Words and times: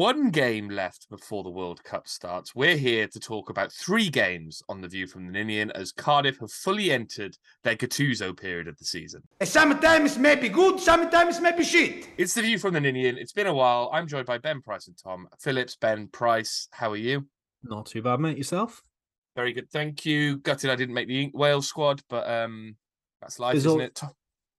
one 0.00 0.30
game 0.30 0.70
left 0.70 1.06
before 1.10 1.42
the 1.42 1.50
World 1.50 1.84
Cup 1.84 2.08
starts, 2.08 2.54
we're 2.54 2.78
here 2.78 3.06
to 3.06 3.20
talk 3.20 3.50
about 3.50 3.70
three 3.70 4.08
games 4.08 4.62
on 4.66 4.80
the 4.80 4.88
View 4.88 5.06
from 5.06 5.26
the 5.26 5.32
Ninian 5.32 5.70
as 5.72 5.92
Cardiff 5.92 6.38
have 6.40 6.50
fully 6.50 6.90
entered 6.90 7.36
their 7.64 7.76
Gattuso 7.76 8.34
period 8.34 8.66
of 8.66 8.78
the 8.78 8.86
season. 8.86 9.20
Sometimes 9.42 10.16
may 10.16 10.36
be 10.36 10.48
good, 10.48 10.80
sometimes 10.80 11.38
may 11.42 11.54
be 11.54 11.62
shit. 11.64 12.08
It's 12.16 12.32
the 12.32 12.40
View 12.40 12.58
from 12.58 12.72
the 12.72 12.80
Ninian. 12.80 13.18
It's 13.18 13.34
been 13.34 13.46
a 13.46 13.52
while. 13.52 13.90
I'm 13.92 14.06
joined 14.08 14.24
by 14.24 14.38
Ben 14.38 14.62
Price 14.62 14.88
and 14.88 14.96
Tom 14.96 15.28
Phillips. 15.38 15.76
Ben 15.76 16.08
Price, 16.08 16.68
how 16.70 16.90
are 16.92 16.96
you? 16.96 17.26
Not 17.62 17.84
too 17.84 18.00
bad, 18.00 18.20
mate. 18.20 18.38
Yourself? 18.38 18.80
Very 19.36 19.52
good, 19.52 19.70
thank 19.70 20.06
you. 20.06 20.38
Gutted 20.38 20.70
I 20.70 20.76
didn't 20.76 20.94
make 20.94 21.08
the 21.08 21.30
Wales 21.34 21.68
squad, 21.68 22.00
but 22.08 22.26
um, 22.26 22.74
that's 23.20 23.38
life, 23.38 23.52
There's 23.52 23.66
isn't 23.66 23.80
al- 23.80 23.86
it? 23.86 23.94
Tom- 23.96 24.14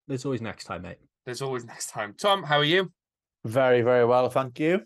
There's 0.08 0.24
always 0.24 0.42
next 0.42 0.66
time, 0.66 0.84
mate. 0.84 1.00
There's 1.26 1.42
always 1.42 1.66
next 1.66 1.90
time. 1.90 2.14
Tom, 2.22 2.44
how 2.44 2.58
are 2.60 2.64
you? 2.64 2.92
Very, 3.44 3.82
very 3.82 4.06
well, 4.06 4.30
thank 4.30 4.60
you. 4.60 4.82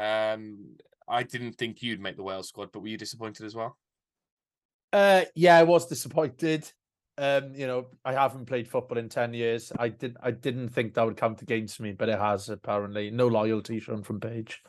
Um, 0.00 0.76
I 1.08 1.22
didn't 1.22 1.54
think 1.54 1.82
you'd 1.82 2.00
make 2.00 2.16
the 2.16 2.22
Wales 2.22 2.48
squad, 2.48 2.70
but 2.72 2.80
were 2.80 2.88
you 2.88 2.96
disappointed 2.96 3.44
as 3.44 3.54
well? 3.54 3.76
Uh, 4.92 5.24
yeah, 5.34 5.58
I 5.58 5.64
was 5.64 5.86
disappointed. 5.86 6.70
Um, 7.18 7.54
you 7.54 7.66
know, 7.66 7.88
I 8.04 8.14
haven't 8.14 8.46
played 8.46 8.68
football 8.68 8.98
in 8.98 9.08
ten 9.08 9.34
years. 9.34 9.72
I 9.78 9.88
did. 9.88 10.16
I 10.22 10.30
didn't 10.30 10.70
think 10.70 10.94
that 10.94 11.04
would 11.04 11.16
count 11.16 11.42
against 11.42 11.80
me, 11.80 11.92
but 11.92 12.08
it 12.08 12.18
has 12.18 12.48
apparently. 12.48 13.10
No 13.10 13.26
loyalty 13.26 13.78
shown 13.78 14.02
from 14.02 14.20
Page. 14.20 14.62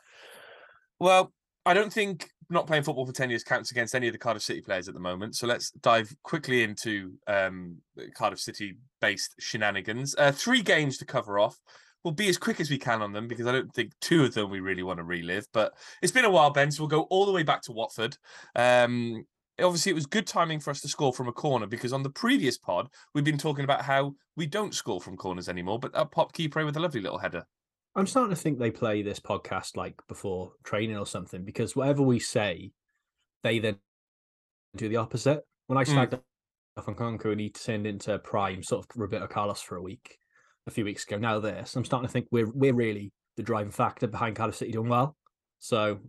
Well, 1.00 1.32
I 1.66 1.74
don't 1.74 1.94
think 1.94 2.28
not 2.50 2.68
playing 2.68 2.84
football 2.84 3.06
for 3.06 3.14
10 3.14 3.30
years 3.30 3.44
counts 3.44 3.72
against 3.72 3.96
any 3.96 4.08
of 4.08 4.14
the 4.14 4.20
Cardiff 4.20 4.44
City 4.44 4.62
players 4.62 4.88
at 4.88 4.94
the 4.94 5.00
moment. 5.00 5.36
So 5.36 5.48
let's 5.48 5.72
dive 5.72 6.14
quickly 6.22 6.64
into 6.64 7.14
um, 7.28 7.78
Cardiff 8.16 8.40
City 8.40 8.78
based 9.00 9.36
shenanigans. 9.40 10.16
Uh, 10.18 10.32
three 10.32 10.62
games 10.62 10.98
to 10.98 11.06
cover 11.06 11.40
off. 11.40 11.58
We'll 12.04 12.14
be 12.14 12.30
as 12.30 12.38
quick 12.38 12.60
as 12.60 12.70
we 12.70 12.78
can 12.80 13.02
on 13.02 13.14
them 13.14 13.28
because 13.28 13.46
I 13.46 13.52
don't 13.52 13.72
think 13.74 13.92
two 14.02 14.24
of 14.24 14.34
them 14.34 14.50
we 14.50 14.60
really 14.60 14.84
want 14.84 14.98
to 14.98 15.04
relive. 15.04 15.46
But 15.54 15.74
it's 16.02 16.12
been 16.12 16.26
a 16.26 16.32
while, 16.32 16.50
Ben. 16.50 16.72
So 16.72 16.82
we'll 16.84 16.90
go 16.90 17.04
all 17.04 17.26
the 17.26 17.32
way 17.32 17.44
back 17.44 17.62
to 17.64 17.72
Watford. 17.72 18.18
Um, 18.56 19.26
obviously, 19.60 19.92
it 19.92 19.96
was 19.96 20.08
good 20.08 20.26
timing 20.26 20.60
for 20.60 20.72
us 20.72 20.82
to 20.82 20.88
score 20.88 21.14
from 21.14 21.28
a 21.28 21.34
corner 21.34 21.68
because 21.68 21.94
on 21.94 22.02
the 22.04 22.10
previous 22.10 22.58
pod, 22.58 22.90
we've 23.14 23.24
been 23.24 23.38
talking 23.38 23.64
about 23.64 23.84
how 23.84 24.16
we 24.36 24.48
don't 24.48 24.74
score 24.74 25.00
from 25.00 25.16
corners 25.16 25.48
anymore. 25.48 25.78
But 25.80 25.94
that 25.94 26.12
popped 26.12 26.36
Kipré 26.36 26.66
with 26.66 26.78
a 26.78 26.80
lovely 26.80 27.02
little 27.02 27.20
header. 27.20 27.46
I'm 27.94 28.08
starting 28.08 28.34
to 28.34 28.42
think 28.42 28.58
they 28.58 28.72
play 28.72 29.02
this 29.02 29.20
podcast 29.20 29.76
like 29.76 29.96
before 30.08 30.54
training 30.64 30.98
or 30.98 31.06
something 31.06 31.44
because 31.44 31.76
whatever 31.76 32.02
we 32.02 32.20
say, 32.20 32.72
they 33.44 33.60
then 33.60 33.78
do 34.76 34.88
the 34.88 34.96
opposite. 34.96 35.44
When 35.68 35.78
I 35.78 35.84
Mm. 35.84 36.10
slagged 36.10 36.22
off 36.78 36.88
on 36.88 36.96
Conco 36.96 37.32
and 37.32 37.42
he 37.42 37.50
turned 37.50 37.86
into 37.86 38.18
prime 38.20 38.64
sort 38.64 38.86
of 38.86 38.98
Roberto 39.00 39.28
Carlos 39.28 39.62
for 39.62 39.76
a 39.76 39.82
week, 39.82 40.18
a 40.68 40.72
few 40.72 40.86
weeks 40.86 41.06
ago. 41.06 41.18
Now 41.18 41.40
this, 41.40 41.76
I'm 41.76 41.86
starting 41.86 42.08
to 42.08 42.12
think 42.12 42.28
we're 42.32 42.50
we're 42.52 42.74
really 42.74 43.12
the 43.38 43.44
driving 43.44 43.72
factor 43.72 44.08
behind 44.08 44.36
Cardiff 44.36 44.56
City 44.56 44.72
doing 44.72 44.90
well. 44.90 45.16
So 45.60 46.00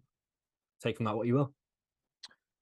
take 0.83 0.97
from 0.97 1.07
that 1.07 1.17
what 1.17 1.27
you 1.27 1.35
will. 1.35 1.55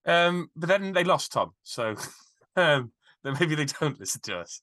Um, 0.06 0.50
but 0.56 0.68
then 0.68 0.92
they 0.92 1.04
lost 1.04 1.32
Tom. 1.32 1.52
So 1.62 1.94
um, 2.56 2.92
then 3.24 3.36
maybe 3.38 3.54
they 3.54 3.66
don't 3.66 3.98
listen 3.98 4.20
to 4.22 4.38
us. 4.38 4.62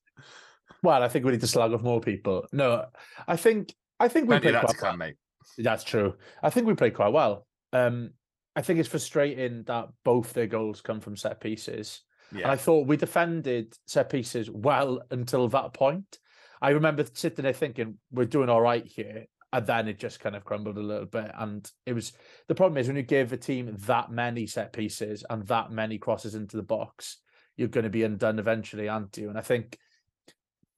Well, 0.82 1.02
I 1.02 1.08
think 1.08 1.24
we 1.24 1.32
need 1.32 1.40
to 1.40 1.46
slag 1.46 1.72
off 1.72 1.82
more 1.82 2.00
people. 2.00 2.46
No, 2.52 2.86
I 3.26 3.36
think 3.36 3.74
I 3.98 4.08
think 4.08 4.24
we 4.24 4.38
Plenty 4.38 4.42
played 4.42 4.54
that 4.54 4.60
to 4.60 4.66
quite 4.66 4.82
well. 4.82 4.90
come, 4.90 4.98
mate. 4.98 5.16
That's 5.56 5.84
true. 5.84 6.14
I 6.42 6.50
think 6.50 6.66
we 6.66 6.74
played 6.74 6.94
quite 6.94 7.12
well. 7.12 7.46
Um, 7.72 8.10
I 8.54 8.62
think 8.62 8.78
it's 8.78 8.88
frustrating 8.88 9.62
that 9.64 9.88
both 10.04 10.32
their 10.32 10.46
goals 10.46 10.80
come 10.80 11.00
from 11.00 11.16
set 11.16 11.40
pieces. 11.40 12.02
And 12.32 12.44
I 12.44 12.56
thought 12.56 12.86
we 12.86 12.96
defended 12.96 13.74
set 13.86 14.10
pieces 14.10 14.50
well 14.50 15.00
until 15.10 15.48
that 15.48 15.72
point. 15.72 16.18
I 16.60 16.70
remember 16.70 17.04
sitting 17.12 17.42
there 17.42 17.52
thinking 17.52 17.96
we're 18.10 18.24
doing 18.24 18.48
all 18.48 18.60
right 18.60 18.84
here, 18.84 19.26
and 19.52 19.66
then 19.66 19.88
it 19.88 19.98
just 19.98 20.20
kind 20.20 20.36
of 20.36 20.44
crumbled 20.44 20.76
a 20.76 20.82
little 20.82 21.06
bit. 21.06 21.30
And 21.38 21.70
it 21.86 21.92
was 21.92 22.12
the 22.48 22.54
problem 22.54 22.78
is 22.78 22.86
when 22.86 22.96
you 22.96 23.02
give 23.02 23.32
a 23.32 23.36
team 23.36 23.74
that 23.86 24.10
many 24.10 24.46
set 24.46 24.72
pieces 24.72 25.24
and 25.28 25.46
that 25.46 25.70
many 25.70 25.98
crosses 25.98 26.34
into 26.34 26.56
the 26.56 26.62
box, 26.62 27.18
you're 27.56 27.68
going 27.68 27.84
to 27.84 27.90
be 27.90 28.04
undone 28.04 28.38
eventually, 28.38 28.88
aren't 28.88 29.16
you? 29.16 29.28
And 29.28 29.38
I 29.38 29.42
think, 29.42 29.78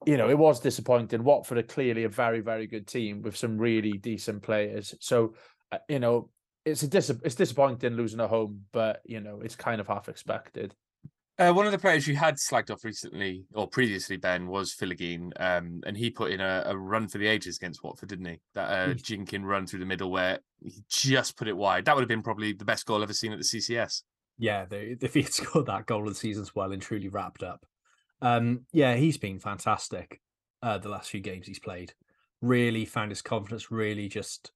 you 0.07 0.17
know, 0.17 0.31
it 0.31 0.39
was 0.39 0.61
disappointing. 0.61 1.25
Watford 1.25 1.59
are 1.59 1.63
clearly 1.63 2.05
a 2.05 2.09
very, 2.09 2.41
very 2.41 2.67
good 2.67 2.87
team 2.87 3.23
with 3.23 3.37
some 3.37 3.59
really 3.59 3.93
decent 3.99 4.43
players. 4.43 4.95
So, 5.01 5.35
uh, 5.73 5.79
you 5.89 5.99
know, 5.99 6.31
it's 6.65 6.83
a 6.83 6.89
dis- 6.89 7.11
it's 7.25 7.35
disappointing 7.35 7.95
losing 7.95 8.21
at 8.21 8.29
home, 8.29 8.63
but 8.73 9.01
you 9.05 9.21
know, 9.21 9.41
it's 9.43 9.57
kind 9.57 9.81
of 9.81 9.89
half 9.89 10.09
expected. 10.09 10.75
Uh, 11.41 11.55
one 11.55 11.65
of 11.65 11.73
the 11.73 11.79
players 11.79 12.07
you 12.07 12.15
had 12.15 12.37
slagged 12.37 12.71
off 12.71 12.85
recently 12.85 13.47
or 13.55 13.67
previously, 13.67 14.19
Ben, 14.19 14.47
was 14.47 14.75
Philogene, 14.75 15.33
um, 15.41 15.81
and 15.87 15.97
he 15.97 16.11
put 16.11 16.33
in 16.33 16.39
a, 16.39 16.65
a 16.67 16.77
run 16.77 17.09
for 17.09 17.17
the 17.17 17.27
ages 17.27 17.57
against 17.57 17.83
Watford, 17.83 18.11
didn't 18.11 18.27
he? 18.27 18.41
That 18.53 18.69
uh, 18.69 18.93
Jinkin 18.93 19.45
run 19.45 19.67
through 19.67 19.79
the 19.79 19.87
middle 19.87 20.11
where 20.11 20.41
he 20.63 20.85
just 20.91 21.39
put 21.39 21.49
it 21.49 21.57
wide. 21.57 21.87
That 21.87 21.97
would 21.97 22.03
have 22.03 22.09
been 22.11 22.21
probably 22.21 22.53
the 22.53 22.67
best 22.67 22.85
goal 22.85 23.03
ever 23.03 23.15
seen 23.15 23.33
at 23.33 23.39
the 23.39 23.45
CCS. 23.45 24.03
Yeah, 24.37 24.67
they, 24.67 24.99
if 25.01 25.15
he 25.15 25.23
had 25.23 25.33
scored 25.33 25.65
that 25.65 25.87
goal 25.87 26.03
of 26.03 26.11
the 26.11 26.15
season's 26.15 26.55
well 26.55 26.73
and 26.73 26.83
truly 26.83 27.09
wrapped 27.09 27.43
up. 27.43 27.65
Um, 28.21 28.67
yeah, 28.71 28.97
he's 28.97 29.17
been 29.17 29.39
fantastic 29.39 30.21
uh, 30.63 30.77
the 30.77 30.91
last 30.91 31.09
few 31.09 31.21
games 31.21 31.47
he's 31.47 31.59
played. 31.59 31.95
Really 32.43 32.85
found 32.85 33.13
his 33.13 33.23
confidence, 33.23 33.71
really 33.71 34.09
just 34.09 34.51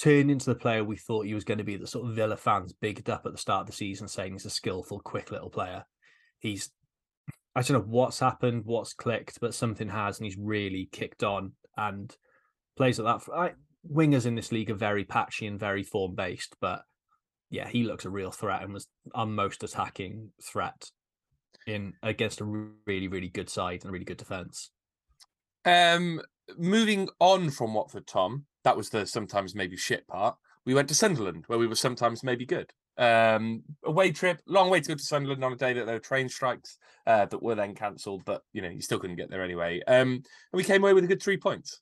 turned 0.00 0.30
into 0.30 0.46
the 0.46 0.54
player 0.54 0.82
we 0.82 0.96
thought 0.96 1.26
he 1.26 1.34
was 1.34 1.44
going 1.44 1.58
to 1.58 1.64
be. 1.64 1.76
The 1.76 1.86
sort 1.86 2.08
of 2.08 2.14
Villa 2.14 2.36
fans 2.36 2.72
bigged 2.72 3.10
up 3.10 3.26
at 3.26 3.32
the 3.32 3.38
start 3.38 3.62
of 3.62 3.66
the 3.66 3.72
season, 3.72 4.08
saying 4.08 4.32
he's 4.32 4.46
a 4.46 4.50
skillful, 4.50 5.00
quick 5.00 5.30
little 5.30 5.50
player. 5.50 5.84
He's, 6.38 6.70
I 7.54 7.62
don't 7.62 7.78
know 7.78 7.86
what's 7.86 8.20
happened, 8.20 8.62
what's 8.64 8.94
clicked, 8.94 9.40
but 9.40 9.54
something 9.54 9.88
has, 9.88 10.18
and 10.18 10.24
he's 10.24 10.38
really 10.38 10.88
kicked 10.90 11.22
on 11.22 11.52
and 11.76 12.14
plays 12.76 12.98
at 12.98 13.04
that. 13.04 13.20
I, 13.34 13.52
wingers 13.90 14.26
in 14.26 14.34
this 14.34 14.52
league 14.52 14.70
are 14.70 14.74
very 14.74 15.04
patchy 15.04 15.46
and 15.46 15.60
very 15.60 15.82
form 15.82 16.14
based, 16.14 16.56
but 16.60 16.82
yeah, 17.50 17.68
he 17.68 17.82
looks 17.82 18.04
a 18.04 18.10
real 18.10 18.30
threat 18.30 18.62
and 18.62 18.72
was 18.72 18.88
our 19.14 19.26
most 19.26 19.62
attacking 19.62 20.30
threat 20.42 20.90
in 21.66 21.92
against 22.02 22.40
a 22.40 22.44
really, 22.44 23.08
really 23.08 23.28
good 23.28 23.50
side 23.50 23.80
and 23.82 23.90
a 23.90 23.92
really 23.92 24.04
good 24.04 24.16
defense. 24.16 24.70
Um, 25.64 26.22
moving 26.56 27.08
on 27.18 27.50
from 27.50 27.74
Watford, 27.74 28.06
Tom, 28.06 28.46
that 28.64 28.76
was 28.76 28.90
the 28.90 29.06
sometimes 29.06 29.54
maybe 29.54 29.76
shit 29.76 30.06
part. 30.06 30.36
We 30.66 30.74
went 30.74 30.88
to 30.88 30.94
Sunderland, 30.94 31.44
where 31.46 31.58
we 31.58 31.66
were 31.66 31.74
sometimes 31.74 32.22
maybe 32.22 32.44
good. 32.44 32.70
Um, 32.98 33.62
away 33.82 34.12
trip, 34.12 34.42
long 34.46 34.68
way 34.68 34.80
to 34.80 34.88
go 34.88 34.94
to 34.94 35.02
Sunderland 35.02 35.42
on 35.42 35.54
a 35.54 35.56
day 35.56 35.72
that 35.72 35.86
there 35.86 35.94
were 35.94 36.00
train 36.00 36.28
strikes 36.28 36.76
uh, 37.06 37.24
that 37.26 37.42
were 37.42 37.54
then 37.54 37.74
cancelled, 37.74 38.24
but 38.26 38.42
you 38.52 38.60
know 38.60 38.68
you 38.68 38.82
still 38.82 38.98
couldn't 38.98 39.16
get 39.16 39.30
there 39.30 39.42
anyway. 39.42 39.80
Um, 39.86 40.12
and 40.12 40.24
we 40.52 40.64
came 40.64 40.82
away 40.82 40.92
with 40.92 41.04
a 41.04 41.08
good 41.08 41.22
three 41.22 41.38
points. 41.38 41.80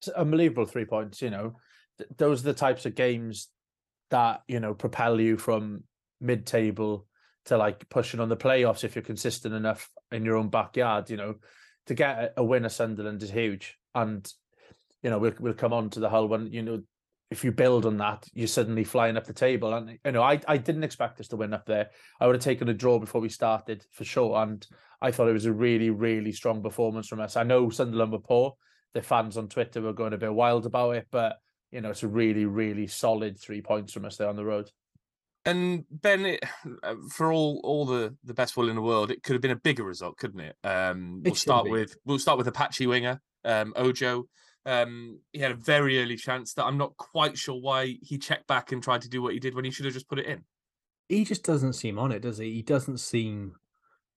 It's 0.00 0.08
unbelievable 0.08 0.66
three 0.66 0.84
points. 0.84 1.22
You 1.22 1.30
know, 1.30 1.56
Th- 1.98 2.10
those 2.18 2.40
are 2.42 2.46
the 2.46 2.54
types 2.54 2.84
of 2.84 2.94
games 2.94 3.48
that 4.10 4.42
you 4.46 4.60
know 4.60 4.74
propel 4.74 5.18
you 5.18 5.38
from 5.38 5.84
mid-table 6.20 7.06
to 7.46 7.56
like 7.56 7.88
pushing 7.88 8.20
on 8.20 8.28
the 8.28 8.36
playoffs 8.36 8.84
if 8.84 8.94
you're 8.94 9.02
consistent 9.02 9.54
enough 9.54 9.88
in 10.12 10.24
your 10.24 10.36
own 10.36 10.48
backyard. 10.48 11.08
You 11.08 11.16
know, 11.16 11.34
to 11.86 11.94
get 11.94 12.18
a- 12.18 12.32
a 12.38 12.44
win 12.44 12.66
at 12.66 12.72
Sunderland 12.72 13.22
is 13.22 13.30
huge, 13.30 13.78
and 13.94 14.30
you 15.04 15.10
know 15.10 15.18
we'll 15.18 15.34
we'll 15.38 15.54
come 15.54 15.72
on 15.72 15.90
to 15.90 16.00
the 16.00 16.10
Hull 16.10 16.26
one. 16.26 16.52
You 16.52 16.62
know, 16.62 16.82
if 17.30 17.44
you 17.44 17.52
build 17.52 17.86
on 17.86 17.98
that, 17.98 18.26
you're 18.32 18.48
suddenly 18.48 18.82
flying 18.82 19.16
up 19.16 19.26
the 19.26 19.32
table. 19.32 19.72
And 19.72 19.98
you 20.04 20.12
know, 20.12 20.22
I 20.22 20.40
I 20.48 20.56
didn't 20.56 20.82
expect 20.82 21.20
us 21.20 21.28
to 21.28 21.36
win 21.36 21.54
up 21.54 21.66
there. 21.66 21.90
I 22.20 22.26
would 22.26 22.34
have 22.34 22.42
taken 22.42 22.68
a 22.68 22.74
draw 22.74 22.98
before 22.98 23.20
we 23.20 23.28
started 23.28 23.86
for 23.92 24.02
sure, 24.02 24.42
and 24.42 24.66
I 25.00 25.12
thought 25.12 25.28
it 25.28 25.32
was 25.32 25.46
a 25.46 25.52
really 25.52 25.90
really 25.90 26.32
strong 26.32 26.60
performance 26.60 27.06
from 27.06 27.20
us. 27.20 27.36
I 27.36 27.44
know 27.44 27.70
Sunderland 27.70 28.10
were 28.10 28.18
poor 28.18 28.54
the 28.94 29.02
fans 29.02 29.36
on 29.36 29.48
Twitter 29.48 29.82
were 29.82 29.92
going 29.92 30.12
a 30.12 30.18
bit 30.18 30.32
wild 30.32 30.66
about 30.66 30.92
it, 30.92 31.06
but 31.10 31.36
you 31.70 31.80
know, 31.80 31.90
it's 31.90 32.04
a 32.04 32.08
really, 32.08 32.44
really 32.44 32.86
solid 32.86 33.38
three 33.38 33.60
points 33.60 33.92
from 33.92 34.04
us 34.04 34.16
there 34.16 34.28
on 34.28 34.36
the 34.36 34.44
road. 34.44 34.70
And 35.44 35.84
Ben, 35.90 36.24
it, 36.24 36.44
uh, 36.82 36.94
for 37.10 37.32
all 37.32 37.60
all 37.64 37.84
the 37.84 38.16
the 38.24 38.32
best 38.32 38.56
will 38.56 38.70
in 38.70 38.76
the 38.76 38.82
world, 38.82 39.10
it 39.10 39.22
could 39.22 39.34
have 39.34 39.42
been 39.42 39.50
a 39.50 39.56
bigger 39.56 39.84
result, 39.84 40.16
couldn't 40.16 40.40
it? 40.40 40.56
Um, 40.64 41.20
we'll 41.22 41.34
should 41.34 41.42
start 41.42 41.64
be. 41.66 41.72
with 41.72 41.96
we'll 42.06 42.18
start 42.18 42.38
with 42.38 42.48
Apache 42.48 42.86
winger 42.86 43.20
um, 43.44 43.74
Ojo. 43.76 44.26
Um, 44.66 45.20
he 45.32 45.40
had 45.40 45.50
a 45.52 45.56
very 45.56 46.02
early 46.02 46.16
chance 46.16 46.54
that 46.54 46.64
I'm 46.64 46.78
not 46.78 46.96
quite 46.96 47.36
sure 47.36 47.60
why 47.60 47.98
he 48.02 48.16
checked 48.18 48.46
back 48.46 48.72
and 48.72 48.82
tried 48.82 49.02
to 49.02 49.08
do 49.08 49.20
what 49.22 49.34
he 49.34 49.38
did 49.40 49.54
when 49.54 49.64
he 49.64 49.70
should 49.70 49.84
have 49.84 49.94
just 49.94 50.08
put 50.08 50.18
it 50.18 50.26
in. 50.26 50.42
He 51.08 51.24
just 51.24 51.44
doesn't 51.44 51.74
seem 51.74 51.98
on 51.98 52.12
it, 52.12 52.20
does 52.22 52.38
he? 52.38 52.52
He 52.54 52.62
doesn't 52.62 52.98
seem 52.98 53.56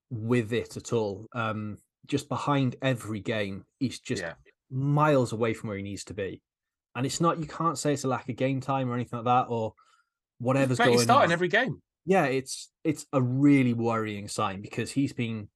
with 0.09 0.53
it 0.53 0.77
at 0.77 0.93
all. 0.93 1.27
Um, 1.33 1.77
just 2.05 2.29
behind 2.29 2.77
every 2.81 3.19
game, 3.19 3.65
he's 3.79 3.99
just 3.99 4.21
Yeah. 4.21 4.35
miles 4.71 5.33
away 5.33 5.53
from 5.53 5.67
where 5.67 5.77
he 5.77 5.83
needs 5.83 6.05
to 6.05 6.13
be. 6.13 6.41
And 6.95 7.05
it's 7.05 7.19
not 7.19 7.39
you 7.39 7.45
can't 7.45 7.77
say 7.77 7.93
it's 7.93 8.05
a 8.05 8.07
lack 8.07 8.29
of 8.29 8.37
game 8.37 8.61
time 8.61 8.89
or 8.89 8.93
anything 8.95 9.17
like 9.19 9.25
that 9.25 9.47
or 9.49 9.73
whatever's 10.39 10.77
going 10.77 10.93
he's 10.93 11.03
starting 11.03 11.29
on. 11.29 11.33
every 11.33 11.49
game. 11.49 11.81
yeah, 12.05 12.25
it's 12.25 12.71
it's 12.85 13.05
a 13.11 13.21
really 13.21 13.73
worrying 13.73 14.27
sign 14.29 14.61
because 14.61 14.91
he's 14.91 15.11
been 15.13 15.49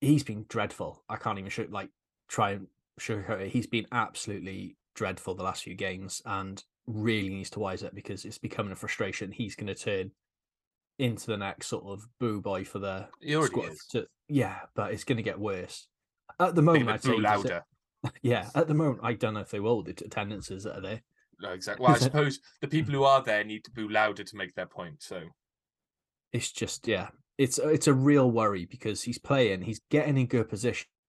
he's 0.00 0.24
been 0.24 0.46
dreadful. 0.48 1.04
I 1.08 1.16
can't 1.16 1.38
even 1.38 1.50
show, 1.50 1.66
like 1.68 1.90
try 2.28 2.52
and 2.52 2.66
He's 3.48 3.66
been 3.66 3.86
absolutely 3.92 4.76
dreadful 4.94 5.34
the 5.34 5.44
last 5.44 5.62
few 5.62 5.74
games, 5.74 6.22
and 6.24 6.62
really 6.86 7.28
needs 7.28 7.50
to 7.50 7.60
wise 7.60 7.84
up 7.84 7.94
because 7.94 8.24
it's 8.24 8.38
becoming 8.38 8.72
a 8.72 8.76
frustration. 8.76 9.30
He's 9.30 9.54
going 9.54 9.66
to 9.66 9.74
turn 9.74 10.10
into 10.98 11.26
the 11.26 11.36
next 11.36 11.68
sort 11.68 11.84
of 11.84 12.06
boo 12.18 12.40
boy 12.40 12.64
for 12.64 12.78
the 12.78 13.08
squad. 13.20 13.72
To, 13.90 14.06
yeah, 14.28 14.60
but 14.74 14.92
it's 14.92 15.04
going 15.04 15.18
to 15.18 15.22
get 15.22 15.38
worse. 15.38 15.86
At 16.40 16.54
the 16.54 16.62
moment, 16.62 16.90
I'd 16.90 17.02
say 17.02 17.16
louder. 17.16 17.64
Yeah, 18.22 18.48
at 18.54 18.68
the 18.68 18.74
moment, 18.74 19.00
I 19.02 19.14
don't 19.14 19.34
know 19.34 19.40
if 19.40 19.50
they 19.50 19.58
will 19.58 19.82
the 19.82 19.90
attendances 19.90 20.62
that 20.62 20.78
are 20.78 20.80
there. 20.80 21.02
No, 21.40 21.50
exactly. 21.50 21.84
Well, 21.84 21.96
I 21.96 21.98
suppose 21.98 22.38
the 22.60 22.68
hmm. 22.68 22.70
people 22.70 22.94
who 22.94 23.02
are 23.02 23.22
there 23.22 23.42
need 23.42 23.64
to 23.64 23.72
boo 23.72 23.88
louder 23.88 24.22
to 24.22 24.36
make 24.36 24.54
their 24.54 24.66
point. 24.66 25.02
So 25.02 25.20
It's 26.32 26.52
just 26.52 26.86
yeah, 26.86 27.08
it's 27.38 27.58
it's 27.58 27.88
a 27.88 27.92
real 27.92 28.30
worry 28.30 28.66
because 28.66 29.02
he's 29.02 29.18
playing, 29.18 29.62
he's 29.62 29.80
getting 29.90 30.16
in 30.16 30.26
good 30.26 30.48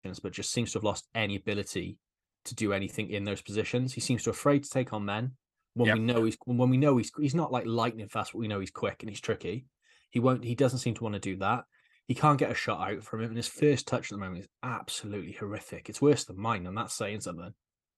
positions, 0.07 0.21
but 0.21 0.33
just 0.33 0.53
seems 0.53 0.73
to 0.73 0.79
have 0.79 0.85
lost 0.85 1.07
any 1.15 1.37
ability 1.37 1.99
to 2.45 2.55
do 2.55 2.73
anything 2.73 3.11
in 3.11 3.25
those 3.25 3.43
positions. 3.43 3.93
He 3.93 4.01
seems 4.01 4.23
to 4.25 4.31
afraid 4.31 4.65
to 4.65 4.71
take 4.71 4.93
on 4.93 5.05
men 5.05 5.33
when 5.75 5.89
Yep. 5.89 5.99
we 5.99 6.03
know 6.05 6.25
he's 6.25 6.39
when 6.45 6.71
we 6.71 6.77
know 6.77 6.97
he's 6.97 7.11
he's 7.19 7.35
not 7.35 7.53
like 7.53 7.67
lightning 7.67 8.09
fast, 8.09 8.33
but 8.33 8.39
we 8.39 8.49
know 8.49 8.61
he's 8.61 8.71
quick 8.71 9.03
and 9.03 9.11
he's 9.11 9.21
tricky. 9.21 9.67
He 10.11 10.21
won't. 10.21 10.45
He 10.45 10.55
doesn't 10.55 10.79
seem 10.79 10.95
to 10.95 11.03
want 11.03 11.15
to 11.15 11.21
do 11.21 11.37
that. 11.39 11.65
He 12.07 12.15
can't 12.15 12.39
get 12.39 12.53
a 12.53 12.55
shot 12.55 12.89
out 12.89 13.03
from 13.03 13.21
him, 13.21 13.29
and 13.31 13.37
his 13.37 13.49
first 13.49 13.89
touch 13.89 14.13
at 14.13 14.19
the 14.19 14.25
moment 14.25 14.45
is 14.45 14.49
absolutely 14.63 15.33
horrific. 15.33 15.89
It's 15.89 16.01
worse 16.01 16.25
than 16.25 16.41
mine, 16.41 16.67
and 16.67 16.77
that's 16.77 16.95
saying 16.95 17.21
something. 17.23 17.53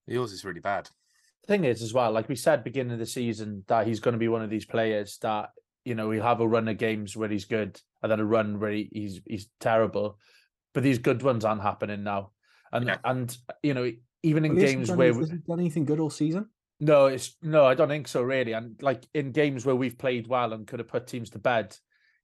yours 0.07 0.33
is 0.33 0.45
really 0.45 0.61
bad. 0.61 0.89
The 1.43 1.49
thing 1.53 1.65
is 1.65 1.83
as 1.83 1.93
well, 1.95 2.11
like 2.11 2.29
we 2.29 2.35
said 2.37 2.65
beginning 2.65 2.95
of 2.95 2.99
the 2.99 3.07
season, 3.07 3.65
that 3.69 3.87
he's 3.87 4.01
going 4.01 4.13
to 4.15 4.19
be 4.19 4.29
one 4.29 4.43
of 4.43 4.51
these 4.51 4.65
players 4.67 5.19
that 5.19 5.51
you 5.85 5.95
know 5.95 6.11
he'll 6.11 6.23
have 6.23 6.41
a 6.41 6.49
run 6.49 6.69
of 6.69 6.79
games 6.79 7.17
where 7.17 7.29
he's 7.29 7.45
good 7.45 7.81
and 8.03 8.11
then 8.11 8.21
a 8.21 8.25
run 8.25 8.59
where 8.59 8.73
he, 8.73 8.89
he's 8.93 9.21
he's 9.27 9.49
terrible, 9.61 10.19
but 10.79 10.85
these 10.85 10.99
good 10.99 11.25
ones 11.25 11.45
aren't 11.45 11.61
happening 11.63 12.05
now, 12.05 12.31
and 12.71 12.87
Yeah. 12.87 12.99
and 13.03 13.37
you 13.65 13.75
know 13.75 13.91
even 14.23 14.45
in 14.45 14.55
Well, 14.55 14.65
games 14.65 14.93
where 14.93 15.09
any- 15.09 15.19
has 15.19 15.31
he 15.31 15.37
done 15.39 15.59
anything 15.59 15.85
good 15.85 15.99
all 15.99 16.09
season? 16.11 16.51
no, 16.79 17.07
it's 17.07 17.37
no, 17.43 17.65
I 17.67 17.75
don't 17.75 17.89
think 17.89 18.07
so 18.07 18.23
really, 18.23 18.53
and 18.53 18.81
like 18.81 19.03
in 19.13 19.33
games 19.33 19.67
where 19.67 19.75
we've 19.75 19.99
played 19.99 20.29
well 20.29 20.53
and 20.53 20.69
could 20.69 20.79
have 20.79 20.87
put 20.87 21.09
teams 21.09 21.31
to 21.31 21.41
bed. 21.41 21.77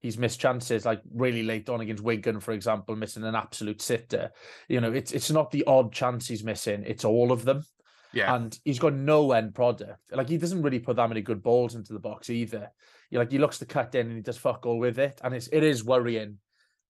He's 0.02 0.18
missed 0.18 0.38
chances 0.38 0.84
like 0.84 1.02
really 1.12 1.42
late 1.42 1.68
on 1.68 1.80
against 1.80 2.04
Wigan, 2.04 2.38
for 2.38 2.52
example, 2.52 2.94
missing 2.94 3.24
an 3.24 3.34
absolute 3.34 3.82
sitter. 3.82 4.30
You 4.68 4.80
know, 4.80 4.92
it's 4.92 5.10
it's 5.10 5.32
not 5.32 5.50
the 5.50 5.64
odd 5.66 5.92
chance 5.92 6.28
he's 6.28 6.44
missing; 6.44 6.84
it's 6.86 7.04
all 7.04 7.32
of 7.32 7.44
them 7.44 7.64
Yeah. 8.12 8.36
and 8.36 8.56
he's 8.64 8.78
got 8.78 8.94
no 8.94 9.32
end 9.32 9.56
product. 9.56 9.98
Like 10.12 10.28
he 10.28 10.38
doesn't 10.38 10.62
really 10.62 10.78
put 10.78 10.94
that 10.94 11.08
many 11.08 11.22
good 11.22 11.42
balls 11.42 11.74
into 11.74 11.92
the 11.92 11.98
box 11.98 12.30
either. 12.30 12.70
You 13.10 13.18
like 13.18 13.32
he 13.32 13.38
looks 13.38 13.58
to 13.58 13.66
cut 13.66 13.96
in 13.96 14.06
and 14.06 14.14
he 14.16 14.22
does 14.22 14.38
fuck 14.38 14.64
all 14.64 14.78
with 14.78 15.00
it, 15.00 15.20
and 15.24 15.34
it's 15.34 15.48
it 15.48 15.64
is 15.64 15.84
worrying. 15.84 16.38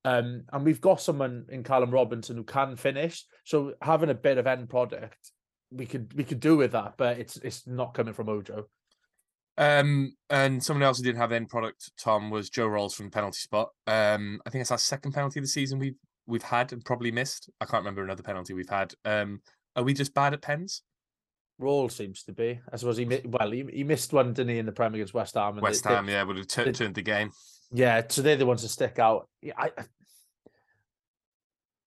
Um, 0.04 0.44
and 0.52 0.64
we've 0.64 0.80
got 0.80 1.00
someone 1.00 1.46
in 1.48 1.62
Callum 1.62 1.90
Robinson 1.90 2.36
who 2.36 2.44
can 2.44 2.76
finish, 2.76 3.24
so 3.44 3.72
having 3.80 4.10
a 4.10 4.14
bit 4.14 4.36
of 4.38 4.46
end 4.46 4.68
product, 4.68 5.30
we 5.70 5.86
could 5.86 6.12
we 6.14 6.24
could 6.24 6.40
do 6.40 6.56
with 6.56 6.72
that, 6.72 6.94
but 6.98 7.18
it's 7.18 7.36
it's 7.38 7.66
not 7.66 7.94
coming 7.94 8.12
from 8.12 8.28
Ojo. 8.28 8.66
Um, 9.56 10.14
and 10.30 10.62
someone 10.62 10.82
else 10.82 10.98
who 10.98 11.04
didn't 11.04 11.20
have 11.20 11.32
end 11.32 11.48
product, 11.48 11.92
Tom, 11.98 12.28
was 12.30 12.50
Joe 12.50 12.66
Ralls 12.66 12.94
from 12.94 13.06
the 13.06 13.10
penalty 13.12 13.38
spot. 13.38 13.70
Um, 13.86 14.40
I 14.44 14.50
think 14.50 14.62
it's 14.62 14.72
our 14.72 14.78
second 14.78 15.12
penalty 15.12 15.38
of 15.38 15.44
the 15.44 15.48
season 15.48 15.78
we've 15.78 15.96
we've 16.26 16.42
had 16.42 16.72
and 16.72 16.84
probably 16.84 17.10
missed. 17.12 17.48
I 17.60 17.64
can't 17.64 17.82
remember 17.82 18.02
another 18.04 18.22
penalty 18.22 18.52
we've 18.52 18.68
had. 18.68 18.92
Um, 19.04 19.40
are 19.76 19.84
we 19.84 19.94
just 19.94 20.12
bad 20.12 20.34
at 20.34 20.42
pens? 20.42 20.82
Roll 21.58 21.88
seems 21.88 22.24
to 22.24 22.32
be. 22.32 22.60
I 22.72 22.76
suppose 22.76 22.96
he 22.96 23.06
well 23.24 23.50
he, 23.50 23.64
he 23.72 23.84
missed 23.84 24.12
one, 24.12 24.32
didn't 24.32 24.50
he, 24.50 24.58
in 24.58 24.66
the 24.66 24.72
Premier 24.72 24.98
against 25.00 25.14
West 25.14 25.34
Ham? 25.34 25.50
and 25.50 25.58
they- 25.58 25.62
West 25.62 25.84
they- 25.84 25.90
Ham, 25.94 26.08
yeah, 26.08 26.22
would 26.24 26.36
have 26.36 26.46
tu- 26.48 26.64
they- 26.64 26.72
turned 26.72 26.94
the 26.96 27.02
game. 27.02 27.30
Yeah, 27.74 28.02
so 28.08 28.22
they're 28.22 28.36
the 28.36 28.46
ones 28.46 28.62
to 28.62 28.68
stick 28.68 29.00
out. 29.00 29.28
Yeah, 29.42 29.54
I, 29.58 29.70
I- 29.76 29.84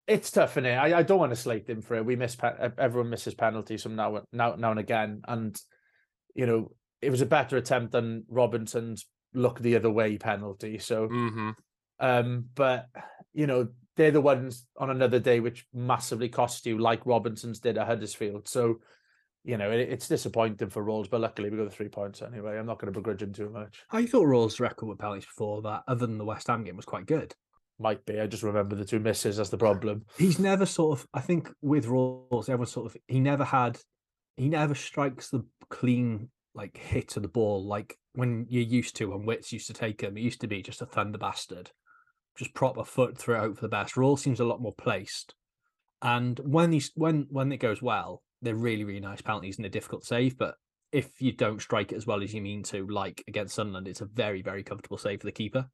it's 0.08 0.30
tough, 0.30 0.56
is 0.56 0.64
I, 0.64 0.98
I 0.98 1.02
don't 1.02 1.18
want 1.18 1.32
to 1.32 1.36
slate 1.36 1.66
them 1.66 1.82
for 1.82 1.96
it. 1.96 2.04
We 2.04 2.14
miss 2.14 2.36
everyone 2.78 3.10
misses 3.10 3.34
penalties 3.34 3.82
from 3.82 3.96
now 3.96 4.22
now 4.32 4.54
now 4.54 4.70
and 4.70 4.78
again, 4.78 5.22
and 5.26 5.60
you 6.34 6.46
know 6.46 6.72
it 7.02 7.10
was 7.10 7.22
a 7.22 7.26
better 7.26 7.56
attempt 7.56 7.90
than 7.92 8.24
Robinson's 8.28 9.06
look 9.34 9.58
the 9.58 9.74
other 9.74 9.90
way 9.90 10.16
penalty. 10.16 10.78
So, 10.78 11.08
hmm 11.08 11.50
um, 11.98 12.44
but 12.54 12.86
you 13.32 13.46
know 13.48 13.68
they're 13.96 14.12
the 14.12 14.20
ones 14.20 14.66
on 14.76 14.90
another 14.90 15.18
day 15.18 15.40
which 15.40 15.66
massively 15.74 16.28
cost 16.28 16.66
you, 16.66 16.78
like 16.78 17.04
Robinson's 17.06 17.60
did 17.60 17.78
at 17.78 17.86
Huddersfield. 17.86 18.48
So. 18.48 18.80
You 19.46 19.56
know, 19.56 19.70
it, 19.70 19.78
it's 19.78 20.08
disappointing 20.08 20.70
for 20.70 20.82
Ralls, 20.82 21.06
but 21.06 21.20
luckily 21.20 21.50
we 21.50 21.56
got 21.56 21.64
the 21.64 21.70
three 21.70 21.88
points 21.88 22.20
anyway. 22.20 22.58
I'm 22.58 22.66
not 22.66 22.80
going 22.80 22.92
to 22.92 22.98
begrudge 22.98 23.22
him 23.22 23.32
too 23.32 23.48
much. 23.48 23.84
I 23.92 24.04
thought 24.04 24.26
Ralls' 24.26 24.58
record 24.58 24.86
with 24.86 24.98
penalties 24.98 25.24
before 25.24 25.62
that, 25.62 25.84
other 25.86 26.06
than 26.06 26.18
the 26.18 26.24
West 26.24 26.48
Ham 26.48 26.64
game, 26.64 26.74
was 26.74 26.84
quite 26.84 27.06
good. 27.06 27.32
Might 27.78 28.04
be. 28.06 28.18
I 28.18 28.26
just 28.26 28.42
remember 28.42 28.74
the 28.74 28.84
two 28.84 28.98
misses. 28.98 29.36
That's 29.36 29.50
the 29.50 29.56
problem. 29.56 30.04
He's 30.18 30.40
never 30.40 30.66
sort 30.66 30.98
of, 30.98 31.06
I 31.14 31.20
think, 31.20 31.48
with 31.62 31.86
Ralls, 31.86 32.48
everyone 32.48 32.66
sort 32.66 32.86
of, 32.86 32.96
he 33.06 33.20
never 33.20 33.44
had, 33.44 33.78
he 34.36 34.48
never 34.48 34.74
strikes 34.74 35.30
the 35.30 35.44
clean 35.70 36.28
like 36.56 36.76
hit 36.76 37.16
of 37.16 37.22
the 37.22 37.28
ball 37.28 37.64
like 37.64 37.98
when 38.14 38.46
you're 38.48 38.62
used 38.62 38.96
to 38.96 39.10
when 39.10 39.26
Wits 39.26 39.52
used 39.52 39.68
to 39.68 39.74
take 39.74 40.00
him. 40.00 40.16
It 40.16 40.22
used 40.22 40.40
to 40.40 40.48
be 40.48 40.62
just 40.62 40.82
a 40.82 40.86
thunder 40.86 41.18
bastard, 41.18 41.70
just 42.36 42.54
proper 42.54 42.84
foot 42.84 43.16
through 43.16 43.36
hope 43.36 43.56
for 43.56 43.62
the 43.62 43.68
best. 43.68 43.96
Ralls 43.96 44.22
seems 44.22 44.40
a 44.40 44.44
lot 44.44 44.60
more 44.60 44.74
placed, 44.74 45.34
and 46.02 46.38
when 46.40 46.72
he's 46.72 46.90
when 46.94 47.26
when 47.30 47.52
it 47.52 47.58
goes 47.58 47.80
well, 47.80 48.22
they're 48.42 48.54
really 48.54 48.84
really 48.84 49.00
nice 49.00 49.22
penalties 49.22 49.56
and 49.56 49.64
they're 49.64 49.70
difficult 49.70 50.02
to 50.02 50.08
save. 50.08 50.36
But 50.36 50.56
if 50.92 51.20
you 51.20 51.32
don't 51.32 51.60
strike 51.60 51.92
it 51.92 51.96
as 51.96 52.06
well 52.06 52.22
as 52.22 52.32
you 52.32 52.40
mean 52.40 52.62
to, 52.64 52.86
like 52.86 53.24
against 53.28 53.54
Sunderland, 53.54 53.88
it's 53.88 54.00
a 54.00 54.06
very 54.06 54.42
very 54.42 54.62
comfortable 54.62 54.98
save 54.98 55.20
for 55.20 55.26
the 55.26 55.32
keeper. 55.32 55.68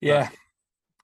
Yeah. 0.00 0.28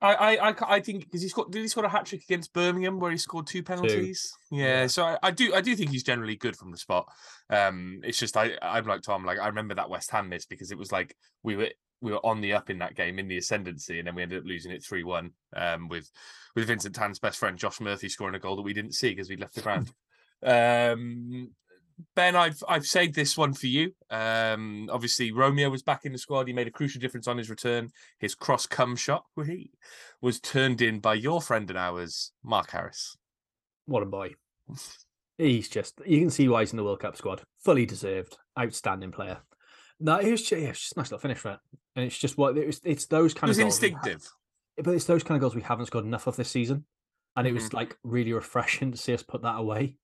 I, 0.02 0.14
I, 0.14 0.48
I, 0.50 0.54
I 0.76 0.80
think 0.80 1.04
because 1.04 1.20
he 1.20 1.28
scored. 1.28 1.52
Did 1.52 1.60
he 1.60 1.68
score 1.68 1.84
a 1.84 1.88
hat 1.88 2.06
trick 2.06 2.22
against 2.22 2.54
Birmingham 2.54 3.00
where 3.00 3.10
he 3.10 3.18
scored 3.18 3.46
two 3.46 3.62
penalties? 3.62 4.32
Yeah, 4.50 4.66
Yeah. 4.66 4.86
so 4.86 5.04
I, 5.04 5.18
I 5.22 5.30
do, 5.30 5.52
I 5.54 5.60
do 5.60 5.76
think 5.76 5.90
he's 5.90 6.02
generally 6.02 6.36
good 6.36 6.56
from 6.56 6.70
the 6.70 6.78
spot. 6.78 7.06
Um, 7.50 8.00
it's 8.02 8.18
just 8.18 8.36
I, 8.36 8.52
I'm 8.62 8.86
like 8.86 9.02
Tom. 9.02 9.26
Like 9.26 9.38
I 9.38 9.48
remember 9.48 9.74
that 9.74 9.90
West 9.90 10.10
Ham 10.10 10.30
miss 10.30 10.46
because 10.46 10.72
it 10.72 10.78
was 10.78 10.90
like 10.90 11.14
we 11.42 11.56
were 11.56 11.68
we 12.00 12.12
were 12.12 12.24
on 12.24 12.40
the 12.40 12.54
up 12.54 12.70
in 12.70 12.78
that 12.78 12.96
game 12.96 13.18
in 13.18 13.28
the 13.28 13.36
ascendancy, 13.36 13.98
and 13.98 14.08
then 14.08 14.14
we 14.14 14.22
ended 14.22 14.38
up 14.38 14.46
losing 14.46 14.72
it 14.72 14.82
three 14.82 15.04
one. 15.04 15.32
Um, 15.54 15.88
with 15.88 16.10
with 16.56 16.66
Vincent 16.66 16.94
Tan's 16.94 17.18
best 17.18 17.38
friend 17.38 17.58
Josh 17.58 17.78
Murphy 17.78 18.08
scoring 18.08 18.34
a 18.34 18.38
goal 18.38 18.56
that 18.56 18.62
we 18.62 18.72
didn't 18.72 18.94
see 18.94 19.10
because 19.10 19.28
we 19.28 19.36
left 19.36 19.54
the 19.54 19.60
ground. 19.60 19.92
um, 20.42 21.50
Ben, 22.14 22.34
I've 22.34 22.62
I've 22.68 22.86
saved 22.86 23.14
this 23.14 23.36
one 23.36 23.52
for 23.52 23.66
you. 23.66 23.92
Um, 24.10 24.88
obviously 24.90 25.32
Romeo 25.32 25.68
was 25.70 25.82
back 25.82 26.04
in 26.04 26.12
the 26.12 26.18
squad. 26.18 26.46
He 26.46 26.52
made 26.54 26.66
a 26.66 26.70
crucial 26.70 27.00
difference 27.00 27.28
on 27.28 27.36
his 27.38 27.50
return. 27.50 27.90
His 28.18 28.34
cross 28.34 28.66
cum 28.66 28.96
shot 28.96 29.24
was 30.22 30.40
turned 30.40 30.80
in 30.80 31.00
by 31.00 31.14
your 31.14 31.42
friend 31.42 31.68
and 31.68 31.78
ours, 31.78 32.32
Mark 32.42 32.70
Harris. 32.70 33.16
What 33.86 34.02
a 34.02 34.06
boy. 34.06 34.34
He's 35.38 35.68
just, 35.68 36.00
you 36.06 36.20
can 36.20 36.30
see 36.30 36.48
why 36.48 36.60
he's 36.60 36.72
in 36.72 36.76
the 36.76 36.84
World 36.84 37.00
Cup 37.00 37.16
squad. 37.16 37.42
Fully 37.64 37.86
deserved. 37.86 38.36
Outstanding 38.58 39.10
player. 39.10 39.38
No, 39.98 40.16
it 40.18 40.30
was 40.30 40.42
just, 40.42 40.60
yeah, 40.62 40.68
it's 40.68 40.80
just 40.80 40.96
a 40.96 41.00
nice 41.00 41.10
little 41.10 41.18
finish 41.20 41.38
for 41.38 41.52
it. 41.52 41.58
And 41.96 42.04
it's 42.04 42.18
just 42.18 42.36
what 42.38 42.56
it 42.58 42.66
was, 42.66 42.80
it's 42.84 43.06
those 43.06 43.32
It 43.32 43.38
kind 43.38 43.48
was 43.48 43.58
of 43.58 43.64
goals. 43.64 43.78
ha- 43.80 43.86
instinctive. 43.86 44.28
but 44.82 44.94
it's 44.94 45.06
those 45.06 45.22
kind 45.22 45.36
of 45.36 45.40
goals 45.40 45.54
we 45.54 45.62
haven't 45.62 45.86
scored 45.86 46.04
enough 46.04 46.26
of 46.26 46.36
this 46.36 46.50
season. 46.50 46.84
And 47.36 47.46
it 47.46 47.52
was 47.54 47.64
Mm-hmm. 47.64 47.76
like 47.76 47.96
really 48.04 48.32
refreshing 48.32 48.92
to 48.92 48.98
see 48.98 49.14
us 49.14 49.22
put 49.22 49.42
that 49.42 49.56
away. 49.56 49.96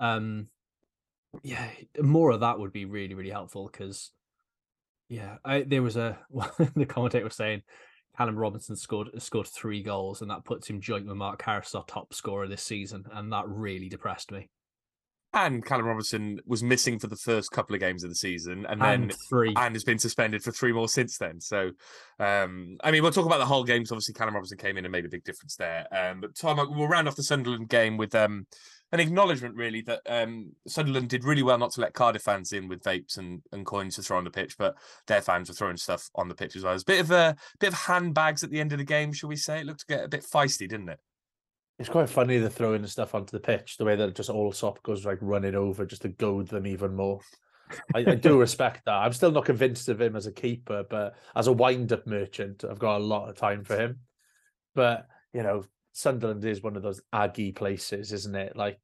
Um, 0.00 0.48
yeah, 1.42 1.68
more 2.00 2.30
of 2.30 2.40
that 2.40 2.58
would 2.58 2.72
be 2.72 2.84
really, 2.84 3.14
really 3.14 3.30
helpful 3.30 3.68
because, 3.70 4.12
yeah, 5.08 5.36
I, 5.44 5.62
there 5.62 5.82
was 5.82 5.96
a 5.96 6.18
the 6.74 6.86
commentator 6.86 7.24
was 7.24 7.36
saying 7.36 7.62
Callum 8.16 8.36
Robinson 8.38 8.76
scored 8.76 9.10
scored 9.22 9.46
three 9.46 9.82
goals 9.82 10.22
and 10.22 10.30
that 10.30 10.44
puts 10.44 10.68
him 10.68 10.80
joint 10.80 11.06
with 11.06 11.16
Mark 11.16 11.42
Harris, 11.42 11.74
our 11.74 11.84
top 11.84 12.14
scorer 12.14 12.48
this 12.48 12.62
season, 12.62 13.04
and 13.12 13.32
that 13.32 13.46
really 13.48 13.88
depressed 13.88 14.32
me. 14.32 14.48
And 15.34 15.62
Callum 15.62 15.84
Robinson 15.84 16.40
was 16.46 16.62
missing 16.62 16.98
for 16.98 17.08
the 17.08 17.16
first 17.16 17.50
couple 17.50 17.74
of 17.74 17.80
games 17.80 18.04
of 18.04 18.10
the 18.10 18.14
season, 18.16 18.64
and 18.64 18.80
then 18.80 19.02
And 19.02 19.14
three, 19.28 19.52
and 19.54 19.74
has 19.74 19.84
been 19.84 19.98
suspended 19.98 20.42
for 20.42 20.50
three 20.50 20.72
more 20.72 20.88
since 20.88 21.18
then. 21.18 21.40
So, 21.42 21.72
um, 22.18 22.78
I 22.82 22.90
mean, 22.90 23.02
we'll 23.02 23.12
talk 23.12 23.26
about 23.26 23.38
the 23.38 23.44
Hull 23.44 23.64
game. 23.64 23.82
'cause 23.82 23.92
Obviously, 23.92 24.14
Callum 24.14 24.32
Robinson 24.32 24.56
came 24.56 24.78
in 24.78 24.86
and 24.86 24.92
made 24.92 25.04
a 25.04 25.10
big 25.10 25.24
difference 25.24 25.56
there. 25.56 25.86
Um, 25.92 26.22
but 26.22 26.36
Tom, 26.36 26.56
we'll 26.56 26.88
round 26.88 27.06
off 27.06 27.16
the 27.16 27.22
Sunderland 27.22 27.68
game 27.68 27.98
with 27.98 28.14
um, 28.14 28.46
an 28.92 29.00
acknowledgement, 29.00 29.56
really, 29.56 29.80
that 29.82 30.00
um, 30.06 30.52
Sunderland 30.66 31.08
did 31.08 31.24
really 31.24 31.42
well 31.42 31.58
not 31.58 31.72
to 31.72 31.80
let 31.80 31.94
Cardiff 31.94 32.22
fans 32.22 32.52
in 32.52 32.68
with 32.68 32.82
vapes 32.82 33.18
and, 33.18 33.42
and 33.52 33.66
coins 33.66 33.96
to 33.96 34.02
throw 34.02 34.18
on 34.18 34.24
the 34.24 34.30
pitch, 34.30 34.56
but 34.56 34.76
their 35.06 35.20
fans 35.20 35.48
were 35.48 35.54
throwing 35.54 35.76
stuff 35.76 36.08
on 36.14 36.28
the 36.28 36.34
pitch 36.34 36.54
as 36.54 36.62
well. 36.62 36.72
It 36.72 36.76
was 36.76 36.82
a 36.82 36.86
bit 36.86 37.00
of 37.00 37.10
a 37.10 37.36
bit 37.58 37.72
of 37.72 37.74
handbags 37.74 38.44
at 38.44 38.50
the 38.50 38.60
end 38.60 38.72
of 38.72 38.78
the 38.78 38.84
game, 38.84 39.12
shall 39.12 39.28
we 39.28 39.36
say? 39.36 39.60
It 39.60 39.66
looked 39.66 39.80
to 39.80 39.86
get 39.86 40.04
a 40.04 40.08
bit 40.08 40.22
feisty, 40.24 40.68
didn't 40.68 40.88
it? 40.88 41.00
It's 41.78 41.88
quite 41.88 42.08
funny 42.08 42.38
the 42.38 42.48
throwing 42.48 42.82
the 42.82 42.88
stuff 42.88 43.14
onto 43.14 43.32
the 43.32 43.40
pitch, 43.40 43.76
the 43.76 43.84
way 43.84 43.96
that 43.96 44.14
just 44.14 44.30
Allsop 44.30 44.82
goes 44.82 45.04
like 45.04 45.18
running 45.20 45.54
over 45.54 45.84
just 45.84 46.02
to 46.02 46.08
goad 46.08 46.48
them 46.48 46.66
even 46.66 46.94
more. 46.94 47.20
I, 47.94 47.98
I 47.98 48.14
do 48.14 48.38
respect 48.40 48.84
that. 48.86 48.94
I'm 48.94 49.12
still 49.12 49.32
not 49.32 49.44
convinced 49.44 49.88
of 49.88 50.00
him 50.00 50.16
as 50.16 50.26
a 50.26 50.32
keeper, 50.32 50.84
but 50.88 51.16
as 51.34 51.48
a 51.48 51.52
wind-up 51.52 52.06
merchant, 52.06 52.64
I've 52.64 52.78
got 52.78 52.98
a 52.98 53.04
lot 53.04 53.28
of 53.28 53.36
time 53.36 53.64
for 53.64 53.76
him. 53.76 53.98
But 54.74 55.06
you 55.34 55.42
know, 55.42 55.64
Sunderland 56.00 56.44
is 56.44 56.62
one 56.62 56.76
of 56.76 56.82
those 56.82 57.00
aggy 57.14 57.52
places, 57.52 58.12
isn't 58.12 58.34
it? 58.34 58.54
Like 58.54 58.78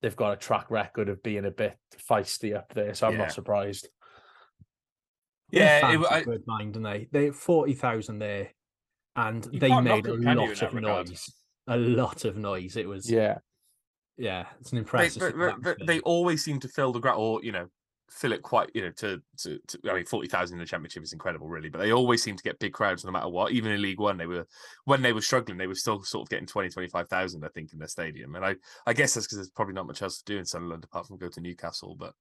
they've 0.00 0.16
got 0.16 0.32
a 0.32 0.36
track 0.36 0.70
record 0.70 1.10
of 1.10 1.22
being 1.22 1.44
a 1.44 1.50
bit 1.50 1.76
feisty 2.08 2.56
up 2.56 2.72
there, 2.72 2.94
so 2.94 3.06
I'm 3.06 3.12
Yeah. 3.12 3.18
not 3.18 3.32
surprised. 3.32 3.90
Yeah, 5.50 5.76
it 5.76 5.80
fans 5.82 6.00
wa- 6.00 6.06
are 6.08 6.14
I- 6.14 6.22
good 6.24 6.46
mind, 6.46 6.76
and 6.76 6.86
they 6.86 7.06
they 7.12 7.30
forty 7.32 7.74
thousand 7.74 8.18
there, 8.20 8.48
and 9.14 9.44
they 9.44 9.78
made 9.80 10.06
a 10.06 10.12
them, 10.12 10.22
can 10.22 10.38
you, 10.38 10.44
in 10.44 10.48
lot 10.48 10.56
that 10.56 10.62
of 10.68 10.74
regard? 10.74 11.08
noise. 11.08 11.34
A 11.66 11.76
lot 11.76 12.24
of 12.24 12.36
noise. 12.38 12.76
It 12.76 12.88
was 12.88 13.10
Yeah, 13.10 13.40
yeah, 14.16 14.46
it's 14.58 14.72
an 14.72 14.76
They, 14.76 14.80
impressive. 14.80 15.20
but, 15.20 15.32
sort 15.36 15.50
of 15.50 15.62
but, 15.62 15.78
but 15.78 15.86
they 15.86 16.00
always 16.00 16.42
seem 16.42 16.60
to 16.60 16.68
fill 16.68 16.92
the 16.92 17.00
ground, 17.00 17.18
or 17.20 17.44
you 17.44 17.52
know, 17.52 17.68
fill 18.10 18.32
it 18.32 18.42
quite, 18.42 18.70
you 18.74 18.82
know, 18.82 18.90
to, 18.90 19.20
to, 19.38 19.58
to 19.66 19.78
I 19.90 19.94
mean, 19.94 20.04
40,000 20.04 20.54
in 20.54 20.60
the 20.60 20.66
championship 20.66 21.02
is 21.02 21.12
incredible, 21.12 21.48
really, 21.48 21.68
but 21.68 21.78
they 21.78 21.92
always 21.92 22.22
seem 22.22 22.36
to 22.36 22.42
get 22.42 22.58
big 22.58 22.72
crowds 22.72 23.04
no 23.04 23.10
matter 23.10 23.28
what. 23.28 23.52
Even 23.52 23.72
in 23.72 23.82
League 23.82 24.00
One, 24.00 24.16
they 24.16 24.26
were, 24.26 24.46
when 24.84 25.02
they 25.02 25.12
were 25.12 25.20
struggling, 25.20 25.58
they 25.58 25.66
were 25.66 25.74
still 25.74 26.02
sort 26.02 26.26
of 26.26 26.30
getting 26.30 26.46
20, 26.46 26.70
25,000, 26.70 27.44
I 27.44 27.48
think, 27.48 27.72
in 27.72 27.78
their 27.78 27.88
stadium. 27.88 28.34
And 28.34 28.44
I, 28.44 28.56
I 28.86 28.92
guess 28.92 29.14
that's 29.14 29.26
because 29.26 29.38
there's 29.38 29.50
probably 29.50 29.74
not 29.74 29.86
much 29.86 30.02
else 30.02 30.18
to 30.18 30.24
do 30.24 30.38
in 30.38 30.44
Sunderland 30.44 30.84
apart 30.84 31.06
from 31.06 31.18
go 31.18 31.28
to 31.28 31.40
Newcastle, 31.40 31.96
but 31.98 32.14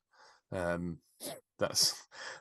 um, 0.51 0.97
that's, 1.57 1.95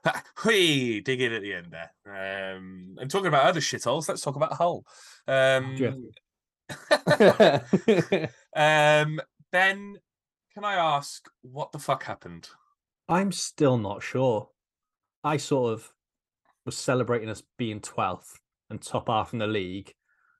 we 0.44 1.00
dig 1.00 1.20
in 1.20 1.32
at 1.32 1.42
the 1.42 1.54
end 1.54 1.72
there. 1.72 2.56
Um, 2.56 2.96
and 2.98 3.10
talking 3.10 3.28
about 3.28 3.46
other 3.46 3.60
shitholes, 3.60 4.08
let's 4.08 4.22
talk 4.22 4.36
about 4.36 4.54
Hull. 4.54 4.84
Um, 5.28 5.76
um, 8.56 9.20
Ben, 9.52 9.96
can 10.54 10.64
I 10.64 10.74
ask 10.74 11.28
what 11.42 11.70
the 11.72 11.78
fuck 11.78 12.02
happened? 12.02 12.48
I'm 13.08 13.32
still 13.32 13.78
not 13.78 14.02
sure. 14.02 14.48
I 15.22 15.36
sort 15.36 15.72
of 15.72 15.92
was 16.64 16.76
celebrating 16.76 17.28
us 17.28 17.42
being 17.56 17.80
12th 17.80 18.32
and 18.70 18.80
top 18.80 19.08
half 19.08 19.32
in 19.32 19.38
the 19.38 19.46
league. 19.46 19.92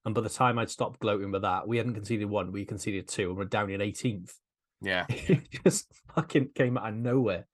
And 0.05 0.15
by 0.15 0.21
the 0.21 0.29
time 0.29 0.59
I'd 0.59 0.71
stopped 0.71 1.01
gloating 1.01 1.33
with 1.33 1.43
that, 1.43 1.67
we 1.67 1.79
hadn't 1.79 1.95
conceded 1.95 2.29
one, 2.29 2.53
we 2.53 2.65
conceded 2.65 3.09
two, 3.09 3.29
and 3.31 3.37
we're 3.37 3.45
down 3.45 3.71
in 3.71 3.81
18th. 3.81 4.33
Yeah. 4.81 5.07
it 5.09 5.49
just 5.65 5.87
fucking 6.15 6.51
came 6.55 6.79
out 6.79 6.91
of 6.91 6.95
nowhere. 6.95 7.47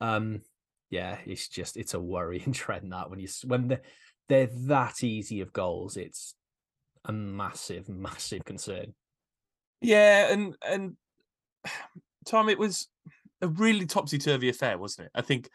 Um, 0.00 0.42
yeah, 0.90 1.18
it's 1.24 1.48
just 1.48 1.76
it's 1.76 1.94
a 1.94 2.00
worrying 2.00 2.52
trend 2.52 2.92
that 2.92 3.10
when 3.10 3.20
you 3.20 3.28
when 3.44 3.68
they're, 3.68 3.82
they're 4.28 4.50
that 4.66 5.02
easy 5.02 5.40
of 5.40 5.52
goals, 5.52 5.96
it's 5.96 6.34
a 7.04 7.12
massive, 7.12 7.88
massive 7.88 8.44
concern. 8.44 8.94
Yeah, 9.80 10.32
and 10.32 10.56
and 10.66 10.96
Tom, 12.26 12.48
it 12.48 12.58
was 12.58 12.88
a 13.42 13.48
really 13.48 13.86
topsy 13.86 14.18
turvy 14.18 14.48
affair, 14.48 14.78
wasn't 14.78 15.06
it? 15.06 15.12
I 15.14 15.22
think 15.22 15.48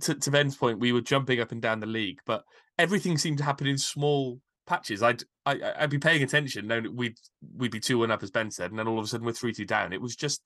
to, 0.00 0.14
to 0.14 0.30
Ben's 0.30 0.56
point, 0.56 0.78
we 0.78 0.92
were 0.92 1.00
jumping 1.00 1.40
up 1.40 1.52
and 1.52 1.62
down 1.62 1.80
the 1.80 1.86
league, 1.86 2.20
but 2.26 2.44
everything 2.78 3.18
seemed 3.18 3.38
to 3.38 3.44
happen 3.44 3.66
in 3.66 3.78
small 3.78 4.40
patches. 4.66 5.02
I'd 5.02 5.22
I, 5.46 5.54
would 5.54 5.62
i 5.62 5.80
would 5.82 5.90
be 5.90 5.98
paying 5.98 6.22
attention, 6.22 6.66
knowing 6.66 6.94
we'd 6.94 7.18
we'd 7.56 7.70
be 7.70 7.80
two 7.80 7.98
one 7.98 8.10
up 8.10 8.22
as 8.22 8.30
Ben 8.30 8.50
said, 8.50 8.70
and 8.70 8.78
then 8.78 8.88
all 8.88 8.98
of 8.98 9.04
a 9.04 9.08
sudden 9.08 9.26
we're 9.26 9.32
three 9.32 9.52
two 9.52 9.64
down. 9.64 9.92
It 9.92 10.00
was 10.00 10.16
just 10.16 10.42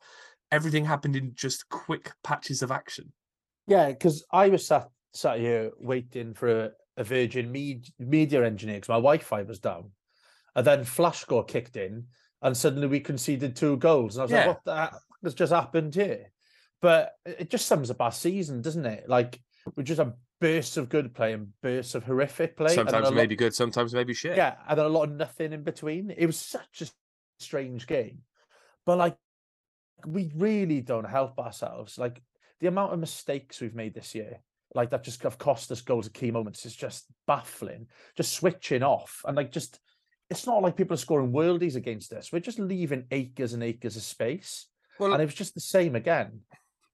everything 0.50 0.84
happened 0.84 1.16
in 1.16 1.32
just 1.34 1.68
quick 1.68 2.12
patches 2.22 2.62
of 2.62 2.70
action. 2.70 3.12
Yeah, 3.66 3.88
because 3.88 4.24
I 4.32 4.48
was 4.48 4.66
sat 4.66 4.88
sat 5.14 5.38
here 5.38 5.70
waiting 5.78 6.34
for 6.34 6.64
a, 6.64 6.70
a 6.96 7.04
Virgin 7.04 7.52
med- 7.52 7.88
media 7.98 8.44
engineer 8.44 8.76
because 8.76 8.88
my 8.88 8.96
Wi-Fi 8.96 9.42
was 9.42 9.58
down, 9.58 9.90
and 10.54 10.66
then 10.66 10.84
flash 10.84 11.20
score 11.20 11.44
kicked 11.44 11.76
in, 11.76 12.06
and 12.40 12.56
suddenly 12.56 12.86
we 12.86 13.00
conceded 13.00 13.56
two 13.56 13.76
goals, 13.76 14.16
and 14.16 14.22
I 14.22 14.24
was 14.24 14.32
Yeah. 14.32 14.38
like, 14.38 14.46
"What 14.46 14.64
the, 14.64 14.98
has 15.24 15.34
just 15.34 15.52
happened 15.52 15.94
here?" 15.94 16.31
But 16.82 17.12
it 17.24 17.48
just 17.48 17.66
sums 17.66 17.90
up 17.90 18.00
our 18.00 18.12
season, 18.12 18.60
doesn't 18.60 18.84
it? 18.84 19.08
Like 19.08 19.40
we 19.76 19.84
just 19.84 19.98
have 19.98 20.14
bursts 20.40 20.76
of 20.76 20.88
good 20.88 21.14
play 21.14 21.32
and 21.32 21.48
bursts 21.62 21.94
of 21.94 22.02
horrific 22.02 22.56
play. 22.56 22.74
sometimes 22.74 23.04
lot- 23.04 23.14
maybe 23.14 23.36
good, 23.36 23.54
sometimes 23.54 23.94
maybe 23.94 24.12
shit. 24.12 24.36
yeah, 24.36 24.56
and 24.68 24.76
then 24.78 24.86
a 24.86 24.88
lot 24.88 25.04
of 25.04 25.12
nothing 25.14 25.52
in 25.52 25.62
between. 25.62 26.10
It 26.10 26.26
was 26.26 26.36
such 26.36 26.82
a 26.82 26.86
strange 27.38 27.86
game, 27.86 28.18
but 28.84 28.98
like 28.98 29.16
we 30.04 30.32
really 30.34 30.80
don't 30.80 31.08
help 31.08 31.38
ourselves. 31.38 31.96
Like 31.96 32.20
the 32.60 32.66
amount 32.66 32.92
of 32.92 32.98
mistakes 32.98 33.60
we've 33.60 33.74
made 33.74 33.94
this 33.94 34.14
year, 34.14 34.40
like 34.74 34.90
that 34.90 35.04
just 35.04 35.22
have 35.22 35.38
cost 35.38 35.70
us 35.70 35.80
goals 35.80 36.08
at 36.08 36.14
key 36.14 36.32
moments 36.32 36.66
is 36.66 36.74
just 36.74 37.06
baffling. 37.28 37.86
Just 38.16 38.32
switching 38.32 38.82
off 38.82 39.24
and 39.24 39.36
like 39.36 39.52
just 39.52 39.78
it's 40.30 40.46
not 40.46 40.62
like 40.62 40.76
people 40.76 40.94
are 40.94 40.98
scoring 40.98 41.30
worldies 41.30 41.76
against 41.76 42.12
us. 42.12 42.32
We're 42.32 42.40
just 42.40 42.58
leaving 42.58 43.04
acres 43.10 43.52
and 43.52 43.62
acres 43.62 43.96
of 43.96 44.02
space. 44.02 44.66
Well, 44.98 45.12
and 45.12 45.22
it 45.22 45.26
was 45.26 45.34
just 45.34 45.54
the 45.54 45.60
same 45.60 45.94
again. 45.94 46.40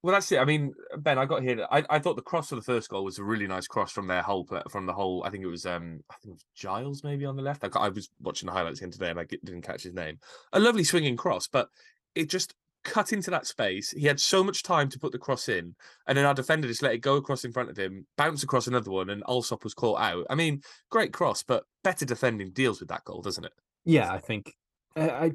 Well, 0.03 0.13
that's 0.13 0.31
it. 0.31 0.39
I 0.39 0.45
mean, 0.45 0.75
Ben, 0.99 1.19
I 1.19 1.25
got 1.25 1.43
here. 1.43 1.67
I, 1.73 1.85
I 1.91 1.99
thought 1.99 2.15
the 2.15 2.23
cross 2.23 2.51
for 2.51 2.55
the 2.55 2.63
first 2.63 2.89
goal 2.89 3.05
was 3.05 3.19
a 3.19 3.25
really 3.25 3.49
nice 3.49 3.67
cross 3.67 3.91
from 3.91 4.07
their 4.07 4.23
whole 4.23 4.47
from 4.71 4.87
the 4.87 4.93
whole. 4.93 5.25
I 5.25 5.31
think 5.31 5.43
it 5.43 5.49
was 5.49 5.67
um 5.67 6.01
I 6.11 6.15
think 6.23 6.33
it 6.33 6.37
was 6.37 6.45
Giles 6.55 7.03
maybe 7.03 7.25
on 7.25 7.35
the 7.35 7.43
left. 7.43 7.65
I, 7.65 7.69
ca- 7.69 7.81
I 7.81 7.89
was 7.89 8.09
watching 8.21 8.47
the 8.47 8.53
highlights 8.53 8.79
again 8.79 8.93
today 8.93 9.11
and 9.11 9.19
I 9.19 9.25
didn't 9.25 9.63
catch 9.63 9.83
his 9.83 9.95
name. 9.95 10.19
A 10.53 10.61
lovely 10.61 10.85
swinging 10.85 11.17
cross, 11.17 11.49
but 11.49 11.69
it 12.15 12.31
just 12.31 12.55
cut 12.85 13.13
into 13.13 13.31
that 13.31 13.47
space. 13.47 13.91
He 13.91 14.07
had 14.07 14.21
so 14.21 14.45
much 14.45 14.63
time 14.63 14.89
to 14.91 14.99
put 14.99 15.13
the 15.13 15.19
cross 15.19 15.49
in, 15.49 15.75
and 16.07 16.17
then 16.17 16.25
our 16.25 16.35
defender 16.35 16.69
just 16.69 16.83
let 16.83 16.95
it 16.95 16.99
go 16.99 17.17
across 17.17 17.45
in 17.45 17.53
front 17.53 17.71
of 17.71 17.77
him, 17.77 18.07
bounce 18.17 18.43
across 18.43 18.67
another 18.67 18.91
one, 18.91 19.11
and 19.11 19.23
Allsop 19.25 19.65
was 19.65 19.75
caught 19.75 20.01
out. 20.01 20.27
I 20.31 20.35
mean, 20.35 20.63
great 20.91 21.13
cross, 21.13 21.43
but 21.43 21.65
better 21.83 22.05
defending 22.05 22.51
deals 22.51 22.81
with 22.81 22.89
that 22.91 23.05
goal, 23.05 23.21
doesn't 23.21 23.45
it? 23.45 23.53
Yeah, 23.85 24.13
I 24.13 24.19
think 24.19 24.55
uh, 24.97 25.11
I, 25.11 25.33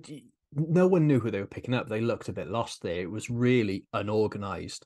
no 0.56 0.88
one 0.88 1.08
knew 1.08 1.20
who 1.20 1.32
they 1.32 1.40
were 1.40 1.48
picking 1.48 1.74
up. 1.74 1.88
They 1.88 2.02
looked 2.02 2.30
a 2.30 2.34
bit 2.34 2.50
lost 2.50 2.82
there. 2.82 3.02
It 3.02 3.12
was 3.12 3.30
really 3.30 3.86
unorganized, 3.94 4.86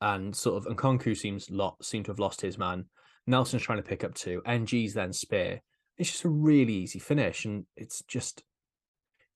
and 0.00 0.34
sort 0.34 0.56
of. 0.56 0.66
And 0.66 0.78
Konku 0.78 1.16
seems 1.16 1.50
lot 1.50 1.84
seemed 1.84 2.06
to 2.06 2.10
have 2.10 2.18
lost 2.18 2.40
his 2.40 2.58
man. 2.58 2.86
Nelson's 3.26 3.62
trying 3.62 3.78
to 3.82 3.88
pick 3.88 4.04
up 4.04 4.14
two. 4.14 4.42
NG's 4.46 4.94
then 4.94 5.12
spare. 5.12 5.62
It's 5.98 6.10
just 6.10 6.24
a 6.24 6.28
really 6.28 6.74
easy 6.74 6.98
finish, 6.98 7.44
and 7.44 7.66
it's 7.76 8.02
just, 8.02 8.42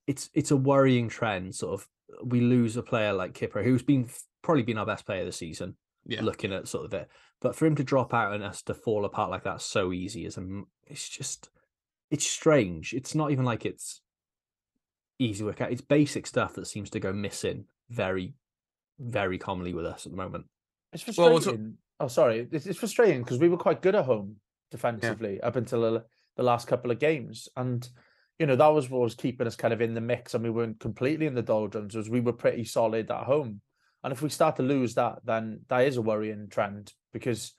it's 0.07 0.31
it's 0.35 0.51
a 0.51 0.57
worrying 0.57 1.09
trend. 1.09 1.55
Sort 1.55 1.75
of, 1.81 1.89
we 2.25 2.41
lose 2.41 2.77
a 2.77 2.83
player 2.83 3.13
like 3.13 3.35
Kipré, 3.35 3.65
who's 3.65 3.83
been 3.83 4.09
probably 4.43 4.63
been 4.63 4.79
our 4.79 4.87
best 4.87 5.07
player 5.07 5.25
this 5.25 5.37
season. 5.37 5.77
Yeah. 6.09 6.23
Looking 6.23 6.53
at 6.53 6.69
sort 6.69 6.85
of 6.85 6.95
it, 6.95 7.09
but 7.41 7.57
for 7.57 7.67
him 7.67 7.75
to 7.75 7.85
drop 7.85 8.15
out 8.15 8.33
and 8.33 8.45
us 8.45 8.63
to 8.63 8.75
fall 8.75 9.05
apart 9.05 9.29
like 9.29 9.43
that 9.43 9.61
so 9.61 9.93
easy 9.93 10.25
is 10.25 10.39
a 10.39 10.63
it's 10.87 11.09
just 11.09 11.51
it's 12.11 12.27
strange. 12.27 12.93
It's 12.93 13.15
not 13.15 13.33
even 13.33 13.45
like 13.45 13.67
it's 13.67 14.01
easy 15.19 15.45
work 15.45 15.61
out. 15.61 15.73
It's 15.73 15.81
basic 15.81 16.27
stuff 16.27 16.55
that 16.55 16.67
seems 16.67 16.91
to 16.91 17.01
go 17.01 17.13
missing 17.13 17.65
very, 17.91 18.35
very 18.99 19.39
commonly 19.39 19.75
with 19.75 19.87
us 19.87 20.07
at 20.07 20.13
the 20.13 20.19
moment. 20.19 20.47
It's 20.93 21.05
Well, 21.17 21.31
frustrating. 21.31 21.75
oh, 22.01 22.09
sorry. 22.09 22.49
It's, 22.51 22.67
it's 22.67 22.79
frustrating 22.79 23.23
because 23.23 23.39
we 23.39 23.49
were 23.49 23.57
quite 23.57 23.83
good 23.83 23.95
at 23.95 24.05
home 24.05 24.37
defensively 24.71 25.41
up 25.41 25.57
until 25.57 25.83
the, 25.83 26.05
the 26.37 26.43
last 26.43 26.67
couple 26.69 26.91
of 26.91 26.99
games, 26.99 27.49
and 27.57 27.89
you 28.39 28.47
know 28.47 28.57
that 28.57 28.69
was 28.69 28.91
what 28.91 29.01
was 29.01 29.15
keeping 29.15 29.47
us 29.47 29.57
kind 29.57 29.73
of 29.73 29.81
in 29.81 29.95
the 29.95 30.01
mix, 30.01 30.35
and 30.35 30.45
we 30.45 30.51
weren't 30.51 30.81
completely 30.81 31.27
in 31.27 31.35
the 31.35 31.43
doldrums. 31.43 31.95
Was 31.95 32.11
we 32.11 32.21
were 32.21 32.33
pretty 32.33 32.65
solid 32.65 33.11
at 33.11 33.25
home, 33.25 33.61
and 34.05 34.13
if 34.13 34.23
we 34.23 34.29
start 34.29 34.57
to 34.57 34.63
lose 34.63 34.95
that, 34.95 35.21
then 35.25 35.61
that 35.69 35.87
is 35.87 35.97
a 35.97 36.03
worrying 36.03 36.49
trend 36.51 36.93
because 37.13 37.55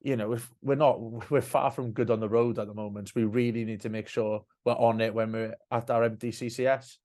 you 0.00 0.16
know 0.16 0.32
if 0.32 0.50
we're 0.62 0.74
not 0.74 1.30
we're 1.30 1.40
far 1.40 1.70
from 1.70 1.92
good 1.92 2.10
on 2.10 2.20
the 2.20 2.28
road 2.28 2.58
at 2.58 2.66
the 2.66 2.74
moment. 2.74 3.14
We 3.14 3.24
really 3.24 3.64
need 3.64 3.80
to 3.82 3.88
make 3.88 4.08
sure 4.08 4.44
we're 4.64 4.72
on 4.72 5.00
it 5.00 5.14
when 5.14 5.32
we're 5.32 5.54
at 5.70 5.90
our 5.90 6.04
empty 6.04 6.30
CCS. 6.30 6.96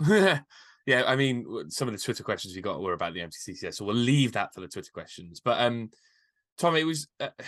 yeah, 0.86 1.02
I 1.06 1.16
mean, 1.16 1.70
some 1.70 1.88
of 1.88 1.94
the 1.94 2.00
Twitter 2.00 2.22
questions 2.22 2.54
we 2.54 2.62
got 2.62 2.80
were 2.80 2.92
about 2.92 3.14
the 3.14 3.20
MTCCS, 3.20 3.74
so 3.74 3.84
we'll 3.84 3.96
leave 3.96 4.32
that 4.32 4.54
for 4.54 4.60
the 4.60 4.68
Twitter 4.68 4.92
questions. 4.92 5.40
But 5.40 5.60
um, 5.60 5.90
Tom, 6.56 6.76
it 6.76 6.84
was 6.84 7.08
uh, 7.20 7.28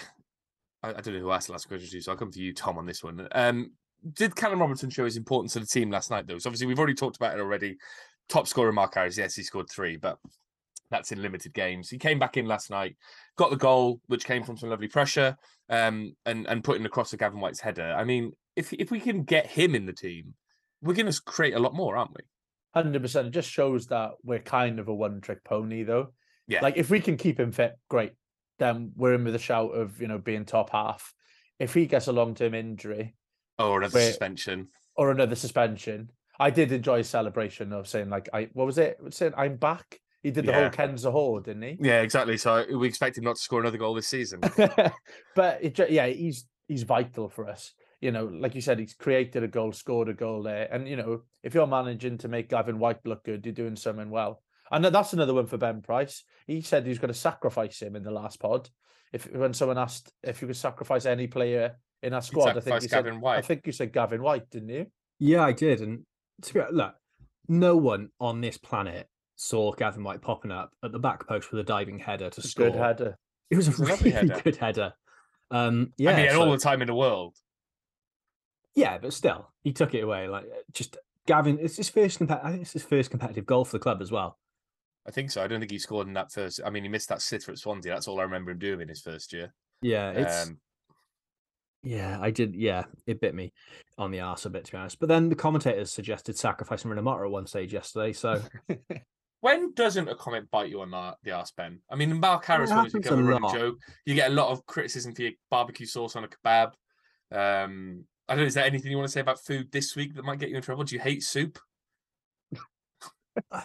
I, 0.83 0.91
I 0.91 0.93
don't 0.93 1.15
know 1.15 1.21
who 1.21 1.31
asked 1.31 1.49
the 1.49 1.53
last 1.53 1.69
question 1.69 1.89
to 1.89 2.01
so 2.01 2.13
I'll 2.13 2.19
come 2.19 2.33
to 2.33 2.41
you, 2.41 2.55
Tom, 2.55 2.79
on 2.79 2.87
this 2.87 3.03
one. 3.03 3.29
Um, 3.33 3.73
did 4.15 4.35
Callum 4.35 4.61
Robinson 4.61 4.91
show 4.91 5.05
his 5.05 5.17
importance 5.17 5.53
to 5.53 5.61
the 5.61 5.67
team 5.67 5.91
last 5.91 6.11
night, 6.11 6.27
though? 6.27 6.39
So 6.39 6.49
obviously 6.49 6.67
we've 6.67 6.79
already 6.79 6.95
talked 6.95 7.17
about 7.17 7.37
it 7.37 7.41
already. 7.41 7.77
Top 8.29 8.49
scorer 8.49 8.73
Mark 8.73 8.95
Harris, 8.95 9.19
yes, 9.19 9.35
he 9.35 9.43
scored 9.43 9.69
three, 9.69 9.97
but 9.97 10.19
that's 10.91 11.13
in 11.13 11.23
limited 11.23 11.53
games. 11.55 11.89
He 11.89 11.99
came 11.99 12.19
back 12.19 12.37
in 12.37 12.47
last 12.47 12.71
night, 12.71 12.97
got 13.37 13.51
the 13.51 13.57
goal, 13.57 14.01
which 14.07 14.25
came 14.25 14.43
from 14.43 14.57
some 14.57 14.71
lovely 14.71 14.89
pressure, 14.89 15.37
um, 15.69 16.15
and 16.27 16.47
and 16.47 16.65
putting 16.65 16.85
across 16.87 17.11
to 17.11 17.17
Gavin 17.17 17.41
Whyte's 17.41 17.61
header. 17.61 17.95
I 17.97 18.05
mean, 18.05 18.33
if 18.57 18.73
if 18.73 18.91
we 18.91 19.01
can 19.01 19.23
get 19.25 19.47
him 19.47 19.75
in 19.75 19.87
the 19.87 19.93
team, 19.93 20.35
we're 20.83 20.95
going 20.95 21.11
to 21.11 21.23
create 21.23 21.55
a 21.55 21.59
lot 21.61 21.75
more, 21.75 21.97
aren't 21.97 22.13
we? 22.13 22.23
Hundred 22.75 23.03
percent. 23.03 23.29
It 23.29 23.33
just 23.33 23.51
shows 23.51 23.87
that 23.89 24.13
we're 24.23 24.39
kind 24.39 24.79
of 24.79 24.89
a 24.89 24.95
one-trick 24.95 25.43
pony, 25.45 25.83
though. 25.83 26.13
Yeah. 26.47 26.61
Like 26.63 26.77
if 26.77 26.91
we 26.91 27.01
can 27.01 27.17
keep 27.17 27.39
him 27.39 27.53
fit, 27.53 27.73
great. 27.89 28.13
Then 28.59 28.93
we're 28.97 29.15
in 29.15 29.25
with 29.25 29.35
a 29.35 29.39
shout 29.41 29.71
of 29.71 30.01
you 30.01 30.09
know 30.09 30.19
being 30.19 30.45
top 30.45 30.71
half. 30.71 31.15
If 31.59 31.75
he 31.75 31.87
gets 31.87 32.07
a 32.07 32.13
long-term 32.13 32.55
injury 32.55 33.15
Or 33.59 33.79
another 33.79 34.01
suspension. 34.01 34.69
or 34.97 35.11
another 35.11 35.35
suspension, 35.37 36.11
I 36.39 36.51
did 36.51 36.73
enjoy 36.73 36.99
his 36.99 37.09
celebration 37.09 37.73
of 37.73 37.87
saying 37.87 38.09
like 38.11 38.29
I 38.33 38.49
what 38.55 38.67
was 38.67 38.79
it? 38.79 38.99
Saying 39.11 39.35
I'm 39.37 39.57
back. 39.57 40.01
He 40.23 40.31
did 40.31 40.45
the 40.47 40.53
Yeah. 40.53 40.61
whole 40.61 40.71
Kenza 40.71 41.11
Horde, 41.11 41.45
didn't 41.45 41.63
he? 41.63 41.77
Yeah, 41.81 42.03
exactly. 42.03 42.37
So 42.37 42.65
we 42.77 42.87
expect 42.89 43.17
him 43.19 43.25
not 43.25 43.37
to 43.37 43.43
score 43.43 43.61
another 43.61 43.79
goal 43.79 43.95
this 43.95 44.09
season. 44.09 44.41
but 45.35 45.59
it, 45.63 45.79
yeah, 45.91 46.07
he's 46.07 46.47
he's 46.69 46.83
vital 46.83 47.29
for 47.29 47.49
us. 47.49 47.73
You 48.01 48.13
know, 48.13 48.25
like 48.27 48.55
you 48.55 48.61
said, 48.61 48.79
he's 48.79 48.95
created 48.95 49.43
a 49.43 49.49
goal, 49.49 49.73
scored 49.73 50.09
a 50.09 50.15
goal 50.15 50.43
there, 50.43 50.69
and 50.73 50.89
you 50.89 50.97
know, 50.97 51.23
if 51.43 51.55
you're 51.55 51.67
managing 51.67 52.19
to 52.19 52.29
make 52.29 52.49
Gavin 52.49 52.79
Whyte 52.79 53.05
look 53.05 53.25
good, 53.25 53.45
you're 53.45 53.55
doing 53.55 53.77
something 53.77 54.11
well. 54.11 54.43
And 54.71 54.85
that's 54.85 55.13
another 55.13 55.35
one 55.35 55.47
for 55.47 55.59
Ben 55.59 55.83
Price. 55.83 56.25
He 56.47 56.61
said 56.61 56.87
he's 56.87 56.99
going 57.01 57.13
to 57.13 57.19
sacrifice 57.19 57.81
him 57.83 57.97
in 57.97 58.03
the 58.03 58.11
last 58.11 58.41
pod. 58.41 58.71
If 59.13 59.31
when 59.33 59.53
someone 59.53 59.79
asked 59.79 60.13
if 60.23 60.41
you 60.41 60.47
could 60.47 60.57
sacrifice 60.57 61.05
any 61.07 61.27
player 61.27 61.77
in 62.03 62.15
our 62.15 62.23
squad, 62.23 62.51
I 62.51 62.53
think 62.53 62.65
sacrifice 62.65 62.83
you 62.85 62.89
said, 62.89 63.05
Gavin 63.05 63.15
I 63.19 63.21
Whyte. 63.21 63.45
think 63.45 63.67
you 63.67 63.73
said 63.73 63.93
Gavin 63.93 64.23
Whyte, 64.23 64.49
didn't 64.51 64.69
you? 64.69 64.87
Yeah, 65.19 65.43
I 65.45 65.53
did. 65.53 65.81
And 65.81 66.05
to 66.43 66.55
be 66.55 66.61
look, 66.71 66.95
no 67.49 67.77
one 67.77 68.11
on 68.21 68.41
this 68.41 68.57
planet 68.57 69.09
saw 69.43 69.73
Gavin 69.73 70.05
Whyte 70.05 70.21
popping 70.21 70.51
up 70.53 70.75
at 70.85 70.93
the 70.93 70.99
back 70.99 71.27
post 71.27 71.51
with 71.51 71.61
a 71.61 71.65
diving 71.65 71.99
header 71.99 72.29
to 72.29 72.41
a 72.41 72.45
score. 72.45 72.67
good 72.71 72.77
header. 72.79 73.17
It 73.51 73.57
was 73.57 73.69
a 73.69 73.71
It's 73.71 73.79
a 73.81 73.85
lovely 73.85 74.13
really 74.13 74.29
header. 74.29 74.41
good 74.43 74.57
header. 74.57 74.93
Um, 75.51 75.95
yeah, 75.97 76.11
I 76.13 76.17
mean, 76.17 76.31
so- 76.31 76.43
all 76.43 76.51
the 76.53 76.59
time 76.59 76.83
in 76.83 76.87
the 76.89 76.95
world. 76.95 77.37
yeah, 78.75 78.99
but 78.99 79.13
still, 79.15 79.51
he 79.65 79.73
took 79.73 79.95
it 79.95 80.05
away. 80.05 80.29
Like 80.29 80.45
just 80.73 80.99
Gavin, 81.27 81.59
it's 81.59 81.77
his 81.79 81.89
first. 81.89 82.19
Compa- 82.21 82.45
I 82.45 82.51
think 82.51 82.63
it's 82.63 82.73
his 82.75 82.83
first 82.85 83.11
competitive 83.11 83.47
goal 83.47 83.65
for 83.65 83.73
the 83.79 83.83
club 83.83 84.03
as 84.03 84.13
well. 84.13 84.39
I 85.07 85.11
think 85.11 85.31
so. 85.31 85.43
I 85.43 85.47
don't 85.47 85.61
think 85.61 85.73
he 85.73 85.79
scored 85.79 86.07
in 86.07 86.13
that 86.13 86.31
first. 86.31 86.61
I 86.65 86.69
mean, 86.69 86.83
he 86.83 86.89
missed 86.91 87.09
that 87.09 87.23
sitter 87.23 87.51
at 87.51 87.59
Swansea. 87.59 87.93
That's 87.93 88.07
all 88.09 88.21
I 88.21 88.25
remember 88.25 88.51
him 88.51 88.59
doing 88.59 88.83
in 88.83 88.89
his 88.89 89.01
first 89.01 89.33
year. 89.33 89.55
Yeah, 89.81 90.11
it's 90.11 90.47
Um, 90.49 90.61
yeah, 91.83 92.19
I 92.21 92.31
did. 92.31 92.55
Yeah, 92.55 92.85
it 93.07 93.21
bit 93.23 93.35
me 93.35 93.53
on 93.97 94.11
the 94.11 94.21
arse 94.21 94.45
a 94.45 94.51
bit 94.51 94.67
to 94.67 94.73
be 94.73 94.77
honest. 94.79 95.01
But 95.01 95.09
then 95.09 95.31
the 95.31 95.35
commentators 95.35 95.91
suggested 95.91 96.37
sacrificing 96.37 96.91
Rinomhota 96.91 97.25
at 97.25 97.31
one 97.31 97.47
stage 97.47 97.73
yesterday. 97.73 98.13
So 98.13 98.43
when 99.41 99.73
doesn't 99.75 100.09
a 100.09 100.15
comment 100.15 100.51
bite 100.51 100.71
you 100.71 100.81
on 100.83 100.91
the, 100.91 101.17
the 101.23 101.33
arse, 101.33 101.53
Ben? 101.57 101.81
I 101.91 101.97
mean, 101.97 102.21
Mark 102.21 102.45
Harris 102.45 102.71
It 102.71 102.77
always 102.77 102.93
happens 102.93 103.11
a 103.11 103.15
a 103.15 103.23
running 103.23 103.53
joke. 103.53 103.79
You 104.05 104.15
get 104.15 104.31
a 104.31 104.35
lot 104.35 104.51
of 104.51 104.67
criticism 104.67 105.15
for 105.15 105.23
your 105.23 105.33
barbecue 105.51 105.87
sauce 105.87 106.17
on 106.17 106.25
a 106.25 106.29
kebab. 106.29 106.73
Um, 107.33 108.05
I 108.29 108.35
don't 108.35 108.45
know. 108.45 108.47
Is 108.47 108.55
there 108.55 108.65
anything 108.65 108.91
you 108.91 108.97
want 108.97 109.09
to 109.09 109.13
say 109.13 109.21
about 109.21 109.45
food 109.45 109.73
this 109.73 109.97
week 109.97 110.15
that 110.15 110.25
might 110.25 110.39
get 110.39 110.51
you 110.51 110.57
in 110.57 110.63
trouble? 110.63 110.85
Do 110.85 110.95
you 110.95 111.01
hate 111.01 111.23
soup? 111.23 111.59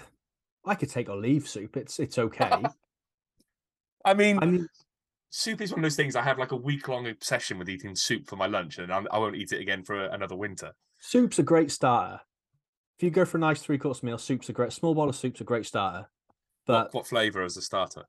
I 0.66 0.76
could 0.76 0.90
take 0.90 1.10
or 1.10 1.18
leave 1.18 1.48
soup. 1.48 1.78
It's 1.78 2.00
it's 2.00 2.18
okay. 2.18 2.50
I 4.06 4.14
mean, 4.14 4.40
I 4.42 4.46
mean, 4.46 4.68
soup 5.30 5.62
is 5.62 5.72
one 5.72 5.80
of 5.80 5.84
those 5.84 5.96
things. 5.96 6.16
I 6.16 6.22
have 6.22 6.40
like 6.40 6.52
a 6.52 6.56
week 6.56 6.88
long 6.88 7.08
obsession 7.08 7.60
with 7.60 7.70
eating 7.70 7.96
soup 7.96 8.28
for 8.28 8.36
my 8.36 8.48
lunch, 8.48 8.78
and 8.78 8.92
I'm, 8.92 9.08
I 9.12 9.20
won't 9.20 9.36
eat 9.36 9.52
it 9.52 9.62
again 9.62 9.84
for 9.84 10.06
another 10.06 10.36
winter. 10.36 10.74
soup's 11.00 11.40
a 11.40 11.44
great 11.44 11.72
starter. 11.72 12.22
If 12.98 13.04
you 13.04 13.10
go 13.10 13.26
for 13.26 13.38
a 13.38 13.42
nice 13.42 13.62
three 13.62 13.78
course 13.78 14.04
meal, 14.04 14.18
soup's 14.18 14.50
a 14.50 14.54
great 14.54 14.72
small 14.72 14.96
bowl 14.96 15.10
of 15.10 15.16
soup's 15.16 15.42
a 15.42 15.44
great 15.44 15.66
starter. 15.66 16.08
But 16.66 16.86
what, 16.86 16.94
what 16.94 17.08
flavour 17.08 17.44
as 17.44 17.58
a 17.58 17.62
starter? 17.62 18.04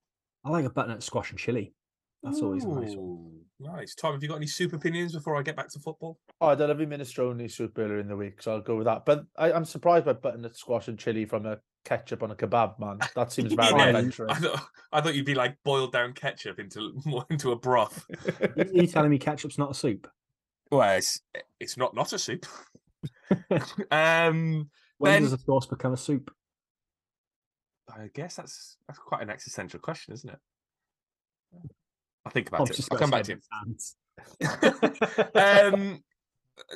I 0.44 0.50
like 0.50 0.64
a 0.64 0.70
butternut 0.70 1.02
squash 1.02 1.30
and 1.30 1.38
chili. 1.38 1.74
That's 2.22 2.40
always 2.40 2.64
a 2.64 2.68
nice. 2.68 2.94
one. 2.94 3.40
Nice. 3.58 3.94
Tom, 3.94 4.12
have 4.12 4.22
you 4.22 4.28
got 4.28 4.36
any 4.36 4.46
soup 4.46 4.72
opinions 4.72 5.12
before 5.12 5.36
I 5.36 5.42
get 5.42 5.56
back 5.56 5.68
to 5.70 5.78
football? 5.78 6.18
Oh, 6.40 6.48
I 6.48 6.54
did 6.54 6.68
have 6.68 6.80
a 6.80 6.86
minestrone 6.86 7.50
soup 7.50 7.78
earlier 7.78 7.98
in 7.98 8.08
the 8.08 8.16
week, 8.16 8.42
so 8.42 8.52
I'll 8.52 8.60
go 8.60 8.76
with 8.76 8.86
that. 8.86 9.06
But 9.06 9.24
I, 9.36 9.52
I'm 9.52 9.64
surprised 9.64 10.04
by 10.04 10.12
butternut 10.12 10.56
squash 10.56 10.88
and 10.88 10.98
chili 10.98 11.24
from 11.24 11.46
a 11.46 11.58
ketchup 11.84 12.22
on 12.22 12.30
a 12.30 12.34
kebab, 12.34 12.78
man. 12.78 12.98
That 13.14 13.32
seems 13.32 13.54
very 13.54 13.68
Yeah, 13.68 13.86
adventurous. 13.86 14.32
I 14.32 14.40
thought, 14.40 14.68
I 14.92 15.00
thought 15.00 15.14
you'd 15.14 15.26
be 15.26 15.34
like 15.34 15.56
boiled 15.64 15.92
down 15.92 16.12
ketchup 16.12 16.58
into 16.58 16.92
more 17.06 17.24
into 17.30 17.52
a 17.52 17.56
broth. 17.56 18.04
Are 18.40 18.66
you 18.72 18.86
telling 18.86 19.10
me 19.10 19.18
ketchup's 19.18 19.58
not 19.58 19.70
a 19.70 19.74
soup? 19.74 20.08
Well, 20.70 20.96
it's 20.96 21.20
it's 21.60 21.76
not 21.76 21.94
not 21.94 22.12
a 22.12 22.18
soup. 22.18 22.44
um, 23.90 24.70
When 24.98 25.12
Ben- 25.12 25.22
does 25.22 25.32
a 25.32 25.38
sauce 25.38 25.66
become 25.66 25.92
a 25.92 25.96
soup? 25.96 26.30
I 27.88 28.10
guess 28.12 28.36
that's 28.36 28.76
that's 28.88 28.98
quite 28.98 29.22
an 29.22 29.30
existential 29.30 29.78
question, 29.78 30.12
isn't 30.14 30.30
it? 30.30 30.38
I'll 32.24 32.32
think 32.32 32.48
about 32.48 32.68
it. 32.68 32.86
I'll 32.90 32.98
come 32.98 33.10
back 33.10 33.24
to 33.24 33.32
in 33.32 33.40
um, 35.34 36.02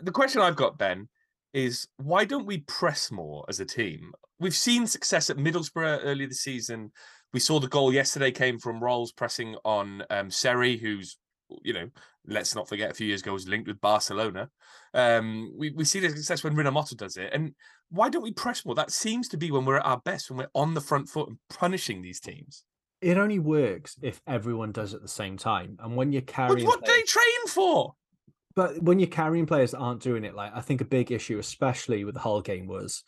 the 0.03 0.13
question 0.13 0.41
I've 0.41 0.57
got, 0.57 0.79
Ben, 0.79 1.09
is 1.53 1.89
why 1.97 2.25
don't 2.25 2.47
we 2.47 2.59
press 2.59 3.11
more 3.11 3.45
as 3.49 3.61
a 3.61 3.65
team? 3.65 4.13
We've 4.39 4.55
seen 4.55 4.87
success 4.87 5.31
at 5.31 5.37
Middlesbrough 5.37 6.01
earlier 6.05 6.29
this 6.29 6.43
season. 6.43 6.93
We 7.33 7.41
saw 7.41 7.61
the 7.61 7.69
goal 7.69 7.93
yesterday 7.93 8.31
came 8.31 8.59
from 8.59 8.83
Ralls 8.83 9.13
pressing 9.13 9.57
on 9.65 10.03
um, 10.11 10.31
Seri, 10.31 10.77
who's, 10.77 11.17
you 11.63 11.73
know, 11.73 11.89
let's 12.27 12.55
not 12.55 12.69
forget 12.69 12.91
a 12.91 12.95
few 12.95 13.07
years 13.07 13.23
ago 13.23 13.33
was 13.33 13.49
linked 13.49 13.69
with 13.69 13.81
Barcelona. 13.81 14.51
Um, 14.95 15.53
we, 15.57 15.71
we 15.71 15.85
see 15.85 16.01
the 16.01 16.11
success 16.11 16.45
when 16.45 16.55
Rinomhota 16.55 16.97
does 16.97 17.17
it. 17.17 17.31
And 17.33 17.55
why 17.91 18.09
don't 18.09 18.23
we 18.23 18.33
press 18.33 18.65
more? 18.65 18.75
That 18.75 18.91
seems 18.91 19.29
to 19.29 19.37
be 19.37 19.51
when 19.51 19.65
we're 19.65 19.79
at 19.79 19.87
our 19.87 20.01
best, 20.05 20.31
when 20.31 20.39
we're 20.39 20.61
on 20.61 20.75
the 20.75 20.81
front 20.81 21.09
foot 21.09 21.29
and 21.29 21.39
punishing 21.49 22.03
these 22.03 22.21
teams. 22.21 22.65
It 23.01 23.17
only 23.17 23.39
works 23.39 23.97
if 24.03 24.21
everyone 24.27 24.73
does 24.73 24.93
it 24.93 24.97
at 24.97 25.03
the 25.03 25.09
same 25.09 25.39
time. 25.39 25.79
And 25.81 25.97
when 25.97 26.13
you're 26.13 26.23
But 26.23 26.33
carrying, 26.35 26.67
what 26.67 26.85
do 26.85 26.93
they 26.93 27.03
train 27.03 27.47
for? 27.49 27.95
but 28.55 28.83
when 28.83 28.99
you're 28.99 29.09
carrying 29.09 29.47
players 29.47 29.71
that 29.71 29.79
aren't 29.79 30.03
doing 30.03 30.25
it, 30.25 30.35
like 30.35 30.53
I 30.55 30.61
think 30.61 30.81
a 30.81 30.85
big 30.85 31.11
issue, 31.13 31.39
especially 31.39 32.05
with 32.05 32.15
the 32.15 32.21
Hull 32.21 32.41
game, 32.43 32.67
was 32.67 33.03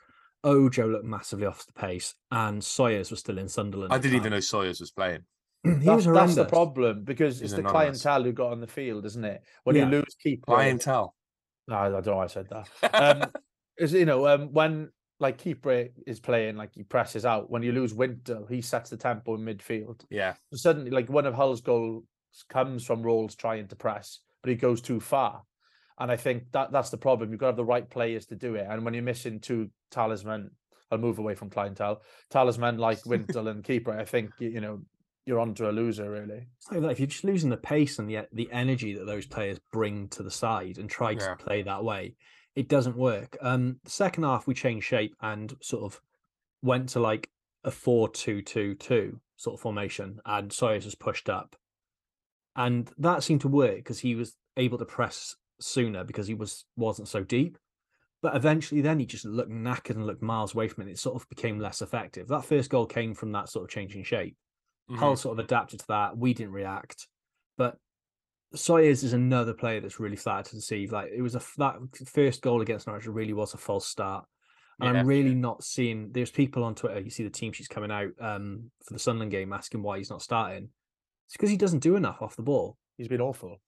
Ojo 0.44 0.88
looked 0.88 1.04
massively 1.04 1.46
off 1.46 1.66
the 1.66 1.72
pace, 1.72 2.14
and 2.30 2.62
Sawyers 2.62 3.10
was 3.10 3.20
still 3.20 3.38
in 3.38 3.48
Sunderland. 3.48 3.92
I 3.92 3.98
didn't 3.98 4.16
even 4.16 4.32
know 4.32 4.40
Sawyers 4.40 4.80
was 4.80 4.90
playing. 4.90 5.24
He 5.64 5.70
That's, 5.70 6.06
was 6.06 6.14
that's 6.14 6.34
the 6.34 6.44
problem 6.44 7.04
because 7.04 7.36
He's 7.38 7.52
it's 7.52 7.52
the 7.52 7.68
anonymous. 7.68 8.02
clientele 8.02 8.24
who 8.24 8.32
got 8.32 8.50
on 8.52 8.60
the 8.60 8.66
field, 8.66 9.06
isn't 9.06 9.24
it? 9.24 9.42
When 9.64 9.76
Yeah. 9.76 9.84
you 9.84 9.90
lose 9.90 10.16
Kipré, 10.24 10.42
Clientele. 10.42 11.14
No, 11.68 11.76
I 11.76 11.88
don't 11.88 12.04
know 12.06 12.16
why 12.16 12.24
I 12.24 12.26
said 12.26 12.48
that. 12.50 12.68
Um, 13.22 13.30
is 13.78 13.92
you 13.92 14.04
know 14.04 14.26
um, 14.26 14.52
when 14.52 14.90
like 15.20 15.38
Kipré 15.38 15.90
is 16.06 16.18
playing, 16.18 16.56
like 16.56 16.74
he 16.74 16.82
presses 16.82 17.24
out. 17.24 17.48
When 17.48 17.62
you 17.62 17.70
lose 17.72 17.94
Wintle, 17.94 18.44
he 18.46 18.60
sets 18.60 18.90
the 18.90 18.96
tempo 18.96 19.36
in 19.36 19.40
midfield. 19.42 20.00
yeah. 20.10 20.34
So 20.52 20.56
suddenly, 20.56 20.90
like 20.90 21.08
one 21.08 21.26
of 21.26 21.34
Hull's 21.34 21.60
goals 21.60 22.04
comes 22.48 22.84
from 22.84 23.02
Ralls 23.02 23.36
trying 23.36 23.68
to 23.68 23.76
press, 23.76 24.18
but 24.42 24.50
he 24.50 24.56
goes 24.56 24.80
too 24.82 24.98
far. 24.98 25.42
And 26.00 26.10
I 26.10 26.16
think 26.16 26.50
that 26.52 26.72
that's 26.72 26.90
the 26.90 26.98
problem. 26.98 27.30
You've 27.30 27.38
got 27.38 27.46
to 27.46 27.50
have 27.50 27.56
the 27.56 27.64
right 27.64 27.88
players 27.88 28.26
to 28.26 28.34
do 28.34 28.56
it. 28.56 28.66
And 28.68 28.84
when 28.84 28.94
you're 28.94 29.02
missing 29.04 29.38
two 29.38 29.70
talisman, 29.92 30.50
I'll 30.90 30.98
move 30.98 31.20
away 31.20 31.36
from 31.36 31.50
clientele. 31.50 32.02
Talisman 32.30 32.78
like 32.78 32.98
Wintle 33.06 33.46
and 33.46 33.62
Kipré, 33.62 34.00
I 34.00 34.04
think 34.04 34.32
you 34.40 34.60
know 34.60 34.80
you're 35.26 35.40
onto 35.40 35.68
a 35.68 35.70
loser 35.70 36.10
really. 36.10 36.46
It's 36.58 36.70
like 36.70 36.80
that. 36.82 36.90
If 36.92 37.00
you're 37.00 37.06
just 37.06 37.24
losing 37.24 37.50
the 37.50 37.56
pace 37.56 37.98
and 37.98 38.08
the 38.08 38.26
the 38.32 38.48
energy 38.52 38.94
that 38.94 39.06
those 39.06 39.26
players 39.26 39.58
bring 39.72 40.08
to 40.08 40.22
the 40.22 40.30
side 40.30 40.78
and 40.78 40.88
try 40.90 41.12
Yeah. 41.12 41.34
to 41.34 41.36
play 41.36 41.62
that 41.62 41.84
way, 41.84 42.16
it 42.54 42.68
doesn't 42.68 42.96
work. 42.96 43.36
Um, 43.40 43.78
the 43.84 43.90
second 43.90 44.24
half 44.24 44.46
we 44.46 44.54
changed 44.54 44.86
shape 44.86 45.14
and 45.20 45.56
sort 45.60 45.84
of 45.84 46.00
went 46.62 46.88
to 46.90 47.00
like 47.00 47.30
a 47.64 47.70
four-two-two-two 47.70 49.20
sort 49.36 49.54
of 49.54 49.60
formation, 49.60 50.20
and 50.26 50.52
Sawyers 50.52 50.84
was 50.84 50.94
pushed 50.94 51.28
up, 51.28 51.56
and 52.56 52.90
that 52.98 53.22
seemed 53.22 53.40
to 53.42 53.48
work 53.48 53.76
because 53.76 54.00
he 54.00 54.14
was 54.14 54.36
able 54.56 54.78
to 54.78 54.84
press 54.84 55.36
sooner 55.60 56.04
because 56.04 56.26
he 56.26 56.34
was 56.34 56.64
wasn't 56.76 57.08
so 57.08 57.22
deep. 57.22 57.58
But 58.20 58.36
eventually, 58.36 58.80
then 58.80 59.00
he 59.00 59.06
just 59.06 59.24
looked 59.24 59.50
knackered 59.50 59.96
and 59.96 60.06
looked 60.06 60.22
miles 60.22 60.54
away 60.54 60.68
from 60.68 60.86
it. 60.86 60.90
It 60.92 60.98
sort 60.98 61.16
of 61.20 61.28
became 61.28 61.58
less 61.58 61.82
effective. 61.82 62.28
That 62.28 62.44
first 62.44 62.70
goal 62.70 62.86
came 62.86 63.14
from 63.14 63.32
that 63.32 63.48
sort 63.48 63.64
of 63.64 63.70
changing 63.70 64.04
shape. 64.04 64.36
Mhm. 64.90 64.96
Hull 64.98 65.16
sort 65.16 65.38
of 65.38 65.44
adapted 65.44 65.80
to 65.80 65.86
that. 65.88 66.16
We 66.16 66.34
didn't 66.34 66.52
react, 66.52 67.08
but 67.56 67.78
Sawyers 68.54 69.02
is 69.02 69.12
another 69.14 69.54
player 69.54 69.80
that's 69.80 69.98
really 69.98 70.16
flattered 70.16 70.50
to 70.50 70.56
deceive. 70.56 70.92
Like 70.92 71.10
it 71.10 71.22
was 71.22 71.34
a 71.34 71.42
that 71.58 71.76
first 72.06 72.42
goal 72.42 72.60
against 72.60 72.86
Norwich 72.86 73.06
really 73.06 73.32
was 73.32 73.54
a 73.54 73.58
false 73.58 73.86
start, 73.86 74.26
and 74.80 74.94
Yeah. 74.94 75.00
I'm 75.00 75.06
really 75.06 75.34
not 75.34 75.64
seeing. 75.64 76.12
There's 76.12 76.30
people 76.30 76.64
on 76.64 76.74
Twitter. 76.74 77.00
You 77.00 77.10
see 77.10 77.24
the 77.24 77.30
team 77.30 77.52
sheets 77.52 77.68
coming 77.68 77.90
out 77.90 78.10
um, 78.20 78.70
for 78.84 78.92
the 78.92 78.98
Sunderland 78.98 79.30
game 79.30 79.52
asking 79.52 79.82
why 79.82 79.98
he's 79.98 80.10
not 80.10 80.22
starting. 80.22 80.68
It's 81.26 81.34
because 81.34 81.50
he 81.50 81.56
doesn't 81.56 81.78
do 81.78 81.96
enough 81.96 82.20
off 82.20 82.36
the 82.36 82.42
ball. 82.42 82.76
He's 82.98 83.08
been 83.08 83.22
awful. 83.22 83.60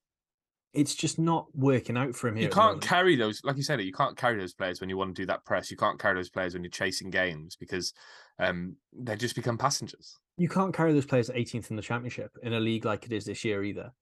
It's 0.75 0.95
just 0.95 1.19
not 1.21 1.47
working 1.55 1.97
out 1.97 2.15
for 2.17 2.29
him 2.29 2.35
here. 2.35 2.45
You 2.45 2.51
can't 2.51 2.83
carry 2.83 3.15
those, 3.15 3.41
like 3.45 3.57
you 3.57 3.63
said, 3.63 3.81
you 3.81 3.93
can't 3.93 4.17
carry 4.17 4.39
those 4.39 4.55
players 4.55 4.81
when 4.81 4.91
you 4.91 4.97
want 4.97 5.15
to 5.15 5.23
do 5.23 5.27
that 5.27 5.45
press. 5.45 5.71
You 5.71 5.77
can't 5.77 6.01
carry 6.01 6.17
those 6.17 6.29
players 6.31 6.53
when 6.53 6.65
you're 6.65 6.71
chasing 6.71 7.11
games 7.11 7.55
because 7.57 7.95
um, 8.41 8.77
they 8.93 9.15
just 9.17 9.37
become 9.37 9.57
passengers. 9.57 10.19
You 10.37 10.49
can't 10.49 10.75
carry 10.75 10.93
those 10.93 11.07
players 11.07 11.31
at 11.31 11.37
18th 11.37 11.71
in 11.71 11.77
the 11.77 11.83
championship 11.83 12.33
in 12.43 12.53
a 12.53 12.61
league 12.61 12.85
like 12.85 13.05
it 13.07 13.13
is 13.13 13.25
this 13.25 13.45
year 13.45 13.63
either. 13.63 13.93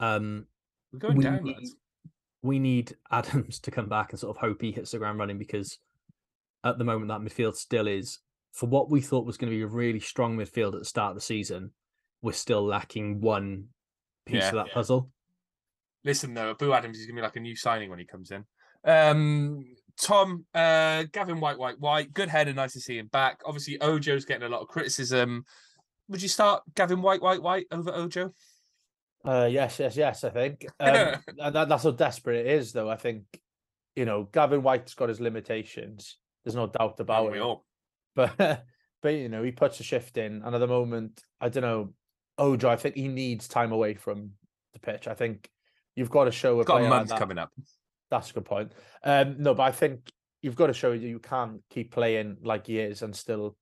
Um, 0.00 0.46
We're 0.92 0.98
going 0.98 1.16
we 1.16 1.24
down, 1.24 1.42
need, 1.44 1.68
we 2.42 2.58
need 2.58 2.96
Adams 3.10 3.60
to 3.60 3.70
come 3.70 3.88
back 3.88 4.10
and 4.12 4.18
sort 4.20 4.34
of 4.36 4.40
hope 4.40 4.62
he 4.62 4.72
hits 4.72 4.92
the 4.92 4.98
ground 4.98 5.18
running 5.18 5.38
because 5.38 5.78
at 6.64 6.78
the 6.78 6.84
moment 6.84 7.08
that 7.08 7.20
midfield 7.20 7.56
still 7.56 7.86
is 7.86 8.18
for 8.52 8.66
what 8.66 8.90
we 8.90 9.00
thought 9.02 9.26
was 9.26 9.36
going 9.36 9.50
to 9.50 9.56
be 9.56 9.62
a 9.62 9.66
really 9.66 10.00
strong 10.00 10.36
midfield 10.36 10.72
at 10.72 10.78
the 10.78 10.84
start 10.86 11.10
of 11.10 11.16
the 11.16 11.20
season. 11.20 11.72
We're 12.22 12.32
still 12.32 12.64
lacking 12.64 13.20
one 13.20 13.66
piece 14.24 14.42
Yeah. 14.42 14.48
of 14.48 14.54
that 14.54 14.72
puzzle. 14.72 15.10
Listen, 16.04 16.32
though, 16.32 16.54
Ebou 16.54 16.74
Adams 16.74 16.98
is 16.98 17.04
going 17.06 17.16
to 17.16 17.20
be 17.20 17.24
like 17.26 17.36
a 17.36 17.40
new 17.40 17.56
signing 17.56 17.90
when 17.90 17.98
he 17.98 18.06
comes 18.06 18.30
in. 18.30 18.44
Um, 18.84 19.64
Tom, 20.00 20.46
uh, 20.54 21.04
Gavin 21.12 21.40
Whyte, 21.40 21.58
Whyte, 21.58 21.80
Whyte, 21.80 22.12
good 22.14 22.28
header, 22.28 22.52
nice 22.52 22.72
to 22.74 22.80
see 22.80 22.96
him 22.96 23.08
back. 23.08 23.40
Obviously, 23.44 23.78
Ojo's 23.78 24.24
getting 24.24 24.44
a 24.46 24.48
lot 24.48 24.62
of 24.62 24.68
criticism. 24.68 25.44
Would 26.08 26.22
you 26.22 26.28
start 26.28 26.62
Gavin 26.74 27.02
Whyte, 27.02 27.22
Whyte, 27.22 27.42
Whyte 27.42 27.66
over 27.70 27.92
Ojo? 27.92 28.32
Uh, 29.24 29.48
yes, 29.50 29.78
yes, 29.78 29.96
yes. 29.96 30.22
I 30.24 30.30
think, 30.30 30.66
um, 30.80 31.14
and 31.38 31.54
that, 31.54 31.68
that's 31.68 31.82
how 31.82 31.90
desperate 31.90 32.46
it 32.46 32.52
is, 32.52 32.72
though. 32.72 32.88
I 32.88 32.96
think, 32.96 33.24
you 33.96 34.04
know, 34.04 34.28
Gavin 34.32 34.62
Whyte's 34.62 34.94
got 34.94 35.08
his 35.08 35.20
limitations. 35.20 36.16
There's 36.44 36.54
no 36.54 36.68
doubt 36.68 37.00
about 37.00 37.32
we 37.32 37.38
it. 37.38 37.42
all. 37.42 37.64
But, 38.14 38.64
but 39.02 39.08
you 39.10 39.28
know, 39.28 39.42
he 39.42 39.52
puts 39.52 39.78
a 39.80 39.82
shift 39.82 40.16
in, 40.16 40.40
and 40.42 40.54
at 40.54 40.58
the 40.58 40.66
moment, 40.66 41.22
I 41.38 41.50
don't 41.50 41.62
know, 41.62 41.92
Ojo. 42.38 42.66
I 42.70 42.76
think 42.76 42.94
he 42.94 43.08
needs 43.08 43.46
time 43.46 43.72
away 43.72 43.92
from 43.92 44.30
the 44.72 44.78
pitch. 44.80 45.06
I 45.06 45.12
think 45.12 45.50
you've 45.96 46.08
got 46.10 46.24
to 46.24 46.32
show 46.32 46.58
a 46.60 46.64
Got 46.64 46.76
a 46.76 46.78
player 46.78 46.90
like 46.90 46.98
month 47.00 47.08
that- 47.10 47.18
coming 47.18 47.36
up. 47.36 47.50
That's 48.10 48.30
a 48.30 48.34
good 48.34 48.46
point. 48.46 48.72
Um, 49.04 49.36
no, 49.38 49.52
but 49.54 49.64
I 49.64 49.72
think 49.72 50.10
you've 50.40 50.54
got 50.56 50.68
to 50.68 50.72
show 50.72 50.92
that 50.92 50.98
you 50.98 51.18
can 51.18 51.60
keep 51.68 51.92
playing 51.92 52.38
like 52.42 52.68
he 52.68 52.78
is 52.78 53.02
and 53.02 53.14
still 53.14 53.56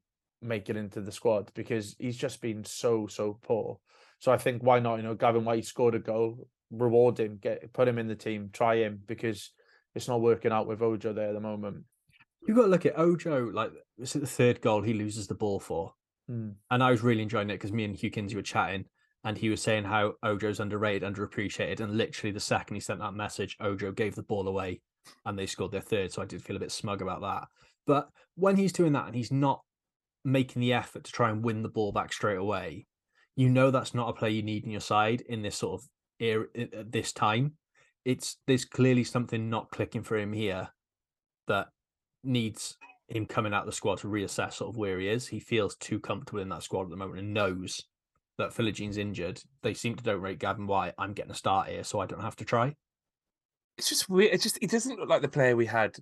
make 0.44 0.68
it 0.68 0.76
into 0.76 1.00
the 1.00 1.12
squad 1.12 1.50
because 1.54 1.96
he's 1.98 2.16
just 2.16 2.40
been 2.40 2.64
so 2.64 3.06
so 3.06 3.38
poor. 3.42 3.78
So 4.18 4.32
I 4.32 4.38
think 4.38 4.62
why 4.62 4.78
not? 4.78 4.96
You 4.96 5.02
know, 5.02 5.14
Gavin 5.14 5.44
Whyte 5.44 5.64
scored 5.64 5.94
a 5.94 5.98
goal, 5.98 6.46
reward 6.70 7.18
him, 7.18 7.38
get 7.40 7.72
put 7.72 7.88
him 7.88 7.98
in 7.98 8.08
the 8.08 8.14
team, 8.14 8.50
try 8.52 8.76
him 8.76 9.00
because 9.06 9.50
it's 9.94 10.08
not 10.08 10.20
working 10.20 10.52
out 10.52 10.66
with 10.66 10.82
Ojo 10.82 11.12
there 11.12 11.28
at 11.28 11.34
the 11.34 11.40
moment. 11.40 11.84
You've 12.46 12.56
got 12.56 12.64
to 12.64 12.68
look 12.68 12.86
at 12.86 12.98
Ojo, 12.98 13.50
like 13.50 13.72
is 13.98 14.12
the 14.12 14.26
third 14.26 14.60
goal 14.60 14.82
he 14.82 14.92
loses 14.92 15.26
the 15.26 15.34
ball 15.34 15.60
for. 15.60 15.94
Hmm. 16.28 16.50
And 16.70 16.82
I 16.82 16.90
was 16.90 17.02
really 17.02 17.22
enjoying 17.22 17.50
it 17.50 17.54
because 17.54 17.72
me 17.72 17.84
and 17.84 17.96
Hugh 17.96 18.10
Kinsey 18.10 18.36
were 18.36 18.42
chatting 18.42 18.84
and 19.24 19.38
he 19.38 19.48
was 19.48 19.62
saying 19.62 19.84
how 19.84 20.14
Ojo's 20.22 20.60
underrated, 20.60 21.02
underappreciated. 21.02 21.80
And 21.80 21.96
literally 21.96 22.32
the 22.32 22.40
second 22.40 22.74
he 22.74 22.80
sent 22.80 23.00
that 23.00 23.14
message, 23.14 23.56
Ojo 23.60 23.92
gave 23.92 24.14
the 24.14 24.22
ball 24.22 24.46
away 24.46 24.80
and 25.24 25.38
they 25.38 25.46
scored 25.46 25.72
their 25.72 25.80
third. 25.80 26.12
So 26.12 26.22
I 26.22 26.26
did 26.26 26.42
feel 26.42 26.56
a 26.56 26.60
bit 26.60 26.72
smug 26.72 27.00
about 27.00 27.22
that. 27.22 27.48
But 27.86 28.08
when 28.36 28.56
he's 28.56 28.72
doing 28.72 28.92
that 28.92 29.06
and 29.06 29.14
he's 29.14 29.32
not 29.32 29.62
making 30.24 30.60
the 30.60 30.72
effort 30.72 31.04
to 31.04 31.12
try 31.12 31.30
and 31.30 31.44
win 31.44 31.62
the 31.62 31.68
ball 31.68 31.92
back 31.92 32.12
straight 32.12 32.38
away, 32.38 32.86
you 33.36 33.48
know 33.48 33.70
that's 33.70 33.94
not 33.94 34.08
a 34.08 34.12
player 34.12 34.32
you 34.32 34.42
need 34.42 34.64
in 34.64 34.70
your 34.70 34.80
side 34.80 35.20
in 35.22 35.42
this 35.42 35.56
sort 35.56 35.80
of 35.80 35.88
era 36.20 36.46
at 36.56 36.74
uh, 36.74 36.84
this 36.86 37.12
time. 37.12 37.52
It's 38.04 38.36
there's 38.46 38.64
clearly 38.64 39.04
something 39.04 39.48
not 39.48 39.70
clicking 39.70 40.02
for 40.02 40.16
him 40.16 40.32
here 40.32 40.68
that 41.48 41.68
needs 42.22 42.76
him 43.08 43.26
coming 43.26 43.52
out 43.52 43.62
of 43.62 43.66
the 43.66 43.72
squad 43.72 43.98
to 43.98 44.08
reassess 44.08 44.54
sort 44.54 44.70
of 44.70 44.76
where 44.76 44.98
he 44.98 45.08
is. 45.08 45.26
He 45.26 45.40
feels 45.40 45.76
too 45.76 46.00
comfortable 46.00 46.40
in 46.40 46.48
that 46.50 46.62
squad 46.62 46.84
at 46.84 46.90
the 46.90 46.96
moment 46.96 47.20
and 47.20 47.34
knows 47.34 47.82
that 48.38 48.50
Philogene 48.50 48.96
injured. 48.96 49.40
They 49.62 49.74
seem 49.74 49.96
to 49.96 50.04
don't 50.04 50.20
rate 50.20 50.38
Gavin 50.38 50.66
Whyte. 50.66 50.94
I'm 50.98 51.12
getting 51.12 51.32
a 51.32 51.36
start 51.36 51.68
here, 51.68 51.84
so 51.84 52.00
I 52.00 52.06
don't 52.06 52.22
have 52.22 52.36
to 52.36 52.44
try. 52.44 52.74
It's 53.78 53.88
just 53.88 54.08
weird. 54.08 54.34
It 54.34 54.42
just 54.42 54.58
it 54.62 54.70
doesn't 54.70 54.98
look 54.98 55.08
like 55.08 55.22
the 55.22 55.28
player 55.28 55.56
we 55.56 55.66
had 55.66 55.96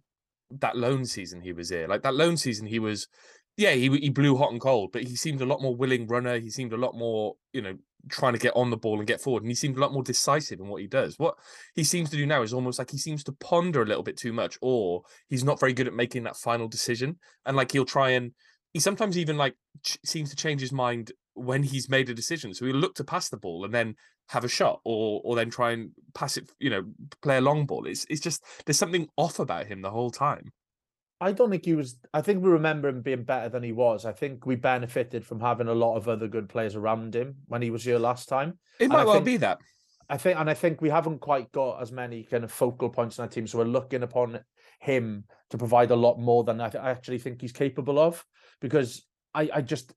that 0.61 0.77
loan 0.77 1.05
season 1.05 1.41
he 1.41 1.53
was 1.53 1.71
here. 1.71 1.89
Like 1.89 2.03
that 2.03 2.15
loan 2.15 2.37
season, 2.37 2.67
he 2.67 2.79
was 2.79 3.09
yeah, 3.57 3.73
he 3.73 3.89
he 3.99 4.11
blew 4.11 4.37
hot 4.37 4.53
and 4.53 4.61
cold, 4.61 4.93
but 4.93 5.05
he 5.05 5.17
seemed 5.17 5.41
a 5.41 5.47
lot 5.47 5.61
more 5.61 5.77
willing 5.77 6.07
runner. 6.07 6.39
He 6.39 6.51
seemed 6.51 6.73
a 6.73 6.79
lot 6.79 6.97
more, 6.97 7.37
you 7.53 7.61
know, 7.61 7.77
trying 8.09 8.33
to 8.33 8.39
get 8.39 8.57
on 8.57 8.71
the 8.71 8.77
ball 8.77 8.99
and 8.99 9.07
get 9.07 9.21
forward, 9.21 9.43
and 9.43 9.51
he 9.51 9.55
seemed 9.55 9.77
a 9.77 9.81
lot 9.81 9.93
more 9.93 10.03
decisive 10.03 10.59
in 10.61 10.69
what 10.69 10.81
he 10.81 10.87
does. 10.87 11.19
What 11.19 11.37
he 11.75 11.85
seems 11.85 12.11
to 12.11 12.17
do 12.17 12.27
now 12.27 12.43
is 12.43 12.55
almost 12.55 12.79
like 12.79 12.91
he 12.91 12.99
seems 12.99 13.23
to 13.25 13.33
ponder 13.33 13.83
a 13.83 13.87
little 13.87 14.03
bit 14.03 14.17
too 14.17 14.33
much, 14.33 14.59
or 14.63 15.03
he's 15.29 15.45
not 15.45 15.61
very 15.61 15.75
good 15.75 15.87
at 15.87 15.95
making 15.95 16.23
that 16.25 16.37
final 16.37 16.67
decision. 16.67 17.19
And 17.45 17.57
like 17.57 17.73
he'll 17.73 17.85
try 17.85 18.11
and 18.11 18.33
he 18.73 18.81
sometimes 18.81 19.19
even 19.19 19.37
like 19.37 19.55
ch- 19.83 19.99
seems 20.05 20.31
to 20.31 20.37
change 20.37 20.61
his 20.61 20.73
mind 20.73 21.13
when 21.35 21.63
he's 21.63 21.91
made 21.91 22.09
a 22.09 22.15
decision. 22.15 22.55
So 22.55 22.65
he'll 22.65 22.77
look 22.77 22.95
to 22.97 23.05
pass 23.05 23.29
the 23.29 23.37
ball 23.37 23.65
and 23.65 23.75
then 23.75 23.97
have 24.29 24.45
a 24.45 24.49
shot, 24.49 24.81
or 24.85 25.21
or 25.25 25.37
then 25.37 25.51
try 25.51 25.73
and 25.73 25.91
pass 26.15 26.39
it, 26.39 26.51
you 26.59 26.71
know, 26.71 26.85
play 27.21 27.37
a 27.37 27.43
long 27.43 27.67
ball. 27.67 27.87
It's 27.87 28.07
it's 28.09 28.21
just 28.21 28.43
there's 28.65 28.79
something 28.79 29.09
off 29.17 29.39
about 29.39 29.67
him 29.67 29.83
the 29.83 29.91
whole 29.91 30.11
time. 30.11 30.53
I 31.23 31.33
don't 31.33 31.51
think 31.51 31.65
he 31.65 31.75
was. 31.75 31.97
I 32.13 32.21
think 32.21 32.43
we 32.43 32.51
remember 32.51 32.89
him 32.89 33.01
being 33.01 33.23
better 33.23 33.49
than 33.49 33.63
he 33.63 33.71
was. 33.73 34.05
I 34.05 34.13
think 34.13 34.45
we 34.45 34.57
benefited 34.57 35.25
from 35.25 35.41
having 35.41 35.69
a 35.69 35.75
lot 35.75 35.97
of 35.97 36.09
other 36.09 36.27
good 36.27 36.49
players 36.49 36.75
around 36.75 37.15
him 37.15 37.37
when 37.47 37.63
he 37.63 37.71
was 37.71 37.85
here 37.85 37.99
last 37.99 38.29
time. 38.29 38.59
It 38.81 38.85
And 38.85 38.93
might 38.93 39.03
I 39.03 39.05
well 39.05 39.15
think- 39.15 39.27
be 39.27 39.37
that. 39.39 39.59
I 40.11 40.19
think, 40.19 40.39
and 40.39 40.51
I 40.51 40.55
think 40.55 40.81
we 40.83 40.91
haven't 40.91 41.21
quite 41.21 41.51
got 41.53 41.81
as 41.81 41.93
many 41.93 42.25
kind 42.25 42.43
of 42.45 42.51
focal 42.53 42.91
points 42.91 43.19
in 43.19 43.23
our 43.23 43.29
team. 43.29 43.47
So 43.47 43.59
we're 43.59 43.65
looking 43.65 44.03
upon 44.03 44.41
him 44.81 45.25
to 45.51 45.57
provide 45.57 45.91
a 45.93 45.97
lot 45.97 46.19
more 46.19 46.43
than 46.45 46.61
I, 46.61 46.69
th- 46.69 46.83
I 46.83 46.91
actually 46.91 47.19
think 47.21 47.41
he's 47.41 47.53
capable 47.53 47.99
of. 47.99 48.23
Because 48.61 49.07
I, 49.33 49.49
I 49.55 49.61
just, 49.63 49.95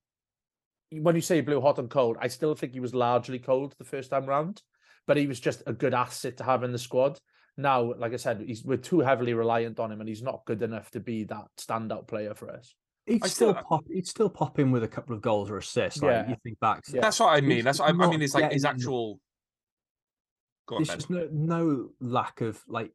when 0.91 1.15
you 1.15 1.21
say 1.21 1.35
he 1.37 1.41
blew 1.41 1.59
hot 1.59 1.79
and 1.79 1.89
cold, 1.89 2.17
I 2.21 2.27
still 2.27 2.53
think 2.55 2.73
he 2.73 2.79
was 2.79 2.93
largely 2.95 3.39
cold 3.39 3.73
the 3.77 3.83
first 3.83 4.11
time 4.11 4.25
round, 4.27 4.61
but 5.07 5.17
he 5.17 5.27
was 5.27 5.39
just 5.39 5.63
a 5.65 5.73
good 5.73 5.93
asset 5.95 6.37
to 6.37 6.43
have 6.43 6.63
in 6.63 6.71
the 6.71 6.77
squad. 6.79 7.19
Now, 7.57 7.93
like 7.97 8.13
I 8.13 8.17
said, 8.17 8.43
he's 8.45 8.63
we're 8.65 8.77
too 8.77 8.99
heavily 8.99 9.33
reliant 9.33 9.79
on 9.79 9.91
him, 9.91 10.01
and 10.01 10.09
he's 10.09 10.21
not 10.21 10.43
good 10.45 10.61
enough 10.61 10.91
to 10.91 10.99
be 10.99 11.23
that 11.25 11.47
standout 11.57 12.07
player 12.07 12.33
for 12.33 12.49
us. 12.49 12.75
He'd 13.05 13.23
I 13.23 13.27
still 13.27 13.51
still- 13.53 13.59
uh, 13.59 13.63
pop. 13.63 13.85
He'd 13.91 14.07
still 14.07 14.29
pop 14.29 14.59
in 14.59 14.71
with 14.71 14.83
a 14.83 14.87
couple 14.87 15.15
of 15.15 15.21
goals 15.21 15.49
or 15.49 15.57
assists. 15.57 16.01
Like 16.01 16.11
Yeah. 16.11 16.29
you 16.29 16.35
think 16.43 16.59
back. 16.59 16.83
Yeah. 16.91 17.01
That's 17.01 17.19
what 17.19 17.29
I 17.29 17.41
mean. 17.41 17.57
He's 17.57 17.63
That's 17.63 17.79
what 17.79 17.87
I, 17.89 18.03
I 18.03 18.07
mean. 18.09 18.21
It's 18.21 18.33
like 18.33 18.51
his 18.51 18.65
actual. 18.65 19.19
Go 20.67 20.75
on, 20.77 20.81
There's 20.83 20.89
Ben. 20.89 20.97
just 20.97 21.09
no, 21.09 21.29
no 21.31 21.89
lack 22.01 22.41
of 22.41 22.61
like 22.67 22.91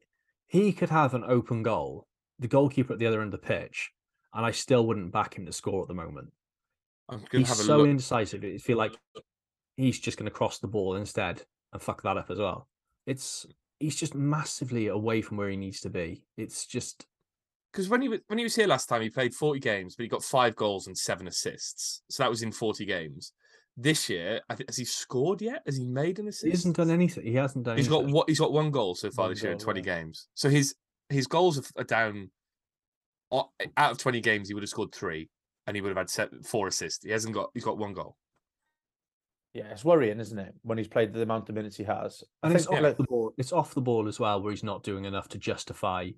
he 0.49 0.73
could 0.73 0.91
have 0.91 1.15
an 1.15 1.25
open 1.27 1.63
goal, 1.63 2.07
the 2.39 2.49
goalkeeper 2.49 2.93
at 2.93 2.99
the 2.99 3.07
other 3.07 3.23
end 3.23 3.33
of 3.33 3.41
the 3.41 3.47
pitch, 3.47 3.93
and 4.35 4.45
I 4.45 4.51
still 4.51 4.87
wouldn't 4.87 5.13
back 5.13 5.39
him 5.39 5.47
to 5.47 5.53
score 5.53 5.83
at 5.83 5.89
the 5.89 5.95
moment. 5.95 6.33
I'm 7.09 7.19
gonna 7.31 7.39
He's 7.45 7.49
have 7.49 7.61
a 7.61 7.63
so 7.63 7.77
look. 7.79 7.89
indecisive. 7.89 8.45
I 8.45 8.59
feel 8.59 8.77
like 8.77 8.97
he's 9.77 9.99
just 10.01 10.19
going 10.19 10.27
to 10.27 10.31
cross 10.31 10.59
the 10.59 10.67
ball 10.69 10.97
instead 10.97 11.45
and 11.73 11.81
fuck 11.81 12.03
that 12.03 12.17
up 12.17 12.31
as 12.31 12.39
well. 12.39 12.69
It's 13.07 13.47
he's 13.81 13.97
just 13.97 14.15
massively 14.15 14.87
away 14.87 15.23
from 15.23 15.39
where 15.39 15.49
he 15.49 15.57
needs 15.57 15.81
to 15.81 15.91
be. 15.91 16.23
It's 16.37 16.67
just 16.67 17.07
because 17.73 17.89
when 17.89 18.03
he 18.03 18.09
was 18.09 18.21
when 18.29 18.39
he 18.39 18.45
was 18.45 18.55
here 18.55 18.69
last 18.69 18.89
time, 18.89 19.03
he 19.03 19.11
played 19.11 19.35
40 19.35 19.59
games, 19.59 19.97
but 19.97 20.05
he 20.05 20.09
got 20.09 20.23
five 20.23 20.55
goals 20.55 20.87
and 20.87 20.97
seven 20.97 21.27
assists. 21.27 22.03
So 22.09 22.23
that 22.23 22.31
was 22.31 22.43
in 22.43 22.53
40 22.53 22.85
games. 22.85 23.33
This 23.77 24.11
year, 24.11 24.41
I 24.49 24.55
think 24.55 24.69
has 24.69 24.77
he 24.77 24.85
scored 24.85 25.41
yet? 25.41 25.63
Has 25.65 25.77
he 25.77 25.87
made 25.87 26.19
an 26.19 26.29
assist? 26.29 26.45
he 26.45 26.51
hasn't 26.51 26.77
done 26.77 26.91
anything. 26.91 27.25
He 27.25 27.35
hasn't 27.35 27.65
done. 27.65 27.77
He's 27.77 27.89
got 27.89 28.01
anything. 28.01 28.15
what? 28.15 28.29
He's 28.29 28.39
got 28.39 28.53
one 28.53 28.71
goal 28.71 28.95
so 28.95 29.11
far 29.11 29.25
One 29.25 29.33
this 29.33 29.43
year 29.43 29.53
in 29.53 29.59
20 29.59 29.81
yeah. 29.81 29.85
games. 29.85 30.29
So 30.35 30.51
his 30.51 30.75
his 31.09 31.27
goals 31.27 31.59
are, 31.59 31.81
are 31.81 31.85
down. 31.85 32.31
Out 33.77 33.93
of 33.93 33.99
20 33.99 34.21
games, 34.21 34.49
he 34.49 34.55
would 34.55 34.65
have 34.65 34.71
scored 34.71 34.93
three, 34.93 35.31
and 35.67 35.77
he 35.77 35.81
would 35.81 35.97
have 35.97 36.11
had 36.11 36.45
four 36.45 36.67
assists. 36.67 37.05
He 37.05 37.13
hasn't 37.13 37.33
got. 37.33 37.51
He's 37.55 37.65
got 37.65 37.79
one 37.79 37.95
goal. 37.95 38.17
Yeah, 39.55 39.71
it's 39.71 39.85
worrying, 39.85 40.21
isn't 40.21 40.39
it? 40.39 40.55
When 40.63 40.79
he's 40.79 40.89
played 40.89 41.13
the 41.13 41.23
amount 41.23 41.49
of 41.49 41.55
minutes 41.55 41.77
he 41.77 41.85
has. 41.85 42.23
I 42.43 42.49
And 42.49 42.57
it's 42.57 42.67
off 42.67 42.81
like, 42.81 42.97
the 42.97 43.05
ball. 43.05 43.35
It's 43.37 43.53
off 43.53 43.75
the 43.75 43.81
ball 43.81 44.07
as 44.07 44.21
well, 44.21 44.41
where 44.41 44.53
he's 44.53 44.63
not 44.63 44.85
doing 44.85 45.05
enough 45.05 45.29
to 45.31 45.39
justify 45.39 46.11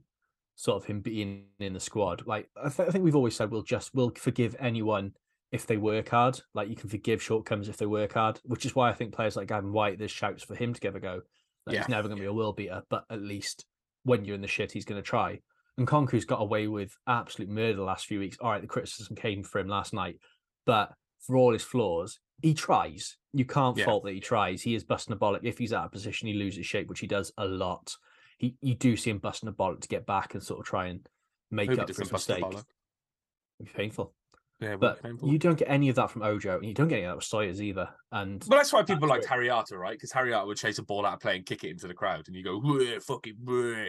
sort 0.54 0.82
of 0.82 0.86
him 0.86 1.00
being 1.00 1.46
in 1.58 1.72
the 1.72 1.80
squad. 1.80 2.26
Like 2.26 2.50
I, 2.56 2.68
th- 2.68 2.88
I 2.88 2.92
think 2.92 3.04
we've 3.04 3.16
always 3.16 3.34
said, 3.34 3.50
we'll 3.50 3.62
just 3.62 3.94
we'll 3.94 4.12
forgive 4.16 4.54
anyone 4.58 5.12
if 5.50 5.66
they 5.66 5.78
work 5.78 6.10
hard. 6.10 6.40
Like 6.54 6.68
you 6.68 6.76
can 6.76 6.90
forgive 6.90 7.22
shortcomings 7.22 7.68
if 7.68 7.78
they 7.78 7.86
work 7.86 8.12
hard, 8.12 8.38
which 8.44 8.66
is 8.66 8.74
why 8.74 8.90
I 8.90 8.92
think 8.92 9.14
players 9.14 9.36
like 9.36 9.48
Gavin 9.48 9.72
Whyte, 9.72 9.98
there's 9.98 10.10
shouts 10.10 10.42
for 10.42 10.54
him 10.54 10.74
to 10.74 10.80
give 10.80 10.94
a 10.94 11.00
go. 11.00 11.22
Like, 11.66 11.74
Yeah. 11.74 11.80
He's 11.80 11.88
never 11.88 12.08
going 12.08 12.18
to 12.18 12.22
be 12.22 12.28
a 12.28 12.32
world 12.32 12.56
beater, 12.56 12.82
but 12.90 13.04
at 13.08 13.22
least 13.22 13.64
when 14.04 14.24
you're 14.24 14.34
in 14.34 14.42
the 14.42 14.48
shit, 14.48 14.72
he's 14.72 14.84
going 14.84 15.00
to 15.00 15.06
try. 15.06 15.40
And 15.78 15.86
Konku's 15.86 16.26
got 16.26 16.42
away 16.42 16.66
with 16.66 16.94
absolute 17.06 17.48
murder 17.48 17.76
the 17.76 17.82
last 17.82 18.06
few 18.06 18.18
weeks. 18.18 18.36
All 18.40 18.50
right, 18.50 18.60
the 18.60 18.66
criticism 18.66 19.16
came 19.16 19.42
for 19.42 19.58
him 19.58 19.68
last 19.68 19.94
night, 19.94 20.18
but 20.66 20.92
for 21.20 21.36
all 21.36 21.52
his 21.52 21.62
flaws, 21.62 22.18
he 22.42 22.54
tries. 22.54 23.16
You 23.32 23.44
can't 23.44 23.76
Yeah. 23.76 23.86
fault 23.86 24.04
that 24.04 24.12
he 24.12 24.20
tries. 24.20 24.62
He 24.62 24.74
is 24.74 24.84
busting 24.84 25.12
a 25.14 25.18
bollock. 25.18 25.40
If 25.42 25.58
he's 25.58 25.72
out 25.72 25.86
of 25.86 25.92
position, 25.92 26.28
he 26.28 26.34
loses 26.34 26.66
shape, 26.66 26.88
which 26.88 27.00
he 27.00 27.06
does 27.06 27.32
a 27.38 27.46
lot. 27.46 27.96
He, 28.38 28.56
you 28.60 28.74
do 28.74 28.96
see 28.96 29.10
him 29.10 29.18
busting 29.18 29.48
a 29.48 29.52
bollock 29.52 29.80
to 29.80 29.88
get 29.88 30.04
back 30.04 30.34
and 30.34 30.42
sort 30.42 30.60
of 30.60 30.66
try 30.66 30.86
and 30.88 31.08
make 31.50 31.70
Hope 31.70 31.78
up 31.78 31.86
for 31.86 32.02
his 32.02 32.10
doesn't 32.10 32.12
bust 32.12 32.26
the 32.26 32.34
mistake. 32.34 32.64
It'd 33.60 33.72
be 33.72 33.76
painful. 33.76 34.14
Yeah, 34.62 34.76
But 34.76 35.00
you 35.22 35.38
don't 35.38 35.58
get 35.58 35.68
any 35.68 35.88
of 35.88 35.96
that 35.96 36.10
from 36.10 36.22
Ojo, 36.22 36.56
and 36.56 36.66
you 36.66 36.72
don't 36.72 36.86
get 36.86 36.98
any 36.98 37.06
out 37.06 37.10
of 37.10 37.12
that 37.14 37.16
with 37.16 37.24
Sawyers 37.24 37.60
either. 37.60 37.88
And 38.12 38.44
Well, 38.48 38.58
that's 38.58 38.72
why 38.72 38.82
people 38.82 39.08
That's 39.08 39.28
liked 39.28 39.50
Arter, 39.50 39.78
right? 39.78 39.94
Because 39.94 40.12
Harry 40.12 40.32
Arter 40.32 40.46
would 40.46 40.56
chase 40.56 40.78
a 40.78 40.82
ball 40.82 41.04
out 41.04 41.14
of 41.14 41.20
play 41.20 41.36
and 41.36 41.44
kick 41.44 41.64
it 41.64 41.70
into 41.70 41.88
the 41.88 41.94
crowd, 41.94 42.28
and 42.28 42.36
you 42.36 42.44
go, 42.44 42.60
"Whoa, 42.60 43.00
fucking 43.00 43.36
whoa," 43.42 43.86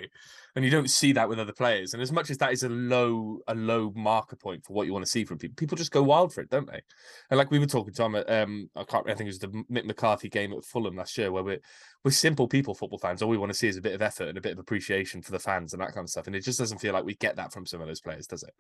and 0.55 0.65
you 0.65 0.71
don't 0.71 0.89
see 0.89 1.11
that 1.13 1.29
with 1.29 1.39
other 1.39 1.53
players. 1.53 1.93
And 1.93 2.01
as 2.01 2.11
much 2.11 2.31
as 2.31 2.37
that 2.39 2.53
is 2.53 2.63
a 2.63 2.69
low, 2.69 3.39
a 3.47 3.53
low 3.53 3.93
marker 3.95 4.35
point 4.35 4.65
for 4.65 4.73
what 4.73 4.87
you 4.87 4.93
want 4.93 5.05
to 5.05 5.11
see 5.11 5.25
from 5.25 5.37
people, 5.37 5.55
people 5.55 5.77
just 5.77 5.91
go 5.91 6.01
wild 6.01 6.33
for 6.33 6.41
it, 6.41 6.49
don't 6.49 6.67
they? 6.67 6.81
And 7.29 7.37
like 7.37 7.51
we 7.51 7.59
were 7.59 7.67
talking 7.67 7.93
to 7.93 8.03
at, 8.17 8.29
um, 8.29 8.69
I 8.75 8.83
can't, 8.83 9.09
I 9.09 9.13
think 9.13 9.27
it 9.27 9.37
was 9.37 9.39
the 9.39 9.47
Mick 9.71 9.85
McCarthy 9.85 10.29
game 10.29 10.53
at 10.53 10.65
Fulham 10.65 10.95
last 10.95 11.17
year, 11.17 11.31
where 11.31 11.43
we're 11.43 11.59
we're 12.03 12.11
simple 12.11 12.47
people, 12.47 12.73
football 12.73 12.99
fans. 12.99 13.21
All 13.21 13.29
we 13.29 13.37
want 13.37 13.51
to 13.51 13.57
see 13.57 13.67
is 13.67 13.77
a 13.77 13.81
bit 13.81 13.93
of 13.93 14.01
effort 14.01 14.27
and 14.27 14.37
a 14.37 14.41
bit 14.41 14.53
of 14.53 14.59
appreciation 14.59 15.21
for 15.21 15.31
the 15.31 15.39
fans 15.39 15.73
and 15.73 15.81
that 15.81 15.93
kind 15.93 16.05
of 16.05 16.09
stuff. 16.09 16.27
And 16.27 16.35
it 16.35 16.43
just 16.43 16.59
doesn't 16.59 16.79
feel 16.79 16.93
like 16.93 17.05
we 17.05 17.15
get 17.15 17.35
that 17.35 17.53
from 17.53 17.65
some 17.65 17.81
of 17.81 17.87
those 17.87 18.01
players, 18.01 18.27
does 18.27 18.43
it? 18.43 18.53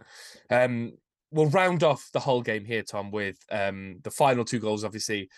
Um, 0.53 0.93
we'll 1.33 1.49
round 1.49 1.83
off 1.83 2.09
the 2.13 2.19
Hull 2.19 2.41
game 2.41 2.63
here, 2.63 2.83
Tom, 2.83 3.11
with 3.11 3.37
um, 3.51 3.97
the 4.03 4.11
final 4.11 4.45
two 4.45 4.59
goals. 4.59 4.83
Obviously, 4.83 5.29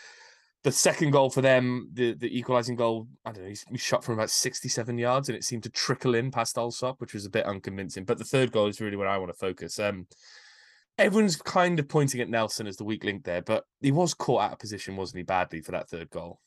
the 0.63 0.71
second 0.71 1.11
goal 1.11 1.29
for 1.29 1.41
them, 1.41 1.89
the 1.93 2.13
the 2.13 2.37
equalising 2.37 2.75
goal. 2.75 3.07
I 3.25 3.31
don't 3.31 3.43
know. 3.43 3.49
He, 3.49 3.57
he 3.71 3.77
shot 3.77 4.03
from 4.03 4.15
about 4.15 4.29
sixty-seven 4.29 4.97
yards, 4.97 5.29
and 5.29 5.35
it 5.35 5.43
seemed 5.43 5.63
to 5.63 5.69
trickle 5.69 6.15
in 6.15 6.31
past 6.31 6.57
Allsop, 6.57 6.99
which 6.99 7.13
was 7.13 7.25
a 7.25 7.31
bit 7.31 7.45
unconvincing. 7.45 8.05
But 8.05 8.17
the 8.17 8.25
third 8.25 8.51
goal 8.51 8.67
is 8.67 8.81
really 8.81 8.97
where 8.97 9.07
I 9.07 9.17
want 9.17 9.31
to 9.31 9.37
focus. 9.37 9.79
Um, 9.79 10.07
everyone's 10.97 11.35
kind 11.37 11.79
of 11.79 11.87
pointing 11.87 12.21
at 12.21 12.29
Nelson 12.29 12.67
as 12.67 12.77
the 12.77 12.83
weak 12.83 13.03
link 13.03 13.23
there, 13.23 13.41
but 13.41 13.63
he 13.81 13.91
was 13.91 14.13
caught 14.13 14.41
out 14.41 14.53
of 14.53 14.59
position, 14.59 14.95
wasn't 14.95 15.17
he, 15.17 15.23
badly 15.23 15.61
for 15.61 15.71
that 15.71 15.89
third 15.89 16.09
goal? 16.09 16.39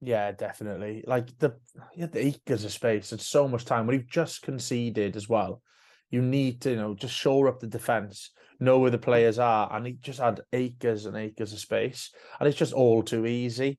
Yeah, 0.00 0.32
definitely. 0.32 1.04
Like 1.06 1.36
the 1.38 1.56
yeah, 1.96 2.06
the 2.06 2.26
acres 2.26 2.64
of 2.64 2.72
space. 2.72 3.12
and 3.12 3.20
so 3.20 3.48
much 3.48 3.64
time. 3.64 3.86
When 3.86 3.96
you've 3.96 4.10
just 4.10 4.42
conceded 4.42 5.16
as 5.16 5.28
well, 5.28 5.62
you 6.10 6.22
need 6.22 6.60
to, 6.62 6.70
you 6.70 6.76
know, 6.76 6.94
just 6.94 7.14
shore 7.14 7.48
up 7.48 7.60
the 7.60 7.66
defense, 7.66 8.30
know 8.60 8.78
where 8.78 8.90
the 8.90 8.98
players 8.98 9.38
are, 9.38 9.72
and 9.72 9.86
he 9.86 9.92
just 9.94 10.20
had 10.20 10.40
acres 10.52 11.06
and 11.06 11.16
acres 11.16 11.52
of 11.52 11.58
space, 11.58 12.12
and 12.38 12.48
it's 12.48 12.58
just 12.58 12.72
all 12.72 13.02
too 13.02 13.26
easy. 13.26 13.78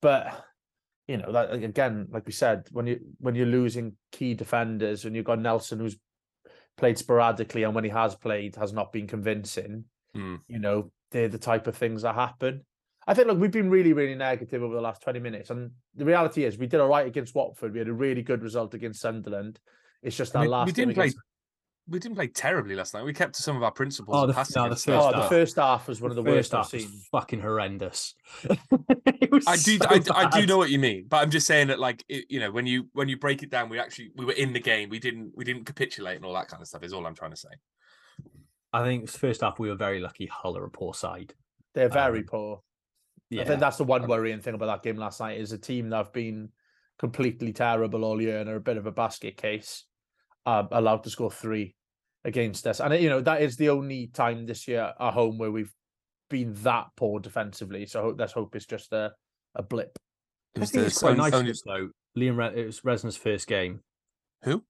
But 0.00 0.44
you 1.06 1.18
know 1.18 1.32
that 1.32 1.52
again, 1.52 2.08
like 2.10 2.26
we 2.26 2.32
said, 2.32 2.66
when 2.72 2.86
you 2.86 3.00
when 3.18 3.34
you're 3.34 3.46
losing 3.46 3.96
key 4.12 4.34
defenders, 4.34 5.04
and 5.04 5.14
you've 5.14 5.24
got 5.24 5.40
Nelson 5.40 5.78
who's 5.78 5.96
played 6.76 6.98
sporadically, 6.98 7.62
and 7.62 7.74
when 7.74 7.84
he 7.84 7.90
has 7.90 8.14
played, 8.14 8.56
has 8.56 8.72
not 8.72 8.92
been 8.92 9.06
convincing. 9.06 9.84
Hmm. 10.14 10.36
You 10.48 10.58
know, 10.58 10.90
they're 11.10 11.28
the 11.28 11.38
type 11.38 11.66
of 11.66 11.76
things 11.76 12.02
that 12.02 12.14
happen. 12.14 12.64
I 13.06 13.14
think, 13.14 13.28
look, 13.28 13.38
we've 13.38 13.50
been 13.50 13.70
really, 13.70 13.92
really 13.92 14.14
negative 14.14 14.62
over 14.62 14.74
the 14.74 14.80
last 14.80 15.02
20 15.02 15.20
minutes. 15.20 15.50
And 15.50 15.72
the 15.94 16.06
reality 16.06 16.44
is, 16.44 16.56
we 16.56 16.66
did 16.66 16.80
all 16.80 16.88
right 16.88 17.06
against 17.06 17.34
Watford. 17.34 17.72
We 17.72 17.78
had 17.78 17.88
a 17.88 17.92
really 17.92 18.22
good 18.22 18.42
result 18.42 18.72
against 18.72 19.00
Sunderland. 19.00 19.60
It's 20.02 20.16
just 20.16 20.34
I 20.34 20.42
mean, 20.42 20.50
last 20.50 20.66
we 20.66 20.72
didn't 20.72 20.94
play 20.94 21.04
against- 21.06 21.18
we 21.86 21.98
didn't 21.98 22.14
play 22.16 22.28
terribly 22.28 22.74
last 22.74 22.94
night. 22.94 23.04
We 23.04 23.12
kept 23.12 23.34
to 23.36 23.42
some 23.42 23.56
of 23.56 23.62
our 23.62 23.70
principles. 23.70 24.16
Oh, 24.16 24.26
the- 24.26 24.32
no, 24.56 24.68
the 24.68 24.74
first 24.76 24.88
Oh, 24.88 25.10
but- 25.10 25.10
the 25.12 25.20
half. 25.22 25.28
first 25.28 25.56
half 25.56 25.88
was 25.88 26.00
one 26.00 26.10
of 26.10 26.16
the 26.16 26.22
first 26.22 26.52
worst 26.52 26.54
I've 26.54 26.58
half 26.64 26.72
was 26.72 26.82
seen. 26.84 27.00
fucking 27.12 27.40
horrendous. 27.40 28.14
It 29.06 29.30
was 29.30 29.44
I 29.46 29.56
do, 29.56 29.78
so 29.78 29.86
I, 30.14 30.26
I 30.26 30.40
do 30.40 30.46
know 30.46 30.58
what 30.58 30.70
you 30.70 30.78
mean, 30.78 31.06
but 31.08 31.18
I'm 31.18 31.30
just 31.30 31.46
saying 31.46 31.68
that, 31.68 31.78
like, 31.78 32.04
it, 32.08 32.26
you 32.28 32.40
know, 32.40 32.50
when 32.50 32.66
you 32.66 32.88
when 32.92 33.08
you 33.08 33.16
break 33.18 33.42
it 33.42 33.50
down, 33.50 33.68
we 33.68 33.78
actually 33.78 34.10
we 34.16 34.24
were 34.24 34.32
in 34.32 34.52
the 34.52 34.60
game. 34.60 34.90
We 34.90 34.98
didn't 34.98 35.32
we 35.34 35.44
didn't 35.44 35.64
capitulate 35.64 36.16
and 36.16 36.24
all 36.24 36.34
that 36.34 36.48
kind 36.48 36.60
of 36.60 36.68
stuff. 36.68 36.82
Is 36.82 36.92
all 36.92 37.06
I'm 37.06 37.14
trying 37.14 37.30
to 37.30 37.36
say. 37.36 37.48
I 38.72 38.82
think 38.84 39.08
first 39.08 39.40
half 39.40 39.58
we 39.58 39.68
were 39.68 39.76
very 39.76 40.00
lucky. 40.00 40.26
Hull 40.26 40.56
are 40.58 40.64
a 40.64 40.70
poor 40.70 40.94
side. 40.94 41.32
They're 41.74 41.88
very 41.88 42.20
Um, 42.20 42.24
poor. 42.26 42.62
Yeah, 43.30 43.42
I 43.42 43.44
think 43.46 43.60
that's 43.60 43.78
the 43.78 43.84
one 43.84 44.06
worrying 44.06 44.40
thing 44.40 44.54
about 44.54 44.66
that 44.66 44.82
game 44.82 44.96
last 44.96 45.20
night 45.20 45.40
is 45.40 45.52
a 45.52 45.58
team 45.58 45.88
that 45.90 45.96
have 45.96 46.12
been 46.12 46.50
completely 46.98 47.52
terrible 47.52 48.04
all 48.04 48.20
year 48.20 48.38
and 48.40 48.48
are 48.50 48.56
a 48.56 48.60
bit 48.60 48.76
of 48.76 48.86
a 48.86 48.92
basket 48.92 49.36
case, 49.36 49.84
uh, 50.46 50.64
allowed 50.72 51.04
to 51.04 51.10
score 51.10 51.30
three 51.30 51.74
against 52.24 52.66
us. 52.66 52.80
And 52.80 52.94
you 53.02 53.08
know 53.08 53.20
that 53.20 53.42
is 53.42 53.56
the 53.56 53.70
only 53.70 54.08
time 54.08 54.46
this 54.46 54.66
year 54.68 54.92
at 54.98 55.12
home 55.14 55.38
where 55.38 55.50
we've 55.50 55.72
been 56.30 56.54
that 56.62 56.86
poor 56.96 57.20
defensively. 57.20 57.86
So 57.86 58.02
ho- 58.02 58.16
let's 58.18 58.32
hope 58.32 58.54
it's 58.56 58.66
just 58.66 58.92
a, 58.92 59.12
a 59.54 59.62
blip. 59.62 59.98
It 60.54 60.58
I 60.58 60.60
was 60.60 60.70
think 60.70 60.82
the 60.82 60.86
it's 60.86 60.98
quite 60.98 61.16
nice 61.16 61.32
only- 61.32 61.52
though. 61.66 61.88
Liam, 62.16 62.36
Re- 62.36 62.60
it 62.62 62.66
was 62.66 62.80
Resner's 62.82 63.16
first 63.16 63.46
game. 63.48 63.80
Who? 64.44 64.62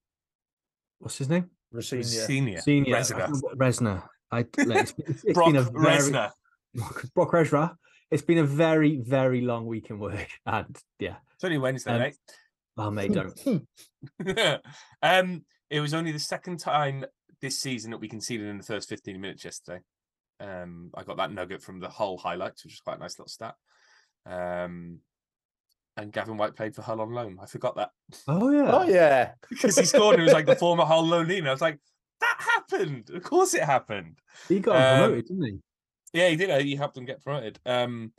What's 0.98 1.18
his 1.18 1.28
name? 1.28 1.50
Rosenior. 1.72 2.04
Senior. 2.04 2.60
Senior. 2.60 2.96
I 2.96 3.00
Resner. 3.00 3.18
don't 3.18 3.30
know 3.32 3.38
what- 3.40 3.58
Resner. 3.58 4.02
I, 4.32 4.36
like, 4.38 4.48
it's, 4.58 4.90
it's- 4.98 5.24
it's 5.24 5.32
Brock 5.34 5.46
been 5.48 5.56
a 5.56 5.62
very, 5.62 5.84
Resner. 5.84 6.30
Brock 7.14 7.32
Resner. 7.32 7.74
It's 8.10 8.22
been 8.22 8.38
a 8.38 8.44
very, 8.44 8.96
very 8.96 9.40
long 9.42 9.66
week 9.66 9.90
in 9.90 9.98
work, 9.98 10.28
and 10.46 10.76
yeah, 10.98 11.16
It's 11.34 11.44
only 11.44 11.58
Wednesday, 11.58 11.92
Um, 11.92 11.98
mate. 12.00 12.16
oh 12.78 12.90
mate, 12.90 13.12
don't. 13.12 13.40
um, 15.02 15.44
it 15.70 15.80
was 15.80 15.94
only 15.94 16.12
the 16.12 16.18
second 16.18 16.58
time 16.60 17.04
this 17.40 17.58
season 17.60 17.90
that 17.90 17.98
we 17.98 18.08
conceded 18.08 18.46
in 18.48 18.58
the 18.58 18.64
first 18.64 18.88
15 18.88 19.20
minutes 19.20 19.44
yesterday. 19.44 19.80
Um, 20.40 20.90
I 20.94 21.02
got 21.04 21.16
that 21.18 21.32
nugget 21.32 21.62
from 21.62 21.80
the 21.80 21.88
Hull 21.88 22.18
highlights, 22.18 22.64
which 22.64 22.74
is 22.74 22.80
quite 22.80 22.96
a 22.98 23.00
nice 23.00 23.18
little 23.18 23.28
stat. 23.28 23.54
Um, 24.26 24.98
and 25.96 26.12
Gavin 26.12 26.36
Whyte 26.36 26.56
played 26.56 26.74
for 26.74 26.82
Hull 26.82 27.00
on 27.00 27.10
loan. 27.12 27.38
I 27.40 27.46
forgot 27.46 27.76
that 27.76 27.90
Oh 28.26 28.50
yeah. 28.50 28.70
oh 28.72 28.82
yeah. 28.88 29.32
because 29.48 29.78
he 29.78 29.84
scored 29.84 30.14
and 30.14 30.22
it 30.22 30.26
was 30.26 30.32
like 30.32 30.46
the 30.46 30.56
former 30.56 30.84
Hull 30.84 31.04
loanee. 31.06 31.38
And 31.38 31.48
I 31.48 31.52
was 31.52 31.60
like, 31.60 31.78
that 32.20 32.36
happened. 32.38 33.10
Of 33.10 33.22
course 33.22 33.54
it 33.54 33.62
happened. 33.62 34.18
He 34.48 34.60
got 34.60 34.76
Um, 34.76 34.98
promoted, 34.98 35.26
didn't 35.26 35.44
he? 35.44 35.58
Yeah, 36.12 36.28
he 36.28 36.36
did. 36.36 36.50
uh, 36.50 36.58
He 36.58 36.74
helped 36.76 36.94
them 36.94 37.04
get 37.04 37.22
promoted. 37.22 37.58
Um, 37.66 38.12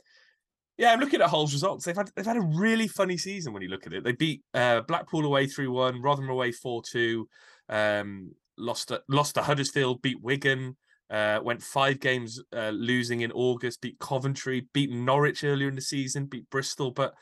yeah, 0.78 0.92
I'm 0.92 1.00
looking 1.00 1.20
at 1.20 1.30
Hull's 1.30 1.52
results. 1.52 1.84
They've 1.84 1.96
had 1.96 2.10
they've 2.14 2.26
had 2.26 2.36
a 2.36 2.40
really 2.40 2.88
funny 2.88 3.16
season 3.16 3.52
when 3.52 3.62
you 3.62 3.68
look 3.68 3.86
at 3.86 3.92
it. 3.92 4.04
They 4.04 4.12
beat 4.12 4.42
uh, 4.52 4.82
Blackpool 4.82 5.24
away 5.24 5.46
three 5.46 5.68
one, 5.68 6.02
Rotherham 6.02 6.28
away 6.28 6.52
four 6.52 6.82
two, 6.82 7.28
um, 7.68 8.32
lost 8.58 8.88
to, 8.88 9.02
lost 9.08 9.34
to 9.34 9.42
Huddersfield, 9.42 10.02
beat 10.02 10.22
Wigan, 10.22 10.76
uh, 11.10 11.40
went 11.42 11.62
five 11.62 12.00
games 12.00 12.42
uh, 12.54 12.70
losing 12.70 13.22
in 13.22 13.32
August, 13.32 13.80
beat 13.80 13.98
Coventry, 13.98 14.68
beat 14.74 14.90
Norwich 14.90 15.44
earlier 15.44 15.68
in 15.68 15.76
the 15.76 15.80
season, 15.80 16.26
beat 16.26 16.48
Bristol, 16.50 16.90
but 16.90 17.14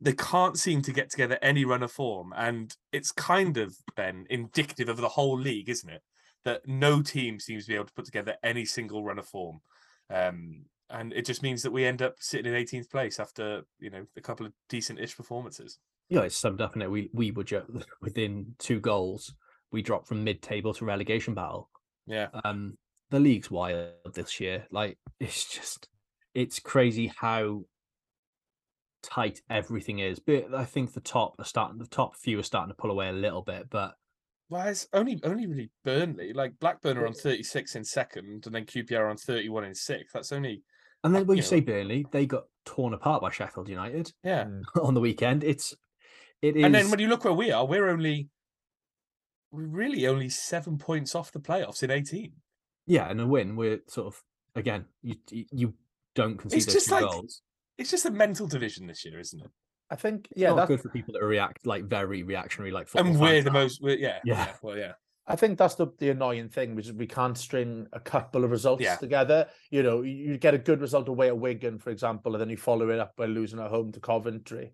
they 0.00 0.12
can't 0.12 0.58
seem 0.58 0.82
to 0.82 0.92
get 0.92 1.10
together 1.10 1.38
any 1.42 1.64
run 1.64 1.82
of 1.82 1.92
form, 1.92 2.32
and 2.36 2.74
it's 2.92 3.12
kind 3.12 3.56
of 3.58 3.76
then 3.96 4.26
indicative 4.30 4.88
of 4.88 4.96
the 4.96 5.08
whole 5.08 5.38
league, 5.38 5.68
isn't 5.68 5.90
it? 5.90 6.02
That 6.44 6.62
no 6.66 7.02
team 7.02 7.38
seems 7.38 7.64
to 7.64 7.68
be 7.68 7.74
able 7.74 7.86
to 7.86 7.94
put 7.94 8.06
together 8.06 8.36
any 8.42 8.64
single 8.64 9.04
run 9.04 9.18
of 9.18 9.26
form. 9.26 9.60
Um, 10.08 10.64
and 10.90 11.12
it 11.12 11.26
just 11.26 11.42
means 11.42 11.62
that 11.62 11.70
we 11.70 11.84
end 11.84 12.02
up 12.02 12.16
sitting 12.18 12.52
in 12.52 12.58
18th 12.58 12.90
place 12.90 13.20
after 13.20 13.62
you 13.78 13.90
know 13.90 14.06
a 14.16 14.20
couple 14.20 14.46
of 14.46 14.52
decent-ish 14.68 15.16
performances. 15.16 15.78
Yeah, 16.08 16.22
it's 16.22 16.36
summed 16.36 16.60
up 16.60 16.74
in 16.76 16.82
it. 16.82 16.90
We 16.90 17.10
we 17.12 17.30
were 17.30 17.44
ju- 17.44 17.82
within 18.00 18.54
two 18.58 18.80
goals. 18.80 19.34
We 19.70 19.82
dropped 19.82 20.08
from 20.08 20.24
mid-table 20.24 20.72
to 20.74 20.84
relegation 20.84 21.34
battle. 21.34 21.68
Yeah, 22.06 22.28
Um, 22.44 22.78
the 23.10 23.20
league's 23.20 23.50
wild 23.50 23.92
this 24.14 24.40
year. 24.40 24.66
Like 24.70 24.98
it's 25.20 25.44
just, 25.54 25.88
it's 26.34 26.58
crazy 26.58 27.12
how 27.14 27.64
tight 29.02 29.40
everything 29.50 29.98
is. 29.98 30.18
But 30.18 30.54
I 30.54 30.64
think 30.64 30.92
the 30.92 31.00
top 31.00 31.34
are 31.38 31.44
starting. 31.44 31.78
The 31.78 31.86
top 31.86 32.16
few 32.16 32.38
are 32.38 32.42
starting 32.44 32.70
to 32.70 32.76
pull 32.76 32.90
away 32.90 33.08
a 33.08 33.12
little 33.12 33.42
bit. 33.42 33.68
But 33.70 33.94
well, 34.48 34.66
it's 34.66 34.88
only 34.94 35.20
only 35.24 35.46
really 35.46 35.70
Burnley. 35.84 36.32
Like 36.32 36.58
Blackburn 36.58 36.96
are 36.96 37.06
on 37.06 37.12
36 37.12 37.76
in 37.76 37.84
second, 37.84 38.46
and 38.46 38.54
then 38.54 38.64
QPR 38.64 39.10
on 39.10 39.16
31 39.18 39.64
in 39.64 39.74
sixth. 39.74 40.14
That's 40.14 40.32
only 40.32 40.62
and 41.04 41.14
then 41.14 41.26
when 41.26 41.36
you 41.36 41.42
you 41.42 41.46
say 41.48 41.60
know- 41.60 41.66
Burnley, 41.66 42.06
they 42.10 42.26
got 42.26 42.44
torn 42.64 42.92
apart 42.94 43.22
by 43.22 43.30
Sheffield 43.30 43.68
United 43.68 44.12
yeah. 44.22 44.44
Mm. 44.44 44.62
on 44.82 44.94
the 44.94 45.00
weekend. 45.00 45.42
It's 45.44 45.74
it 46.42 46.56
is. 46.56 46.64
And 46.64 46.74
then 46.74 46.90
when 46.90 47.00
you 47.00 47.08
look 47.08 47.24
where 47.24 47.32
we 47.32 47.50
are, 47.50 47.66
we're 47.66 47.88
only 47.88 48.28
we're 49.50 49.62
really 49.66 50.06
only 50.06 50.28
seven 50.28 50.78
points 50.78 51.14
off 51.14 51.32
the 51.32 51.40
playoffs 51.40 51.82
in 51.82 51.90
18. 51.90 52.32
yeah, 52.86 53.08
and 53.10 53.20
a 53.20 53.26
win. 53.26 53.56
We're 53.56 53.80
sort 53.88 54.08
of 54.08 54.22
again. 54.54 54.84
You 55.02 55.14
you- 55.30 55.46
you 55.52 55.74
don't 56.14 56.36
concede 56.36 56.62
those 56.62 56.72
just 56.74 56.88
two 56.88 56.94
like- 56.94 57.04
goals. 57.10 57.42
It's 57.78 57.90
just 57.92 58.06
a 58.06 58.10
mental 58.10 58.48
division 58.48 58.88
this 58.88 59.04
year, 59.04 59.20
isn't 59.20 59.40
it? 59.40 59.50
I 59.88 59.94
think 59.96 60.26
It's 60.32 60.40
yeah, 60.40 60.48
not 60.48 60.56
that's 60.56 60.68
good 60.68 60.80
for 60.80 60.88
people 60.90 61.14
that 61.14 61.24
react 61.24 61.64
like 61.64 61.84
very 61.84 62.24
reactionary, 62.24 62.72
like 62.72 62.88
football 62.88 63.12
and 63.12 63.20
we're 63.20 63.28
fans 63.28 63.44
the 63.44 63.50
are. 63.50 63.52
most. 63.52 63.80
We're, 63.80 63.96
yeah, 63.98 64.18
Yeah. 64.24 64.34
yeah. 64.46 64.52
Well, 64.60 64.76
yeah. 64.76 64.92
I 65.28 65.36
think 65.36 65.58
that's 65.58 65.74
the, 65.74 65.88
the 65.98 66.08
annoying 66.10 66.48
thing, 66.48 66.74
which 66.74 66.86
is 66.86 66.92
we 66.92 67.06
can't 67.06 67.36
string 67.36 67.86
a 67.92 68.00
couple 68.00 68.44
of 68.44 68.50
results 68.50 68.82
Yeah. 68.82 68.96
together. 68.96 69.46
You 69.70 69.82
know, 69.82 70.00
you, 70.02 70.38
get 70.38 70.54
a 70.54 70.58
good 70.58 70.80
result 70.80 71.08
away 71.08 71.28
at 71.28 71.38
Wigan, 71.38 71.78
for 71.78 71.90
example, 71.90 72.34
and 72.34 72.40
then 72.40 72.48
you 72.48 72.56
follow 72.56 72.88
it 72.88 72.98
up 72.98 73.14
by 73.14 73.26
losing 73.26 73.60
at 73.60 73.70
home 73.70 73.92
to 73.92 74.00
Coventry. 74.00 74.72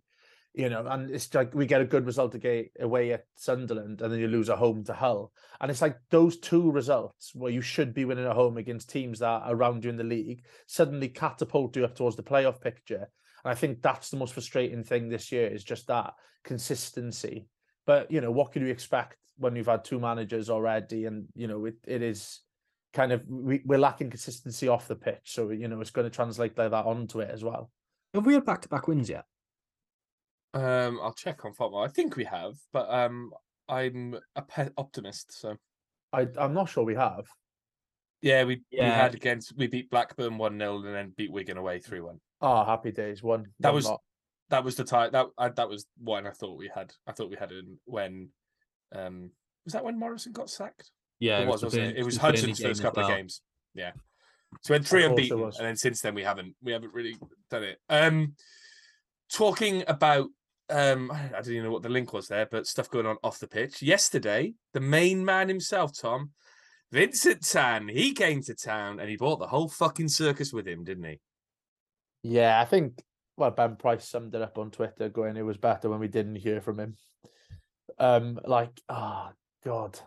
You 0.57 0.69
know, 0.69 0.87
and 0.87 1.11
it's 1.11 1.35
like 1.35 1.53
we 1.53 1.67
get 1.67 1.81
a 1.81 1.85
good 1.85 2.07
result 2.07 2.37
away 2.81 3.13
at 3.13 3.25
Sunderland, 3.35 4.01
and 4.01 4.13
then 4.13 4.21
you 4.21 4.29
lose 4.29 4.49
at 4.49 4.59
home 4.59 4.85
to 4.85 4.93
Hull. 4.95 5.33
And 5.61 5.69
it's 5.69 5.83
like 5.83 5.99
those 6.11 6.39
two 6.39 6.71
results 6.71 7.35
where 7.35 7.51
you 7.51 7.61
should 7.61 7.93
be 7.93 8.05
winning 8.05 8.27
at 8.27 8.37
home 8.37 8.57
against 8.57 8.89
teams 8.89 9.19
that 9.19 9.27
are 9.27 9.53
around 9.53 9.83
you 9.83 9.91
in 9.91 9.97
the 9.97 10.05
league 10.05 10.45
suddenly 10.69 11.09
catapult 11.09 11.75
you 11.75 11.85
up 11.85 11.97
towards 11.97 12.15
the 12.15 12.23
playoff 12.23 12.61
picture. 12.61 13.09
And 13.45 13.51
I 13.51 13.57
think 13.57 13.83
that's 13.83 14.11
the 14.11 14.17
most 14.17 14.33
frustrating 14.35 14.85
thing 14.85 15.09
this 15.09 15.33
year 15.33 15.49
is 15.49 15.65
just 15.65 15.89
that 15.89 16.13
consistency. 16.45 17.49
But 17.87 18.11
you 18.11 18.21
know, 18.21 18.31
what 18.31 18.53
can 18.53 18.63
you 18.65 18.69
expect 18.73 19.19
when 19.39 19.57
you've 19.57 19.67
had 19.67 19.85
two 19.85 19.99
managers 20.01 20.49
already? 20.51 21.05
And 21.07 21.27
you 21.35 21.47
know, 21.47 21.65
it, 21.67 21.75
it 21.87 22.03
is 22.03 22.41
kind 22.93 23.13
of 23.13 23.23
we, 23.29 23.61
we're 23.65 23.79
lacking 23.79 24.11
consistency 24.11 24.69
off 24.69 24.89
the 24.89 24.97
pitch. 24.97 25.21
So 25.25 25.51
you 25.51 25.69
know, 25.69 25.81
it's 25.81 25.91
going 25.91 26.09
to 26.09 26.15
translate 26.15 26.57
like 26.57 26.71
that 26.71 26.87
onto 26.87 27.21
it 27.21 27.31
as 27.31 27.45
well. 27.45 27.71
Have 28.15 28.27
we 28.27 28.35
had 28.35 28.45
back 28.45 28.63
to 28.63 28.69
back 28.69 28.87
wins 28.89 29.09
yet? 29.11 29.25
Um, 30.55 31.01
I'll 31.03 31.13
check 31.15 31.45
on 31.45 31.53
football. 31.53 31.83
I 31.83 31.89
think 31.89 32.17
we 32.17 32.25
have, 32.25 32.55
but 32.73 32.89
um, 32.89 33.33
I'm 33.69 34.17
a 34.37 34.43
pe- 34.43 34.69
optimist. 34.77 35.39
So 35.39 35.57
I 36.13 36.29
I'm 36.39 36.55
not 36.55 36.69
sure 36.69 36.85
we 36.85 36.95
have. 36.95 37.27
yeah, 38.23 38.45
we, 38.45 38.63
we 38.73 38.79
had 38.79 39.15
against 39.15 39.57
we 39.57 39.67
beat 39.67 39.91
Blackburn 39.91 40.39
one 40.39 40.59
0 40.59 40.77
and 40.85 40.95
then 40.95 41.13
beat 41.17 41.33
Wigan 41.33 41.59
away 41.59 41.81
three 41.81 42.01
one. 42.01 42.21
Oh, 42.41 42.65
happy 42.65 42.93
days. 42.93 43.23
One 43.23 43.47
That 43.61 43.71
one 43.71 43.75
was- 43.77 43.87
lot. 43.87 44.01
That 44.51 44.65
was 44.65 44.77
the 44.77 44.85
time 44.85 45.11
that 45.13 45.27
I, 45.39 45.49
that 45.49 45.69
was 45.69 45.87
one 45.99 46.27
I 46.27 46.31
thought 46.31 46.59
we 46.59 46.71
had. 46.73 46.93
I 47.07 47.13
thought 47.13 47.31
we 47.31 47.37
had 47.37 47.53
it 47.53 47.65
when 47.85 48.29
um 48.95 49.31
was 49.65 49.73
that 49.73 49.85
when 49.85 49.99
Morison 49.99 50.33
got 50.33 50.51
sacked? 50.51 50.91
Yeah, 51.19 51.41
it 51.41 51.49
was, 51.49 51.61
the 51.61 51.67
wasn't 51.67 51.85
Burn- 51.85 51.97
it? 51.97 51.99
It 51.99 52.05
was 52.05 52.17
Hudson's 52.17 52.61
first 52.61 52.71
as 52.71 52.81
couple 52.81 53.03
of 53.03 53.09
games. 53.09 53.41
Yeah. 53.75 53.93
So 54.63 54.73
we 54.73 54.79
had 54.79 54.87
three 54.87 55.05
unbeaten, 55.05 55.43
and 55.43 55.53
then 55.55 55.77
since 55.77 56.01
then 56.01 56.15
we 56.15 56.23
haven't 56.23 56.55
we 56.63 56.73
haven't 56.73 56.93
really 56.93 57.17
done 57.51 57.65
it. 57.65 57.79
Um 57.89 58.35
talking 59.33 59.85
about 59.89 60.29
um 60.71 61.11
I 61.11 61.29
don't 61.31 61.49
even 61.49 61.65
know 61.65 61.71
what 61.71 61.83
the 61.83 61.89
link 61.89 62.13
was 62.13 62.29
there, 62.29 62.47
but 62.47 62.67
stuff 62.67 62.91
going 62.91 63.07
on 63.07 63.17
off 63.23 63.41
the 63.41 63.49
pitch. 63.49 63.83
Yesterday, 63.83 64.55
the 64.73 64.81
main 64.81 65.25
man 65.25 65.49
himself, 65.49 65.99
Tom, 65.99 66.31
Vincent 66.93 67.45
Tan, 67.45 67.89
he 67.89 68.13
came 68.13 68.43
to 68.43 68.55
town 68.55 69.01
and 69.01 69.09
he 69.09 69.17
brought 69.17 69.39
the 69.39 69.47
whole 69.47 69.69
fucking 69.69 70.09
circus 70.09 70.53
with 70.53 70.69
him, 70.69 70.85
didn't 70.85 71.05
he? 71.05 71.21
Yeah, 72.23 72.61
I 72.61 72.65
think 72.65 73.03
well 73.37 73.51
Ben 73.51 73.77
Price 73.77 74.09
summed 74.09 74.35
it 74.35 74.43
up 74.43 74.59
on 74.59 74.71
Twitter, 74.71 75.09
going 75.09 75.37
it 75.37 75.43
was 75.43 75.57
better 75.57 75.89
when 75.91 76.01
we 76.01 76.09
didn't 76.09 76.37
hear 76.37 76.61
from 76.61 76.79
him. 76.81 76.97
Um, 77.99 78.41
like 78.45 78.81
oh 78.89 79.31
god, 79.65 79.99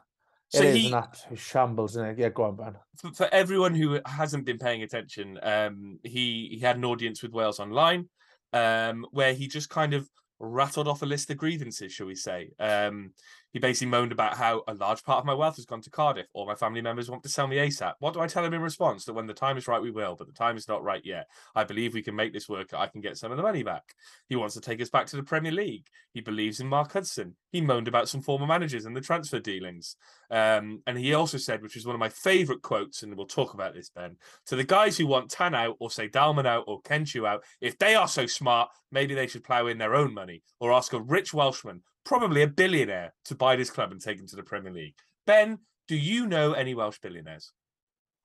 So 0.49 0.59
it 0.63 0.65
is 0.69 0.75
he- 0.75 0.87
an 0.87 0.93
absolute 0.95 1.39
shambles, 1.39 1.91
isn't 1.93 2.05
it? 2.09 2.19
Yeah, 2.19 2.29
go 2.29 2.43
on, 2.43 2.55
Ben. 2.55 2.75
for, 2.99 3.13
for 3.13 3.29
everyone 3.31 3.73
who 3.75 3.99
hasn't 4.05 4.45
been 4.45 4.57
paying 4.57 4.83
attention, 4.83 5.39
um, 5.41 5.99
he 6.03 6.49
he 6.51 6.59
had 6.59 6.77
an 6.77 6.85
audience 6.85 7.21
with 7.21 7.31
Wales 7.33 7.59
Online, 7.59 8.09
um, 8.53 9.05
where 9.11 9.33
he 9.33 9.47
just 9.47 9.69
kind 9.69 9.93
of 9.93 10.09
rattled 10.39 10.87
off 10.87 11.01
a 11.01 11.05
list 11.05 11.29
of 11.31 11.37
grievances, 11.37 11.91
shall 11.91 12.05
we 12.07 12.15
say? 12.15 12.51
Um, 12.59 13.13
he 13.57 13.59
basically 13.59 13.87
moaned 13.87 14.11
about 14.11 14.37
how 14.37 14.61
a 14.67 14.75
large 14.75 15.03
part 15.03 15.17
of 15.17 15.25
my 15.25 15.33
wealth 15.33 15.55
has 15.55 15.65
gone 15.65 15.81
to 15.81 15.89
Cardiff. 15.89 16.27
All 16.33 16.45
my 16.45 16.53
family 16.53 16.79
members 16.79 17.09
want 17.09 17.23
to 17.23 17.29
sell 17.29 17.47
me 17.47 17.55
ASAP. 17.55 17.93
What 17.97 18.13
do 18.13 18.19
I 18.19 18.27
tell 18.27 18.45
him 18.45 18.53
in 18.53 18.61
response? 18.61 19.03
That 19.05 19.15
when 19.15 19.25
the 19.25 19.33
time 19.33 19.57
is 19.57 19.67
right, 19.67 19.81
we 19.81 19.89
will, 19.89 20.15
but 20.15 20.27
the 20.27 20.33
time 20.33 20.57
is 20.57 20.67
not 20.67 20.83
right 20.83 21.03
yet. 21.03 21.27
I 21.55 21.63
believe 21.63 21.95
we 21.95 22.03
can 22.03 22.15
make 22.15 22.33
this 22.33 22.47
work. 22.47 22.75
I 22.75 22.85
can 22.85 23.01
get 23.01 23.17
some 23.17 23.31
of 23.31 23.37
the 23.37 23.41
money 23.41 23.63
back. 23.63 23.95
He 24.29 24.35
wants 24.35 24.53
to 24.53 24.61
take 24.61 24.79
us 24.79 24.91
back 24.91 25.07
to 25.07 25.15
the 25.15 25.23
Premier 25.23 25.51
League. 25.51 25.87
He 26.13 26.21
believes 26.21 26.59
in 26.59 26.67
Mark 26.67 26.93
Hudson. 26.93 27.35
He 27.51 27.59
moaned 27.59 27.87
about 27.87 28.09
some 28.09 28.21
former 28.21 28.45
managers 28.45 28.85
and 28.85 28.95
the 28.95 29.01
transfer 29.01 29.39
dealings. 29.39 29.95
Um, 30.29 30.83
and 30.85 30.95
he 30.95 31.15
also 31.15 31.39
said, 31.39 31.63
which 31.63 31.77
is 31.77 31.85
one 31.87 31.95
of 31.95 31.99
my 31.99 32.09
favourite 32.09 32.61
quotes, 32.61 33.01
and 33.01 33.17
we'll 33.17 33.25
talk 33.25 33.55
about 33.55 33.73
this, 33.73 33.89
Ben, 33.89 34.17
to 34.45 34.55
the 34.55 34.63
guys 34.63 34.99
who 34.99 35.07
want 35.07 35.31
Tan 35.31 35.55
out 35.55 35.77
or 35.79 35.89
say 35.89 36.07
Dalman 36.07 36.45
out 36.45 36.65
or 36.67 36.79
Ken 36.81 37.05
Choo 37.05 37.25
out, 37.25 37.43
if 37.59 37.75
they 37.79 37.95
are 37.95 38.07
so 38.07 38.27
smart, 38.27 38.69
maybe 38.91 39.15
they 39.15 39.25
should 39.25 39.43
plough 39.43 39.65
in 39.65 39.79
their 39.79 39.95
own 39.95 40.13
money 40.13 40.43
or 40.59 40.71
ask 40.71 40.93
a 40.93 41.01
rich 41.01 41.33
Welshman, 41.33 41.81
probably 42.07 42.41
a 42.41 42.47
billionaire, 42.47 43.13
to 43.25 43.35
buy 43.35 43.57
this 43.57 43.69
club 43.69 43.91
and 43.91 44.01
take 44.01 44.17
him 44.17 44.27
to 44.27 44.35
the 44.37 44.43
Premier 44.43 44.71
League. 44.71 44.95
Ben, 45.25 45.59
do 45.89 45.95
you 45.95 46.25
know 46.25 46.53
any 46.53 46.73
Welsh 46.73 46.99
billionaires? 46.99 47.51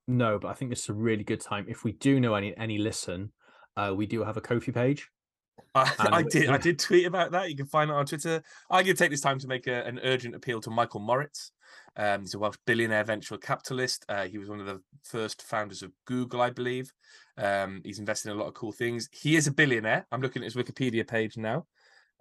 No, 0.06 0.38
but 0.38 0.48
I 0.48 0.54
think 0.54 0.70
this 0.70 0.84
is 0.84 0.88
a 0.88 0.94
really 0.94 1.24
good 1.24 1.40
time. 1.40 1.66
If 1.68 1.82
we 1.82 1.92
do 1.92 2.20
know 2.20 2.34
any 2.34 2.56
any 2.56 2.78
listen, 2.78 3.32
uh, 3.76 3.92
we 3.94 4.06
do 4.06 4.22
have 4.22 4.36
a 4.36 4.40
Ko-fi 4.40 4.72
page. 4.72 5.08
I, 5.74 5.92
I 5.98 6.22
did. 6.22 6.48
I 6.48 6.58
did 6.58 6.78
tweet 6.78 7.06
about 7.06 7.32
that. 7.32 7.50
You 7.50 7.56
can 7.56 7.66
find 7.66 7.90
it 7.90 7.94
on 7.94 8.06
Twitter. 8.06 8.42
Going 8.70 8.84
to 8.84 8.94
take 8.94 9.10
this 9.10 9.20
time 9.20 9.38
to 9.40 9.48
make 9.48 9.66
a, 9.66 9.84
an 9.84 10.00
urgent 10.04 10.34
appeal 10.34 10.60
to 10.60 10.70
Michael 10.70 11.00
Moritz. 11.00 11.52
Um, 11.96 12.20
he's 12.20 12.34
a 12.34 12.38
Welsh 12.38 12.56
billionaire 12.66 13.04
venture 13.04 13.36
capitalist. 13.36 14.04
Uh, 14.08 14.26
he 14.26 14.38
was 14.38 14.48
one 14.48 14.60
of 14.60 14.66
the 14.66 14.80
first 15.04 15.42
founders 15.42 15.82
of 15.82 15.92
Google, 16.06 16.40
I 16.40 16.50
believe. 16.50 16.92
Um, 17.36 17.80
he's 17.84 17.98
invested 17.98 18.30
in 18.30 18.36
a 18.36 18.40
lot 18.40 18.48
of 18.48 18.54
cool 18.54 18.72
things. 18.72 19.08
He 19.12 19.36
is 19.36 19.46
a 19.46 19.52
billionaire. 19.52 20.06
I'm 20.12 20.20
looking 20.20 20.42
at 20.42 20.52
his 20.52 20.56
Wikipedia 20.56 21.06
page 21.06 21.36
now. 21.36 21.66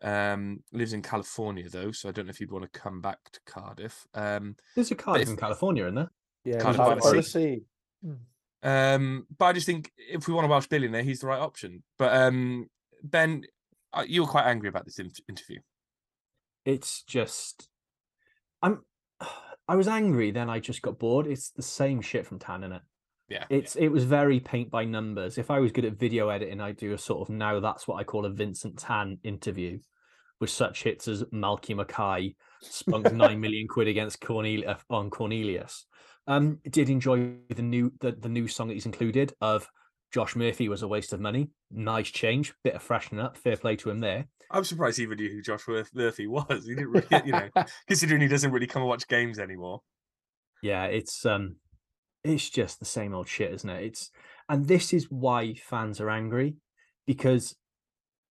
Um, 0.04 0.64
lives 0.74 0.94
in 0.94 1.02
California 1.04 1.70
though, 1.70 1.92
so 1.92 2.10
I 2.10 2.12
don't 2.12 2.26
know 2.26 2.32
if 2.32 2.40
you'd 2.42 2.52
want 2.52 2.72
to 2.72 2.80
come 2.80 3.02
back 3.02 3.20
to 3.34 3.40
Cardiff. 3.46 4.08
Um, 4.16 4.56
There's 4.76 4.90
a 4.92 4.96
Cardiff 4.96 5.24
if- 5.24 5.30
in 5.30 5.38
California, 5.38 5.86
in 5.86 5.96
there. 5.96 6.12
Yeah, 6.44 6.60
Cardiff 6.60 6.78
Cardiff 6.78 7.04
by 7.04 7.12
the 7.18 7.24
Sea. 7.24 7.62
sea. 8.04 8.14
Um, 8.64 9.26
but 9.38 9.46
I 9.46 9.54
just 9.54 9.66
think 9.66 9.92
if 9.98 10.28
we 10.28 10.34
want 10.34 10.46
a 10.46 10.50
Welsh 10.50 10.68
billionaire, 10.68 11.04
he's 11.04 11.20
the 11.20 11.28
right 11.28 11.40
option. 11.40 11.84
But 11.98 12.16
um, 12.16 12.68
Ben, 13.04 13.44
uh, 13.94 14.06
you 14.08 14.22
were 14.22 14.28
quite 14.28 14.46
angry 14.46 14.70
about 14.70 14.86
this 14.86 15.00
in- 15.00 15.12
interview. 15.30 15.60
It's 16.66 17.04
just, 17.04 17.70
I'm, 18.62 18.82
I 19.68 19.76
was 19.76 19.88
angry. 19.88 20.32
Then 20.32 20.50
I 20.50 20.60
just 20.60 20.82
got 20.82 21.00
bored. 21.00 21.28
It's 21.28 21.50
the 21.52 21.62
same 21.64 22.02
shit 22.02 22.26
from 22.26 22.40
Tan, 22.40 22.64
is 22.64 22.72
it? 22.72 22.82
Yeah. 23.30 23.46
It's 23.50 23.76
it 23.78 23.88
was 23.88 24.04
very 24.04 24.40
paint 24.42 24.70
by 24.70 24.84
numbers. 24.84 25.38
If 25.38 25.50
I 25.50 25.60
was 25.60 25.72
good 25.72 25.86
at 25.86 25.94
video 25.98 26.28
editing, 26.30 26.60
I'd 26.60 26.76
do 26.78 26.92
a 26.94 26.98
sort 26.98 27.22
of 27.22 27.34
now 27.34 27.60
that's 27.62 27.88
what 27.88 27.96
I 27.96 28.04
call 28.04 28.26
a 28.26 28.30
Vincent 28.30 28.78
Tan 28.78 29.20
interview, 29.24 29.80
with 30.42 30.50
such 30.50 30.84
hits 30.84 31.08
as 31.08 31.24
Malky 31.26 31.76
Mackay 31.76 32.36
spunked 32.62 33.14
nine 33.14 33.40
million 33.40 33.68
quid 33.68 33.88
against 33.88 34.20
Cornelia 34.20 34.80
on 34.90 35.10
Cornelius. 35.10 35.86
Um, 36.28 36.60
did 36.70 36.90
enjoy 36.90 37.36
the 37.50 37.62
new 37.62 37.94
the, 38.02 38.12
the 38.12 38.30
new 38.30 38.48
song 38.48 38.68
that 38.68 38.74
he's 38.74 38.86
included 38.86 39.34
of 39.40 39.70
Josh 40.12 40.36
Murphy 40.36 40.68
was 40.68 40.82
a 40.82 40.88
waste 40.88 41.14
of 41.14 41.22
money. 41.22 41.52
Nice 41.72 42.10
change, 42.10 42.54
bit 42.64 42.76
of 42.76 42.84
freshening 42.84 43.22
up. 43.22 43.38
Fair 43.38 43.56
play 43.56 43.78
to 43.78 43.90
him 43.90 44.00
there. 44.00 44.26
I'm 44.50 44.66
surprised 44.66 44.98
he 44.98 45.04
even 45.04 45.18
knew 45.18 45.32
who 45.32 45.42
Josh 45.42 45.64
Murphy 45.94 46.28
was. 46.28 46.66
He 46.66 46.76
didn't 46.76 46.90
really, 46.90 47.26
you 47.26 47.32
know, 47.32 47.50
considering 47.88 48.22
he 48.22 48.28
doesn't 48.28 48.52
really 48.52 48.68
come 48.68 48.82
and 48.82 48.90
watch 48.90 49.08
games 49.08 49.40
anymore. 49.40 49.82
Yeah, 50.62 50.86
it's 50.86 51.26
um 51.26 51.56
it's 52.24 52.50
just 52.50 52.80
the 52.80 52.86
same 52.86 53.14
old 53.14 53.28
shit, 53.28 53.54
isn't 53.54 53.70
it? 53.70 53.84
It's 53.84 54.12
and 54.50 54.68
this 54.68 54.94
is 54.94 55.10
why 55.10 55.54
fans 55.54 56.02
are 56.02 56.10
angry 56.10 56.56
because 57.08 57.56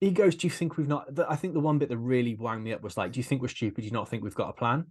he 0.00 0.10
goes, 0.10 0.34
Do 0.34 0.46
you 0.46 0.50
think 0.50 0.76
we've 0.76 0.88
not 0.88 1.08
I 1.28 1.36
think 1.36 1.54
the 1.54 1.60
one 1.60 1.78
bit 1.78 1.88
that 1.90 1.98
really 1.98 2.34
wound 2.34 2.64
me 2.64 2.72
up 2.72 2.82
was 2.82 2.96
like, 2.96 3.12
Do 3.12 3.20
you 3.20 3.24
think 3.24 3.42
we're 3.42 3.48
stupid? 3.48 3.82
Do 3.82 3.86
you 3.86 3.92
not 3.92 4.08
think 4.08 4.22
we've 4.24 4.34
got 4.34 4.48
a 4.48 4.52
plan? 4.54 4.86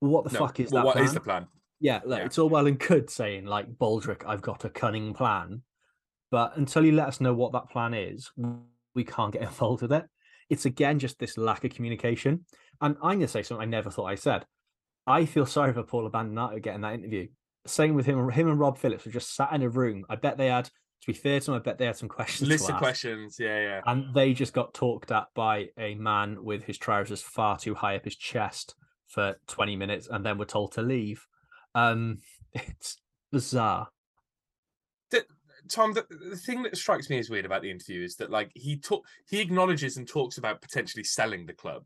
Well, 0.00 0.12
what 0.12 0.24
the 0.24 0.32
No, 0.32 0.38
fuck 0.46 0.60
is 0.60 0.70
well, 0.70 0.82
that 0.82 0.86
what 0.86 0.92
plan? 0.94 1.04
is 1.04 1.14
the 1.14 1.20
plan? 1.20 1.46
Yeah, 1.80 2.00
look, 2.04 2.18
Yeah. 2.18 2.24
it's 2.26 2.38
all 2.38 2.48
well 2.48 2.66
and 2.66 2.78
good 2.78 3.10
saying 3.10 3.44
like 3.46 3.68
Baldrick, 3.78 4.22
I've 4.26 4.42
got 4.42 4.64
a 4.64 4.70
cunning 4.70 5.12
plan, 5.14 5.62
but 6.30 6.56
until 6.56 6.84
you 6.84 6.92
let 6.92 7.08
us 7.08 7.20
know 7.20 7.34
what 7.34 7.52
that 7.52 7.70
plan 7.70 7.94
is, 7.94 8.30
we 8.94 9.04
can't 9.04 9.32
get 9.32 9.42
involved 9.50 9.82
with 9.82 9.92
it. 9.92 10.04
It's 10.50 10.64
again 10.64 10.98
just 10.98 11.18
this 11.18 11.36
lack 11.36 11.64
of 11.64 11.74
communication. 11.74 12.44
And 12.80 12.96
I'm 13.02 13.18
gonna 13.18 13.28
say 13.28 13.42
something 13.42 13.62
I 13.62 13.70
never 13.70 13.90
thought 13.90 14.06
I 14.06 14.14
said. 14.14 14.44
I 15.06 15.24
feel 15.24 15.46
sorry 15.46 15.72
for 15.72 15.82
Paul 15.82 16.08
Abbandonato 16.08 16.62
getting 16.62 16.82
that 16.82 16.94
interview. 16.94 17.28
Same 17.66 17.94
with 17.94 18.06
him. 18.06 18.28
Him 18.30 18.48
and 18.48 18.58
Rob 18.58 18.78
Phillips 18.78 19.04
were 19.04 19.12
just 19.12 19.34
sat 19.34 19.52
in 19.52 19.62
a 19.62 19.68
room. 19.68 20.04
I 20.08 20.16
bet 20.16 20.36
they 20.38 20.46
had, 20.48 20.70
to 21.00 21.06
be 21.06 21.12
fair 21.12 21.40
to 21.40 21.46
them, 21.46 21.54
I 21.54 21.58
bet 21.58 21.78
they 21.78 21.86
had 21.86 21.96
some 21.96 22.08
questions. 22.08 22.48
List 22.48 22.64
of 22.68 22.74
ask. 22.74 22.78
questions. 22.78 23.36
Yeah, 23.38 23.60
yeah. 23.60 23.80
And 23.86 24.14
they 24.14 24.32
just 24.32 24.52
got 24.52 24.74
talked 24.74 25.10
at 25.10 25.28
by 25.34 25.68
a 25.78 25.94
man 25.94 26.42
with 26.42 26.64
his 26.64 26.78
trousers 26.78 27.22
far 27.22 27.58
too 27.58 27.74
high 27.74 27.96
up 27.96 28.04
his 28.04 28.16
chest 28.16 28.74
for 29.06 29.36
20 29.46 29.76
minutes 29.76 30.08
and 30.10 30.24
then 30.24 30.38
were 30.38 30.44
told 30.44 30.72
to 30.72 30.82
leave. 30.82 31.26
Um, 31.74 32.18
it's 32.52 32.98
bizarre. 33.30 33.88
Tom, 35.68 35.92
the, 35.92 36.06
the 36.30 36.36
thing 36.36 36.62
that 36.62 36.76
strikes 36.76 37.10
me 37.10 37.18
as 37.18 37.30
weird 37.30 37.44
about 37.44 37.62
the 37.62 37.70
interview 37.70 38.02
is 38.02 38.16
that 38.16 38.30
like 38.30 38.50
he 38.54 38.76
talk 38.76 39.04
he 39.28 39.40
acknowledges 39.40 39.96
and 39.96 40.08
talks 40.08 40.38
about 40.38 40.60
potentially 40.60 41.04
selling 41.04 41.46
the 41.46 41.52
club. 41.52 41.84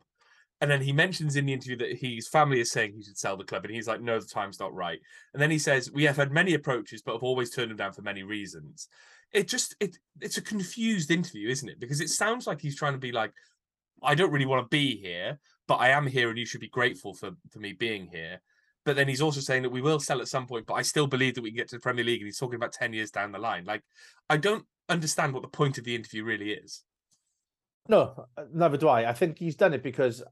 And 0.63 0.71
then 0.71 0.81
he 0.81 0.93
mentions 0.93 1.35
in 1.35 1.45
the 1.45 1.53
interview 1.53 1.77
that 1.79 1.99
his 1.99 2.29
family 2.29 2.61
is 2.61 2.71
saying 2.71 2.93
he 2.93 3.03
should 3.03 3.19
sell 3.19 3.37
the 3.37 3.43
club, 3.43 3.65
and 3.65 3.75
he's 3.75 3.89
like, 3.89 4.01
"No, 4.01 4.21
the 4.21 4.27
time's 4.27 4.61
not 4.61 4.73
right." 4.73 5.01
And 5.35 5.43
then 5.43 5.51
he 5.51 5.59
says, 5.59 5.91
"We 5.91 6.05
have 6.05 6.17
had 6.17 6.31
many 6.31 6.55
approaches, 6.55 7.03
but 7.03 7.15
have 7.15 7.25
always 7.25 7.51
turned 7.51 7.71
them 7.71 7.77
down 7.77 7.93
for 7.93 8.03
many 8.03 8.23
reasons." 8.23 8.87
It 9.33 9.49
just 9.49 9.75
it 9.81 9.99
it's 10.21 10.37
a 10.37 10.43
confused 10.43 11.11
interview, 11.11 11.49
isn't 11.49 11.69
it? 11.69 11.81
Because 11.81 12.01
it 12.01 12.11
sounds 12.11 12.47
like 12.47 12.61
he's 12.61 12.77
trying 12.77 12.93
to 12.93 13.01
be 13.01 13.11
like, 13.11 13.33
"I 14.05 14.15
don't 14.15 14.31
really 14.31 14.47
want 14.47 14.65
to 14.65 14.69
be 14.69 14.97
here, 14.97 15.41
but 15.67 15.81
I 15.81 15.89
am 15.89 16.07
here, 16.07 16.31
and 16.31 16.39
you 16.39 16.47
should 16.47 16.61
be 16.61 16.69
grateful 16.69 17.13
for 17.13 17.33
for 17.51 17.59
me 17.59 17.73
being 17.73 18.07
here." 18.07 18.41
But 18.85 18.95
then 18.95 19.09
he's 19.09 19.23
also 19.23 19.41
saying 19.41 19.63
that 19.65 19.71
we 19.71 19.83
will 19.83 19.99
sell 19.99 20.21
at 20.21 20.29
some 20.29 20.47
point, 20.47 20.67
but 20.67 20.75
I 20.75 20.83
still 20.83 21.09
believe 21.09 21.35
that 21.35 21.43
we 21.43 21.51
can 21.51 21.57
get 21.57 21.69
to 21.71 21.77
the 21.77 21.81
Premier 21.81 22.05
League, 22.05 22.21
and 22.21 22.29
he's 22.29 22.39
talking 22.39 22.55
about 22.55 22.73
ten 22.73 22.93
years 22.93 23.11
down 23.11 23.33
the 23.33 23.39
line. 23.41 23.65
Like, 23.65 23.83
I 24.31 24.37
don't 24.37 24.65
understand 24.89 25.33
what 25.33 25.43
the 25.43 25.49
point 25.49 25.77
of 25.79 25.83
the 25.83 25.97
interview 25.97 26.23
really 26.23 26.53
is. 26.53 26.85
No, 27.89 28.29
uh, 28.37 28.45
neither 28.53 28.77
do 28.77 28.89
I. 28.89 29.11
I 29.11 29.13
think 29.13 29.39
he's 29.39 29.57
done 29.57 29.75
it 29.75 29.83
because 29.83 30.23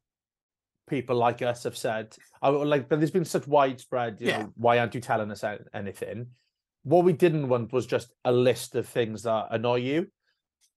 people 0.91 1.17
like 1.17 1.41
us 1.41 1.63
have 1.65 1.77
said, 1.77 2.15
I 2.43 2.51
would 2.51 2.69
like, 2.69 2.89
but 2.89 2.99
there's 3.01 3.11
been 3.11 3.25
such 3.25 3.47
widespread, 3.47 4.19
you 4.21 4.27
Yeah. 4.29 4.43
know, 4.43 4.53
why 4.57 4.79
aren't 4.79 4.95
you 4.95 5.01
telling 5.01 5.31
us 5.31 5.43
anything? 5.73 6.27
What 6.83 7.05
we 7.05 7.13
didn't 7.15 7.49
want 7.49 7.73
was 7.73 7.87
just 7.87 8.13
a 8.25 8.33
list 8.33 8.75
of 8.75 8.87
things 8.89 9.23
that 9.23 9.47
annoy 9.51 9.77
you. 9.77 10.09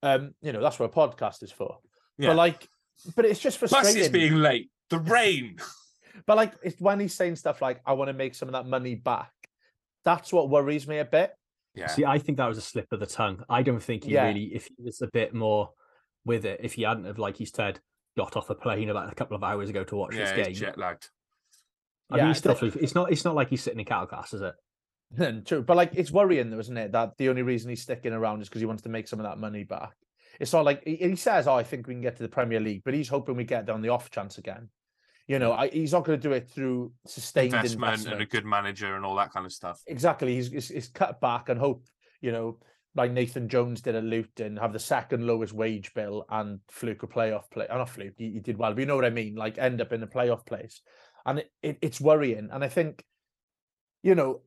Um, 0.01 0.33
you 0.41 0.53
know, 0.53 0.61
that's 0.61 0.79
what 0.79 0.89
a 0.89 0.93
podcast 0.93 1.43
is 1.43 1.51
for. 1.51 1.79
Yeah. 2.17 2.29
But 2.29 2.35
like, 2.37 2.67
but 3.15 3.25
it's 3.25 3.39
just 3.39 3.57
Plus, 3.59 3.71
frustrating. 3.71 4.01
it's 4.01 4.09
being 4.11 4.35
late. 4.35 4.69
The 4.89 4.99
rain. 5.17 5.57
But 6.27 6.37
like, 6.37 6.53
it's 6.61 6.79
when 6.79 6.99
he's 6.99 7.15
saying 7.15 7.37
stuff 7.37 7.61
like, 7.61 7.81
"I 7.85 7.93
want 7.93 8.09
to 8.09 8.13
make 8.13 8.35
some 8.35 8.47
of 8.47 8.53
that 8.53 8.67
money 8.67 8.95
back." 8.95 9.31
That's 10.05 10.31
what 10.31 10.49
worries 10.49 10.87
me 10.87 10.99
a 10.99 11.05
bit. 11.05 11.33
Yeah. 11.73 11.87
See, 11.87 12.05
I 12.05 12.19
think 12.19 12.37
that 12.37 12.47
was 12.47 12.57
a 12.57 12.61
slip 12.61 12.91
of 12.91 12.99
the 12.99 13.07
tongue. 13.07 13.43
I 13.49 13.63
don't 13.63 13.81
think 13.81 14.03
he 14.03 14.11
Yeah. 14.13 14.27
really, 14.27 14.53
if 14.53 14.67
he 14.67 14.75
was 14.83 15.01
a 15.01 15.07
bit 15.07 15.33
more 15.33 15.71
with 16.25 16.45
it, 16.45 16.59
if 16.61 16.73
he 16.73 16.83
hadn't 16.83 17.05
have, 17.05 17.17
like 17.17 17.37
he 17.37 17.45
said, 17.45 17.79
got 18.17 18.35
off 18.37 18.49
a 18.49 18.55
plane 18.55 18.89
about 18.89 19.11
a 19.11 19.15
couple 19.15 19.35
of 19.35 19.43
hours 19.43 19.69
ago 19.69 19.83
to 19.85 19.95
watch 19.95 20.15
yeah, 20.15 20.33
this 20.35 20.47
he's 20.47 20.59
game. 20.59 20.67
jet 20.69 20.77
lagged. 20.77 21.09
I 22.09 22.15
mean, 22.15 22.23
Yeah, 22.25 22.27
he's 22.29 22.37
still 22.37 22.55
but- 22.59 22.75
It's 22.75 22.95
not. 22.95 23.11
It's 23.11 23.25
not 23.25 23.35
like 23.35 23.49
he's 23.49 23.61
sitting 23.63 23.79
in 23.79 23.85
cattle 23.85 24.07
class, 24.07 24.33
is 24.33 24.41
it? 24.41 24.53
True, 25.45 25.61
but 25.61 25.77
like 25.77 25.91
it's 25.93 26.11
worrying 26.11 26.49
though, 26.49 26.59
isn't 26.59 26.77
it? 26.77 26.91
That 26.91 27.17
the 27.17 27.29
only 27.29 27.43
reason 27.43 27.69
he's 27.69 27.81
sticking 27.81 28.13
around 28.13 28.41
is 28.41 28.49
because 28.49 28.61
he 28.61 28.65
wants 28.65 28.83
to 28.83 28.89
make 28.89 29.07
some 29.07 29.19
of 29.19 29.25
that 29.25 29.37
money 29.37 29.63
back. 29.63 29.91
It's 30.39 30.51
not 30.53 30.65
like 30.65 30.83
he, 30.83 30.95
he 30.95 31.15
says, 31.15 31.47
"Oh, 31.47 31.55
I 31.55 31.63
think 31.63 31.87
we 31.87 31.93
can 31.93 32.01
get 32.01 32.15
to 32.17 32.23
the 32.23 32.29
Premier 32.29 32.59
League," 32.59 32.81
but 32.83 32.93
he's 32.95 33.09
hoping 33.09 33.35
we 33.35 33.43
get 33.43 33.65
down 33.65 33.81
the 33.81 33.89
off 33.89 34.09
chance 34.09 34.37
again. 34.39 34.69
You 35.27 35.39
know, 35.39 35.53
I, 35.53 35.69
he's 35.69 35.93
not 35.93 36.03
going 36.03 36.19
to 36.19 36.27
do 36.27 36.33
it 36.33 36.49
through 36.49 36.91
sustained 37.05 37.53
Investment, 37.53 37.91
investment. 37.91 38.13
and 38.15 38.23
a 38.23 38.25
good 38.25 38.43
manager 38.45 38.95
and 38.95 39.05
all 39.05 39.15
that 39.15 39.31
kind 39.31 39.45
of 39.45 39.53
stuff. 39.53 39.79
Exactly, 39.87 40.35
he's, 40.35 40.51
he's 40.51 40.67
he's 40.69 40.87
cut 40.89 41.21
back 41.21 41.49
and 41.49 41.59
hope. 41.59 41.85
You 42.19 42.31
know, 42.31 42.57
like 42.95 43.11
Nathan 43.11 43.49
Jones 43.49 43.81
did 43.81 43.95
at 43.95 44.03
Luton, 44.03 44.57
have 44.57 44.73
the 44.73 44.79
second 44.79 45.25
lowest 45.25 45.53
wage 45.53 45.93
bill 45.93 46.25
and 46.29 46.59
fluke 46.69 47.03
a 47.03 47.07
playoff 47.07 47.49
play. 47.49 47.65
Oh, 47.69 47.77
not 47.77 47.89
fluke, 47.89 48.13
he, 48.17 48.31
he 48.31 48.39
did 48.39 48.57
well, 48.57 48.73
but 48.73 48.79
you 48.79 48.85
know 48.85 48.95
what 48.95 49.05
I 49.05 49.09
mean. 49.09 49.35
Like 49.35 49.57
end 49.57 49.81
up 49.81 49.93
in 49.93 50.03
a 50.03 50.07
playoff 50.07 50.45
place, 50.45 50.81
and 51.25 51.39
it, 51.39 51.51
it, 51.61 51.77
it's 51.81 52.01
worrying. 52.01 52.49
And 52.51 52.63
I 52.63 52.67
think, 52.67 53.03
you 54.03 54.15
know, 54.15 54.41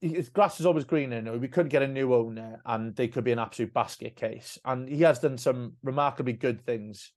his 0.00 0.28
grass 0.28 0.60
is 0.60 0.66
always 0.66 0.84
greener. 0.84 1.16
You 1.16 1.22
know, 1.22 1.38
we 1.38 1.48
could 1.48 1.70
get 1.70 1.82
a 1.82 1.88
new 1.88 2.14
owner, 2.14 2.60
and 2.66 2.94
they 2.96 3.08
could 3.08 3.24
be 3.24 3.32
an 3.32 3.38
absolute 3.38 3.72
basket 3.72 4.16
case. 4.16 4.58
And 4.64 4.88
he 4.88 5.02
has 5.02 5.20
done 5.20 5.38
some 5.38 5.74
remarkably 5.82 6.32
good 6.32 6.64
things 6.66 7.12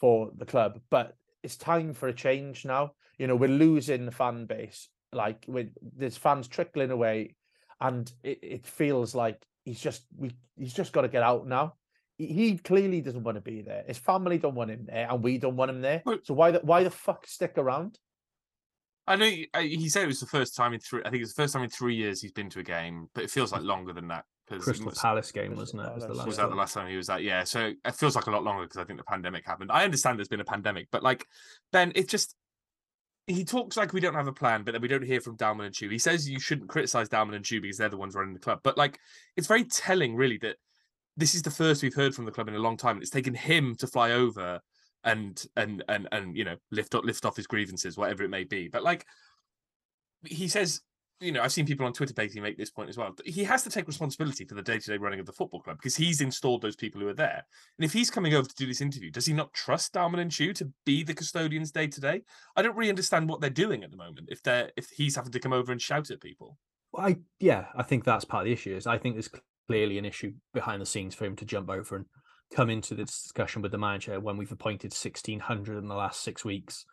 for 0.00 0.30
the 0.36 0.46
club, 0.46 0.80
but 0.90 1.16
it's 1.42 1.56
time 1.56 1.92
for 1.92 2.08
a 2.08 2.14
change 2.14 2.64
now. 2.64 2.92
You 3.18 3.26
know, 3.26 3.36
we're 3.36 3.48
losing 3.48 4.06
the 4.06 4.12
fan 4.12 4.46
base. 4.46 4.88
Like, 5.12 5.44
with 5.48 5.68
there's 5.82 6.16
fans 6.16 6.48
trickling 6.48 6.90
away, 6.90 7.34
and 7.80 8.10
it, 8.22 8.38
it 8.42 8.66
feels 8.66 9.14
like 9.14 9.44
he's 9.70 9.80
just 9.80 10.02
we 10.16 10.32
he's 10.58 10.74
just 10.74 10.92
got 10.92 11.02
to 11.02 11.08
get 11.08 11.22
out 11.22 11.46
now. 11.46 11.74
He, 12.18 12.26
he 12.26 12.58
clearly 12.58 13.00
doesn't 13.00 13.22
want 13.22 13.36
to 13.36 13.40
be 13.40 13.62
there. 13.62 13.84
His 13.86 13.98
family 13.98 14.36
don't 14.36 14.56
want 14.56 14.70
him 14.70 14.84
there, 14.86 15.06
and 15.08 15.22
we 15.22 15.38
don't 15.38 15.56
want 15.56 15.70
him 15.70 15.80
there. 15.80 16.02
Well- 16.04 16.18
So 16.24 16.34
why 16.34 16.50
the 16.50 16.58
why 16.60 16.82
the 16.82 16.90
fuck 16.90 17.26
stick 17.26 17.54
around? 17.56 17.98
I 19.06 19.16
know 19.16 19.26
he, 19.26 19.48
uh, 19.54 19.60
he 19.60 19.88
said 19.88 20.02
it 20.04 20.06
was 20.08 20.20
the 20.20 20.26
first 20.26 20.54
time 20.56 20.72
in 20.74 20.80
three. 20.80 21.02
I 21.04 21.10
think 21.10 21.22
it's 21.22 21.32
the 21.34 21.42
first 21.42 21.54
time 21.54 21.62
in 21.62 21.70
three 21.70 21.94
years 21.94 22.20
he's 22.20 22.32
been 22.32 22.50
to 22.50 22.58
a 22.60 22.62
game, 22.64 23.08
but 23.14 23.24
it 23.24 23.30
feels 23.30 23.52
like 23.52 23.62
longer 23.62 23.92
than 23.92 24.08
that. 24.08 24.24
Because 24.48 24.64
Crystal 24.64 24.90
Palace 24.90 25.30
game, 25.30 25.54
wasn't 25.54 25.82
it? 25.86 25.94
Was 25.94 26.06
the 26.06 26.14
last 26.14 26.26
was 26.26 26.36
that 26.38 26.50
the 26.50 26.56
last 26.56 26.74
time 26.74 26.88
he 26.88 26.96
was 26.96 27.08
at? 27.08 27.22
Yeah, 27.22 27.44
so 27.44 27.72
it 27.84 27.94
feels 27.94 28.16
like 28.16 28.26
a 28.26 28.30
lot 28.32 28.42
longer 28.42 28.64
because 28.64 28.78
I 28.78 28.84
think 28.84 28.98
the 28.98 29.04
pandemic 29.04 29.46
happened. 29.46 29.70
I 29.72 29.84
understand 29.84 30.18
there's 30.18 30.28
been 30.28 30.40
a 30.40 30.44
pandemic, 30.44 30.88
but 30.90 31.04
like 31.04 31.24
Ben, 31.72 31.92
it 31.94 32.08
just 32.08 32.34
he 33.32 33.44
talks 33.44 33.76
like 33.76 33.92
we 33.92 34.00
don't 34.00 34.14
have 34.14 34.28
a 34.28 34.32
plan, 34.32 34.62
but 34.62 34.72
then 34.72 34.82
we 34.82 34.88
don't 34.88 35.04
hear 35.04 35.20
from 35.20 35.36
Dalman 35.36 35.66
and 35.66 35.74
Choo. 35.74 35.88
He 35.88 35.98
says 35.98 36.28
you 36.28 36.40
shouldn't 36.40 36.68
criticize 36.68 37.08
Dalman 37.08 37.34
and 37.34 37.44
Choo 37.44 37.60
because 37.60 37.78
they're 37.78 37.88
the 37.88 37.96
ones 37.96 38.14
running 38.14 38.34
the 38.34 38.40
club, 38.40 38.60
but 38.62 38.76
like 38.78 38.98
it's 39.36 39.46
very 39.46 39.64
telling, 39.64 40.14
really, 40.14 40.38
that 40.38 40.56
this 41.16 41.34
is 41.34 41.42
the 41.42 41.50
first 41.50 41.82
we've 41.82 41.94
heard 41.94 42.14
from 42.14 42.24
the 42.24 42.30
club 42.30 42.48
in 42.48 42.54
a 42.54 42.58
long 42.58 42.76
time. 42.76 42.98
It's 42.98 43.10
taken 43.10 43.34
him 43.34 43.74
to 43.76 43.86
fly 43.86 44.12
over 44.12 44.60
and 45.04 45.42
and 45.56 45.82
and 45.88 46.08
and 46.12 46.36
you 46.36 46.44
know 46.44 46.56
lift 46.70 46.94
up 46.94 47.04
lift 47.04 47.24
off 47.24 47.36
his 47.36 47.46
grievances, 47.46 47.96
whatever 47.96 48.22
it 48.22 48.30
may 48.30 48.44
be. 48.44 48.68
But 48.68 48.82
like 48.82 49.06
he 50.24 50.48
says 50.48 50.80
you 51.20 51.32
know, 51.32 51.42
I've 51.42 51.52
seen 51.52 51.66
people 51.66 51.84
on 51.84 51.92
Twitter 51.92 52.14
basically 52.14 52.40
make 52.40 52.56
this 52.56 52.70
point 52.70 52.88
as 52.88 52.96
well. 52.96 53.14
He 53.24 53.44
has 53.44 53.62
to 53.64 53.70
take 53.70 53.86
responsibility 53.86 54.44
for 54.46 54.54
the 54.54 54.62
day-to-day 54.62 54.96
running 54.96 55.20
of 55.20 55.26
the 55.26 55.32
football 55.32 55.60
club 55.60 55.76
because 55.76 55.94
he's 55.94 56.20
installed 56.20 56.62
those 56.62 56.76
people 56.76 57.00
who 57.00 57.08
are 57.08 57.14
there. 57.14 57.44
And 57.78 57.84
if 57.84 57.92
he's 57.92 58.10
coming 58.10 58.34
over 58.34 58.48
to 58.48 58.54
do 58.54 58.66
this 58.66 58.80
interview, 58.80 59.10
does 59.10 59.26
he 59.26 59.34
not 59.34 59.52
trust 59.52 59.92
Dalman 59.92 60.20
and 60.20 60.30
Choo 60.30 60.54
to 60.54 60.72
be 60.86 61.02
the 61.02 61.14
custodians 61.14 61.72
day 61.72 61.86
to 61.88 62.00
day? 62.00 62.22
I 62.56 62.62
don't 62.62 62.76
really 62.76 62.90
understand 62.90 63.28
what 63.28 63.40
they're 63.40 63.50
doing 63.50 63.84
at 63.84 63.90
the 63.90 63.98
moment. 63.98 64.28
If 64.30 64.42
they're 64.42 64.70
if 64.76 64.88
he's 64.88 65.16
having 65.16 65.32
to 65.32 65.40
come 65.40 65.52
over 65.52 65.72
and 65.72 65.80
shout 65.80 66.10
at 66.10 66.22
people. 66.22 66.56
Well, 66.92 67.06
I 67.06 67.16
yeah, 67.38 67.66
I 67.76 67.82
think 67.82 68.04
that's 68.04 68.24
part 68.24 68.42
of 68.42 68.46
the 68.46 68.52
issue. 68.52 68.74
Is 68.74 68.86
I 68.86 68.96
think 68.96 69.14
there's 69.14 69.30
clearly 69.68 69.98
an 69.98 70.06
issue 70.06 70.32
behind 70.54 70.80
the 70.80 70.86
scenes 70.86 71.14
for 71.14 71.26
him 71.26 71.36
to 71.36 71.44
jump 71.44 71.68
over 71.68 71.96
and 71.96 72.06
come 72.52 72.70
into 72.70 72.94
the 72.94 73.04
discussion 73.04 73.62
with 73.62 73.72
the 73.72 73.78
manager 73.78 74.18
when 74.18 74.36
we've 74.36 74.50
appointed 74.50 74.92
sixteen 74.92 75.38
hundred 75.38 75.78
in 75.78 75.86
the 75.86 75.94
last 75.94 76.22
six 76.22 76.44
weeks, 76.44 76.86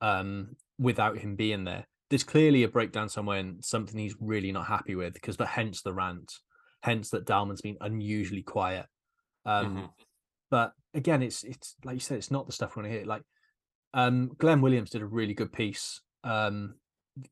um, 0.00 0.56
without 0.78 1.18
him 1.18 1.36
being 1.36 1.64
there. 1.64 1.86
There's 2.12 2.24
clearly 2.24 2.62
a 2.62 2.68
breakdown 2.68 3.08
somewhere 3.08 3.38
and 3.38 3.64
something 3.64 3.98
he's 3.98 4.14
really 4.20 4.52
not 4.52 4.66
happy 4.66 4.94
with 4.94 5.14
because 5.14 5.38
the 5.38 5.46
hence 5.46 5.80
the 5.80 5.94
rant, 5.94 6.30
hence 6.82 7.08
that 7.08 7.24
Dalman's 7.24 7.62
been 7.62 7.78
unusually 7.80 8.42
quiet. 8.42 8.84
Um, 9.46 9.76
Mhm. 9.76 9.94
but 10.50 10.74
again, 10.92 11.22
it's 11.22 11.42
it's 11.42 11.74
like 11.84 11.94
you 11.94 12.00
said, 12.00 12.18
it's 12.18 12.30
not 12.30 12.46
the 12.46 12.52
stuff 12.52 12.76
we 12.76 12.82
want 12.82 12.92
to 12.92 12.98
hear. 12.98 13.06
Like 13.06 13.22
um, 13.94 14.28
Glenn 14.36 14.60
Williams 14.60 14.90
did 14.90 15.00
a 15.00 15.06
really 15.06 15.32
good 15.32 15.54
piece 15.54 16.02
um, 16.22 16.74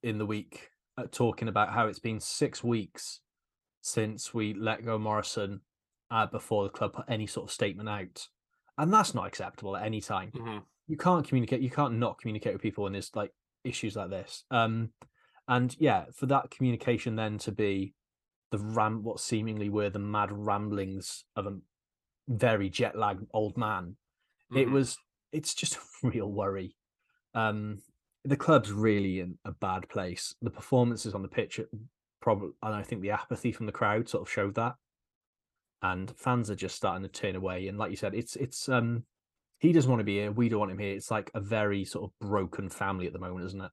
in 0.02 0.16
the 0.16 0.24
week 0.24 0.70
uh, 0.96 1.04
talking 1.10 1.48
about 1.48 1.74
how 1.74 1.86
it's 1.86 1.98
been 1.98 2.18
six 2.18 2.64
weeks 2.64 3.20
since 3.82 4.32
we 4.32 4.54
let 4.54 4.82
go 4.82 4.98
Morison 4.98 5.60
uh, 6.10 6.24
before 6.26 6.64
the 6.64 6.70
club 6.70 6.94
put 6.94 7.04
any 7.06 7.26
sort 7.26 7.48
of 7.48 7.52
statement 7.52 7.88
out, 7.90 8.28
and 8.78 8.90
that's 8.90 9.14
not 9.14 9.26
acceptable 9.26 9.76
at 9.76 9.84
any 9.84 10.00
time. 10.00 10.32
Mhm. 10.32 10.64
You 10.86 10.96
can't 10.96 11.28
communicate. 11.28 11.60
You 11.60 11.70
can't 11.70 11.98
not 11.98 12.18
communicate 12.18 12.54
with 12.54 12.62
people 12.62 12.84
when 12.84 12.94
there's 12.94 13.14
like 13.14 13.34
issues 13.64 13.96
like 13.96 14.10
this. 14.10 14.44
Um, 14.50 14.90
and 15.48 15.74
yeah, 15.78 16.04
for 16.14 16.26
that 16.26 16.50
communication 16.50 17.16
then 17.16 17.38
to 17.38 17.52
be 17.52 17.94
the 18.50 18.58
ram, 18.58 19.02
what 19.02 19.20
seemingly 19.20 19.68
were 19.68 19.90
the 19.90 19.98
mad 19.98 20.30
ramblings 20.32 21.24
of 21.36 21.46
a 21.46 21.58
very 22.28 22.68
jet 22.68 22.96
lagged 22.96 23.26
old 23.32 23.56
man, 23.56 23.96
it 24.54 24.68
Mhm. 24.68 24.72
was. 24.72 24.98
It's 25.32 25.54
just 25.54 25.76
a 25.76 25.80
real 26.02 26.30
worry. 26.30 26.76
Um, 27.34 27.82
the 28.24 28.36
club's 28.36 28.72
really 28.72 29.20
in 29.20 29.38
a 29.44 29.52
bad 29.52 29.88
place. 29.88 30.34
The 30.42 30.50
performances 30.50 31.14
on 31.14 31.22
the 31.22 31.28
pitch, 31.28 31.60
probably, 32.20 32.50
and 32.62 32.74
I 32.74 32.82
think 32.82 33.02
the 33.02 33.12
apathy 33.12 33.52
from 33.52 33.66
the 33.66 33.72
crowd 33.72 34.08
sort 34.08 34.22
of 34.22 34.30
showed 34.32 34.54
that. 34.56 34.74
And 35.82 36.14
fans 36.18 36.50
are 36.50 36.56
just 36.56 36.76
starting 36.76 37.02
to 37.02 37.08
turn 37.08 37.36
away. 37.36 37.66
And 37.68 37.78
like 37.78 37.90
you 37.90 37.96
said, 37.96 38.14
it's 38.14 38.36
it's 38.36 38.68
um 38.68 39.04
he 39.60 39.72
doesn't 39.72 39.90
want 39.90 40.00
to 40.00 40.04
be 40.04 40.16
here. 40.16 40.32
We 40.32 40.48
don't 40.48 40.58
want 40.58 40.72
him 40.72 40.78
here. 40.78 40.94
It's 40.94 41.10
like 41.10 41.30
a 41.34 41.40
very 41.40 41.84
sort 41.84 42.04
of 42.04 42.28
broken 42.28 42.68
family 42.68 43.06
at 43.06 43.12
the 43.12 43.18
moment, 43.18 43.46
isn't 43.46 43.60
it? 43.60 43.70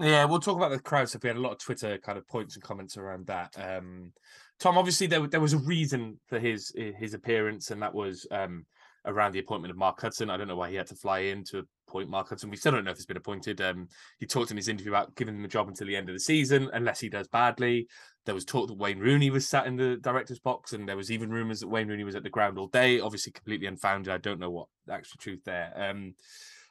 Yeah, 0.00 0.24
we'll 0.24 0.40
talk 0.40 0.56
about 0.56 0.70
the 0.70 0.78
crowd 0.78 1.08
stuff. 1.08 1.22
We 1.22 1.28
had 1.28 1.36
a 1.36 1.40
lot 1.40 1.52
of 1.52 1.58
Twitter 1.58 1.98
kind 1.98 2.18
of 2.18 2.26
points 2.28 2.56
and 2.56 2.64
comments 2.64 2.96
around 2.96 3.26
that. 3.28 3.54
Um, 3.56 4.12
Tom, 4.60 4.76
obviously 4.76 5.06
there 5.06 5.26
there 5.26 5.40
was 5.40 5.54
a 5.54 5.58
reason 5.58 6.20
for 6.28 6.38
his 6.38 6.72
his 6.76 7.14
appearance, 7.14 7.70
and 7.70 7.80
that 7.82 7.94
was 7.94 8.26
um, 8.30 8.66
around 9.06 9.32
the 9.32 9.38
appointment 9.38 9.70
of 9.70 9.78
Mark 9.78 10.00
Hudson. 10.00 10.30
I 10.30 10.36
don't 10.36 10.48
know 10.48 10.56
why 10.56 10.70
he 10.70 10.76
had 10.76 10.88
to 10.88 10.96
fly 10.96 11.20
in 11.20 11.44
to 11.44 11.64
appoint 11.88 12.10
Mark 12.10 12.28
Hudson. 12.28 12.50
We 12.50 12.56
still 12.56 12.72
don't 12.72 12.84
know 12.84 12.90
if 12.90 12.96
he's 12.96 13.06
been 13.06 13.16
appointed. 13.16 13.60
Um, 13.60 13.88
he 14.18 14.26
talked 14.26 14.50
in 14.50 14.56
his 14.56 14.68
interview 14.68 14.92
about 14.92 15.14
giving 15.14 15.36
him 15.36 15.42
the 15.42 15.48
job 15.48 15.68
until 15.68 15.86
the 15.86 15.96
end 15.96 16.08
of 16.08 16.14
the 16.14 16.20
season, 16.20 16.70
unless 16.72 17.00
he 17.00 17.08
does 17.08 17.28
badly. 17.28 17.86
There 18.26 18.34
was 18.34 18.44
talk 18.44 18.68
that 18.68 18.78
Wayne 18.78 18.98
Rooney 18.98 19.30
was 19.30 19.46
sat 19.46 19.66
in 19.66 19.76
the 19.76 19.96
director's 19.96 20.38
box, 20.38 20.72
and 20.72 20.88
there 20.88 20.96
was 20.96 21.10
even 21.10 21.30
rumours 21.30 21.60
that 21.60 21.68
Wayne 21.68 21.88
Rooney 21.88 22.04
was 22.04 22.14
at 22.14 22.22
the 22.22 22.30
ground 22.30 22.58
all 22.58 22.68
day. 22.68 23.00
Obviously, 23.00 23.32
completely 23.32 23.66
unfounded. 23.66 24.12
I 24.12 24.18
don't 24.18 24.40
know 24.40 24.50
what 24.50 24.68
the 24.86 24.94
actual 24.94 25.18
truth 25.18 25.44
there. 25.44 25.72
Um, 25.76 26.14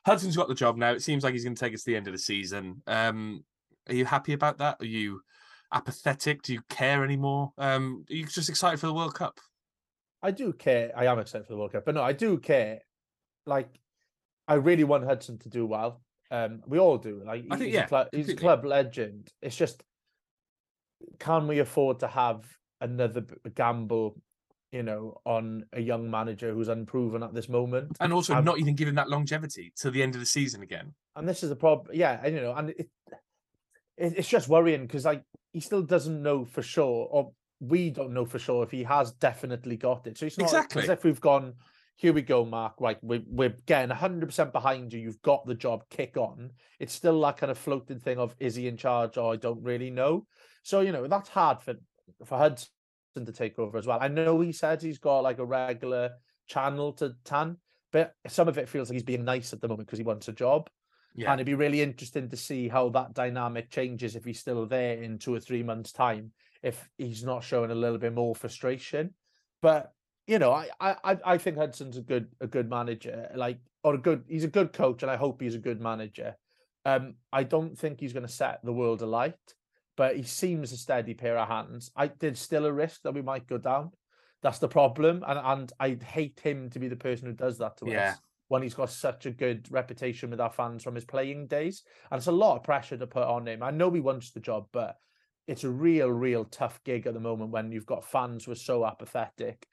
Hudson's 0.06 0.36
got 0.36 0.48
the 0.48 0.56
job 0.56 0.78
now. 0.78 0.92
It 0.92 1.02
seems 1.02 1.24
like 1.24 1.34
he's 1.34 1.44
going 1.44 1.56
to 1.56 1.60
take 1.60 1.74
us 1.74 1.84
to 1.84 1.92
the 1.92 1.96
end 1.96 2.08
of 2.08 2.14
the 2.14 2.20
season. 2.20 2.82
Um, 2.88 3.44
are 3.88 3.96
you 3.96 4.06
happy 4.06 4.34
about 4.34 4.58
that? 4.58 4.78
Are 4.80 4.86
you 4.86 5.22
apathetic? 5.72 6.42
Do 6.42 6.54
you 6.54 6.62
care 6.70 7.04
anymore? 7.04 7.54
Um, 7.58 8.06
are 8.10 8.14
you 8.14 8.26
just 8.26 8.50
excited 8.50 8.80
for 8.80 8.88
the 8.88 8.94
World 8.94 9.16
Cup? 9.16 9.40
I 10.22 10.32
do 10.32 10.54
care. 10.54 10.92
I 10.96 11.06
am 11.06 11.20
excited 11.20 11.46
for 11.46 11.54
the 11.54 11.58
World 11.58 11.74
Cup, 11.74 11.86
but 11.86 11.96
no, 11.96 12.02
I 12.02 12.14
do 12.14 12.38
care. 12.38 12.80
Like, 13.46 13.70
I 14.48 14.56
really 14.56 14.84
want 14.84 15.04
Hudson 15.04 15.38
to 15.40 15.50
do 15.50 15.66
well. 15.66 16.02
Um, 16.32 16.62
we 16.66 16.80
all 16.80 16.98
do. 16.98 17.22
Like, 17.26 17.46
I 17.52 17.58
think, 17.58 17.68
he's 17.68 17.76
yeah, 17.76 17.86
a 17.86 17.88
club, 17.88 18.08
he's 18.12 18.30
a 18.30 18.36
club 18.36 18.66
legend. 18.66 19.32
It's 19.42 19.56
just, 19.56 19.84
can 21.20 21.48
we 21.48 21.60
afford 21.60 22.00
to 22.00 22.08
have 22.08 22.46
another 22.82 23.26
gamble? 23.56 24.22
You 24.72 24.82
know, 24.82 25.22
on 25.24 25.66
a 25.74 25.80
young 25.80 26.10
manager 26.10 26.52
who's 26.52 26.68
unproven 26.68 27.22
at 27.22 27.32
this 27.32 27.48
moment, 27.48 27.96
And 28.00 28.12
also 28.12 28.34
I'm- 28.34 28.44
not 28.44 28.58
even 28.58 28.74
giving 28.74 28.96
that 28.96 29.08
longevity 29.08 29.72
to 29.76 29.92
the 29.92 30.02
end 30.02 30.16
of 30.16 30.20
the 30.20 30.26
season 30.26 30.64
again. 30.64 30.96
and 31.16 31.30
this 31.30 31.44
is 31.44 31.52
a 31.52 31.56
problem. 31.56 31.96
Yeah, 31.96 32.20
and 32.24 32.34
you 32.36 32.42
know, 32.42 32.54
and 32.56 32.72
it, 32.72 32.90
it 33.98 34.14
it's 34.18 34.28
just 34.28 34.48
worrying 34.50 34.82
because 34.88 35.06
like 35.06 35.24
he 35.52 35.60
still 35.60 35.84
doesn't 35.84 36.24
know 36.24 36.44
for 36.44 36.64
sure, 36.64 37.08
or 37.12 37.32
we 37.60 37.92
don't 37.92 38.14
know 38.16 38.26
for 38.26 38.40
sure 38.40 38.64
if 38.64 38.72
he 38.72 38.82
has 38.84 39.12
definitely 39.14 39.78
got 39.78 40.08
it. 40.08 40.18
So 40.18 40.26
it's 40.26 40.40
not 40.40 40.46
Exactly. 40.46 40.82
as 40.84 40.90
if 40.90 41.04
we've 41.04 41.22
gone. 41.22 41.54
Here 41.96 42.12
we 42.12 42.24
go, 42.24 42.44
Mark. 42.44 42.74
Right, 42.80 42.98
we're 43.04 43.22
we're 43.28 43.56
getting 43.68 43.96
hundred 43.96 44.26
percent 44.26 44.52
behind 44.54 44.92
you. 44.92 45.00
You've 45.00 45.22
got 45.22 45.46
the 45.46 45.54
job. 45.54 45.84
Kick 45.92 46.18
on. 46.18 46.50
It's 46.80 46.94
still 46.94 47.22
that 47.22 47.38
kind 47.38 47.52
of 47.52 47.60
floating 47.60 48.00
thing 48.00 48.18
of 48.18 48.36
is 48.40 48.56
he 48.56 48.68
in 48.68 48.78
charge 48.78 49.18
or 49.18 49.34
I 49.34 49.36
don't 49.36 49.62
really 49.62 49.92
know. 49.92 50.26
So 50.64 50.82
you 50.82 50.92
know 50.92 51.08
that's 51.08 51.30
hard 51.30 51.62
for 51.62 51.76
for 52.26 52.38
Hudson 52.38 52.70
to 53.16 53.32
take 53.32 53.60
over 53.60 53.78
as 53.78 53.86
well. 53.86 54.00
I 54.02 54.08
know 54.08 54.40
he 54.42 54.52
said 54.52 54.82
he's 54.82 54.98
got 54.98 55.20
like 55.20 55.40
a 55.40 55.46
regular 55.46 56.12
channel 56.48 56.94
to 56.94 57.16
Tan, 57.24 57.58
but 57.92 58.16
some 58.28 58.48
of 58.48 58.58
it 58.58 58.68
feels 58.68 58.90
like 58.90 58.96
he's 58.96 59.04
being 59.04 59.26
nice 59.26 59.54
at 59.54 59.62
the 59.62 59.68
moment 59.68 59.88
because 59.88 60.00
he 60.00 60.06
wants 60.06 60.28
a 60.28 60.34
job. 60.34 60.70
Yeah. 61.16 61.32
And 61.32 61.40
it'd 61.40 61.46
be 61.46 61.54
really 61.54 61.82
interesting 61.82 62.28
to 62.30 62.38
see 62.38 62.68
how 62.68 62.90
that 62.90 63.14
dynamic 63.14 63.70
changes 63.70 64.16
if 64.16 64.26
he's 64.26 64.40
still 64.40 64.66
there 64.66 65.02
in 65.04 65.20
two 65.20 65.34
or 65.36 65.40
three 65.40 65.62
months' 65.62 65.92
time, 65.92 66.32
if 66.64 66.90
he's 66.98 67.24
not 67.24 67.44
showing 67.44 67.70
a 67.70 67.76
little 67.76 68.00
bit 68.00 68.14
more 68.16 68.34
frustration. 68.34 69.14
But 69.62 69.94
you 70.26 70.40
know, 70.40 70.52
I 70.52 70.70
I 70.80 70.96
I- 71.04 71.34
I 71.34 71.38
think 71.38 71.58
Hudson's 71.58 71.98
a 71.98 72.02
good 72.02 72.30
a 72.42 72.48
good 72.48 72.70
manager, 72.70 73.30
like 73.36 73.60
or 73.84 73.96
a 73.96 73.98
good 74.00 74.24
he's 74.28 74.46
a 74.46 74.48
good 74.60 74.74
coach, 74.74 75.04
and 75.04 75.12
I 75.12 75.18
hope 75.18 75.42
he's 75.42 75.56
a 75.56 75.60
good 75.60 75.82
manager. 75.82 76.36
Um, 76.86 77.16
I 77.32 77.44
don't 77.44 77.78
think 77.78 78.00
he's 78.00 78.14
going 78.14 78.26
to 78.28 78.32
set 78.32 78.60
the 78.64 78.74
world 78.74 79.02
alight, 79.02 79.38
but 79.96 80.16
he 80.16 80.24
seems 80.24 80.72
a 80.72 80.78
steady 80.78 81.14
pair 81.14 81.38
of 81.38 81.48
hands. 81.48 81.92
I 81.96 82.08
there's 82.20 82.40
still 82.40 82.66
a 82.66 82.74
risk 82.74 83.02
that 83.04 83.14
we 83.14 83.22
might 83.22 83.48
go 83.48 83.58
down. 83.58 83.92
That's 84.42 84.60
the 84.60 84.68
problem, 84.68 85.24
and 85.28 85.40
and 85.40 85.74
I'd 85.80 86.04
hate 86.04 86.40
him 86.40 86.70
to 86.72 86.80
be 86.80 86.88
the 86.88 86.96
person 86.96 87.28
who 87.28 87.34
does 87.34 87.58
that 87.60 87.78
to 87.78 87.90
Yeah. 87.90 88.12
us 88.12 88.20
when 88.50 88.62
he's 88.62 88.74
got 88.74 88.90
such 88.90 89.26
a 89.26 89.32
good 89.32 89.72
reputation 89.72 90.30
with 90.30 90.42
our 90.42 90.52
fans 90.52 90.84
from 90.84 90.96
his 90.96 91.06
playing 91.06 91.48
days. 91.48 91.84
And 92.12 92.20
it's 92.20 92.28
a 92.28 92.32
lot 92.32 92.58
of 92.58 92.64
pressure 92.64 92.98
to 92.98 93.08
put 93.08 93.24
on 93.24 93.48
him. 93.48 93.64
I 93.64 93.72
know 93.72 93.90
he 93.90 94.02
wants 94.02 94.32
the 94.32 94.42
job, 94.42 94.68
but 94.72 94.98
it's 95.48 95.64
a 95.64 95.70
real, 95.70 96.10
real 96.10 96.46
tough 96.46 96.80
gig 96.84 97.08
at 97.08 97.14
the 97.14 97.20
moment 97.20 97.52
when 97.52 97.72
you've 97.72 97.86
got 97.86 98.06
fans 98.06 98.46
who 98.46 98.52
are 98.52 98.56
so 98.56 98.86
apathetic 98.86 99.66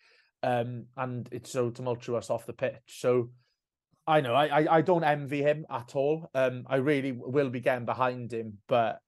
um, 0.43 0.87
and 0.97 1.29
it's 1.31 1.51
so 1.51 1.71
tumultuous 1.71 2.31
off 2.31 2.47
the 2.47 2.53
pitch. 2.53 2.81
So 2.87 3.31
I 4.07 4.21
know 4.21 4.35
I, 4.35 4.63
I, 4.63 4.77
I 4.77 4.81
don't 4.81 5.05
envy 5.05 5.43
him 5.43 5.67
at 5.71 5.95
all. 5.95 6.31
Um, 6.35 6.65
I 6.67 6.77
really 6.77 7.13
will 7.13 7.51
be 7.51 7.61
getting 7.61 7.85
behind 7.85 8.33
him, 8.33 8.59
but 8.67 9.01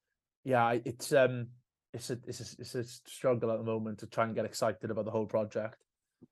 yeah, 0.45 0.79
it's 0.85 1.13
um, 1.13 1.49
it's 1.93 2.11
a 2.11 2.19
it's 2.27 2.41
a, 2.41 2.61
it's 2.61 2.75
a 2.75 2.85
struggle 2.85 3.51
at 3.51 3.59
the 3.59 3.65
moment 3.65 3.99
to 3.99 4.07
try 4.07 4.25
and 4.25 4.35
get 4.35 4.45
excited 4.45 4.91
about 4.91 5.05
the 5.05 5.11
whole 5.11 5.27
project. 5.27 5.77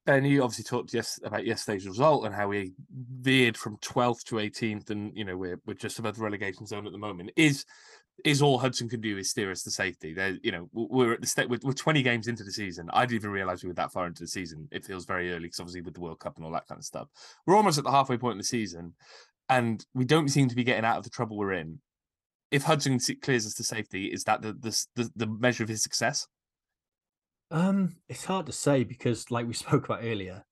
And 0.06 0.26
you 0.26 0.42
obviously 0.42 0.64
talked 0.64 0.94
yes 0.94 1.18
about 1.24 1.44
yesterday's 1.44 1.86
result 1.86 2.24
and 2.24 2.34
how 2.34 2.48
we 2.48 2.72
veered 3.20 3.56
from 3.56 3.76
12th 3.78 4.22
to 4.24 4.36
18th, 4.36 4.90
and 4.90 5.12
you 5.16 5.24
know 5.24 5.36
we're 5.36 5.60
we're 5.66 5.74
just 5.74 5.98
above 5.98 6.16
the 6.16 6.22
relegation 6.22 6.66
zone 6.66 6.86
at 6.86 6.92
the 6.92 6.98
moment. 6.98 7.30
Is 7.36 7.64
is 8.24 8.42
all 8.42 8.58
Hudson 8.58 8.88
can 8.88 9.00
do 9.00 9.16
is 9.16 9.30
steer 9.30 9.50
us 9.50 9.62
to 9.62 9.70
safety? 9.70 10.12
There, 10.12 10.36
you 10.42 10.52
know, 10.52 10.68
we're 10.72 11.14
at 11.14 11.20
the 11.20 11.26
state 11.26 11.48
we're, 11.48 11.58
we're 11.62 11.72
20 11.72 12.02
games 12.02 12.28
into 12.28 12.44
the 12.44 12.52
season. 12.52 12.90
I 12.92 13.06
didn't 13.06 13.22
even 13.22 13.30
realize 13.30 13.62
we 13.62 13.68
were 13.68 13.74
that 13.74 13.92
far 13.92 14.06
into 14.06 14.22
the 14.22 14.28
season. 14.28 14.68
It 14.70 14.84
feels 14.84 15.06
very 15.06 15.32
early 15.32 15.44
because 15.44 15.60
obviously 15.60 15.82
with 15.82 15.94
the 15.94 16.00
World 16.00 16.20
Cup 16.20 16.36
and 16.36 16.44
all 16.44 16.52
that 16.52 16.66
kind 16.66 16.78
of 16.78 16.84
stuff, 16.84 17.08
we're 17.46 17.56
almost 17.56 17.78
at 17.78 17.84
the 17.84 17.90
halfway 17.90 18.18
point 18.18 18.32
in 18.32 18.38
the 18.38 18.44
season, 18.44 18.94
and 19.48 19.84
we 19.94 20.04
don't 20.04 20.28
seem 20.28 20.48
to 20.48 20.56
be 20.56 20.64
getting 20.64 20.84
out 20.84 20.98
of 20.98 21.04
the 21.04 21.10
trouble 21.10 21.36
we're 21.36 21.52
in. 21.52 21.80
If 22.50 22.64
Hudson 22.64 22.98
clears 23.22 23.46
us 23.46 23.54
to 23.54 23.64
safety, 23.64 24.06
is 24.06 24.24
that 24.24 24.42
the 24.42 24.52
the 24.52 24.84
the, 24.96 25.10
the 25.16 25.26
measure 25.26 25.62
of 25.62 25.68
his 25.68 25.82
success? 25.82 26.26
Um, 27.50 27.96
it's 28.08 28.24
hard 28.24 28.46
to 28.46 28.52
say 28.52 28.84
because, 28.84 29.30
like 29.30 29.46
we 29.46 29.54
spoke 29.64 29.86
about 29.86 30.00
earlier, 30.02 30.44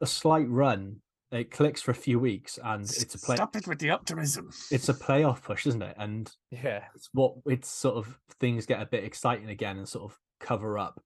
a 0.00 0.06
slight 0.06 0.48
run 0.48 1.00
it 1.32 1.50
clicks 1.50 1.80
for 1.80 1.92
a 1.92 1.94
few 1.94 2.18
weeks, 2.18 2.58
and 2.62 2.82
it's 2.82 3.14
a 3.14 3.18
play. 3.18 3.36
Stop 3.36 3.56
it 3.56 3.66
with 3.66 3.78
the 3.78 3.88
optimism. 3.88 4.50
It's 4.70 4.90
a 4.90 4.94
playoff 4.94 5.42
push, 5.42 5.66
isn't 5.66 5.82
it? 5.82 5.96
And 5.98 6.30
Yeah, 6.50 6.84
it's 6.94 7.08
what 7.12 7.36
it's 7.46 7.70
sort 7.70 7.96
of 7.96 8.18
things 8.38 8.66
get 8.66 8.82
a 8.82 8.86
bit 8.86 9.02
exciting 9.02 9.48
again 9.48 9.78
and 9.78 9.88
sort 9.88 10.12
of 10.12 10.18
cover 10.40 10.78
up 10.78 11.00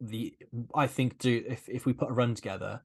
the 0.00 0.36
I 0.74 0.86
think 0.86 1.18
do 1.18 1.42
if 1.48 1.68
if 1.68 1.86
we 1.86 1.92
put 1.92 2.10
a 2.10 2.12
run 2.12 2.36
together, 2.36 2.82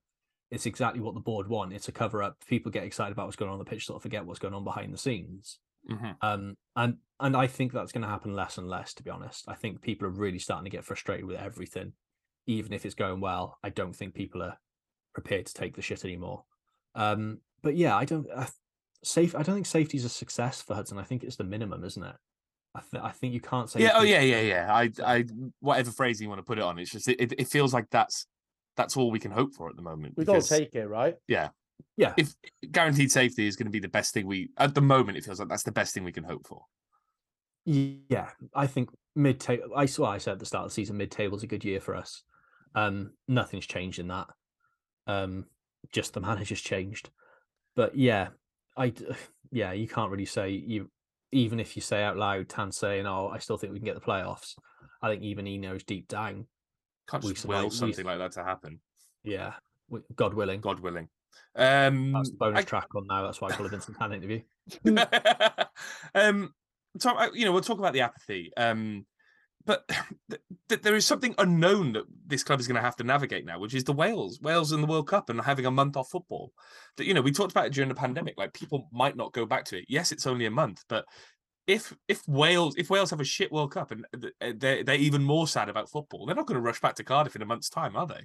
it's 0.50 0.66
exactly 0.66 1.00
what 1.00 1.14
the 1.14 1.20
board 1.20 1.48
want. 1.48 1.74
It's 1.74 1.90
a 1.90 1.92
cover 1.92 2.24
up. 2.24 2.38
People 2.48 2.72
get 2.72 2.86
excited 2.86 3.12
about 3.12 3.28
what's 3.28 3.36
going 3.36 3.50
on 3.50 3.54
on 3.54 3.60
the 3.60 3.70
pitch, 3.70 3.86
sort 3.86 3.98
of 3.98 4.02
forget 4.02 4.26
what's 4.26 4.40
going 4.40 4.56
on 4.56 4.64
behind 4.64 4.92
the 4.92 4.98
scenes. 4.98 5.60
Mhm. 5.90 6.16
Um 6.22 6.56
and 6.76 6.98
and 7.20 7.36
I 7.38 7.48
think 7.48 7.72
that's 7.72 7.92
going 7.92 8.02
to 8.04 8.08
happen 8.08 8.34
less 8.34 8.58
and 8.58 8.68
less 8.68 8.94
to 8.96 9.04
be 9.04 9.10
honest. 9.12 9.46
I 9.48 9.54
think 9.56 9.82
people 9.82 10.08
are 10.08 10.12
really 10.12 10.40
starting 10.40 10.64
to 10.66 10.76
get 10.76 10.84
frustrated 10.86 11.26
with 11.26 11.38
everything. 11.38 11.94
Even 12.48 12.74
if 12.74 12.86
it's 12.86 12.96
going 12.96 13.20
well, 13.22 13.58
I 13.64 13.70
don't 13.70 13.96
think 13.96 14.14
people 14.16 14.42
are 14.42 14.58
prepared 15.14 15.46
to 15.48 15.54
take 15.54 15.76
the 15.76 15.82
shit 15.82 16.04
anymore. 16.06 16.44
Um 16.96 17.40
but 17.62 17.76
yeah, 17.76 17.96
I 17.96 18.06
don't 18.06 18.28
I, 18.36 18.48
safe 19.04 19.36
I 19.36 19.44
don't 19.44 19.56
think 19.56 19.66
safety 19.68 19.98
is 19.98 20.06
a 20.06 20.10
success 20.10 20.62
for 20.62 20.76
Hudson. 20.76 20.98
I 20.98 21.04
think 21.04 21.24
it's 21.24 21.36
the 21.36 21.44
minimum, 21.44 21.84
isn't 21.84 22.04
it? 22.04 22.16
I, 22.74 22.80
th- 22.90 23.04
I 23.04 23.10
think 23.12 23.34
you 23.34 23.42
can't 23.42 23.70
say 23.70 23.82
Yeah. 23.82 23.92
Oh, 23.96 24.02
yeah, 24.04 24.22
yeah, 24.22 24.40
yeah. 24.40 24.74
I, 24.74 24.90
I, 25.06 25.26
whatever 25.60 25.92
phrase 25.92 26.22
you 26.22 26.30
want 26.30 26.40
to 26.40 26.44
put 26.44 26.58
it 26.58 26.64
on, 26.64 26.80
it's 26.80 26.90
just 26.92 27.06
it, 27.10 27.20
it- 27.20 27.34
it 27.38 27.48
feels 27.50 27.74
like 27.74 27.90
that's 27.92 28.26
that's 28.78 28.96
all 28.96 29.12
we 29.12 29.20
can 29.20 29.32
hope 29.32 29.54
for 29.54 29.68
at 29.70 29.76
the 29.76 29.82
moment. 29.82 30.14
we'd 30.16 30.30
all 30.30 30.36
because 30.36 30.48
take 30.48 30.74
it, 30.74 30.88
right? 30.88 31.18
yeah. 31.28 31.50
If 32.18 32.34
guaranteed 32.72 33.12
safety 33.12 33.48
is 33.48 33.56
going 33.56 33.68
to 33.68 33.72
be 33.72 33.80
the 33.80 33.88
best 33.90 34.14
thing 34.14 34.28
we 34.28 34.50
at 34.58 34.76
the 34.76 34.82
moment, 34.82 35.18
it 35.18 35.24
feels 35.24 35.40
like 35.40 35.50
that's 35.50 35.64
the 35.64 35.72
best 35.72 35.94
thing 35.94 36.04
we 36.04 36.12
can 36.12 36.24
hope 36.24 36.48
for. 36.48 36.66
Yeah, 37.66 38.30
I 38.56 38.68
think 38.68 38.90
mid 39.16 39.40
table. 39.40 39.70
I 39.76 39.86
saw 39.86 40.06
I 40.06 40.18
said 40.18 40.34
at 40.34 40.40
the 40.40 40.46
start 40.46 40.66
of 40.66 40.72
the 40.72 40.76
season, 40.76 40.98
mid 40.98 41.12
table's 41.12 41.44
a 41.44 41.48
good 41.48 41.64
year 41.64 41.80
for 41.80 41.96
us. 41.96 42.24
Um, 42.74 43.12
nothing's 43.28 43.68
changed 43.68 44.00
in 44.00 44.08
that. 44.08 44.28
Um, 45.08 45.46
just 45.92 46.14
the 46.14 46.22
manager's 46.22 46.62
changed. 46.62 47.10
But 47.76 47.96
yeah, 47.96 48.30
I 48.78 48.94
yeah, 49.52 49.74
you 49.74 49.88
can't 49.88 50.12
really 50.12 50.26
say 50.26 50.52
you 50.52 50.90
even 51.32 51.60
if 51.60 51.76
you 51.76 51.82
say 51.82 52.04
out 52.04 52.18
loud, 52.18 52.50
Tan 52.50 52.72
saying, 52.72 53.06
"Oh, 53.06 53.30
I 53.34 53.40
still 53.40 53.58
think 53.58 53.74
we 53.74 53.80
can 53.80 53.86
get 53.86 53.96
the 53.96 54.02
playoffs." 54.02 54.56
I 55.02 55.10
think 55.10 55.24
even 55.24 55.46
he 55.46 55.58
knows 55.58 55.84
deep 55.84 56.08
down. 56.08 56.48
Can't 57.10 57.24
We 57.24 57.34
will 57.46 57.64
we- 57.66 57.70
something 57.70 58.06
like 58.06 58.20
that 58.20 58.34
to 58.34 58.44
happen. 58.44 58.80
Yeah, 59.24 59.54
God 60.16 60.34
willing. 60.34 60.62
God 60.62 60.80
willing. 60.80 61.10
Um, 61.56 62.14
That's 62.14 62.32
the 62.32 62.38
bonus 62.38 62.60
I- 62.60 62.64
track 62.64 62.88
on 62.96 63.08
now. 63.08 63.24
That's 63.24 63.42
why 63.42 63.50
I 63.50 63.52
call 63.52 63.66
it 63.66 63.70
Vincent 63.70 63.98
Tan 63.98 64.14
interview. 64.14 64.42
um, 66.16 66.54
I- 67.06 67.30
you 67.34 67.46
know, 67.46 67.52
we'll 67.52 67.62
talk 67.62 67.80
about 67.80 67.94
the 67.94 68.02
apathy. 68.02 68.52
Um, 68.56 69.06
but 69.66 69.88
th- 70.30 70.42
th- 70.70 70.82
there 70.82 70.96
is 70.96 71.06
something 71.06 71.36
unknown 71.38 71.94
that 71.94 72.06
this 72.26 72.44
club 72.44 72.60
is 72.60 72.68
going 72.68 72.76
to 72.78 72.82
have 72.82 72.96
to 72.98 73.04
navigate 73.04 73.46
now, 73.46 73.60
which 73.60 73.76
is 73.76 73.84
the 73.84 73.94
Wales, 73.94 74.40
Wales 74.42 74.72
in 74.72 74.82
the 74.82 74.88
World 74.88 75.08
Cup, 75.08 75.30
and 75.30 75.40
having 75.40 75.66
a 75.66 75.72
month 75.72 75.98
off 75.98 76.10
football. 76.10 76.52
That 76.98 77.06
you 77.06 77.14
know, 77.14 77.22
we 77.22 77.32
talked 77.32 77.52
about 77.52 77.68
it 77.68 77.74
during 77.74 77.90
the 77.90 77.96
pandemic. 77.96 78.36
Like 78.38 78.54
people 78.54 78.88
might 78.92 79.16
not 79.16 79.34
go 79.34 79.46
back 79.46 79.66
to 79.66 79.78
it. 79.78 79.86
Yes, 79.88 80.12
it's 80.12 80.26
only 80.28 80.46
a 80.46 80.52
month, 80.52 80.84
but 80.90 81.06
if 81.68 81.96
if 82.08 82.28
Wales 82.28 82.76
if 82.76 82.90
Wales 82.90 83.12
have 83.12 83.20
a 83.20 83.26
shit 83.26 83.52
World 83.52 83.72
Cup 83.72 83.92
and 83.92 84.06
th- 84.20 84.34
they're 84.60 84.84
they're 84.84 84.96
even 84.96 85.24
more 85.24 85.48
sad 85.48 85.70
about 85.70 85.90
football, 85.92 86.26
they're 86.26 86.36
not 86.36 86.48
going 86.48 86.56
to 86.56 86.62
rush 86.62 86.82
back 86.82 86.96
to 86.96 87.04
Cardiff 87.04 87.36
in 87.36 87.42
a 87.42 87.46
month's 87.46 87.70
time, 87.70 87.96
are 87.96 88.08
they? 88.08 88.22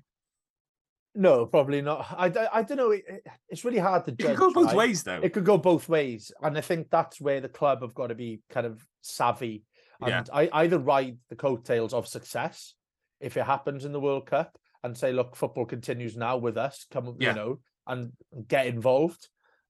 No, 1.17 1.47
probably 1.47 1.81
not. 1.83 2.07
I, 2.17 2.27
I, 2.27 2.59
I 2.59 2.63
don't 2.63 2.77
know. 2.77 2.91
It, 2.91 3.05
it- 3.09 3.27
it's 3.49 3.65
really 3.65 3.79
hard 3.79 4.05
to 4.05 4.13
judge. 4.13 4.31
It 4.33 4.37
could 4.37 4.53
go 4.53 4.53
both 4.53 4.67
right? 4.69 4.77
ways, 4.77 5.03
though. 5.03 5.21
It 5.23 5.33
could 5.33 5.45
go 5.45 5.57
both 5.59 5.89
ways, 5.89 6.31
and 6.43 6.57
I 6.59 6.61
think 6.61 6.91
that's 6.91 7.21
where 7.21 7.41
the 7.41 7.49
club 7.49 7.83
have 7.83 7.95
got 7.95 8.09
to 8.09 8.15
be 8.15 8.41
kind 8.51 8.67
of 8.67 8.85
savvy 9.01 9.65
Yeah. 10.07 10.19
and 10.19 10.31
I 10.33 10.49
either 10.53 10.79
ride 10.79 11.19
the 11.31 11.37
coattails 11.37 11.95
of 11.95 12.07
success 12.07 12.75
if 13.21 13.37
it 13.37 13.45
happens 13.47 13.85
in 13.85 13.93
the 13.93 14.01
World 14.01 14.27
Cup 14.27 14.59
and 14.85 14.97
say, 14.97 15.13
look, 15.13 15.35
football 15.37 15.65
continues 15.65 16.17
now 16.17 16.37
with 16.37 16.57
us, 16.59 16.87
come, 16.91 17.17
Yeah. 17.19 17.31
you 17.31 17.35
know, 17.37 17.61
and 17.87 18.13
get 18.47 18.67
involved, 18.67 19.29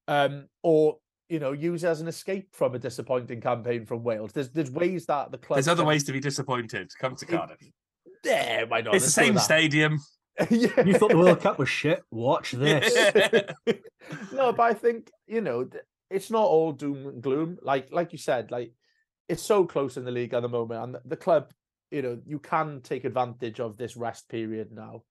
um, 0.08 0.48
or 0.62 0.98
you 1.28 1.38
know, 1.40 1.52
use 1.52 1.82
it 1.84 1.88
as 1.88 2.00
an 2.00 2.06
escape 2.08 2.48
from 2.52 2.74
a 2.74 2.78
disappointing 2.78 3.40
campaign 3.40 3.84
from 3.84 4.02
Wales. 4.04 4.32
There's 4.32 4.50
there's 4.50 4.70
ways 4.70 5.06
that 5.06 5.30
the 5.32 5.38
club. 5.38 5.56
There's 5.56 5.68
other 5.68 5.84
ways 5.84 6.04
to 6.04 6.12
be 6.12 6.20
disappointed. 6.20 6.90
Come 7.00 7.14
to 7.16 7.24
It- 7.24 7.28
Cardiff. 7.28 7.58
Yeah, 8.24 8.64
why 8.64 8.80
not? 8.80 8.94
it's 8.94 9.04
the 9.14 9.20
Let's 9.20 9.30
go 9.30 9.34
same 9.34 9.38
stadium. 9.38 10.00
yeah. 10.50 10.80
You 10.84 10.94
thought 10.94 11.10
the 11.10 11.18
World 11.18 11.40
Cup 11.40 11.58
was 11.58 11.68
shit? 11.68 12.02
Watch 12.10 12.52
this. 12.52 12.94
no, 14.32 14.52
but 14.52 14.62
I 14.62 14.74
think 14.74 15.10
you 15.26 15.40
know 15.40 15.68
it's 16.10 16.30
not 16.30 16.44
all 16.44 16.72
doom 16.72 17.06
and 17.06 17.22
gloom. 17.22 17.58
Like 17.62 17.88
like 17.90 18.12
you 18.12 18.18
said, 18.18 18.50
like 18.50 18.72
it's 19.28 19.42
so 19.42 19.64
close 19.64 19.96
in 19.96 20.04
the 20.04 20.10
league 20.10 20.34
at 20.34 20.42
the 20.42 20.48
moment, 20.48 20.82
and 20.82 20.96
the, 21.04 21.16
club, 21.16 21.52
you 21.90 22.02
know, 22.02 22.20
you 22.24 22.38
can 22.38 22.80
take 22.80 23.04
advantage 23.04 23.58
of 23.58 23.76
this 23.76 23.96
rest 23.96 24.28
period 24.28 24.70
now. 24.72 25.02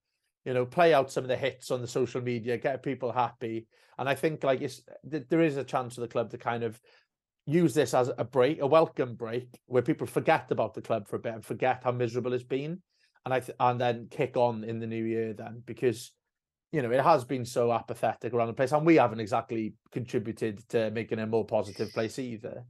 You 0.44 0.54
know, 0.54 0.64
play 0.64 0.94
out 0.94 1.10
some 1.10 1.24
of 1.24 1.28
the 1.28 1.36
hits 1.36 1.70
on 1.70 1.82
the 1.82 1.88
social 1.88 2.20
media, 2.20 2.56
get 2.56 2.82
people 2.82 3.12
happy, 3.12 3.66
and 3.98 4.08
I 4.08 4.14
think 4.14 4.44
like 4.44 4.60
it's 4.60 4.82
th- 5.10 5.26
there 5.28 5.42
is 5.42 5.56
a 5.56 5.64
chance 5.64 5.96
for 5.96 6.02
the 6.02 6.08
club 6.08 6.30
to 6.30 6.38
kind 6.38 6.62
of 6.62 6.80
use 7.46 7.74
this 7.74 7.94
as 7.94 8.10
a 8.16 8.24
break, 8.24 8.60
a 8.60 8.66
welcome 8.66 9.14
break, 9.14 9.48
where 9.66 9.82
people 9.82 10.06
forget 10.06 10.50
about 10.50 10.74
the 10.74 10.82
club 10.82 11.08
for 11.08 11.16
a 11.16 11.20
bit 11.20 11.34
and 11.34 11.44
forget 11.44 11.82
how 11.84 11.92
miserable 11.92 12.32
it's 12.32 12.44
been, 12.44 12.80
and 13.26 13.34
I 13.34 13.40
th- 13.40 13.56
and 13.60 13.78
then 13.78 14.06
kick 14.10 14.38
on 14.38 14.64
in 14.64 14.78
the 14.78 14.86
new 14.86 15.04
year 15.04 15.34
then 15.34 15.62
because 15.66 16.12
you 16.72 16.82
know, 16.82 16.90
it 16.90 17.00
has 17.00 17.24
been 17.24 17.44
so 17.44 17.72
apathetic 17.72 18.34
around 18.34 18.48
the 18.48 18.52
place, 18.52 18.72
and 18.72 18.84
we 18.84 18.96
haven't 18.96 19.20
exactly 19.20 19.74
contributed 19.92 20.68
to 20.68 20.90
making 20.90 21.18
a 21.18 21.26
more 21.26 21.44
positive 21.44 21.92
place 21.92 22.18
either. 22.18 22.64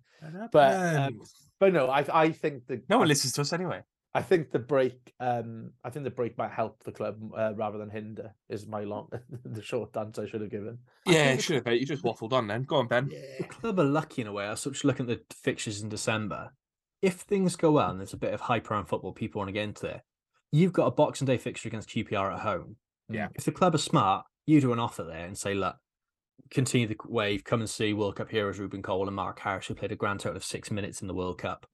But 0.52 0.96
um, 0.96 1.20
but 1.58 1.72
no, 1.72 1.88
I 1.88 2.04
I 2.12 2.30
think 2.30 2.66
the 2.66 2.82
no 2.88 2.98
one 2.98 3.08
listens 3.08 3.32
to 3.34 3.40
us 3.40 3.52
anyway. 3.52 3.82
I 4.14 4.22
think 4.22 4.50
the 4.50 4.58
break, 4.58 5.12
um, 5.20 5.72
I 5.84 5.90
think 5.90 6.04
the 6.04 6.10
break 6.10 6.38
might 6.38 6.50
help 6.50 6.82
the 6.84 6.92
club 6.92 7.18
uh, 7.36 7.52
rather 7.54 7.76
than 7.76 7.90
hinder. 7.90 8.32
Is 8.48 8.66
my 8.66 8.84
long 8.84 9.08
the 9.44 9.62
short 9.62 9.96
answer 9.96 10.22
I 10.22 10.26
should 10.26 10.40
have 10.40 10.50
given. 10.50 10.78
Yeah, 11.04 11.34
you 11.34 11.40
should 11.40 11.56
have. 11.56 11.64
bet. 11.64 11.80
You 11.80 11.86
just 11.86 12.02
waffled 12.02 12.32
on 12.32 12.46
then. 12.46 12.62
Go 12.62 12.76
on, 12.76 12.86
Ben. 12.86 13.08
the 13.08 13.44
club 13.44 13.78
are 13.78 13.84
lucky 13.84 14.22
in 14.22 14.28
a 14.28 14.32
way. 14.32 14.46
I 14.46 14.50
was 14.50 14.64
just 14.64 14.84
looking 14.84 15.10
at 15.10 15.28
the 15.28 15.34
fixtures 15.34 15.82
in 15.82 15.88
December. 15.88 16.52
If 17.02 17.14
things 17.14 17.56
go 17.56 17.72
well 17.72 17.90
and 17.90 18.00
there's 18.00 18.14
a 18.14 18.18
bit 18.18 18.32
of 18.32 18.40
hype 18.40 18.70
around 18.70 18.86
football, 18.86 19.12
people 19.12 19.40
want 19.40 19.48
to 19.48 19.52
get 19.52 19.64
into 19.64 19.86
it. 19.86 20.00
You've 20.52 20.72
got 20.72 20.86
a 20.86 20.90
Boxing 20.90 21.26
Day 21.26 21.38
fixture 21.38 21.68
against 21.68 21.88
QPR 21.90 22.32
at 22.34 22.40
home. 22.40 22.76
Yeah. 23.08 23.28
If 23.34 23.44
the 23.44 23.52
club 23.52 23.74
are 23.74 23.78
smart, 23.78 24.24
you 24.46 24.60
do 24.60 24.72
an 24.72 24.78
offer 24.78 25.02
there 25.04 25.26
and 25.26 25.36
say, 25.36 25.54
look, 25.54 25.76
continue 26.50 26.86
the 26.86 26.96
wave, 27.06 27.44
come 27.44 27.60
and 27.60 27.68
see 27.70 27.92
World 27.92 28.16
Cup 28.16 28.30
heroes 28.30 28.58
Rubin 28.58 28.82
Colwill 28.82 29.08
and 29.08 29.16
Mark 29.16 29.38
Harris, 29.40 29.66
who 29.66 29.74
played 29.74 29.92
a 29.92 29.96
grand 29.96 30.20
total 30.20 30.36
of 30.36 30.44
six 30.44 30.70
minutes 30.70 31.02
in 31.02 31.08
the 31.08 31.14
World 31.14 31.38
Cup. 31.38 31.66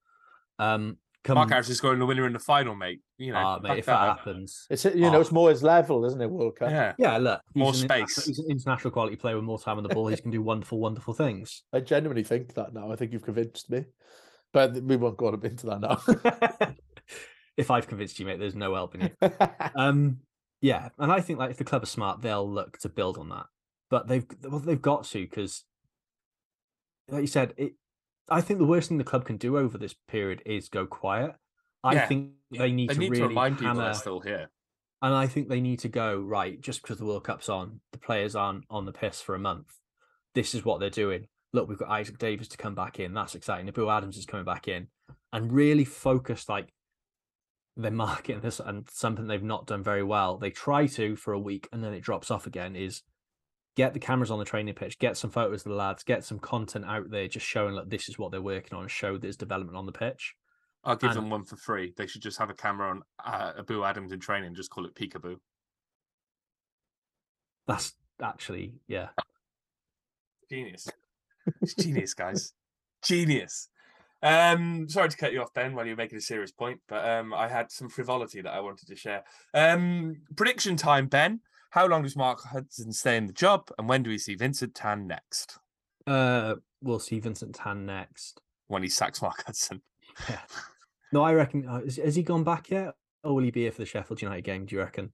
Um, 0.59 0.97
come, 1.25 1.35
Mark 1.37 1.51
Harris 1.51 1.69
is 1.69 1.81
going 1.81 1.99
the 1.99 2.07
winner 2.07 2.27
in 2.27 2.33
the 2.33 2.39
final, 2.39 2.75
mate. 2.75 3.01
You 3.19 3.33
know, 3.33 3.39
Ah, 3.39 3.59
mate, 3.63 3.79
if 3.79 3.87
that 3.87 4.01
that 4.01 4.17
happens, 4.19 4.67
It's 4.71 4.85
you 4.85 5.11
know, 5.11 5.17
Oh. 5.17 5.21
it's 5.21 5.33
more 5.33 5.51
his 5.51 5.63
level, 5.63 6.05
isn't 6.07 6.21
it? 6.21 6.31
World 6.31 6.57
Cup. 6.57 6.71
Yeah. 6.71 6.95
yeah, 6.99 7.19
look, 7.19 7.41
More 7.55 7.73
he's 7.73 7.83
an 7.83 7.87
international- 7.87 8.09
space. 8.09 8.27
He's 8.27 8.39
an 8.39 8.51
international 8.51 8.91
quality 8.91 9.17
player 9.17 9.37
with 9.37 9.45
more 9.45 9.59
time 9.61 9.77
on 9.79 9.83
the 9.83 9.89
ball. 9.95 10.09
He's 10.09 10.21
going 10.21 10.33
to 10.33 10.39
do 10.39 10.43
wonderful, 10.53 10.79
wonderful 10.81 11.15
things. 11.15 11.63
I 11.73 11.81
genuinely 11.81 12.25
think 12.25 12.55
that 12.55 12.73
now. 12.75 12.91
I 12.91 12.97
think 12.97 13.13
you've 13.13 13.23
convinced 13.25 13.71
me, 13.71 13.85
but 14.53 14.75
we 14.83 14.97
won't 14.97 15.17
go 15.19 15.29
into 15.29 15.67
that 15.67 15.81
now. 15.81 16.75
if 17.63 17.71
I've 17.71 17.89
convinced 17.89 18.19
you, 18.21 18.27
mate, 18.27 18.39
there's 18.39 18.55
no 18.55 18.75
helping 18.75 19.01
you. 19.21 19.31
Um, 19.75 20.19
yeah, 20.61 20.91
and 20.99 21.11
I 21.11 21.21
think 21.21 21.39
like 21.39 21.51
if 21.51 21.57
the 21.57 21.65
club 21.65 21.83
are 21.83 21.87
smart, 21.87 22.21
they'll 22.23 22.49
look 22.49 22.79
to 22.81 22.89
build 22.89 23.19
on 23.19 23.29
that. 23.31 23.47
But 23.91 24.07
they've 24.09 24.27
well, 24.43 24.61
they've 24.61 24.81
got 24.81 25.05
to 25.07 25.21
because, 25.21 25.65
like 27.09 27.23
you 27.23 27.27
said, 27.27 27.55
it. 27.57 27.75
I 28.29 28.41
think 28.41 28.59
the 28.61 28.67
worst 28.67 28.89
thing 28.89 28.99
the 28.99 29.05
club 29.05 29.25
can 29.25 29.37
do 29.37 29.59
over 29.59 29.77
this 29.77 29.95
period 30.09 30.43
is 30.47 30.69
go 30.69 30.87
quiet. 30.87 31.35
I 31.83 31.95
Yeah, 31.95 32.07
think 32.07 32.33
they 32.51 32.71
need 32.71 32.91
They 32.91 32.95
to 32.95 33.01
need 33.01 33.11
really 33.11 33.23
to 33.23 33.29
remind 33.29 33.59
people 33.59 33.75
they're 33.75 33.95
still 33.95 34.21
here. 34.21 34.51
and 35.03 35.13
I 35.15 35.27
think 35.27 35.49
they 35.49 35.61
need 35.61 35.81
to 35.81 35.89
go 35.89 36.19
right. 36.21 36.61
Just 36.61 36.83
because 36.83 36.99
the 36.99 37.05
World 37.05 37.25
Cup's 37.25 37.49
on, 37.49 37.81
the 37.91 37.99
players 37.99 38.37
aren't 38.37 38.65
on 38.71 38.87
the 38.87 38.93
piss 38.93 39.21
for 39.21 39.35
a 39.35 39.39
month. 39.41 39.67
This 40.35 40.55
is 40.55 40.65
what 40.65 40.79
they're 40.81 40.91
doing. 40.91 41.27
Look, 41.53 41.69
we've 41.69 41.79
got 41.79 41.91
Isaak 41.91 42.19
Davies 42.19 42.49
to 42.49 42.57
come 42.57 42.75
back 42.75 43.01
in. 43.01 43.13
That's 43.13 43.35
exciting. 43.35 43.71
Bill 43.73 43.91
Adams 43.91 44.17
is 44.17 44.25
coming 44.25 44.47
back 44.47 44.69
in, 44.69 44.87
and 45.33 45.53
really 45.53 45.85
focus 45.85 46.49
like 46.49 46.73
they're 47.77 47.91
marketing 47.91 48.41
this 48.41 48.61
and 48.61 48.89
something 48.91 49.27
they've 49.27 49.43
not 49.43 49.67
done 49.67 49.83
very 49.83 50.03
well. 50.03 50.37
They 50.37 50.51
try 50.51 50.87
to 50.87 51.17
for 51.17 51.33
a 51.33 51.39
week 51.39 51.69
and 51.73 51.83
then 51.83 51.93
it 51.95 52.03
drops 52.03 52.31
off 52.31 52.47
again. 52.47 52.77
Is 52.77 53.03
get 53.77 53.95
the 53.95 54.01
cameras 54.01 54.31
on 54.31 54.39
the 54.39 54.45
training 54.45 54.75
pitch, 54.75 54.99
get 54.99 55.17
some 55.17 55.31
photos 55.31 55.61
of 55.65 55.71
the 55.71 55.77
lads, 55.77 56.03
get 56.03 56.25
some 56.25 56.39
content 56.39 56.85
out 56.85 57.11
there, 57.11 57.29
just 57.29 57.47
showing 57.47 57.75
like 57.75 57.89
this 57.89 58.09
is 58.09 58.19
what 58.19 58.31
they're 58.31 58.43
working 58.43 58.77
on, 58.77 58.83
and 58.83 58.91
show 58.91 59.17
there's 59.17 59.37
development 59.37 59.77
on 59.77 59.87
the 59.87 59.93
pitch. 59.93 60.35
I'll 60.85 60.97
give 60.97 61.11
And- 61.11 61.17
them 61.17 61.31
one 61.31 61.45
for 61.45 61.57
free. 61.57 61.95
They 61.97 62.07
should 62.07 62.23
just 62.23 62.39
have 62.39 62.51
a 62.51 62.55
camera 62.55 62.91
on 62.91 63.03
uh, 63.25 63.53
Ebou 63.63 63.89
Adams 63.89 64.13
in 64.13 64.21
training. 64.21 64.55
Just 64.55 64.71
call 64.71 64.85
it 64.85 64.95
Peekaboo. 64.95 65.37
That's 67.67 67.95
actually 68.21 68.75
yeah. 68.89 69.09
Genius. 70.51 70.89
It's 71.61 71.75
genius, 71.75 72.15
guys. 72.15 72.53
Genius. 73.05 73.69
Um, 74.23 74.89
sorry 74.89 75.09
to 75.09 75.17
cut 75.17 75.33
you 75.33 75.43
off, 75.43 75.53
Ben, 75.53 75.75
while 75.75 75.87
you're 75.87 75.97
making 75.97 76.19
a 76.19 76.21
serious 76.23 76.53
point, 76.53 76.81
but 76.89 77.05
um, 77.09 77.35
I 77.35 77.49
had 77.49 77.71
some 77.73 77.89
frivolity 77.89 78.41
that 78.41 78.53
I 78.53 78.61
wanted 78.61 78.87
to 78.89 78.97
share. 78.97 79.25
Um, 79.55 80.23
prediction 80.37 80.77
time, 80.77 81.07
Ben. 81.09 81.41
How 81.71 81.87
long 81.87 82.03
does 82.03 82.17
Mark 82.17 82.41
Hudson 82.43 82.93
stay 82.93 83.17
in 83.17 83.27
the 83.27 83.33
job, 83.33 83.71
and 83.79 83.89
when 83.89 84.03
do 84.03 84.11
we 84.11 84.19
see 84.19 84.35
Vincent 84.35 84.75
Tan 84.75 85.07
next? 85.07 85.59
Uh, 86.07 86.57
we'll 86.83 86.99
see 86.99 87.19
Vincent 87.19 87.55
Tan 87.55 87.87
next. 87.87 88.41
When 88.69 88.83
he 88.83 88.89
sacks 88.89 89.21
Mark 89.23 89.43
Hudson. 89.47 89.83
No, 91.15 91.23
I 91.23 91.35
reckon. 91.35 91.69
Uh, 91.69 91.81
has, 91.83 91.97
has 91.97 92.15
he 92.17 92.23
gone 92.23 92.43
back 92.43 92.71
yet, 92.71 92.95
or 93.23 93.35
will 93.35 93.43
he 93.43 93.51
be 93.51 93.61
here 93.65 93.71
for 93.71 93.83
the 93.83 93.87
Sheffield 93.87 94.23
United 94.23 94.45
game? 94.45 94.65
Do 94.65 94.75
you 94.77 94.81
reckon? 94.81 95.13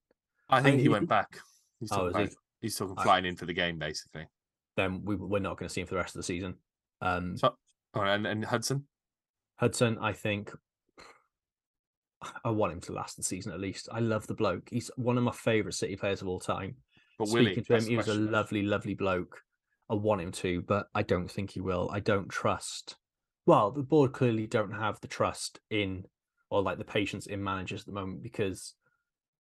I 0.48 0.59
think 0.62 0.74
And 0.74 0.78
he 0.78 0.82
he- 0.84 0.88
went 0.88 1.09
back. 1.09 1.38
He's 1.80 1.90
Oh, 1.90 2.11
talking, 2.11 2.28
he? 2.28 2.34
he's 2.61 2.76
talking 2.76 2.94
I- 2.96 3.02
flying 3.02 3.24
in 3.24 3.34
for 3.34 3.46
the 3.46 3.52
game, 3.52 3.78
basically. 3.80 4.26
Then 4.76 5.04
we 5.04 5.16
we're 5.16 5.40
not 5.40 5.56
going 5.59 5.66
to 5.66 5.72
see 5.74 5.80
him 5.80 5.88
for 5.88 5.94
the 5.94 6.00
rest 6.00 6.14
of 6.14 6.20
the 6.20 6.22
season. 6.24 6.54
Um, 7.00 7.36
So, 7.36 7.56
and, 7.94 8.28
and 8.28 8.44
Hudson. 8.44 8.86
Hudson, 9.59 9.98
I 10.00 10.12
think 10.12 10.52
I 12.44 12.50
want 12.50 12.72
him 12.72 12.80
to 12.82 12.92
last 12.92 13.16
the 13.16 13.22
season 13.22 13.52
at 13.52 13.61
least. 13.61 13.88
I 13.92 14.00
love 14.00 14.26
the 14.26 14.34
bloke. 14.34 14.68
He's 14.70 14.90
one 14.96 15.18
of 15.18 15.24
my 15.24 15.32
favourite 15.32 15.74
City 15.74 15.96
players 15.96 16.22
of 16.22 16.28
all 16.28 16.40
time. 16.40 16.76
But 17.18 17.28
will 17.28 17.44
he? 17.44 17.46
Speaking 17.46 17.64
to 17.64 17.76
him, 17.76 17.86
he 17.86 17.96
was 17.96 18.09
a 18.09 18.14
lovely, 18.14 18.62
lovely 18.62 18.94
bloke. 18.94 19.40
I 19.90 19.94
want 19.94 20.20
him 20.20 20.32
to, 20.32 20.62
but 20.62 20.86
I 20.94 21.02
don't 21.02 21.30
think 21.30 21.50
he 21.50 21.61
will. 21.61 21.90
I 21.92 22.00
don't 22.00 22.28
trust. 22.28 22.96
Well, 23.46 23.70
the 23.70 23.82
board 23.82 24.12
clearly 24.12 24.46
don't 24.46 24.72
have 24.72 25.00
the 25.00 25.09
trust 25.09 25.61
in, 25.70 26.04
or 26.50 26.62
like 26.62 26.78
the 26.78 26.84
patience 26.84 27.26
in 27.26 27.42
managers 27.42 27.80
at 27.80 27.86
the 27.86 27.92
moment 27.92 28.22
because 28.22 28.74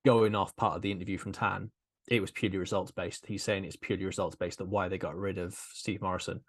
going 0.05 0.35
off 0.35 0.55
part 0.55 0.75
of 0.75 0.81
the 0.81 0.91
interview 0.91 1.17
from 1.17 1.31
Tan, 1.31 1.71
it 2.07 2.21
was 2.21 2.31
purely 2.31 2.57
results 2.57 2.91
based. 2.91 3.25
He's 3.25 3.43
saying 3.43 3.65
it's 3.65 3.75
purely 3.75 4.05
results 4.05 4.35
based 4.35 4.59
that 4.59 4.67
why 4.67 4.87
they 4.87 4.99
got 4.99 5.15
rid 5.17 5.39
of 5.39 5.55
Steve 5.73 6.01
Morison. 6.01 6.41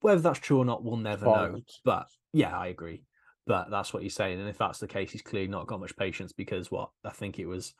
Whether 0.00 0.22
that's 0.22 0.40
true 0.40 0.58
or 0.58 0.64
not, 0.64 0.82
we'll 0.82 0.96
never 0.96 1.26
know. 1.26 1.60
But 1.84 2.06
yeah, 2.32 2.56
I 2.56 2.68
agree. 2.68 3.04
But 3.46 3.70
that's 3.70 3.92
what 3.92 4.02
he's 4.02 4.14
saying. 4.14 4.38
And 4.40 4.48
if 4.48 4.58
that's 4.58 4.78
the 4.78 4.86
case, 4.86 5.12
he's 5.12 5.22
clearly 5.22 5.48
not 5.48 5.66
got 5.66 5.80
much 5.80 5.96
patience 5.96 6.32
because 6.32 6.70
what 6.70 6.90
I 7.04 7.10
think 7.10 7.38
it 7.38 7.46
was 7.46 7.74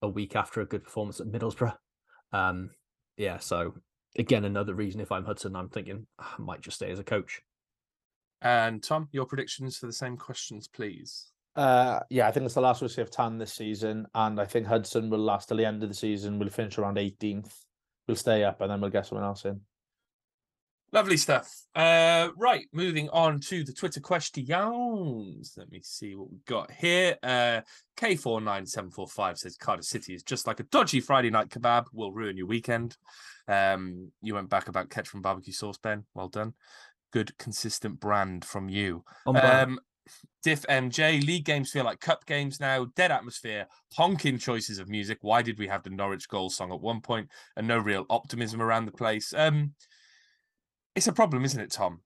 a 0.00 0.08
week 0.08 0.34
after 0.34 0.60
a 0.60 0.66
good 0.66 0.84
performance 0.84 1.20
at 1.20 1.26
Middlesbrough. 1.26 1.76
Um, 2.32 2.70
yeah, 3.16 3.38
so 3.38 3.74
again, 4.18 4.44
another 4.44 4.74
reason 4.74 5.00
if 5.00 5.12
I'm 5.12 5.24
Hudson, 5.24 5.56
I'm 5.56 5.68
thinking 5.68 6.06
"Ah, 6.18 6.34
I 6.38 6.42
might 6.42 6.60
just 6.60 6.76
stay 6.76 6.90
as 6.90 6.98
a 6.98 7.04
coach. 7.04 7.42
And 8.40 8.82
Tom, 8.82 9.08
your 9.12 9.26
predictions 9.26 9.76
for 9.76 9.86
the 9.86 9.92
same 9.92 10.16
questions, 10.16 10.66
please. 10.66 11.32
Uh, 11.54 12.00
yeah, 12.10 12.26
I 12.26 12.32
think 12.32 12.44
it's 12.44 12.54
the 12.54 12.60
last 12.60 12.80
we'll 12.80 12.88
see 12.88 13.02
of 13.02 13.10
Tan 13.10 13.38
this 13.38 13.52
season, 13.52 14.06
and 14.14 14.40
I 14.40 14.46
think 14.46 14.66
Hudson 14.66 15.10
will 15.10 15.18
last 15.18 15.48
till 15.48 15.58
the 15.58 15.66
end 15.66 15.82
of 15.82 15.88
the 15.88 15.94
season. 15.94 16.38
We'll 16.38 16.48
finish 16.48 16.78
around 16.78 16.96
18th. 16.96 17.52
We'll 18.08 18.16
stay 18.16 18.42
up, 18.42 18.60
and 18.60 18.70
then 18.70 18.80
we'll 18.80 18.90
get 18.90 19.06
someone 19.06 19.26
else 19.26 19.44
in. 19.44 19.60
Lovely 20.94 21.16
stuff. 21.16 21.50
Uh, 21.74 22.28
right, 22.36 22.66
moving 22.70 23.08
on 23.10 23.40
to 23.40 23.64
the 23.64 23.72
Twitter 23.72 23.98
questions. 23.98 25.54
Let 25.56 25.72
me 25.72 25.80
see 25.82 26.14
what 26.14 26.30
we've 26.30 26.44
got 26.44 26.70
here. 26.70 27.16
Uh, 27.22 27.62
K49745 27.96 29.38
says 29.38 29.56
Cardiff 29.56 29.86
City 29.86 30.14
is 30.14 30.22
just 30.22 30.46
like 30.46 30.60
a 30.60 30.64
dodgy 30.64 31.00
Friday 31.00 31.30
night 31.30 31.48
kebab, 31.48 31.86
will 31.94 32.12
ruin 32.12 32.36
your 32.36 32.46
weekend. 32.46 32.98
Um, 33.48 34.12
you 34.20 34.34
went 34.34 34.50
back 34.50 34.68
about 34.68 34.90
ketchup 34.90 35.14
and 35.14 35.22
barbecue 35.22 35.54
sauce, 35.54 35.78
Ben. 35.78 36.04
Well 36.12 36.28
done. 36.28 36.52
Good, 37.10 37.38
consistent 37.38 37.98
brand 37.98 38.44
from 38.44 38.68
you. 38.68 39.02
Um, 39.26 39.80
Diff 40.42 40.66
MJ, 40.68 41.24
league 41.24 41.46
games 41.46 41.70
feel 41.70 41.84
like 41.84 42.00
cup 42.00 42.26
games 42.26 42.60
now, 42.60 42.84
dead 42.96 43.10
atmosphere, 43.10 43.66
honking 43.94 44.36
choices 44.36 44.78
of 44.78 44.90
music. 44.90 45.18
Why 45.22 45.40
did 45.40 45.58
we 45.58 45.68
have 45.68 45.84
the 45.84 45.90
Norwich 45.90 46.28
goal 46.28 46.50
song 46.50 46.70
at 46.70 46.80
one 46.80 47.00
point 47.00 47.30
and 47.56 47.66
no 47.66 47.78
real 47.78 48.04
optimism 48.10 48.60
around 48.60 48.84
the 48.84 48.92
place? 48.92 49.32
Um, 49.34 49.72
it's 50.94 51.08
a 51.08 51.12
problem, 51.12 51.44
isn't 51.44 51.60
it, 51.60 51.70
Tom? 51.70 52.00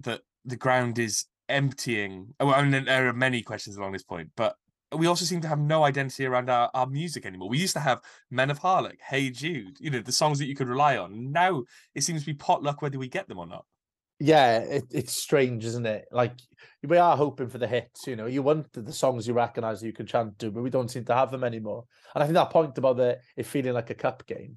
That 0.00 0.20
the 0.44 0.56
ground 0.56 0.98
is 0.98 1.26
emptying. 1.48 2.34
Oh, 2.40 2.50
I 2.50 2.62
mean, 2.64 2.84
there 2.84 3.08
are 3.08 3.12
many 3.12 3.42
questions 3.42 3.76
along 3.76 3.92
this 3.92 4.02
point, 4.02 4.30
but 4.36 4.56
we 4.96 5.06
also 5.06 5.24
seem 5.24 5.40
to 5.42 5.48
have 5.48 5.58
no 5.58 5.84
identity 5.84 6.24
around 6.24 6.48
our, 6.48 6.70
our 6.72 6.86
music 6.86 7.26
anymore. 7.26 7.48
We 7.48 7.58
used 7.58 7.74
to 7.74 7.80
have 7.80 8.00
Men 8.30 8.50
of 8.50 8.60
Harlech, 8.60 9.00
Hey 9.06 9.30
Jude, 9.30 9.76
you 9.80 9.90
know, 9.90 10.00
the 10.00 10.12
songs 10.12 10.38
that 10.38 10.46
you 10.46 10.54
could 10.54 10.68
rely 10.68 10.96
on. 10.96 11.30
Now 11.32 11.64
it 11.94 12.02
seems 12.02 12.22
to 12.22 12.26
be 12.26 12.34
potluck 12.34 12.80
whether 12.80 12.98
we 12.98 13.08
get 13.08 13.28
them 13.28 13.38
or 13.38 13.46
not. 13.46 13.64
Yeah, 14.20 14.58
it, 14.58 14.84
it's 14.90 15.22
strange, 15.22 15.64
isn't 15.64 15.86
it? 15.86 16.06
Like 16.10 16.32
we 16.82 16.96
are 16.96 17.16
hoping 17.16 17.48
for 17.48 17.58
the 17.58 17.68
hits, 17.68 18.06
you 18.06 18.16
know. 18.16 18.26
You 18.26 18.42
want 18.42 18.72
the, 18.72 18.82
the 18.82 18.92
songs 18.92 19.28
you 19.28 19.34
recognise 19.34 19.82
you 19.82 19.92
can 19.92 20.06
chant 20.06 20.38
to, 20.40 20.50
but 20.50 20.62
we 20.62 20.70
don't 20.70 20.90
seem 20.90 21.04
to 21.04 21.14
have 21.14 21.30
them 21.30 21.44
anymore. 21.44 21.84
And 22.14 22.22
I 22.22 22.26
think 22.26 22.34
that 22.34 22.50
point 22.50 22.76
about 22.78 22.96
the 22.96 23.18
it 23.36 23.46
feeling 23.46 23.74
like 23.74 23.90
a 23.90 23.94
cup 23.94 24.26
game 24.26 24.56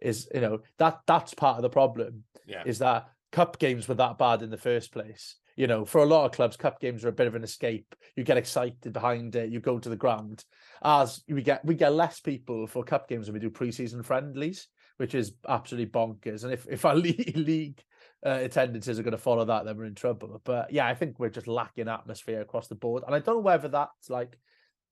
is, 0.00 0.28
you 0.32 0.40
know, 0.40 0.60
that 0.78 1.00
that's 1.06 1.34
part 1.34 1.56
of 1.56 1.62
the 1.62 1.70
problem. 1.70 2.24
Yeah. 2.46 2.62
Is 2.66 2.78
that 2.80 3.06
cup 3.32 3.58
games 3.58 3.88
were 3.88 3.94
that 3.94 4.18
bad 4.18 4.42
in 4.42 4.50
the 4.50 4.56
first 4.56 4.92
place? 4.92 5.36
You 5.56 5.66
know, 5.66 5.84
for 5.84 5.98
a 5.98 6.06
lot 6.06 6.24
of 6.24 6.32
clubs, 6.32 6.56
cup 6.56 6.80
games 6.80 7.04
are 7.04 7.08
a 7.08 7.12
bit 7.12 7.26
of 7.26 7.34
an 7.34 7.44
escape. 7.44 7.94
You 8.16 8.24
get 8.24 8.38
excited 8.38 8.92
behind 8.92 9.36
it, 9.36 9.50
you 9.50 9.60
go 9.60 9.78
to 9.78 9.88
the 9.88 9.96
ground. 9.96 10.44
As 10.82 11.22
we 11.28 11.42
get 11.42 11.64
we 11.64 11.74
get 11.74 11.92
less 11.92 12.20
people 12.20 12.66
for 12.66 12.82
cup 12.82 13.08
games 13.08 13.26
than 13.26 13.34
we 13.34 13.40
do 13.40 13.50
preseason 13.50 14.04
friendlies, 14.04 14.68
which 14.96 15.14
is 15.14 15.32
absolutely 15.48 15.90
bonkers. 15.90 16.44
And 16.44 16.52
if 16.52 16.66
if 16.68 16.84
our 16.84 16.94
league, 16.96 17.82
uh, 18.24 18.38
attendances 18.42 18.98
are 18.98 19.02
going 19.02 19.12
to 19.12 19.18
follow 19.18 19.44
that, 19.44 19.64
then 19.64 19.76
we're 19.76 19.84
in 19.84 19.94
trouble. 19.94 20.40
But 20.44 20.72
yeah, 20.72 20.86
I 20.86 20.94
think 20.94 21.18
we're 21.18 21.30
just 21.30 21.48
lacking 21.48 21.88
atmosphere 21.88 22.40
across 22.40 22.68
the 22.68 22.74
board. 22.74 23.02
And 23.06 23.14
I 23.14 23.18
don't 23.18 23.36
know 23.36 23.40
whether 23.40 23.68
that's 23.68 24.10
like, 24.10 24.38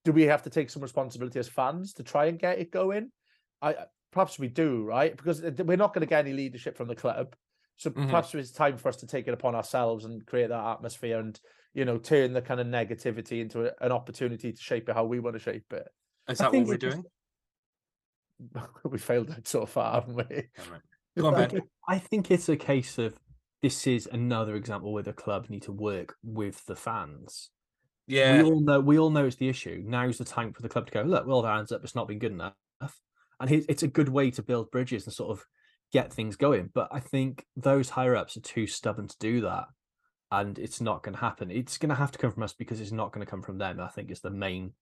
do 0.05 0.11
we 0.11 0.23
have 0.23 0.43
to 0.43 0.49
take 0.49 0.69
some 0.69 0.81
responsibility 0.81 1.39
as 1.39 1.47
fans 1.47 1.93
to 1.93 2.03
try 2.03 2.25
and 2.25 2.39
get 2.39 2.59
it 2.59 2.71
going? 2.71 3.11
I 3.61 3.75
perhaps 4.11 4.39
we 4.39 4.47
do, 4.47 4.83
right? 4.83 5.15
Because 5.15 5.41
we're 5.41 5.77
not 5.77 5.93
going 5.93 6.01
to 6.01 6.09
get 6.09 6.25
any 6.25 6.33
leadership 6.33 6.77
from 6.77 6.87
the 6.87 6.95
club. 6.95 7.35
So 7.79 7.89
Mhm. 7.89 8.09
perhaps 8.09 8.35
it's 8.35 8.51
time 8.51 8.77
for 8.77 8.89
us 8.89 8.97
to 8.97 9.07
take 9.07 9.27
it 9.29 9.33
upon 9.33 9.55
ourselves 9.55 10.03
and 10.03 10.25
create 10.27 10.49
that 10.49 10.65
atmosphere 10.65 11.17
and 11.19 11.39
you 11.73 11.85
know 11.85 11.97
turn 11.97 12.33
the 12.33 12.41
kind 12.41 12.59
of 12.59 12.67
negativity 12.67 13.39
into 13.41 13.67
a, 13.67 13.85
an 13.85 13.93
opportunity 13.93 14.51
to 14.51 14.61
shape 14.61 14.89
it 14.89 14.93
how 14.95 15.05
we 15.05 15.19
want 15.21 15.35
to 15.35 15.39
shape 15.39 15.71
it. 15.71 15.87
Is 16.27 16.39
that 16.39 16.51
what 16.53 16.67
we're 16.67 16.77
just- 16.77 16.97
doing? 16.97 17.05
we 18.83 18.97
failed 18.97 19.29
it 19.31 19.47
so 19.47 19.65
far, 19.65 20.01
haven't 20.01 20.15
we? 20.29 20.43
Go 21.17 21.27
on, 21.27 21.33
Ben. 21.35 21.61
I 21.87 21.99
think 21.99 22.31
it's 22.31 22.49
a 22.49 22.57
case 22.57 22.97
of 22.97 23.17
this 23.61 23.87
is 23.87 24.07
another 24.11 24.55
example 24.55 24.91
where 24.93 25.03
the 25.03 25.13
club 25.13 25.49
need 25.49 25.63
to 25.63 25.71
work 25.71 26.15
with 26.23 26.65
the 26.65 26.75
fans. 26.75 27.49
Yeah. 28.07 28.41
We 28.43 28.49
all 28.49 28.59
know 28.61 28.79
we 28.81 28.99
all 28.99 29.09
know 29.09 29.25
it's 29.25 29.35
the 29.37 29.49
issue. 29.49 29.83
Now's 29.85 30.17
the 30.17 30.25
time 30.25 30.51
for 30.51 30.61
the 30.61 30.69
club 30.69 30.85
to 30.87 30.91
go, 30.91 31.01
look, 31.03 31.25
well, 31.27 31.43
hands 31.43 31.71
up, 31.71 31.83
it's 31.83 31.95
not 31.95 32.07
been 32.09 32.19
good 32.19 32.31
enough. 32.33 32.53
And 33.41 33.49
it's 33.51 33.83
a 33.83 33.87
good 33.87 34.09
way 34.09 34.31
to 34.31 34.43
build 34.43 34.69
bridges 34.69 35.05
and 35.05 35.13
sort 35.13 35.31
of 35.31 35.45
get 35.91 36.13
things 36.13 36.35
going. 36.35 36.69
But 36.73 36.89
I 36.91 36.99
think 36.99 37.45
those 37.55 37.89
higher 37.89 38.15
ups 38.15 38.37
are 38.37 38.41
too 38.41 38.67
stubborn 38.67 39.07
to 39.07 39.15
do 39.19 39.41
that. 39.41 39.65
And 40.31 40.59
it's 40.59 40.79
not 40.79 41.01
going 41.01 41.15
to 41.15 41.21
happen. 41.21 41.49
It's 41.49 41.77
going 41.77 41.89
to 41.89 41.95
have 41.95 42.11
to 42.11 42.19
come 42.19 42.31
from 42.31 42.43
us 42.43 42.53
because 42.53 42.79
it's 42.79 42.91
not 42.91 43.11
going 43.11 43.25
to 43.25 43.29
come 43.29 43.41
from 43.41 43.57
them. 43.57 43.79
I 43.79 43.87
think 43.87 44.11
is 44.11 44.21
the 44.21 44.29
main 44.29 44.73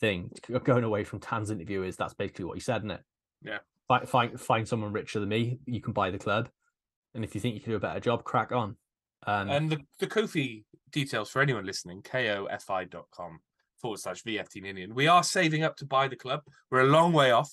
thing. 0.00 0.30
Going 0.64 0.84
away 0.84 1.02
from 1.02 1.18
Tan's 1.18 1.50
interview 1.50 1.82
is 1.82 1.96
that's 1.96 2.14
basically 2.14 2.44
what 2.44 2.54
he 2.54 2.60
said, 2.60 2.82
isn't 2.82 2.92
it? 2.92 3.00
Yeah. 3.42 3.58
Find, 3.88 4.08
find, 4.08 4.40
find 4.40 4.68
someone 4.68 4.92
richer 4.92 5.18
than 5.18 5.28
me. 5.28 5.58
You 5.66 5.80
can 5.80 5.92
buy 5.92 6.12
the 6.12 6.18
club. 6.18 6.48
And 7.14 7.24
if 7.24 7.34
you 7.34 7.40
think 7.40 7.56
you 7.56 7.60
can 7.60 7.72
do 7.72 7.76
a 7.76 7.80
better 7.80 7.98
job, 7.98 8.22
crack 8.22 8.52
on. 8.52 8.76
Um, 9.26 9.50
And 9.50 9.70
the, 9.70 9.78
the 9.98 10.06
Ko-fi 10.06 10.64
details 10.92 11.30
for 11.30 11.42
anyone 11.42 11.66
listening, 11.66 12.02
ko-fi.com 12.02 13.40
forward 13.80 13.98
slash 13.98 14.22
VFT 14.22 14.62
Ninian. 14.62 14.94
We 14.94 15.08
are 15.08 15.24
saving 15.24 15.64
up 15.64 15.76
to 15.78 15.86
buy 15.86 16.06
the 16.06 16.16
club. 16.16 16.42
We're 16.70 16.82
a 16.82 16.86
long 16.86 17.12
way 17.12 17.32
off. 17.32 17.50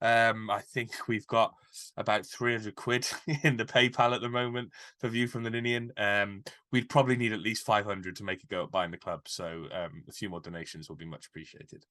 Um, 0.00 0.50
I 0.50 0.60
think 0.60 1.08
we've 1.08 1.26
got 1.26 1.54
about 1.96 2.26
300 2.26 2.74
quid 2.74 3.08
in 3.42 3.56
the 3.56 3.64
PayPal 3.64 4.14
at 4.14 4.20
the 4.20 4.28
moment 4.28 4.70
for 4.98 5.08
View 5.08 5.26
from 5.26 5.42
the 5.42 5.50
Ninian. 5.50 5.92
Um, 5.96 6.44
we'd 6.76 6.90
probably 6.90 7.16
need 7.16 7.32
at 7.32 7.40
least 7.40 7.64
500 7.64 8.16
to 8.16 8.22
make 8.22 8.42
it 8.42 8.50
go 8.50 8.64
at 8.64 8.70
buying 8.70 8.90
the 8.90 8.98
club. 8.98 9.22
So 9.24 9.64
um, 9.72 10.04
a 10.06 10.12
few 10.12 10.28
more 10.28 10.40
donations 10.40 10.90
will 10.90 10.96
be 10.96 11.06
much 11.06 11.26
appreciated. 11.26 11.86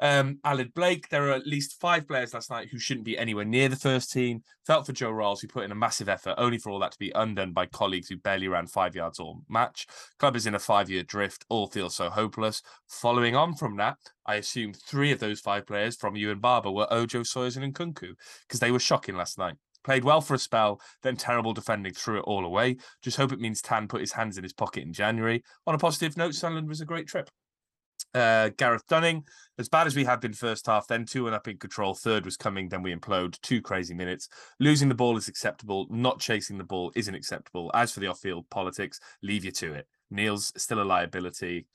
Um, 0.00 0.40
Alid 0.44 0.74
Blake, 0.74 1.08
there 1.08 1.28
are 1.28 1.34
at 1.34 1.46
least 1.46 1.80
five 1.80 2.08
players 2.08 2.34
last 2.34 2.50
night 2.50 2.66
who 2.68 2.80
shouldn't 2.80 3.06
be 3.06 3.16
anywhere 3.16 3.44
near 3.44 3.68
the 3.68 3.76
first 3.76 4.10
team. 4.10 4.42
Felt 4.66 4.86
for 4.86 4.92
Joe 4.92 5.12
Ralls, 5.12 5.40
who 5.40 5.46
put 5.46 5.62
in 5.62 5.70
a 5.70 5.76
massive 5.76 6.08
effort, 6.08 6.34
only 6.36 6.58
for 6.58 6.70
all 6.70 6.80
that 6.80 6.90
to 6.90 6.98
be 6.98 7.12
undone 7.14 7.52
by 7.52 7.66
colleagues 7.66 8.08
who 8.08 8.16
barely 8.16 8.48
ran 8.48 8.66
five 8.66 8.96
yards 8.96 9.20
all 9.20 9.42
match. 9.48 9.86
Club 10.18 10.34
is 10.34 10.46
in 10.46 10.56
a 10.56 10.58
five 10.58 10.90
year 10.90 11.04
drift, 11.04 11.44
all 11.48 11.68
feels 11.68 11.94
so 11.94 12.10
hopeless. 12.10 12.60
Following 12.88 13.36
on 13.36 13.54
from 13.54 13.76
that, 13.76 13.98
I 14.26 14.34
assume 14.34 14.72
three 14.72 15.12
of 15.12 15.20
those 15.20 15.38
five 15.38 15.64
players 15.64 15.94
from 15.94 16.16
you 16.16 16.32
and 16.32 16.42
Barber 16.42 16.72
were 16.72 16.92
Ojo, 16.92 17.22
Sawyers, 17.22 17.56
and 17.56 17.72
Nkounkou 17.72 18.14
because 18.48 18.58
they 18.58 18.72
were 18.72 18.80
shocking 18.80 19.16
last 19.16 19.38
night. 19.38 19.54
Played 19.84 20.04
well 20.04 20.20
for 20.20 20.34
a 20.34 20.38
spell, 20.38 20.80
then 21.02 21.16
terrible 21.16 21.52
defending 21.52 21.92
threw 21.92 22.18
it 22.18 22.24
all 22.24 22.44
away. 22.44 22.76
Just 23.02 23.16
hope 23.16 23.32
it 23.32 23.40
means 23.40 23.62
Tan 23.62 23.86
put 23.86 24.00
his 24.00 24.12
hands 24.12 24.38
in 24.38 24.42
his 24.42 24.52
pocket 24.52 24.82
in 24.82 24.92
January. 24.92 25.44
On 25.66 25.74
a 25.74 25.78
positive 25.78 26.16
note, 26.16 26.34
Sunderland 26.34 26.68
was 26.68 26.80
a 26.80 26.86
great 26.86 27.06
trip. 27.06 27.28
Uh, 28.14 28.50
Gareth 28.56 28.86
Dunning, 28.86 29.24
as 29.58 29.68
bad 29.68 29.86
as 29.86 29.96
we 29.96 30.04
had 30.04 30.20
been 30.20 30.32
first 30.32 30.66
half, 30.66 30.86
then 30.86 31.04
two 31.04 31.26
and 31.26 31.34
up 31.34 31.48
in 31.48 31.58
control. 31.58 31.94
Third 31.94 32.24
was 32.24 32.36
coming, 32.36 32.68
then 32.68 32.82
we 32.82 32.94
implode. 32.94 33.40
Two 33.40 33.60
crazy 33.60 33.92
minutes. 33.92 34.28
Losing 34.60 34.88
the 34.88 34.94
ball 34.94 35.16
is 35.16 35.28
acceptable. 35.28 35.86
Not 35.90 36.20
chasing 36.20 36.56
the 36.56 36.64
ball 36.64 36.92
isn't 36.94 37.14
acceptable. 37.14 37.70
As 37.74 37.92
for 37.92 38.00
the 38.00 38.06
off-field 38.06 38.48
politics, 38.50 39.00
leave 39.22 39.44
you 39.44 39.50
to 39.52 39.74
it. 39.74 39.88
Neil's 40.10 40.52
still 40.56 40.80
a 40.80 40.84
liability. 40.84 41.66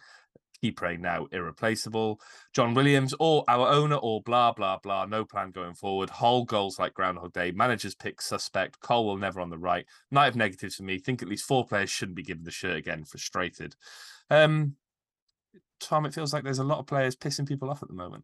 Keep 0.62 0.78
praying 0.78 1.02
now 1.02 1.28
irreplaceable. 1.32 2.20
John 2.54 2.74
Williams, 2.74 3.14
or 3.20 3.46
our 3.48 3.68
owner, 3.68 3.96
or 3.96 4.22
blah 4.22 4.52
blah 4.52 4.78
blah. 4.78 5.06
No 5.06 5.24
plan 5.24 5.52
going 5.52 5.74
forward. 5.74 6.10
Whole 6.10 6.44
goals 6.44 6.78
like 6.78 6.94
Groundhog 6.94 7.34
Day. 7.34 7.52
Managers 7.52 7.96
pick 7.96 8.22
suspect. 8.22 8.80
Colwill 8.82 9.18
never 9.18 9.40
on 9.40 9.50
the 9.50 9.58
right. 9.58 9.86
Night 10.12 10.28
of 10.28 10.36
negatives 10.36 10.76
for 10.76 10.84
me. 10.84 11.00
Think 11.00 11.22
at 11.22 11.30
least 11.30 11.46
four 11.46 11.66
players 11.66 11.90
shouldn't 11.90 12.18
be 12.18 12.24
given 12.24 12.44
the 12.44 12.52
shirt 12.52 12.78
again. 12.78 13.06
Frustrated. 13.06 13.76
Um, 14.30 14.76
Tom, 15.80 16.06
it 16.06 16.14
feels 16.14 16.34
like 16.34 16.44
there's 16.44 16.60
a 16.60 16.64
lot 16.64 16.80
of 16.80 16.88
players 16.88 17.16
pissing 17.16 17.48
people 17.48 17.70
off 17.70 17.82
at 17.82 17.90
the 17.90 17.96
moment. 17.96 18.24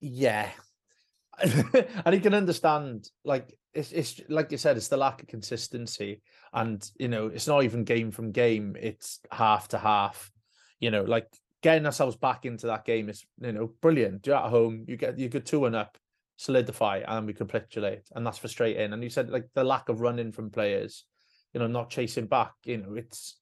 Yeah. 0.00 0.50
and 1.42 2.14
you 2.14 2.20
can 2.20 2.34
understand, 2.34 3.08
like 3.24 3.56
it's 3.72 3.92
it's 3.92 4.20
like 4.28 4.52
you 4.52 4.58
said, 4.58 4.76
it's 4.76 4.88
the 4.88 4.96
lack 4.96 5.22
of 5.22 5.28
consistency, 5.28 6.20
and 6.52 6.88
you 6.98 7.08
know, 7.08 7.28
it's 7.28 7.46
not 7.46 7.64
even 7.64 7.84
game 7.84 8.10
from 8.10 8.32
game; 8.32 8.76
it's 8.78 9.20
half 9.30 9.68
to 9.68 9.78
half. 9.78 10.31
You 10.82 10.90
know, 10.90 11.02
like 11.02 11.28
getting 11.62 11.86
ourselves 11.86 12.16
back 12.16 12.44
into 12.44 12.66
that 12.66 12.84
game 12.84 13.08
is 13.08 13.24
you 13.40 13.52
know 13.52 13.70
brilliant. 13.80 14.26
You're 14.26 14.36
at 14.36 14.50
home, 14.50 14.84
you 14.88 14.96
get 14.96 15.18
you 15.18 15.28
get 15.28 15.46
two 15.46 15.64
and 15.64 15.76
up, 15.76 15.96
solidify, 16.36 17.02
and 17.06 17.26
we 17.26 17.32
capitulate, 17.32 18.02
and 18.14 18.26
that's 18.26 18.38
frustrating. 18.38 18.92
And 18.92 19.02
you 19.02 19.08
said 19.08 19.30
like 19.30 19.48
the 19.54 19.64
lack 19.64 19.88
of 19.88 20.00
running 20.00 20.32
from 20.32 20.50
players, 20.50 21.04
you 21.54 21.60
know, 21.60 21.68
not 21.68 21.88
chasing 21.88 22.26
back. 22.26 22.52
You 22.64 22.78
know, 22.78 22.94
it's 22.94 23.36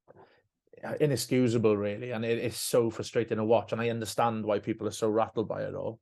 inexcusable, 1.01 1.77
really, 1.77 2.11
and 2.11 2.25
it 2.25 2.39
is 2.39 2.57
so 2.57 2.91
frustrating 2.91 3.39
to 3.39 3.45
watch. 3.45 3.73
And 3.73 3.81
I 3.81 3.89
understand 3.89 4.45
why 4.45 4.59
people 4.59 4.87
are 4.87 4.93
so 4.93 5.09
rattled 5.09 5.49
by 5.49 5.63
it 5.63 5.75
all. 5.75 5.99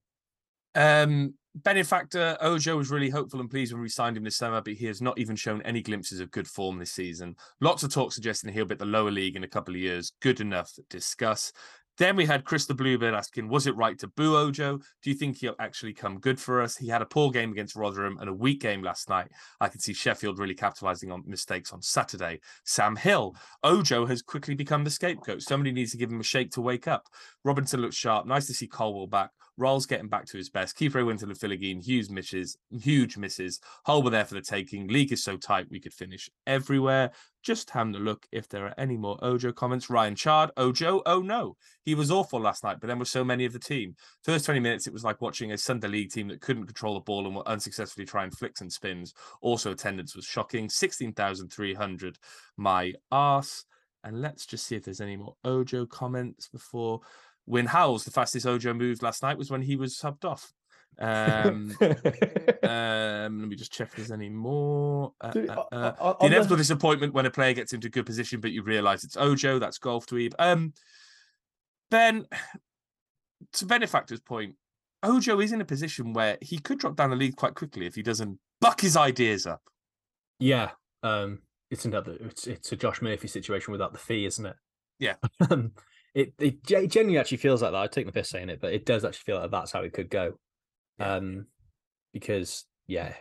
Um, 0.74 1.34
Benefactor 1.54 2.36
Ojo 2.40 2.76
was 2.76 2.90
really 2.90 3.10
hopeful 3.10 3.40
and 3.40 3.50
pleased 3.50 3.72
when 3.72 3.82
we 3.82 3.88
signed 3.88 4.16
him 4.16 4.24
this 4.24 4.36
summer, 4.36 4.60
but 4.60 4.74
he 4.74 4.86
has 4.86 5.02
not 5.02 5.18
even 5.18 5.34
shown 5.34 5.62
any 5.62 5.82
glimpses 5.82 6.20
of 6.20 6.30
good 6.30 6.46
form 6.46 6.78
this 6.78 6.92
season. 6.92 7.34
Lots 7.60 7.82
of 7.82 7.92
talk 7.92 8.12
suggesting 8.12 8.52
he'll 8.52 8.66
be 8.66 8.74
at 8.74 8.78
the 8.78 8.84
lower 8.84 9.10
league 9.10 9.36
in 9.36 9.44
a 9.44 9.48
couple 9.48 9.74
of 9.74 9.80
years. 9.80 10.12
Good 10.20 10.40
enough. 10.40 10.72
To 10.74 10.82
discuss. 10.90 11.52
Then 11.98 12.14
we 12.14 12.26
had 12.26 12.44
Chris 12.44 12.66
the 12.66 12.74
Bluebird 12.74 13.12
asking, 13.12 13.48
was 13.48 13.66
it 13.66 13.74
right 13.74 13.98
to 13.98 14.06
boo 14.06 14.36
Ojo? 14.36 14.78
Do 15.02 15.10
you 15.10 15.14
think 15.14 15.36
he'll 15.36 15.56
actually 15.58 15.92
come 15.92 16.20
good 16.20 16.38
for 16.38 16.62
us? 16.62 16.76
He 16.76 16.86
had 16.86 17.02
a 17.02 17.06
poor 17.06 17.32
game 17.32 17.50
against 17.50 17.74
Rotherham 17.74 18.18
and 18.20 18.28
a 18.28 18.32
weak 18.32 18.60
game 18.60 18.82
last 18.82 19.08
night. 19.08 19.26
I 19.60 19.66
can 19.66 19.80
see 19.80 19.92
Sheffield 19.92 20.38
really 20.38 20.54
capitalising 20.54 21.12
on 21.12 21.24
mistakes 21.26 21.72
on 21.72 21.82
Saturday. 21.82 22.38
Sam 22.64 22.94
Hill, 22.94 23.34
Ojo 23.64 24.06
has 24.06 24.22
quickly 24.22 24.54
become 24.54 24.84
the 24.84 24.90
scapegoat. 24.90 25.42
Somebody 25.42 25.72
needs 25.72 25.90
to 25.90 25.96
give 25.96 26.12
him 26.12 26.20
a 26.20 26.24
shake 26.24 26.52
to 26.52 26.60
wake 26.60 26.86
up. 26.86 27.08
Robinson 27.44 27.80
looks 27.80 27.96
sharp. 27.96 28.26
Nice 28.26 28.46
to 28.46 28.54
see 28.54 28.68
Colwill 28.68 29.08
back. 29.08 29.30
Ralls 29.58 29.86
getting 29.86 30.08
back 30.08 30.24
to 30.26 30.36
his 30.36 30.48
best. 30.48 30.78
Kipré 30.78 31.04
Wintle 31.04 31.28
and 31.28 31.38
Philogene, 31.38 31.84
huge 31.84 32.08
misses, 32.10 32.56
huge 32.70 33.16
misses. 33.16 33.60
Hull 33.84 34.02
were 34.02 34.10
there 34.10 34.24
for 34.24 34.34
the 34.34 34.40
taking. 34.40 34.86
League 34.86 35.12
is 35.12 35.24
so 35.24 35.36
tight 35.36 35.66
we 35.68 35.80
could 35.80 35.92
finish 35.92 36.30
everywhere. 36.46 37.10
Just 37.42 37.70
having 37.70 37.94
a 37.96 37.98
look 37.98 38.26
if 38.30 38.48
there 38.48 38.66
are 38.66 38.74
any 38.78 38.96
more 38.96 39.18
Ojo 39.20 39.52
comments. 39.52 39.90
Ryan 39.90 40.14
Chard, 40.14 40.50
Ojo, 40.56 41.02
oh 41.06 41.20
no. 41.20 41.56
He 41.84 41.96
was 41.96 42.10
awful 42.10 42.40
last 42.40 42.62
night, 42.62 42.78
but 42.80 42.86
then 42.86 43.00
with 43.00 43.08
so 43.08 43.24
many 43.24 43.44
of 43.44 43.52
the 43.52 43.58
team. 43.58 43.96
First 44.22 44.44
20 44.44 44.60
minutes, 44.60 44.86
it 44.86 44.92
was 44.92 45.04
like 45.04 45.20
watching 45.20 45.50
a 45.50 45.58
Sunday 45.58 45.88
League 45.88 46.12
team 46.12 46.28
that 46.28 46.40
couldn't 46.40 46.66
control 46.66 46.94
the 46.94 47.00
ball 47.00 47.26
and 47.26 47.34
were 47.34 47.48
unsuccessfully 47.48 48.06
trying 48.06 48.30
flicks 48.30 48.60
and 48.60 48.72
spins. 48.72 49.12
Also, 49.40 49.72
attendance 49.72 50.14
was 50.14 50.24
shocking. 50.24 50.68
16,300. 50.68 52.16
My 52.56 52.92
arse. 53.10 53.64
And 54.04 54.20
let's 54.20 54.46
just 54.46 54.66
see 54.66 54.76
if 54.76 54.84
there's 54.84 55.00
any 55.00 55.16
more 55.16 55.34
Ojo 55.44 55.84
comments 55.84 56.48
before 56.48 57.00
when 57.48 57.66
Howells, 57.66 58.04
the 58.04 58.10
fastest 58.10 58.46
Ojo 58.46 58.74
moved 58.74 59.02
last 59.02 59.22
night 59.22 59.38
was 59.38 59.50
when 59.50 59.62
he 59.62 59.76
was 59.76 59.96
subbed 59.96 60.24
off. 60.24 60.52
Um, 61.00 61.74
um, 61.80 63.40
let 63.40 63.48
me 63.48 63.56
just 63.56 63.72
check 63.72 63.88
if 63.88 63.96
there's 63.96 64.10
any 64.10 64.28
more. 64.28 65.12
Uh, 65.20 65.30
Dude, 65.30 65.48
uh, 65.50 65.64
o- 65.72 65.76
uh, 65.76 65.92
o- 66.00 66.12
the 66.12 66.18
on 66.20 66.26
inevitable 66.26 66.56
the- 66.56 66.60
disappointment 66.62 67.14
when 67.14 67.26
a 67.26 67.30
player 67.30 67.54
gets 67.54 67.72
into 67.72 67.86
a 67.86 67.90
good 67.90 68.06
position, 68.06 68.40
but 68.40 68.52
you 68.52 68.62
realise 68.62 69.04
it's 69.04 69.16
Ojo. 69.16 69.58
That's 69.58 69.78
golf 69.78 70.06
dweeb. 70.06 70.34
Um, 70.38 70.74
Ben, 71.90 72.26
to 73.54 73.64
Benefactor's 73.66 74.20
point, 74.20 74.56
Ojo 75.02 75.40
is 75.40 75.52
in 75.52 75.60
a 75.60 75.64
position 75.64 76.12
where 76.12 76.36
he 76.42 76.58
could 76.58 76.78
drop 76.78 76.96
down 76.96 77.10
the 77.10 77.16
league 77.16 77.36
quite 77.36 77.54
quickly 77.54 77.86
if 77.86 77.94
he 77.94 78.02
doesn't 78.02 78.38
buck 78.60 78.80
his 78.80 78.96
ideas 78.96 79.46
up. 79.46 79.62
Yeah, 80.40 80.70
um, 81.02 81.40
it's 81.70 81.84
another. 81.84 82.16
It's 82.20 82.46
it's 82.46 82.72
a 82.72 82.76
Josh 82.76 83.00
Murphy 83.02 83.28
situation 83.28 83.72
without 83.72 83.92
the 83.92 83.98
fee, 83.98 84.26
isn't 84.26 84.46
it? 84.46 84.56
Yeah. 84.98 85.14
It 86.20 86.32
it 86.38 86.64
genuinely 86.64 87.18
actually 87.18 87.38
feels 87.38 87.62
like 87.62 87.72
that. 87.72 87.78
I 87.82 87.86
take 87.86 88.06
the 88.06 88.12
piss 88.12 88.30
saying 88.30 88.48
it, 88.48 88.60
but 88.60 88.72
it 88.72 88.84
does 88.86 89.04
actually 89.04 89.24
feel 89.24 89.36
like 89.40 89.50
that's 89.50 89.72
how 89.72 89.82
it 89.82 89.92
could 89.92 90.10
go. 90.10 90.34
Yeah. 90.98 91.14
Um, 91.16 91.46
because 92.12 92.64
yeah, 92.86 93.14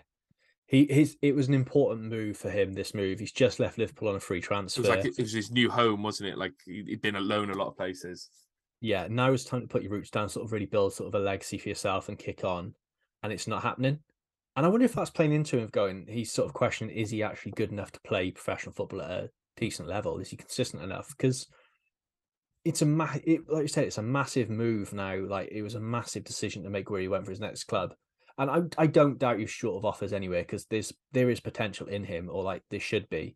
he 0.66 0.88
his 0.90 1.16
it 1.22 1.36
was 1.36 1.48
an 1.48 1.54
important 1.54 2.10
move 2.10 2.38
for 2.38 2.50
him. 2.50 2.74
This 2.74 2.94
move, 2.94 3.20
he's 3.20 3.32
just 3.32 3.60
left 3.60 3.78
Liverpool 3.78 4.10
on 4.10 4.16
a 4.16 4.20
free 4.20 4.40
It 4.40 4.44
transfer. 4.44 4.82
was 4.82 4.90
like 4.90 5.06
it 5.06 5.18
was 5.20 5.34
his 5.34 5.52
new 5.52 5.70
home, 5.70 6.02
wasn't 6.04 6.30
it? 6.30 6.38
Like 6.38 6.54
he- 6.66 6.84
he'd 6.88 7.02
been 7.02 7.16
alone 7.18 7.52
a 7.52 7.56
lot 7.58 7.68
of 7.68 7.78
places. 7.78 8.30
yeah, 8.82 9.08
now 9.10 9.32
it's 9.32 9.44
time 9.44 9.62
to 9.62 9.68
put 9.68 9.84
your 9.84 9.92
roots 9.92 10.10
down, 10.12 10.30
sort 10.30 10.46
of 10.46 10.52
really 10.52 10.66
build 10.66 10.94
sort 10.94 11.08
of 11.08 11.16
a 11.16 11.24
legacy 11.24 11.58
for 11.58 11.70
yourself 11.70 12.10
and 12.10 12.18
kick 12.20 12.44
on. 12.44 12.74
And 13.24 13.34
it's 13.34 13.48
not 13.48 13.64
happening. 13.64 14.00
And 14.56 14.66
I 14.66 14.70
wonder 14.70 14.86
if 14.86 14.94
that's 14.94 15.10
playing 15.10 15.34
into 15.34 15.58
him 15.58 15.64
of 15.64 15.72
going, 15.72 16.06
he's 16.08 16.32
sort 16.32 16.48
of 16.48 16.54
questioning, 16.54 16.96
is 16.96 17.10
he 17.12 17.22
actually 17.24 17.52
good 17.54 17.72
enough 17.72 17.92
to 17.92 18.00
play 18.02 18.32
professional 18.32 18.74
football 18.74 19.02
at 19.02 19.10
a 19.12 19.30
decent 19.56 19.88
level? 19.88 20.18
Is 20.20 20.30
he 20.30 20.38
consistent 20.38 20.82
enough? 20.84 21.10
Because 21.18 21.48
it's 22.68 22.82
a 22.82 22.86
ma- 22.86 23.16
it, 23.24 23.42
like 23.50 23.64
you 23.64 23.68
said, 23.68 23.86
it's 23.86 23.98
a 23.98 24.04
massive 24.04 24.50
move 24.50 24.94
now. 24.94 25.26
Like 25.26 25.50
it 25.52 25.62
was 25.62 25.76
a 25.76 25.80
massive 25.80 26.24
decision 26.24 26.64
to 26.64 26.70
make 26.70 26.90
where 26.90 27.02
he 27.02 27.08
went 27.08 27.26
for 27.26 27.32
his 27.32 27.40
next 27.40 27.66
club. 27.66 27.94
And 28.38 28.52
I, 28.52 28.84
I 28.84 28.88
don't 28.88 29.18
doubt 29.18 29.40
he's 29.40 29.50
short 29.50 29.78
of 29.78 29.86
offers 29.86 30.14
anyway, 30.14 30.42
because 30.42 30.66
there's 30.66 30.94
there 31.12 31.30
is 31.30 31.40
potential 31.40 31.88
in 31.88 32.04
him, 32.04 32.30
or 32.32 32.44
like 32.44 32.64
there 32.70 32.80
should 32.80 33.10
be. 33.10 33.36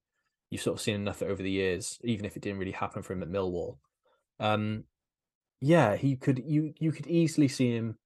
You've 0.49 0.61
sort 0.61 0.77
of 0.77 0.81
seen 0.81 0.95
enough 0.95 1.23
over 1.23 1.41
the 1.41 1.49
years, 1.49 1.97
even 2.03 2.25
if 2.25 2.35
it 2.35 2.41
didn't 2.43 2.59
really 2.59 2.71
happen 2.73 3.01
for 3.01 3.13
him 3.13 3.23
at 3.23 3.29
Millwall. 3.29 3.77
Um, 4.39 4.83
yeah, 5.61 5.95
he 5.95 6.17
could 6.17 6.41
you 6.45 6.73
you 6.79 6.91
could 6.91 7.07
easily 7.07 7.47
see 7.47 7.71
him 7.75 7.97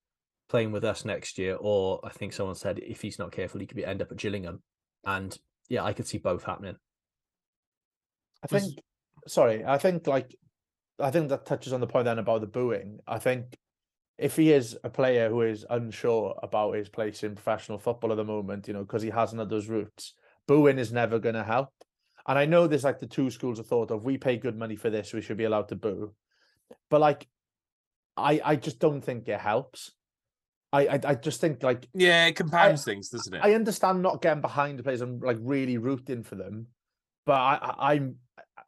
playing 0.48 0.72
with 0.72 0.86
us 0.86 1.06
next 1.06 1.38
year, 1.38 1.58
or 1.60 2.00
I 2.04 2.10
think 2.10 2.34
someone 2.34 2.56
said 2.56 2.80
if 2.80 3.02
he's 3.02 3.20
not 3.20 3.32
careful, 3.32 3.60
he 3.60 3.66
could 3.66 3.78
be 3.78 3.86
end 3.86 4.02
up 4.02 4.12
at 4.12 4.18
Gillingham. 4.18 4.62
And 5.06 5.38
yeah, 5.70 5.84
I 5.84 5.94
could 5.94 6.08
see 6.08 6.20
both 6.20 6.44
happening. 6.44 6.76
I 8.44 8.48
think, 8.48 8.80
sorry, 9.28 9.66
I 9.66 9.80
think 9.80 10.06
like, 10.06 10.36
I 11.00 11.12
think 11.12 11.30
that 11.30 11.46
touches 11.46 11.74
on 11.74 11.82
the 11.82 11.88
point 11.88 12.06
then 12.06 12.20
about 12.20 12.42
the 12.42 12.48
booing. 12.48 13.00
I 13.08 13.20
think 13.20 13.58
if 14.18 14.36
he 14.36 14.52
is 14.52 14.78
a 14.84 14.90
player 14.90 15.30
who 15.30 15.42
is 15.42 15.66
unsure 15.70 16.40
about 16.42 16.76
his 16.76 16.90
place 16.90 17.24
in 17.24 17.36
professional 17.36 17.78
football 17.78 18.12
at 18.12 18.16
the 18.18 18.24
moment, 18.24 18.68
you 18.68 18.74
know, 18.74 18.84
because 18.84 19.02
he 19.02 19.10
hasn't 19.10 19.40
had 19.40 19.50
those 19.50 19.68
roots, 19.68 20.14
booing 20.48 20.80
is 20.80 20.94
never 20.94 21.20
going 21.20 21.36
to 21.36 21.44
help. 21.44 21.70
And 22.28 22.40
I 22.40 22.46
know 22.46 22.66
there's 22.66 22.84
like 22.84 23.00
the 23.00 23.08
two 23.08 23.30
schools 23.30 23.60
of 23.60 23.68
thought 23.68 23.92
of 23.92 24.06
we 24.06 24.18
pay 24.18 24.38
good 24.38 24.58
money 24.58 24.76
for 24.76 24.90
this, 24.90 25.14
we 25.14 25.22
should 25.22 25.38
be 25.38 25.44
allowed 25.44 25.70
to 25.70 25.76
boo. 25.76 26.14
But 26.90 27.02
like, 27.02 27.28
I 28.18 28.42
I 28.44 28.56
just 28.56 28.80
don't 28.80 29.02
think 29.02 29.28
it 29.28 29.40
helps. 29.40 29.92
I 30.72 30.88
I, 30.88 31.00
I 31.04 31.16
just 31.16 31.42
think 31.42 31.62
like 31.62 31.88
Yeah, 31.94 32.26
it 32.28 32.36
compounds 32.36 32.84
things, 32.84 33.10
doesn't 33.10 33.34
it? 33.34 33.42
I 33.44 33.54
understand 33.54 34.02
not 34.02 34.22
getting 34.22 34.42
behind 34.42 34.80
the 34.80 34.84
players 34.84 35.02
and 35.02 35.22
like 35.22 35.38
really 35.42 35.78
rooting 35.78 36.24
for 36.24 36.36
them, 36.36 36.68
but 37.26 37.34
I, 37.34 37.60
I 37.62 37.94
I'm 37.94 38.16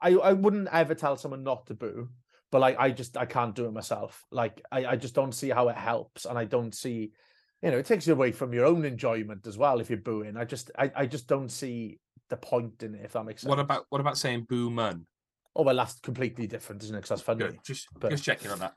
I, 0.01 0.11
I 0.11 0.33
wouldn't 0.33 0.69
ever 0.71 0.95
tell 0.95 1.17
someone 1.17 1.43
not 1.43 1.67
to 1.67 1.73
boo. 1.73 2.09
But 2.51 2.61
like 2.61 2.77
I 2.79 2.91
just 2.91 3.17
I 3.17 3.25
can't 3.25 3.55
do 3.55 3.65
it 3.65 3.73
myself. 3.73 4.23
Like 4.31 4.61
I, 4.71 4.85
I 4.85 4.95
just 4.95 5.13
don't 5.13 5.33
see 5.33 5.49
how 5.49 5.67
it 5.67 5.75
helps, 5.75 6.25
and 6.25 6.37
I 6.37 6.45
don't 6.45 6.73
see, 6.73 7.11
you 7.61 7.71
know, 7.71 7.77
it 7.77 7.85
takes 7.85 8.07
you 8.07 8.13
away 8.13 8.31
from 8.31 8.53
your 8.53 8.65
own 8.65 8.85
enjoyment 8.85 9.45
as 9.47 9.57
well 9.57 9.81
if 9.81 9.89
you're 9.89 9.99
booing. 9.99 10.37
I 10.37 10.45
just 10.45 10.71
I, 10.77 10.89
I 10.95 11.05
just 11.07 11.27
don't 11.27 11.49
see 11.49 11.99
the 12.29 12.37
point 12.37 12.83
in 12.83 12.95
it 12.95 13.01
if 13.03 13.13
that 13.13 13.25
makes 13.25 13.41
sense. 13.41 13.49
what 13.49 13.59
about 13.59 13.85
what 13.89 13.99
about 13.99 14.17
saying 14.17 14.45
boo 14.47 14.69
mun? 14.69 15.05
Oh 15.57 15.63
well, 15.63 15.75
that's 15.75 15.99
completely 15.99 16.45
different, 16.45 16.83
isn't 16.83 16.95
it? 16.95 16.99
Because 16.99 17.09
that's 17.09 17.21
funny. 17.21 17.39
Good. 17.39 17.59
Just 17.65 17.87
but- 17.99 18.11
just 18.11 18.23
checking 18.23 18.51
on 18.51 18.59
that. 18.59 18.75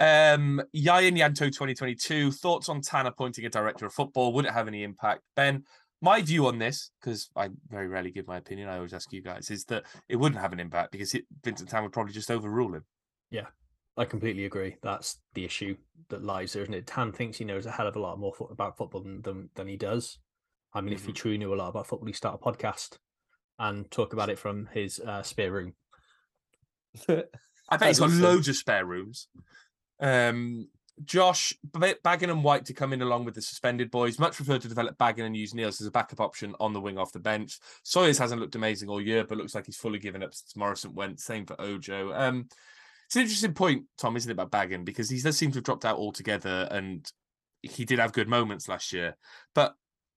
Um 0.00 0.62
Yayan 0.74 1.16
Yanto 1.16 1.52
2022. 1.52 2.32
Thoughts 2.32 2.68
on 2.68 2.80
Tan 2.80 3.06
appointing 3.06 3.44
a 3.44 3.50
director 3.50 3.86
of 3.86 3.92
football? 3.92 4.32
Would 4.32 4.46
it 4.46 4.52
have 4.52 4.66
any 4.66 4.82
impact? 4.82 5.20
Ben, 5.36 5.64
my 6.04 6.22
view 6.22 6.46
on 6.46 6.58
this, 6.58 6.90
because 7.00 7.30
I 7.34 7.48
very 7.68 7.88
rarely 7.88 8.10
give 8.10 8.26
my 8.28 8.36
opinion, 8.36 8.68
I 8.68 8.76
always 8.76 8.92
ask 8.92 9.12
you 9.12 9.22
guys, 9.22 9.50
is 9.50 9.64
that 9.66 9.84
it 10.08 10.16
wouldn't 10.16 10.40
have 10.40 10.52
an 10.52 10.60
impact 10.60 10.92
because 10.92 11.14
it, 11.14 11.24
Vincent 11.42 11.70
Tan 11.70 11.82
would 11.82 11.92
probably 11.92 12.12
just 12.12 12.30
overrule 12.30 12.74
him. 12.74 12.84
Yeah, 13.30 13.46
I 13.96 14.04
completely 14.04 14.44
agree. 14.44 14.76
That's 14.82 15.18
the 15.34 15.44
issue 15.44 15.76
that 16.10 16.22
lies 16.22 16.52
there, 16.52 16.62
isn't 16.62 16.74
it? 16.74 16.86
Tan 16.86 17.10
thinks 17.12 17.38
he 17.38 17.44
knows 17.44 17.66
a 17.66 17.70
hell 17.72 17.88
of 17.88 17.96
a 17.96 18.00
lot 18.00 18.18
more 18.18 18.34
fo- 18.34 18.46
about 18.46 18.76
football 18.76 19.00
than, 19.02 19.22
than 19.22 19.50
than 19.54 19.66
he 19.66 19.76
does. 19.76 20.18
I 20.72 20.80
mean, 20.80 20.92
if 20.92 21.06
he 21.06 21.12
truly 21.12 21.38
knew 21.38 21.54
a 21.54 21.56
lot 21.56 21.68
about 21.68 21.86
football, 21.86 22.06
he'd 22.06 22.16
start 22.16 22.40
a 22.40 22.44
podcast 22.44 22.98
and 23.58 23.90
talk 23.90 24.12
about 24.12 24.28
it 24.28 24.38
from 24.38 24.68
his 24.72 24.98
uh, 24.98 25.22
spare 25.22 25.52
room. 25.52 25.74
I 27.08 27.76
bet 27.76 27.88
he's 27.88 27.98
got 27.98 28.08
That'd 28.08 28.10
be 28.10 28.22
so- 28.22 28.28
loads 28.28 28.48
of 28.48 28.56
spare 28.56 28.84
rooms. 28.84 29.28
Um, 30.00 30.68
Josh, 31.04 31.54
Bagan 31.72 32.30
and 32.30 32.44
Whyte 32.44 32.66
to 32.66 32.74
come 32.74 32.92
in 32.92 33.02
along 33.02 33.24
with 33.24 33.34
the 33.34 33.42
suspended 33.42 33.90
boys. 33.90 34.18
Much 34.18 34.36
prefer 34.36 34.58
to 34.58 34.68
develop 34.68 34.96
Bagan 34.96 35.26
and 35.26 35.36
use 35.36 35.54
Niels 35.54 35.80
as 35.80 35.86
a 35.86 35.90
backup 35.90 36.20
option 36.20 36.54
on 36.60 36.72
the 36.72 36.80
wing 36.80 36.98
off 36.98 37.12
the 37.12 37.18
bench. 37.18 37.58
Sawyers 37.82 38.18
hasn't 38.18 38.40
looked 38.40 38.54
amazing 38.54 38.88
all 38.88 39.00
year, 39.00 39.24
but 39.24 39.38
looks 39.38 39.54
like 39.54 39.66
he's 39.66 39.76
fully 39.76 39.98
given 39.98 40.22
up 40.22 40.34
since 40.34 40.54
Morison 40.54 40.94
went. 40.94 41.20
Same 41.20 41.46
for 41.46 41.60
Ojo. 41.60 42.12
Um, 42.12 42.48
it's 43.06 43.16
an 43.16 43.22
interesting 43.22 43.54
point, 43.54 43.84
Tom, 43.98 44.16
isn't 44.16 44.30
it, 44.30 44.38
about 44.38 44.52
Bagan? 44.52 44.84
Because 44.84 45.10
he 45.10 45.20
does 45.20 45.36
seem 45.36 45.50
to 45.52 45.56
have 45.58 45.64
dropped 45.64 45.84
out 45.84 45.98
altogether 45.98 46.68
and 46.70 47.10
he 47.62 47.84
did 47.84 47.98
have 47.98 48.12
good 48.12 48.28
moments 48.28 48.68
last 48.68 48.92
year. 48.92 49.16
But 49.54 49.74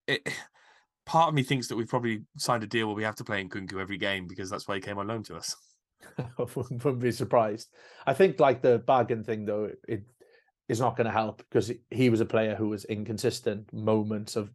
it, 0.07 0.27
part 1.05 1.29
of 1.29 1.33
me 1.33 1.43
thinks 1.43 1.67
that 1.67 1.75
we've 1.75 1.87
probably 1.87 2.21
signed 2.37 2.63
a 2.63 2.67
deal 2.67 2.87
where 2.87 2.95
we 2.95 3.03
have 3.03 3.15
to 3.15 3.23
play 3.23 3.41
in 3.41 3.49
Nkounkou 3.49 3.81
every 3.81 3.97
game 3.97 4.27
because 4.27 4.49
that's 4.49 4.67
why 4.67 4.75
he 4.75 4.81
came 4.81 4.99
on 4.99 5.07
loan 5.07 5.23
to 5.23 5.35
us. 5.35 5.55
Wouldn't, 6.55 6.99
be 6.99 7.11
surprised. 7.11 7.69
I 8.05 8.13
think 8.13 8.39
like 8.39 8.61
the 8.61 8.79
bargain 8.79 9.23
thing 9.23 9.45
though, 9.45 9.71
it 9.87 10.03
is 10.69 10.79
not 10.79 10.97
going 10.97 11.05
to 11.05 11.11
help 11.11 11.37
because 11.49 11.71
he 11.91 12.09
was 12.09 12.21
a 12.21 12.25
player 12.25 12.55
who 12.55 12.69
was 12.69 12.85
inconsistent. 12.85 13.71
Moments 13.73 14.35
of 14.35 14.51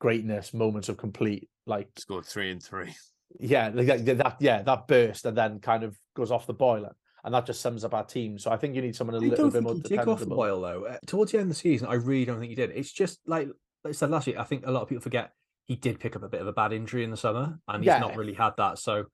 greatness, 0.00 0.52
moments 0.52 0.88
of 0.88 0.96
complete 0.96 1.48
like 1.66 1.88
Scored 1.96 2.26
three 2.26 2.50
and 2.50 2.62
three. 2.62 2.94
yeah, 3.38 3.70
like 3.72 3.86
that, 3.86 4.18
that 4.18 4.36
yeah 4.40 4.62
that 4.62 4.86
burst 4.88 5.24
and 5.26 5.36
then 5.36 5.60
kind 5.60 5.84
of 5.84 5.96
goes 6.16 6.30
off 6.30 6.46
the 6.46 6.54
boiler, 6.54 6.94
and 7.24 7.32
that 7.34 7.46
just 7.46 7.60
sums 7.60 7.84
up 7.84 7.94
our 7.94 8.04
team. 8.04 8.38
So 8.38 8.50
I 8.50 8.56
think 8.56 8.74
you 8.74 8.82
need 8.82 8.96
someone 8.96 9.14
a 9.14 9.18
I 9.18 9.20
little 9.20 9.36
don't 9.36 9.46
bit 9.46 9.52
think 9.52 9.64
more 9.64 9.74
he 9.74 9.80
did 9.96 10.08
off 10.08 10.20
the 10.20 10.26
boil 10.26 10.60
though. 10.60 10.86
Uh, 10.86 10.98
towards 11.06 11.32
the 11.32 11.38
end 11.38 11.44
of 11.44 11.56
the 11.56 11.60
season, 11.60 11.88
I 11.88 11.94
really 11.94 12.24
don't 12.24 12.40
think 12.40 12.50
he 12.50 12.56
did. 12.56 12.70
It's 12.70 12.92
just 12.92 13.20
like, 13.26 13.46
like 13.84 13.90
I 13.90 13.92
said 13.92 14.10
last 14.10 14.26
week. 14.26 14.36
I 14.36 14.44
think 14.44 14.66
a 14.66 14.70
lot 14.72 14.82
of 14.82 14.88
people 14.88 15.02
forget 15.02 15.30
he 15.66 15.76
did 15.76 16.00
pick 16.00 16.16
up 16.16 16.24
a 16.24 16.28
bit 16.28 16.40
of 16.40 16.48
a 16.48 16.52
bad 16.52 16.72
injury 16.72 17.04
in 17.04 17.10
the 17.12 17.16
summer, 17.16 17.58
and 17.68 17.84
he's 17.84 18.00
not 18.00 18.16
really 18.16 18.34
had 18.34 18.54
that. 18.56 18.78
So, 18.78 19.04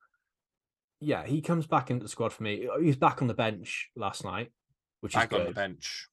yeah, 1.00 1.26
he 1.26 1.42
comes 1.42 1.66
back 1.66 1.90
into 1.90 2.04
the 2.04 2.08
squad 2.08 2.32
for 2.32 2.42
me. 2.42 2.66
He 2.80 2.86
was 2.86 2.96
back 2.96 3.20
on 3.20 3.28
the 3.28 3.34
bench 3.34 3.90
last 3.94 4.24
night, 4.24 4.50
which 5.02 5.12
is 5.12 5.20
Back 5.20 5.34
on 5.34 5.44
the 5.44 5.52
bench. 5.52 6.08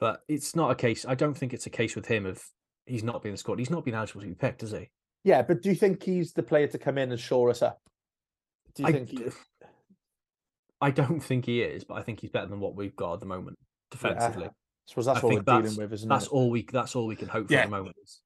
But 0.00 0.22
it's 0.28 0.54
not 0.54 0.70
a 0.70 0.74
case. 0.74 1.04
I 1.06 1.14
don't 1.14 1.34
think 1.36 1.52
it's 1.52 1.66
a 1.66 1.70
case 1.70 1.96
with 1.96 2.06
him 2.06 2.24
of 2.26 2.42
he's 2.86 3.02
not 3.02 3.22
being 3.22 3.36
scored. 3.36 3.58
He's 3.58 3.70
not 3.70 3.84
been 3.84 3.94
eligible 3.94 4.20
to 4.20 4.26
be 4.28 4.34
picked, 4.34 4.62
is 4.62 4.70
he? 4.70 4.90
Yeah, 5.24 5.42
but 5.42 5.62
do 5.62 5.68
you 5.70 5.74
think 5.74 6.02
he's 6.02 6.32
the 6.32 6.42
player 6.42 6.68
to 6.68 6.78
come 6.78 6.98
in 6.98 7.10
and 7.10 7.20
shore 7.20 7.50
us 7.50 7.62
up? 7.62 7.80
Do 8.74 8.82
you 8.84 8.88
I, 8.88 8.92
think? 8.92 9.08
he- 9.10 9.24
I 10.80 10.90
don't 10.92 11.20
think 11.20 11.46
he 11.46 11.62
is, 11.62 11.82
but 11.84 11.94
I 11.94 12.02
think 12.02 12.20
he's 12.20 12.30
better 12.30 12.46
than 12.46 12.60
what 12.60 12.76
we've 12.76 12.94
got 12.94 13.14
at 13.14 13.20
the 13.20 13.26
moment 13.26 13.58
defensively. 13.90 14.46
I 14.46 14.50
suppose 14.86 15.06
that's 15.06 15.18
I 15.18 15.26
what 15.26 15.34
we're 15.34 15.42
think 15.42 15.64
dealing 15.64 15.76
with, 15.76 15.92
isn't 15.92 16.08
That's 16.08 16.26
it? 16.26 16.32
all 16.32 16.50
we. 16.50 16.66
That's 16.72 16.94
all 16.96 17.06
we 17.06 17.16
can 17.16 17.28
hope 17.28 17.48
for 17.48 17.52
Yeah. 17.52 17.60
at 17.60 17.64
the 17.66 17.70
moment. 17.76 17.96
Is 18.02 18.20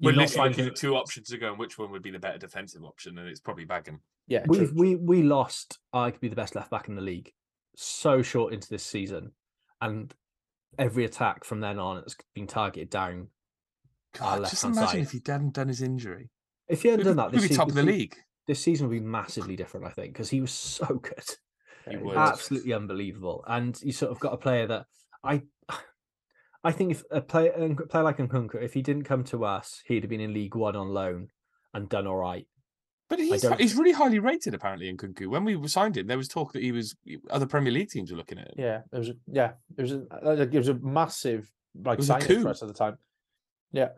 We're 0.00 0.10
you're 0.10 0.16
not 0.16 0.22
literally 0.28 0.34
trying 0.36 0.50
looking 0.50 0.66
at 0.66 0.76
two 0.76 0.94
options 0.94 1.28
to 1.30 1.38
go, 1.38 1.48
and 1.50 1.58
which 1.58 1.78
one 1.78 1.90
would 1.90 2.02
be 2.02 2.10
the 2.10 2.18
better 2.18 2.38
defensive 2.38 2.84
option? 2.84 3.18
And 3.18 3.26
it's 3.28 3.40
probably 3.40 3.64
Bagan. 3.66 3.98
Yeah, 4.28 4.44
We've 4.46 4.68
true. 4.68 4.72
we 4.76 4.94
we 4.96 5.22
lost 5.22 5.78
arguably 5.94 6.28
the 6.30 6.36
best 6.36 6.54
left 6.54 6.70
back 6.70 6.88
in 6.88 6.94
the 6.96 7.00
league 7.02 7.32
so 7.76 8.22
short 8.22 8.52
into 8.52 8.68
this 8.68 8.84
season, 8.84 9.32
and 9.80 10.14
every 10.78 11.04
attack 11.04 11.44
from 11.44 11.60
then 11.60 11.78
on 11.78 12.02
has 12.02 12.16
been 12.34 12.46
targeted 12.46 12.90
down. 12.90 13.28
our 14.20 14.38
God, 14.38 14.48
just 14.50 14.64
left-hand 14.64 14.76
imagine 14.76 14.88
side. 15.00 15.02
if 15.02 15.10
he 15.12 15.32
hadn't 15.32 15.54
done 15.54 15.68
his 15.68 15.82
injury. 15.82 16.30
If 16.68 16.82
he 16.82 16.88
hadn't 16.88 17.06
done 17.06 17.16
that, 17.16 17.30
we'd 17.32 17.40
this, 17.40 17.48
be 17.48 17.54
se- 17.54 17.56
top 17.56 17.68
of 17.68 17.74
the 17.74 17.82
this 17.82 17.94
league. 17.94 18.16
this 18.46 18.60
season 18.62 18.88
would 18.88 18.94
be 18.94 19.00
massively 19.00 19.56
different. 19.56 19.86
I 19.86 19.90
think 19.90 20.12
because 20.12 20.30
he 20.30 20.40
was 20.40 20.50
so 20.50 20.86
good, 21.02 21.24
He 21.88 21.92
Yeah, 21.94 21.98
would. 21.98 22.16
absolutely 22.16 22.72
unbelievable, 22.72 23.44
and 23.46 23.80
you 23.82 23.92
sort 23.92 24.10
of 24.12 24.18
got 24.20 24.32
a 24.34 24.38
player 24.38 24.66
that 24.66 24.86
I. 25.22 25.42
I 26.64 26.72
think 26.72 26.90
if 26.90 27.04
a 27.12 27.20
player, 27.20 27.52
a 27.52 27.86
player 27.86 28.02
like 28.02 28.16
Nkounkou, 28.18 28.60
if 28.60 28.74
he 28.74 28.82
didn't 28.82 29.04
come 29.04 29.22
to 29.24 29.44
us, 29.44 29.82
he'd 29.86 30.02
have 30.02 30.10
been 30.10 30.20
in 30.20 30.34
League 30.34 30.56
One 30.56 30.74
on 30.74 30.88
loan 30.88 31.28
and 31.72 31.88
done 31.88 32.08
all 32.08 32.16
right. 32.16 32.46
But 33.08 33.20
he's 33.20 33.46
he's 33.58 33.76
really 33.76 33.92
highly 33.92 34.18
rated 34.18 34.54
apparently 34.54 34.88
in 34.88 34.96
Nkounkou. 34.96 35.28
When 35.28 35.44
we 35.44 35.68
signed 35.68 35.96
him, 35.96 36.08
there 36.08 36.16
was 36.16 36.26
talk 36.28 36.52
that 36.52 36.62
he 36.62 36.72
was 36.72 36.96
other 37.30 37.46
Premier 37.46 37.72
League 37.72 37.88
teams 37.90 38.10
were 38.10 38.16
looking 38.16 38.38
at 38.38 38.48
him. 38.48 38.54
Yeah, 38.58 38.80
it 38.92 38.98
was. 38.98 39.10
A, 39.10 39.14
yeah, 39.30 39.52
it 39.76 39.82
was. 39.82 39.92
A, 39.92 40.02
uh, 40.10 40.32
it 40.50 40.52
was 40.52 40.68
a 40.68 40.74
massive 40.74 41.48
like 41.84 42.02
signing 42.02 42.42
for 42.42 42.48
us 42.48 42.62
at 42.62 42.68
the 42.68 42.74
time. 42.74 42.98
Yeah, 43.70 43.90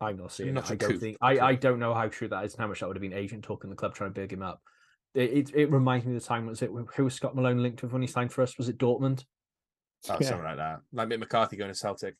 I'm 0.00 0.16
not 0.16 0.32
seeing 0.32 0.54
Not 0.54 0.64
it. 0.64 0.70
a 0.70 0.72
I 0.72 0.76
don't 0.76 0.92
coup, 0.92 0.98
think 0.98 1.16
a 1.20 1.24
I, 1.24 1.36
coup. 1.36 1.42
I 1.44 1.54
don't 1.54 1.78
know 1.80 1.92
how 1.92 2.08
true 2.08 2.28
that 2.28 2.44
is 2.44 2.54
and 2.54 2.60
how 2.62 2.66
much 2.68 2.80
that 2.80 2.86
would 2.86 2.96
have 2.96 3.02
been 3.02 3.12
agent 3.12 3.44
talking 3.44 3.68
the 3.68 3.76
club 3.76 3.94
trying 3.94 4.10
to 4.14 4.20
big 4.20 4.32
him 4.32 4.42
up. 4.42 4.62
It, 5.14 5.30
it 5.32 5.50
it 5.54 5.70
reminds 5.70 6.06
me 6.06 6.14
of 6.14 6.22
the 6.22 6.26
time 6.26 6.46
was 6.46 6.62
it 6.62 6.70
who 6.94 7.04
was 7.04 7.14
Scott 7.14 7.34
Malone 7.36 7.62
linked 7.62 7.82
with 7.82 7.92
when 7.92 8.02
he 8.02 8.08
signed 8.08 8.32
for 8.32 8.42
us? 8.42 8.56
Was 8.56 8.68
it 8.68 8.78
Dortmund? 8.78 9.24
Oh, 10.08 10.16
Yeah. 10.20 10.28
something 10.28 10.44
like 10.44 10.56
that. 10.56 10.80
Like 10.92 11.08
Mick 11.08 11.18
McCarthy 11.18 11.56
going 11.56 11.70
to 11.70 11.74
Celtic. 11.74 12.14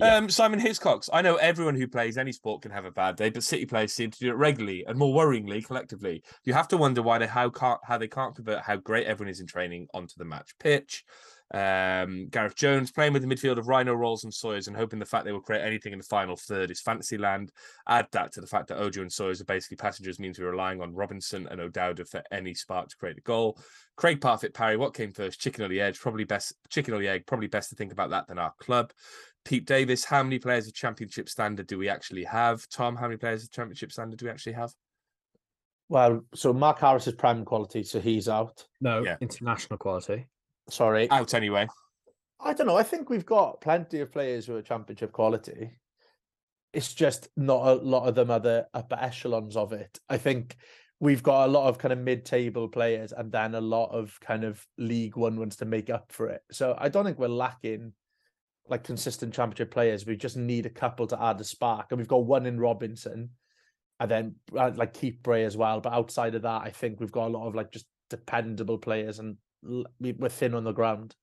Um, 0.00 0.30
Simon 0.30 0.60
Hiscox. 0.60 1.10
I 1.12 1.20
know 1.20 1.36
everyone 1.36 1.74
who 1.74 1.86
plays 1.86 2.16
any 2.16 2.32
sport 2.32 2.62
can 2.62 2.70
have 2.70 2.84
a 2.84 2.90
bad 2.90 3.16
day, 3.16 3.28
but 3.28 3.42
City 3.42 3.66
players 3.66 3.92
seem 3.92 4.10
to 4.10 4.18
do 4.18 4.30
it 4.30 4.36
regularly 4.36 4.84
and 4.86 4.98
more 4.98 5.14
worryingly, 5.14 5.64
collectively. 5.64 6.22
You 6.44 6.54
have 6.54 6.68
to 6.68 6.76
wonder 6.76 7.02
why 7.02 7.18
they 7.18 7.26
how 7.26 7.50
can't 7.50 7.80
how 7.84 7.98
they 7.98 8.08
can't 8.08 8.34
convert 8.34 8.62
how 8.62 8.76
great 8.76 9.06
everyone 9.06 9.30
is 9.30 9.40
in 9.40 9.46
training 9.46 9.88
onto 9.92 10.14
the 10.16 10.24
match 10.24 10.54
pitch. 10.58 11.04
Um, 11.52 12.28
Gareth 12.28 12.54
Jones 12.54 12.92
playing 12.92 13.12
with 13.12 13.22
the 13.22 13.28
midfield 13.28 13.58
of 13.58 13.66
Rhino, 13.66 13.92
Ralls, 13.92 14.22
and 14.22 14.32
Sawyers 14.32 14.68
and 14.68 14.76
hoping 14.76 15.00
the 15.00 15.04
fact 15.04 15.24
they 15.24 15.32
will 15.32 15.40
create 15.40 15.64
anything 15.64 15.92
in 15.92 15.98
the 15.98 16.04
final 16.04 16.36
third 16.36 16.70
is 16.70 16.80
fantasy 16.80 17.18
land. 17.18 17.50
Add 17.88 18.06
that 18.12 18.32
to 18.32 18.40
the 18.40 18.46
fact 18.46 18.68
that 18.68 18.78
Ojo 18.78 19.02
and 19.02 19.12
Sawyers 19.12 19.40
are 19.40 19.46
basically 19.46 19.76
passengers 19.76 20.20
means 20.20 20.38
we're 20.38 20.50
relying 20.50 20.80
on 20.80 20.94
Robinson 20.94 21.48
and 21.50 21.60
O'Dowda 21.60 22.08
for 22.08 22.22
any 22.30 22.54
spark 22.54 22.88
to 22.88 22.96
create 22.96 23.18
a 23.18 23.22
goal. 23.22 23.58
Craig 23.96 24.20
Parfit 24.20 24.54
Parry, 24.54 24.76
what 24.76 24.94
came 24.94 25.12
first? 25.12 25.40
Chicken 25.40 25.64
or 25.64 25.68
the 25.68 25.80
edge? 25.80 25.98
Probably 25.98 26.24
best 26.24 26.54
chicken 26.68 26.94
or 26.94 26.98
the 26.98 27.08
egg. 27.08 27.26
Probably 27.26 27.48
best 27.48 27.70
to 27.70 27.76
think 27.76 27.92
about 27.92 28.10
that 28.10 28.28
than 28.28 28.38
our 28.38 28.54
club. 28.58 28.92
Pete 29.44 29.66
Davis, 29.66 30.04
how 30.04 30.22
many 30.22 30.38
players 30.38 30.66
of 30.66 30.74
championship 30.74 31.28
standard 31.28 31.66
do 31.66 31.78
we 31.78 31.88
actually 31.88 32.24
have? 32.24 32.68
Tom, 32.68 32.96
how 32.96 33.06
many 33.06 33.16
players 33.16 33.42
of 33.44 33.50
championship 33.50 33.90
standard 33.92 34.18
do 34.18 34.26
we 34.26 34.30
actually 34.30 34.52
have? 34.52 34.72
Well, 35.88 36.24
so 36.34 36.52
Mark 36.52 36.78
Harris 36.78 37.06
is 37.06 37.14
prime 37.14 37.44
quality, 37.44 37.82
so 37.82 38.00
he's 38.00 38.28
out. 38.28 38.64
No, 38.80 39.02
Yeah. 39.02 39.16
international 39.20 39.78
quality. 39.78 40.26
Sorry. 40.68 41.10
Out 41.10 41.34
anyway. 41.34 41.66
I 42.38 42.54
don't 42.54 42.66
know. 42.66 42.76
I 42.76 42.84
think 42.84 43.10
we've 43.10 43.26
got 43.26 43.60
plenty 43.60 44.00
of 44.00 44.12
players 44.12 44.46
who 44.46 44.56
are 44.56 44.62
championship 44.62 45.12
quality. 45.12 45.72
It's 46.72 46.94
just 46.94 47.28
not 47.36 47.66
a 47.66 47.74
lot 47.74 48.08
of 48.08 48.14
them 48.14 48.30
are 48.30 48.38
the 48.38 48.68
upper 48.72 48.96
echelons 49.00 49.56
of 49.56 49.72
it. 49.72 49.98
I 50.08 50.16
think 50.18 50.56
we've 51.00 51.22
got 51.22 51.46
a 51.46 51.50
lot 51.50 51.66
of 51.68 51.78
kind 51.78 51.92
of 51.92 51.98
mid-table 51.98 52.68
players 52.68 53.12
and 53.12 53.32
then 53.32 53.54
a 53.56 53.60
lot 53.60 53.88
of 53.88 54.18
kind 54.20 54.44
of 54.44 54.64
League 54.78 55.16
One 55.16 55.38
ones 55.38 55.56
to 55.56 55.64
make 55.64 55.90
up 55.90 56.12
for 56.12 56.28
it. 56.28 56.42
So 56.52 56.76
I 56.78 56.88
don't 56.88 57.04
think 57.04 57.18
we're 57.18 57.26
lacking 57.28 57.94
like 58.68 58.84
consistent 58.84 59.34
championship 59.34 59.70
players. 59.70 60.06
We 60.06 60.16
just 60.16 60.36
need 60.36 60.66
a 60.66 60.70
couple 60.70 61.06
to 61.08 61.22
add 61.22 61.40
a 61.40 61.44
spark, 61.44 61.86
and 61.90 61.98
we've 61.98 62.08
got 62.08 62.24
one 62.24 62.46
in 62.46 62.60
Robinson, 62.60 63.30
and 63.98 64.10
then 64.10 64.34
uh, 64.56 64.70
like 64.74 64.94
Kipré 64.94 65.44
as 65.44 65.56
well. 65.56 65.80
But 65.80 65.92
outside 65.92 66.34
of 66.34 66.42
that, 66.42 66.62
I 66.62 66.70
think 66.70 67.00
we've 67.00 67.12
got 67.12 67.28
a 67.28 67.36
lot 67.36 67.46
of 67.48 67.54
like 67.54 67.72
just 67.72 67.86
dependable 68.08 68.78
players, 68.78 69.18
and 69.18 69.36
we- 69.98 70.12
we're 70.12 70.28
thin 70.28 70.54
on 70.54 70.64
the 70.64 70.72
ground. 70.72 71.14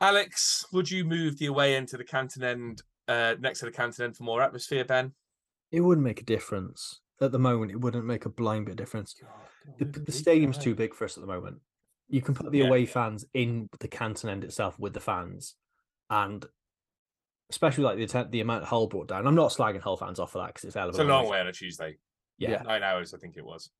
Alex, 0.00 0.64
would 0.72 0.90
you 0.90 1.04
move 1.04 1.38
the 1.38 1.46
away 1.46 1.74
end 1.74 1.88
to 1.88 1.96
the 1.96 2.04
Canton 2.04 2.44
end 2.44 2.82
uh, 3.08 3.34
next 3.40 3.60
to 3.60 3.64
the 3.66 3.72
Canton 3.72 4.04
end 4.04 4.16
for 4.16 4.22
more 4.24 4.40
atmosphere, 4.40 4.84
Ben? 4.84 5.12
It 5.72 5.80
wouldn't 5.80 6.04
make 6.06 6.20
a 6.20 6.24
difference 6.24 7.00
at 7.20 7.32
the 7.32 7.38
moment. 7.38 7.72
It 7.72 7.80
wouldn't 7.80 8.06
make 8.06 8.24
a 8.24 8.28
blind 8.30 8.66
bit 8.66 8.72
of 8.72 8.76
difference. 8.76 9.16
The, 9.78 9.84
the 9.84 10.12
stadium's 10.12 10.56
too 10.56 10.74
big 10.74 10.94
for 10.94 11.04
us 11.04 11.16
at 11.16 11.20
the 11.20 11.26
moment. 11.26 11.58
You 12.08 12.22
can 12.22 12.34
put 12.34 12.50
the 12.50 12.58
Yeah. 12.58 12.66
away 12.68 12.86
fans 12.86 13.24
in 13.34 13.68
the 13.80 13.88
Canton 13.88 14.30
end 14.30 14.44
itself 14.44 14.78
with 14.78 14.94
the 14.94 15.00
fans, 15.00 15.56
and 16.10 16.46
especially 17.50 17.84
like 17.84 17.96
the 17.96 18.04
atten- 18.04 18.30
the 18.30 18.40
amount 18.40 18.64
Hull 18.64 18.86
brought 18.86 19.08
down. 19.08 19.26
I'm 19.26 19.34
not 19.34 19.50
slagging 19.50 19.80
Hull 19.80 19.96
fans 19.96 20.18
off 20.18 20.32
for 20.32 20.38
that 20.38 20.48
because 20.48 20.64
it's 20.64 20.76
It's 20.76 20.98
a 20.98 21.04
long 21.04 21.24
long 21.24 21.28
way 21.28 21.40
on 21.40 21.46
a 21.46 21.52
Tuesday. 21.52 21.98
Yeah. 22.38 22.62
Nine 22.62 22.82
hours, 22.82 23.14
I 23.14 23.18
think 23.18 23.36
it 23.36 23.44
was. 23.44 23.70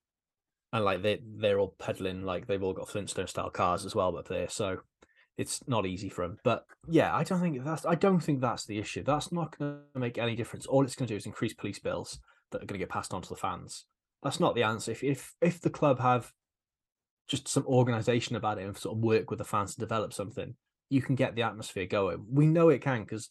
and 0.75 0.85
like 0.85 1.01
they 1.01 1.19
they're 1.25 1.59
all 1.59 1.75
pedaling 1.79 2.23
like 2.25 2.47
they've 2.47 2.63
all 2.63 2.75
got 2.75 2.91
Flintstone 2.91 3.27
style 3.27 3.49
cars 3.49 3.87
as 3.87 3.95
well 3.95 4.15
up 4.19 4.29
there, 4.29 4.49
so 4.51 4.83
it's 5.39 5.67
not 5.67 5.87
easy 5.87 6.11
for 6.11 6.27
them. 6.27 6.39
But 6.45 6.67
yeah, 6.87 7.15
I 7.17 7.25
don't 7.25 7.41
think 7.41 7.65
that's 7.65 7.87
I 7.87 7.95
don't 7.95 8.21
think 8.21 8.43
that's 8.43 8.67
the 8.67 8.79
issue. 8.79 9.03
That's 9.03 9.33
not 9.33 9.57
going 9.59 9.81
to 9.95 9.99
make 9.99 10.19
any 10.19 10.37
difference. 10.37 10.67
All 10.67 10.85
it's 10.85 10.95
going 10.95 11.07
to 11.07 11.15
do 11.15 11.17
is 11.17 11.25
increase 11.25 11.55
police 11.55 11.79
bills 11.79 12.21
that 12.51 12.59
are 12.63 12.67
going 12.67 12.79
to 12.79 12.85
get 12.85 12.91
passed 12.91 13.15
on 13.15 13.23
to 13.23 13.29
the 13.31 13.37
fans. 13.37 13.87
That's 14.23 14.41
not 14.41 14.55
the 14.55 14.63
answer. 14.65 14.93
If 14.93 15.03
if 15.03 15.35
if 15.41 15.59
the 15.61 15.71
club 15.71 16.01
have 16.01 16.35
just 17.29 17.49
some 17.49 17.67
organization 17.67 18.37
about 18.37 18.59
it 18.59 18.65
and 18.65 18.77
sort 18.77 18.97
of 18.97 19.03
work 19.03 19.31
with 19.31 19.39
the 19.39 19.45
fans 19.45 19.75
to 19.75 19.81
develop 19.81 20.13
something, 20.13 20.55
you 20.91 21.03
can 21.03 21.15
get 21.15 21.35
the 21.37 21.43
atmosphere 21.43 21.87
going. 21.87 22.25
We 22.31 22.47
know 22.47 22.71
it 22.71 22.81
can 22.81 23.03
because 23.03 23.31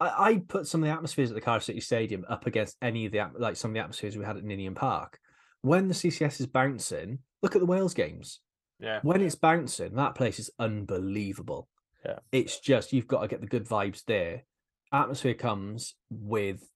I, 0.00 0.30
I 0.30 0.42
put 0.48 0.66
some 0.66 0.82
of 0.82 0.88
the 0.88 0.94
atmospheres 0.94 1.30
at 1.30 1.34
the 1.34 1.40
Cardiff 1.40 1.64
City 1.64 1.80
Stadium 1.80 2.24
up 2.28 2.46
against 2.46 2.76
any 2.82 3.06
of 3.06 3.12
the 3.12 3.26
like 3.38 3.56
some 3.56 3.70
of 3.70 3.74
the 3.74 3.80
atmospheres 3.80 4.16
we 4.16 4.24
had 4.24 4.36
at 4.36 4.44
Ninian 4.44 4.74
Park. 4.74 5.18
When 5.60 5.88
the 5.88 5.94
CCS 5.94 6.40
is 6.40 6.46
bouncing, 6.46 7.20
look 7.42 7.54
at 7.54 7.60
the 7.60 7.66
Wales 7.66 7.94
games. 7.94 8.40
Yeah. 8.80 9.00
When 9.02 9.20
it's 9.20 9.34
bouncing, 9.34 9.94
that 9.94 10.14
place 10.14 10.38
is 10.38 10.50
unbelievable. 10.58 11.68
Yeah. 12.04 12.18
It's 12.32 12.58
just 12.60 12.92
you've 12.92 13.06
got 13.06 13.22
to 13.22 13.28
get 13.28 13.40
the 13.40 13.46
good 13.46 13.66
vibes 13.66 14.04
there. 14.04 14.44
Atmosphere 14.92 15.34
comes 15.34 15.94
with 16.10 16.68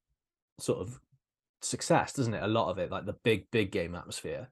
sort 0.59 0.81
of 0.81 0.99
success, 1.61 2.12
doesn't 2.12 2.35
it? 2.35 2.43
A 2.43 2.49
lot 2.49 2.70
of 2.70 2.79
it, 2.79 2.91
like 2.91 3.05
the 3.05 3.16
big, 3.24 3.51
big 3.51 3.70
game 3.70 3.95
atmosphere. 3.95 4.51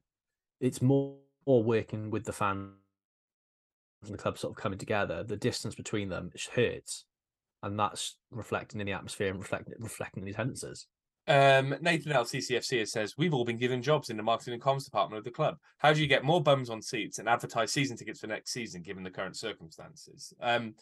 It's 0.61 0.83
more, 0.83 1.17
more 1.47 1.63
working 1.63 2.11
with 2.11 2.25
the 2.25 2.33
fans 2.33 2.73
and 4.05 4.15
the 4.15 4.19
club 4.19 4.39
sort 4.39 4.53
of 4.53 4.63
coming 4.63 4.79
together. 4.79 5.23
The 5.23 5.37
distance 5.37 5.75
between 5.75 6.09
them 6.09 6.31
hurts. 6.55 7.05
And 7.63 7.79
that's 7.79 8.17
reflecting 8.31 8.81
in 8.81 8.87
the 8.87 8.93
atmosphere 8.93 9.31
and 9.31 9.39
reflecting 9.39 9.75
reflecting 9.79 10.23
in 10.23 10.27
the 10.27 10.33
attendances. 10.33 10.87
Um, 11.29 11.75
Nathan 11.81 12.13
L. 12.13 12.25
CCFC 12.25 12.87
says, 12.87 13.15
We've 13.19 13.35
all 13.35 13.45
been 13.45 13.59
given 13.59 13.83
jobs 13.83 14.11
in 14.11 14.17
the 14.17 14.23
marketing 14.23 14.55
and 14.55 14.63
comms 14.63 14.85
department 14.85 15.19
of 15.19 15.25
the 15.25 15.31
club. 15.31 15.57
How 15.79 15.93
do 15.93 16.01
you 16.01 16.07
get 16.07 16.23
more 16.23 16.43
bums 16.43 16.71
on 16.71 16.81
seats 16.81 17.19
and 17.19 17.29
advertise 17.29 17.73
season 17.73 17.97
tickets 17.97 18.21
for 18.21 18.29
next 18.29 18.53
season 18.53 18.83
given 18.83 19.03
the 19.03 19.11
current 19.11 19.37
circumstances? 19.37 20.33
Um, 20.41 20.75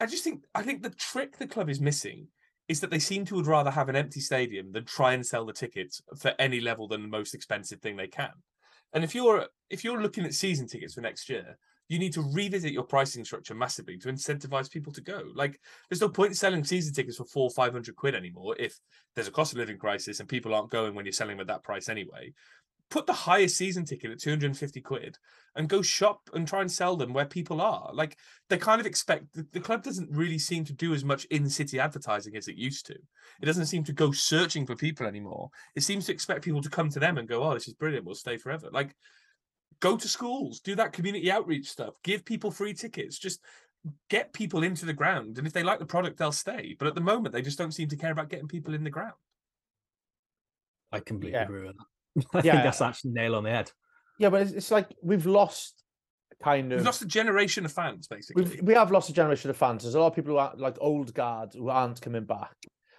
I 0.00 0.06
just 0.06 0.24
think 0.24 0.44
I 0.54 0.62
think 0.62 0.82
the 0.82 0.90
trick 0.90 1.36
the 1.36 1.46
club 1.46 1.68
is 1.68 1.80
missing 1.80 2.28
is 2.68 2.80
that 2.80 2.90
they 2.90 2.98
seem 2.98 3.24
to 3.26 3.34
would 3.34 3.46
rather 3.46 3.70
have 3.70 3.88
an 3.88 3.96
empty 3.96 4.20
stadium 4.20 4.72
than 4.72 4.84
try 4.84 5.12
and 5.12 5.26
sell 5.26 5.44
the 5.44 5.52
tickets 5.52 6.00
for 6.16 6.32
any 6.38 6.60
level 6.60 6.88
than 6.88 7.02
the 7.02 7.08
most 7.08 7.34
expensive 7.34 7.80
thing 7.80 7.96
they 7.96 8.06
can. 8.06 8.30
And 8.94 9.04
if 9.04 9.14
you're 9.14 9.46
if 9.70 9.84
you're 9.84 10.02
looking 10.02 10.24
at 10.24 10.34
season 10.34 10.66
tickets 10.66 10.94
for 10.94 11.00
next 11.00 11.28
year, 11.28 11.56
you 11.88 11.98
need 11.98 12.12
to 12.14 12.22
revisit 12.32 12.72
your 12.72 12.84
pricing 12.84 13.24
structure 13.24 13.54
massively 13.54 13.98
to 13.98 14.08
incentivize 14.08 14.70
people 14.70 14.92
to 14.92 15.00
go. 15.00 15.24
Like, 15.34 15.60
there's 15.88 16.00
no 16.00 16.08
point 16.08 16.36
selling 16.36 16.64
season 16.64 16.94
tickets 16.94 17.16
for 17.16 17.24
four, 17.26 17.50
five 17.50 17.72
hundred 17.72 17.96
quid 17.96 18.14
anymore 18.14 18.54
if 18.58 18.78
there's 19.14 19.28
a 19.28 19.32
cost 19.32 19.52
of 19.52 19.58
living 19.58 19.78
crisis 19.78 20.20
and 20.20 20.28
people 20.28 20.54
aren't 20.54 20.70
going 20.70 20.94
when 20.94 21.04
you're 21.04 21.12
selling 21.12 21.36
them 21.36 21.42
at 21.42 21.46
that 21.48 21.64
price 21.64 21.88
anyway. 21.88 22.32
Put 22.92 23.06
the 23.06 23.14
highest 23.14 23.56
season 23.56 23.86
ticket 23.86 24.10
at 24.10 24.20
250 24.20 24.82
quid 24.82 25.16
and 25.56 25.66
go 25.66 25.80
shop 25.80 26.28
and 26.34 26.46
try 26.46 26.60
and 26.60 26.70
sell 26.70 26.94
them 26.94 27.14
where 27.14 27.24
people 27.24 27.62
are. 27.62 27.90
Like 27.94 28.18
they 28.50 28.58
kind 28.58 28.82
of 28.82 28.86
expect 28.86 29.32
the, 29.32 29.46
the 29.50 29.60
club 29.60 29.82
doesn't 29.82 30.10
really 30.10 30.38
seem 30.38 30.66
to 30.66 30.74
do 30.74 30.92
as 30.92 31.02
much 31.02 31.24
in 31.30 31.48
city 31.48 31.80
advertising 31.80 32.36
as 32.36 32.48
it 32.48 32.56
used 32.56 32.84
to. 32.88 32.94
It 33.40 33.46
doesn't 33.46 33.64
seem 33.64 33.82
to 33.84 33.94
go 33.94 34.12
searching 34.12 34.66
for 34.66 34.76
people 34.76 35.06
anymore. 35.06 35.48
It 35.74 35.84
seems 35.84 36.04
to 36.04 36.12
expect 36.12 36.44
people 36.44 36.60
to 36.60 36.68
come 36.68 36.90
to 36.90 37.00
them 37.00 37.16
and 37.16 37.26
go, 37.26 37.42
Oh, 37.42 37.54
this 37.54 37.66
is 37.66 37.72
brilliant, 37.72 38.04
we'll 38.04 38.14
stay 38.14 38.36
forever. 38.36 38.68
Like 38.70 38.94
go 39.80 39.96
to 39.96 40.06
schools, 40.06 40.60
do 40.60 40.74
that 40.74 40.92
community 40.92 41.32
outreach 41.32 41.70
stuff, 41.70 41.94
give 42.04 42.26
people 42.26 42.50
free 42.50 42.74
tickets, 42.74 43.18
just 43.18 43.40
get 44.10 44.34
people 44.34 44.62
into 44.62 44.84
the 44.84 44.92
ground. 44.92 45.38
And 45.38 45.46
if 45.46 45.54
they 45.54 45.62
like 45.62 45.78
the 45.78 45.86
product, 45.86 46.18
they'll 46.18 46.30
stay. 46.30 46.76
But 46.78 46.88
at 46.88 46.94
the 46.94 47.00
moment, 47.00 47.32
they 47.32 47.40
just 47.40 47.56
don't 47.56 47.72
seem 47.72 47.88
to 47.88 47.96
care 47.96 48.12
about 48.12 48.28
getting 48.28 48.48
people 48.48 48.74
in 48.74 48.84
the 48.84 48.90
ground. 48.90 49.14
I 50.92 51.00
completely 51.00 51.38
Yeah. 51.38 51.44
agree 51.44 51.64
with 51.64 51.78
that. 51.78 51.86
I 52.34 52.38
Yeah. 52.42 52.52
think 52.52 52.64
that's 52.64 52.80
actually 52.80 53.12
nail 53.12 53.34
on 53.34 53.44
the 53.44 53.50
head. 53.50 53.70
Yeah, 54.18 54.30
but 54.30 54.42
it's, 54.42 54.52
it's 54.52 54.70
like 54.70 54.88
we've 55.02 55.26
lost 55.26 55.82
kind 56.42 56.70
We've 56.70 56.80
of 56.80 56.84
lost 56.86 57.02
a 57.02 57.06
generation 57.06 57.64
of 57.64 57.72
fans, 57.72 58.06
basically. 58.08 58.42
We've, 58.44 58.62
we 58.62 58.74
have 58.74 58.90
lost 58.90 59.08
a 59.08 59.12
generation 59.12 59.50
of 59.50 59.56
fans. 59.56 59.82
There's 59.82 59.94
a 59.94 60.00
lot 60.00 60.08
of 60.08 60.14
people 60.14 60.32
who 60.32 60.38
are 60.38 60.52
like 60.56 60.76
old 60.80 61.14
guard 61.14 61.50
who 61.54 61.68
aren't 61.68 62.00
coming 62.00 62.24
back, 62.24 62.54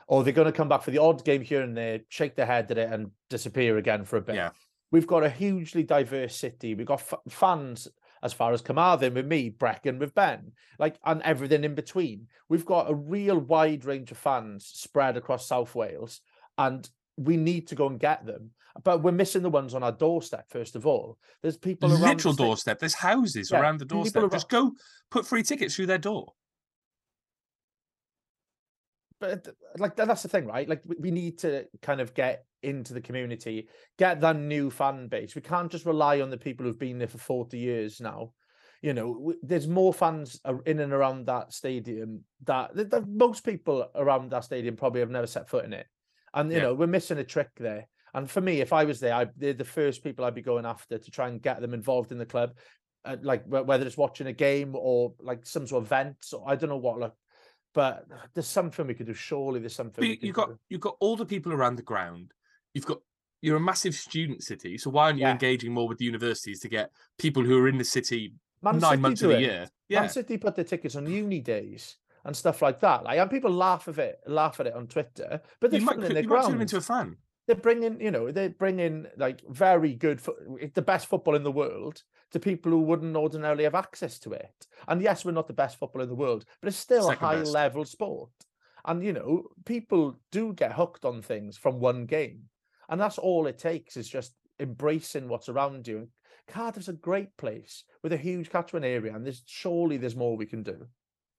or 0.08 0.24
they're 0.24 0.34
going 0.34 0.46
to 0.48 0.52
come 0.52 0.70
back 0.70 0.82
for 0.84 0.92
the 0.92 0.98
odd 1.00 1.24
game 1.26 1.42
here 1.42 1.62
and 1.62 1.76
there, 1.78 2.00
shake 2.10 2.36
their 2.36 2.46
head 2.46 2.72
at 2.72 2.78
it, 2.78 2.92
and 2.92 3.12
disappear 3.30 3.78
again 3.78 4.06
for 4.06 4.18
a 4.18 4.22
bit. 4.22 4.36
Yeah. 4.36 4.52
We've 4.92 5.08
got 5.08 5.24
a 5.24 5.30
hugely 5.30 5.84
diverse 5.84 6.36
city. 6.36 6.76
We've 6.76 6.86
got 6.88 7.00
f- 7.00 7.20
fans 7.30 7.88
as 8.22 8.32
far 8.32 8.54
as 8.54 8.62
Carmarthen 8.62 9.14
with 9.14 9.26
me, 9.26 9.50
Brecon 9.50 10.00
with 10.00 10.16
Ben, 10.16 10.54
like 10.80 10.96
and 11.04 11.22
everything 11.24 11.64
in 11.66 11.76
between. 11.76 12.28
We've 12.48 12.66
got 12.66 12.90
a 12.90 12.96
real 12.96 13.38
wide 13.38 13.84
range 13.86 14.12
of 14.12 14.18
fans 14.18 14.66
spread 14.74 15.18
across 15.18 15.48
South 15.48 15.76
Wales, 15.76 16.22
and 16.58 16.90
we 17.18 17.36
need 17.38 17.68
to 17.68 17.76
go 17.76 17.88
and 17.88 18.00
get 18.00 18.26
them. 18.26 18.52
But 18.84 19.04
we're 19.04 19.12
missing 19.12 19.44
the 19.44 19.50
ones 19.52 19.76
on 19.76 19.84
our 19.84 19.92
doorstep. 19.92 20.46
First 20.50 20.76
of 20.76 20.88
all, 20.88 21.20
there's 21.44 21.58
people 21.58 21.92
around 21.92 22.02
the 22.02 22.08
literal 22.08 22.34
sta- 22.34 22.44
doorstep. 22.44 22.80
There's 22.80 22.96
houses 22.96 23.52
Yeah, 23.52 23.60
around 23.62 23.80
the 23.80 23.86
doorstep. 23.86 24.24
around- 24.24 24.32
Just 24.32 24.50
go 24.50 24.72
put 25.12 25.28
free 25.28 25.44
tickets 25.44 25.76
through 25.76 25.86
their 25.88 26.00
door. 26.00 26.34
but 29.20 29.48
uh, 29.48 29.52
like 29.78 29.96
that's 29.96 30.24
the 30.24 30.28
thing, 30.28 30.46
right? 30.46 30.68
Like 30.68 30.82
we, 31.00 31.12
need 31.12 31.38
to 31.40 31.66
kind 31.82 32.02
of 32.02 32.14
get 32.14 32.46
into 32.62 32.94
the 32.94 33.00
community, 33.02 33.70
get 33.98 34.20
that 34.22 34.38
new 34.38 34.70
fan 34.70 35.08
base. 35.08 35.36
We 35.36 35.42
can't 35.42 35.72
just 35.72 35.86
rely 35.86 36.20
on 36.22 36.30
the 36.30 36.38
people 36.38 36.66
who've 36.66 36.80
been 36.80 36.98
there 36.98 37.08
for 37.08 37.20
40 37.20 37.58
years 37.58 38.02
now. 38.02 38.34
You 38.82 38.94
know, 38.94 39.34
there's 39.42 39.68
more 39.68 39.94
fans 39.94 40.42
in 40.66 40.80
and 40.82 40.92
around 40.92 41.28
that 41.28 41.54
stadium 41.54 42.26
that, 42.44 42.76
that, 42.76 42.90
that 42.90 43.08
most 43.08 43.46
people 43.46 43.90
around 43.96 44.32
that 44.32 44.44
stadium 44.44 44.76
probably 44.76 45.00
have 45.00 45.10
never 45.10 45.28
set 45.28 45.48
foot 45.48 45.64
in 45.64 45.72
it. 45.74 45.86
And 46.34 46.52
you 46.52 46.58
Yeah. 46.58 46.64
know, 46.64 46.74
we're 46.74 46.88
missing 46.88 47.18
a 47.20 47.24
trick 47.24 47.50
there. 47.58 47.88
And 48.14 48.30
for 48.30 48.42
me, 48.42 48.62
if 48.62 48.74
I 48.74 48.84
was 48.84 49.00
there, 49.00 49.14
I, 49.16 49.28
they're 49.38 49.54
the 49.54 49.64
first 49.64 50.04
people 50.04 50.24
I'd 50.26 50.36
be 50.36 50.42
going 50.42 50.66
after 50.66 50.98
to 50.98 51.12
try 51.12 51.28
and 51.30 51.42
get 51.42 51.62
them 51.62 51.74
involved 51.74 52.12
in 52.12 52.18
the 52.18 52.26
club, 52.26 52.56
uh, 53.06 53.18
like 53.22 53.46
wh- 53.46 53.66
whether 53.68 53.86
it's 53.88 53.98
watching 53.98 54.28
a 54.28 54.34
game 54.34 54.76
or 54.76 55.14
like 55.20 55.46
some 55.46 55.66
sort 55.66 55.82
of 55.84 55.88
event. 55.88 56.18
So 56.22 56.44
I 56.46 56.56
don't 56.56 56.70
know 56.70 56.78
what, 56.78 57.00
like, 57.00 57.14
but 57.74 58.06
there's 58.34 58.48
something 58.48 58.86
we 58.86 58.94
could 58.94 59.08
do. 59.08 59.14
Surely 59.16 59.60
there's 59.60 59.76
something. 59.76 60.04
You, 60.04 60.18
you've 60.22 60.36
got 60.36 60.50
do. 60.50 60.60
you've 60.70 60.82
got 60.82 60.96
all 61.00 61.16
the 61.16 61.26
people 61.26 61.52
around 61.54 61.76
the 61.78 61.82
ground. 61.82 62.32
You've 62.76 62.86
got 62.86 63.00
you're 63.42 63.58
a 63.58 63.60
massive 63.60 63.96
student 63.96 64.44
city. 64.44 64.78
So 64.78 64.90
why 64.92 65.06
aren't 65.06 65.18
you 65.18 65.24
Yeah. 65.24 65.32
engaging 65.32 65.74
more 65.74 65.88
with 65.88 65.98
the 65.98 66.06
universities 66.06 66.60
to 66.62 66.70
get 66.70 66.92
people 67.18 67.44
who 67.44 67.58
are 67.60 67.68
in 67.68 67.78
the 67.78 67.84
city 67.84 68.34
Man 68.62 68.78
nine 68.80 68.92
City 68.92 69.02
months 69.02 69.22
of 69.24 69.30
the 69.32 69.38
it. 69.38 69.42
year. 69.42 69.70
Yeah. 69.90 70.02
Man 70.02 70.10
City 70.10 70.38
put 70.38 70.56
their 70.56 70.64
tickets 70.64 70.96
on 70.96 71.08
uni 71.08 71.42
days 71.42 71.98
and 72.24 72.34
stuff 72.38 72.62
like 72.62 72.80
that. 72.80 73.04
Like, 73.04 73.20
and 73.20 73.30
people 73.30 73.52
laugh 73.52 73.90
of 73.90 74.00
it, 74.00 74.20
laugh 74.28 74.60
at 74.62 74.68
it 74.68 74.74
on 74.76 74.88
Twitter, 74.88 75.42
but 75.60 75.72
they're 75.72 75.80
You 75.82 75.86
might, 75.86 75.96
filling 75.96 76.10
you 76.12 76.14
their 76.14 76.24
might 76.24 76.44
turn 76.44 76.54
him 76.54 76.62
into 76.62 76.78
a 76.78 76.82
fan. 76.82 77.18
They're 77.48 77.56
bringing, 77.56 78.00
you 78.00 78.12
know, 78.12 78.32
they're 78.32 78.50
bringing 78.50 79.08
like 79.18 79.42
very 79.50 79.94
good, 79.94 80.22
eh, 80.62 80.68
the 80.74 80.82
best 80.82 81.08
football 81.08 81.36
in 81.36 81.44
the 81.44 81.52
world 81.52 82.04
to 82.32 82.40
people 82.40 82.72
who 82.72 82.82
wouldn't 82.82 83.16
ordinarily 83.16 83.66
have 83.66 83.76
access 83.76 84.18
to 84.20 84.32
it. 84.32 84.68
And 84.88 85.02
yes, 85.02 85.26
we're 85.26 85.32
not 85.32 85.48
the 85.48 85.54
best 85.54 85.78
football 85.78 86.02
in 86.02 86.10
the 86.10 86.16
world, 86.16 86.46
but 86.62 86.68
it's 86.68 86.78
still 86.78 87.10
Second 87.10 87.24
a 87.24 87.28
high 87.28 87.40
best. 87.40 87.52
level 87.52 87.86
sport. 87.86 88.32
And 88.86 89.04
you 89.04 89.14
know, 89.14 89.44
people 89.66 90.20
do 90.32 90.54
get 90.54 90.74
hooked 90.74 91.06
on 91.06 91.22
things 91.22 91.58
from 91.58 91.80
one 91.80 92.06
game, 92.06 92.44
and 92.90 93.00
that's 93.00 93.18
all 93.18 93.48
it 93.48 93.58
takes 93.58 93.96
is 93.96 94.10
just 94.10 94.34
embracing 94.60 95.28
what's 95.28 95.50
around 95.50 95.88
you. 95.88 96.10
Cardiff's 96.48 96.90
a 96.90 96.94
great 96.94 97.36
place 97.38 97.86
with 98.02 98.12
a 98.12 98.18
huge 98.18 98.50
catchment 98.50 98.84
area, 98.86 99.16
and 99.16 99.26
there's 99.26 99.44
surely 99.46 99.98
there's 99.98 100.16
more 100.16 100.36
we 100.36 100.46
can 100.46 100.64
do. 100.64 100.88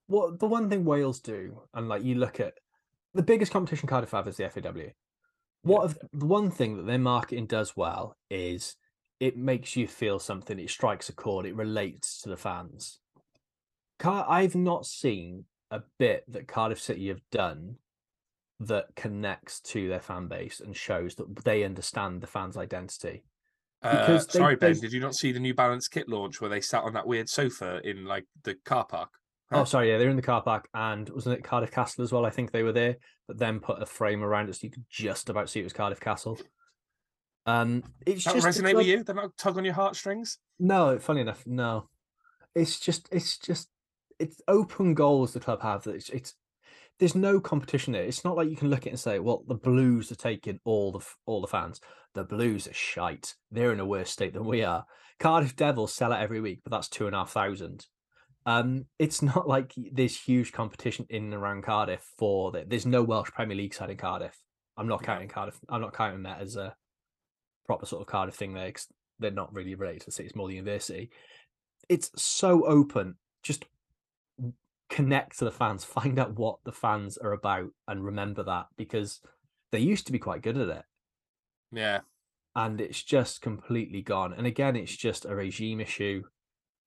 Well, 0.07 0.35
the 0.37 0.47
one 0.47 0.69
thing 0.69 0.85
Wales 0.85 1.19
do, 1.19 1.61
and 1.73 1.87
like 1.87 2.03
you 2.03 2.15
look 2.15 2.39
at 2.39 2.53
the 3.13 3.23
biggest 3.23 3.51
competition 3.51 3.87
Cardiff 3.87 4.11
have 4.11 4.27
is 4.27 4.37
the 4.37 4.49
FAW. 4.49 4.91
What 5.65 5.83
of 5.83 5.97
the 6.13 6.25
one 6.27 6.51
thing 6.51 6.77
that 6.77 6.85
their 6.85 6.99
marketing 6.99 7.47
does 7.47 7.75
well 7.75 8.15
is 8.29 8.75
it 9.19 9.35
makes 9.35 9.75
you 9.75 9.87
feel 9.87 10.19
something. 10.19 10.59
It 10.59 10.69
strikes 10.69 11.09
a 11.09 11.13
chord. 11.13 11.47
It 11.47 11.55
relates 11.55 12.21
to 12.21 12.29
the 12.29 12.37
fans. 12.37 12.99
Car- 13.97 14.27
I've 14.29 14.55
not 14.55 14.85
seen 14.85 15.45
a 15.71 15.81
bit 15.97 16.23
that 16.27 16.47
Cardiff 16.47 16.79
City 16.79 17.07
have 17.07 17.21
done 17.31 17.77
that 18.59 18.95
connects 18.95 19.59
to 19.61 19.87
their 19.89 19.99
fan 19.99 20.27
base 20.27 20.59
and 20.59 20.77
shows 20.77 21.15
that 21.15 21.43
they 21.43 21.63
understand 21.63 22.21
the 22.21 22.27
fans' 22.27 22.57
identity. 22.57 23.23
Uh, 23.81 24.05
they- 24.05 24.19
sorry, 24.19 24.55
Ben, 24.55 24.73
they- 24.73 24.79
did 24.81 24.93
you 24.93 24.99
not 24.99 25.15
see 25.15 25.31
the 25.31 25.39
New 25.39 25.55
Balance 25.55 25.87
kit 25.87 26.07
launch 26.07 26.41
where 26.41 26.49
they 26.49 26.61
sat 26.61 26.83
on 26.83 26.93
that 26.93 27.07
weird 27.07 27.27
sofa 27.27 27.81
in 27.83 28.05
like 28.05 28.25
the 28.43 28.53
car 28.65 28.85
park? 28.85 29.09
Oh, 29.51 29.63
sorry, 29.63 29.91
yeah, 29.91 29.97
they're 29.97 30.09
in 30.09 30.15
the 30.15 30.21
car 30.21 30.41
park, 30.41 30.67
and 30.73 31.07
wasn't 31.09 31.37
it 31.37 31.43
Cardiff 31.43 31.71
Castle 31.71 32.03
as 32.03 32.11
well? 32.11 32.25
I 32.25 32.31
think 32.31 32.51
they 32.51 32.63
were 32.63 32.71
there, 32.71 32.97
but 33.27 33.37
then 33.37 33.59
put 33.59 33.81
a 33.81 33.85
frame 33.85 34.23
around 34.23 34.49
it 34.49 34.55
so 34.55 34.61
you 34.63 34.71
could 34.71 34.85
just 34.89 35.29
about 35.29 35.49
see 35.49 35.59
it 35.59 35.63
was 35.63 35.73
Cardiff 35.73 35.99
Castle. 35.99 36.39
Um, 37.45 37.83
it's 38.05 38.25
That 38.25 38.35
just 38.35 38.47
resonate 38.47 38.75
with 38.75 38.87
you? 38.87 39.03
That 39.03 39.15
not 39.15 39.37
tug 39.37 39.57
on 39.57 39.65
your 39.65 39.75
heartstrings? 39.75 40.39
No, 40.59 40.97
funny 40.97 41.21
enough, 41.21 41.43
no. 41.45 41.89
It's 42.55 42.79
just, 42.79 43.07
it's 43.11 43.37
just, 43.37 43.69
it's 44.17 44.41
open 44.47 44.95
goals 44.95 45.33
the 45.33 45.39
club 45.39 45.61
have. 45.61 45.83
That 45.83 45.95
it's, 45.95 46.09
it's, 46.09 46.33
there's 46.97 47.15
no 47.15 47.39
competition 47.39 47.93
there. 47.93 48.03
It's 48.03 48.23
not 48.23 48.35
like 48.35 48.49
you 48.49 48.55
can 48.55 48.69
look 48.69 48.81
at 48.81 48.87
it 48.87 48.91
and 48.91 48.99
say, 48.99 49.19
well, 49.19 49.43
the 49.47 49.55
Blues 49.55 50.11
are 50.11 50.15
taking 50.15 50.59
all 50.63 50.91
the 50.91 51.05
all 51.25 51.41
the 51.41 51.47
fans. 51.47 51.81
The 52.13 52.23
Blues 52.23 52.67
are 52.67 52.73
shite. 52.73 53.35
They're 53.51 53.73
in 53.73 53.79
a 53.79 53.85
worse 53.85 54.09
state 54.09 54.33
than 54.33 54.45
we 54.45 54.63
are. 54.63 54.85
Cardiff 55.19 55.55
Devils 55.55 55.93
sell 55.93 56.13
it 56.13 56.19
every 56.19 56.41
week, 56.41 56.61
but 56.63 56.71
that's 56.71 56.87
two 56.87 57.05
and 57.05 57.15
a 57.15 57.19
half 57.19 57.31
thousand. 57.31 57.85
Um, 58.45 58.85
it's 58.99 59.21
not 59.35 59.47
like 59.47 59.73
there's 59.91 60.17
huge 60.19 60.51
competition 60.51 61.05
in 61.09 61.25
and 61.25 61.33
around 61.33 61.63
Cardiff 61.63 62.05
for 62.17 62.51
that. 62.51 62.69
There's 62.69 62.85
no 62.85 63.03
Welsh 63.03 63.31
Premier 63.31 63.57
League 63.57 63.73
side 63.73 63.89
in 63.89 63.97
Cardiff. 63.97 64.37
I'm 64.77 64.87
not 64.87 65.03
counting 65.03 65.29
Cardiff. 65.29 65.57
I'm 65.69 65.81
not 65.81 65.93
counting 65.93 66.23
that 66.23 66.41
as 66.41 66.55
a 66.55 66.75
proper 67.65 67.85
sort 67.85 68.01
of 68.01 68.07
Cardiff 68.07 68.35
thing 68.35 68.53
there 68.53 68.67
because 68.67 68.87
they're 69.19 69.31
not 69.31 69.53
really 69.53 69.75
related 69.75 70.01
to 70.01 70.05
the 70.07 70.11
city. 70.11 70.27
It's 70.27 70.35
more 70.35 70.47
the 70.47 70.55
university. 70.55 71.09
It's 71.89 72.11
so 72.21 72.65
open. 72.65 73.15
Just 73.41 73.65
connect 74.89 75.39
to 75.39 75.45
the 75.45 75.51
fans. 75.51 75.83
Find 75.85 76.19
out 76.19 76.37
what 76.37 76.59
the 76.65 76.71
fans 76.71 77.17
are 77.17 77.31
about, 77.31 77.69
and 77.87 78.03
remember 78.03 78.43
that 78.43 78.67
because 78.77 79.21
they 79.71 79.79
used 79.79 80.05
to 80.07 80.11
be 80.11 80.19
quite 80.19 80.41
good 80.41 80.57
at 80.57 80.69
it 80.69 80.83
Yeah. 81.71 81.99
and 82.55 82.79
it's 82.79 83.01
just 83.01 83.41
completely 83.41 84.01
gone. 84.01 84.33
And 84.33 84.45
again, 84.45 84.75
it's 84.75 84.95
just 84.95 85.25
a 85.25 85.35
regime 85.35 85.79
issue, 85.79 86.23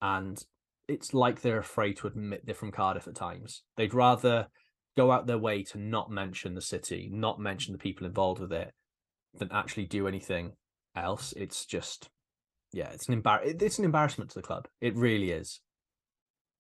and 0.01 0.43
it's 0.89 1.13
like 1.15 1.43
they're 1.43 1.59
afraid 1.59 1.99
to 1.99 2.07
admit 2.07 2.45
they're 2.45 2.55
from 2.55 2.73
Cardiff 2.73 3.07
at 3.07 3.15
times. 3.15 3.63
They'd 3.77 3.95
rather 3.95 4.49
go 4.97 5.13
out 5.13 5.27
their 5.27 5.39
way 5.39 5.63
to 5.63 5.79
not 5.79 6.11
mention 6.11 6.55
the 6.55 6.61
city, 6.61 7.09
not 7.13 7.39
mention 7.39 7.73
the 7.73 7.79
people 7.79 8.07
involved 8.07 8.41
with 8.41 8.53
it, 8.53 8.73
than 9.39 9.53
actually 9.53 9.85
do 9.85 10.09
anything 10.09 10.53
else. 10.97 11.33
It's 11.37 11.65
just, 11.67 12.09
yeah, 12.73 12.89
it's 12.91 13.09
an 13.09 13.23
embar- 13.23 13.63
It's 13.63 13.79
an 13.79 13.85
embarrassment 13.85 14.31
to 14.31 14.35
the 14.35 14.43
club. 14.43 14.67
It 14.81 14.97
really 14.97 15.31
is. 15.31 15.61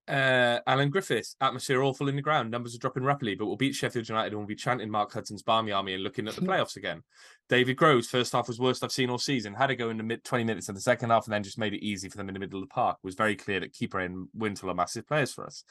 Uh, 0.08 0.60
Alan 0.66 0.88
Griffiths, 0.88 1.36
atmosphere 1.40 1.82
awful 1.82 2.08
in 2.08 2.16
the 2.16 2.22
ground. 2.22 2.50
Numbers 2.50 2.74
are 2.74 2.78
dropping 2.78 3.04
rapidly, 3.04 3.34
but 3.34 3.46
we'll 3.46 3.56
beat 3.56 3.74
Sheffield 3.74 4.08
United 4.08 4.28
and 4.28 4.38
we'll 4.38 4.46
be 4.46 4.54
chanting 4.54 4.90
Mark 4.90 5.12
Hudson's 5.12 5.42
Barmy 5.42 5.70
Army 5.70 5.92
and 5.92 6.02
looking 6.02 6.26
at 6.26 6.34
the 6.34 6.40
playoffs 6.46 6.76
again. 6.76 7.02
David 7.50 7.76
Groves, 7.76 8.08
first 8.08 8.32
half 8.32 8.48
was 8.48 8.58
worst 8.58 8.82
I've 8.82 8.92
seen 8.92 9.10
all 9.10 9.18
season. 9.18 9.54
Had 9.54 9.66
to 9.66 9.76
go 9.76 9.90
in 9.90 9.98
the 9.98 10.02
mid 10.02 10.24
20 10.24 10.44
minutes 10.44 10.68
in 10.68 10.74
the 10.74 10.80
second 10.80 11.10
half 11.10 11.26
and 11.26 11.32
then 11.34 11.42
just 11.42 11.58
made 11.58 11.74
it 11.74 11.84
easy 11.84 12.08
for 12.08 12.16
them 12.16 12.28
in 12.28 12.34
the 12.34 12.40
middle 12.40 12.62
of 12.62 12.68
the 12.68 12.72
park. 12.72 12.98
It 13.02 13.06
was 13.06 13.16
very 13.16 13.36
clear 13.36 13.60
that 13.60 13.74
Kipré 13.74 14.06
and 14.06 14.28
Wintle 14.32 14.70
are 14.70 14.74
massive 14.74 15.06
players 15.06 15.32
for 15.32 15.44
us. 15.44 15.62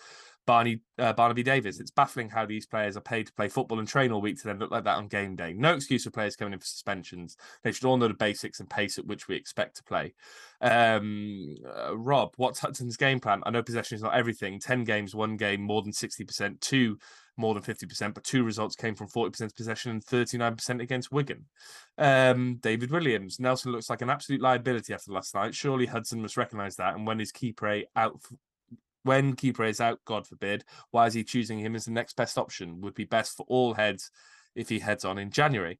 Barney 0.47 0.79
uh, 0.97 1.11
Barnaby 1.11 1.43
Davis, 1.43 1.79
it's 1.79 1.91
baffling 1.91 2.29
how 2.29 2.45
these 2.45 2.65
players 2.65 2.95
are 2.95 3.01
paid 3.01 3.27
to 3.27 3.33
play 3.33 3.49
football 3.49 3.79
and 3.79 3.87
train 3.87 4.13
all 4.13 4.21
week 4.21 4.37
to 4.39 4.47
then 4.47 4.57
look 4.57 4.71
like 4.71 4.85
that 4.85 4.95
on 4.95 5.09
game 5.09 5.35
day. 5.35 5.53
No 5.53 5.73
excuse 5.73 6.05
for 6.05 6.09
players 6.09 6.37
coming 6.37 6.53
in 6.53 6.59
for 6.59 6.65
suspensions. 6.65 7.35
They 7.63 7.73
should 7.73 7.85
all 7.85 7.97
know 7.97 8.07
the 8.07 8.13
basics 8.13 8.61
and 8.61 8.69
pace 8.69 8.97
at 8.97 9.05
which 9.05 9.27
we 9.27 9.35
expect 9.35 9.75
to 9.75 9.83
play. 9.83 10.13
Um, 10.61 11.57
uh, 11.67 11.95
Rob, 11.95 12.33
what's 12.37 12.59
Hudson's 12.59 12.95
game 12.95 13.19
plan? 13.19 13.43
I 13.45 13.51
know 13.51 13.61
possession 13.61 13.97
is 13.97 14.01
not 14.01 14.15
everything. 14.15 14.57
10 14.57 14.85
games, 14.85 15.13
one 15.13 15.35
game, 15.35 15.61
more 15.61 15.81
than 15.81 15.91
60%, 15.91 16.61
two 16.61 16.97
more 17.35 17.53
than 17.53 17.61
50%, 17.61 18.13
but 18.13 18.23
two 18.23 18.43
results 18.43 18.75
came 18.75 18.95
from 18.95 19.07
40% 19.07 19.55
possession 19.55 19.91
and 19.91 20.03
39% 20.03 20.81
against 20.81 21.11
Wigan. 21.11 21.45
Um, 21.97 22.57
David 22.61 22.89
Williams, 22.89 23.39
Nelson 23.39 23.73
looks 23.73 23.89
like 23.89 24.01
an 24.01 24.09
absolute 24.09 24.41
liability 24.41 24.93
after 24.93 25.11
last 25.11 25.35
night. 25.35 25.53
Surely 25.53 25.85
Hudson 25.85 26.21
must 26.21 26.37
recognise 26.37 26.77
that. 26.77 26.95
And 26.95 27.05
when 27.05 27.19
is 27.19 27.31
Kipré 27.31 27.83
out? 27.95 28.19
When 29.07 29.37
Kipré 29.37 29.69
is 29.69 29.79
out, 29.79 29.99
God 30.03 30.27
forbid, 30.27 30.65
why 30.91 31.07
is 31.07 31.13
he 31.13 31.23
choosing 31.23 31.59
him 31.59 31.75
as 31.75 31.85
the 31.85 31.91
next 31.91 32.17
best 32.17 32.37
option? 32.37 32.81
Would 32.81 32.93
be 32.93 33.05
best 33.05 33.37
for 33.37 33.45
all 33.47 33.73
heads 33.73 34.11
if 34.53 34.67
he 34.67 34.79
heads 34.79 35.05
on 35.05 35.17
in 35.17 35.31
January. 35.31 35.79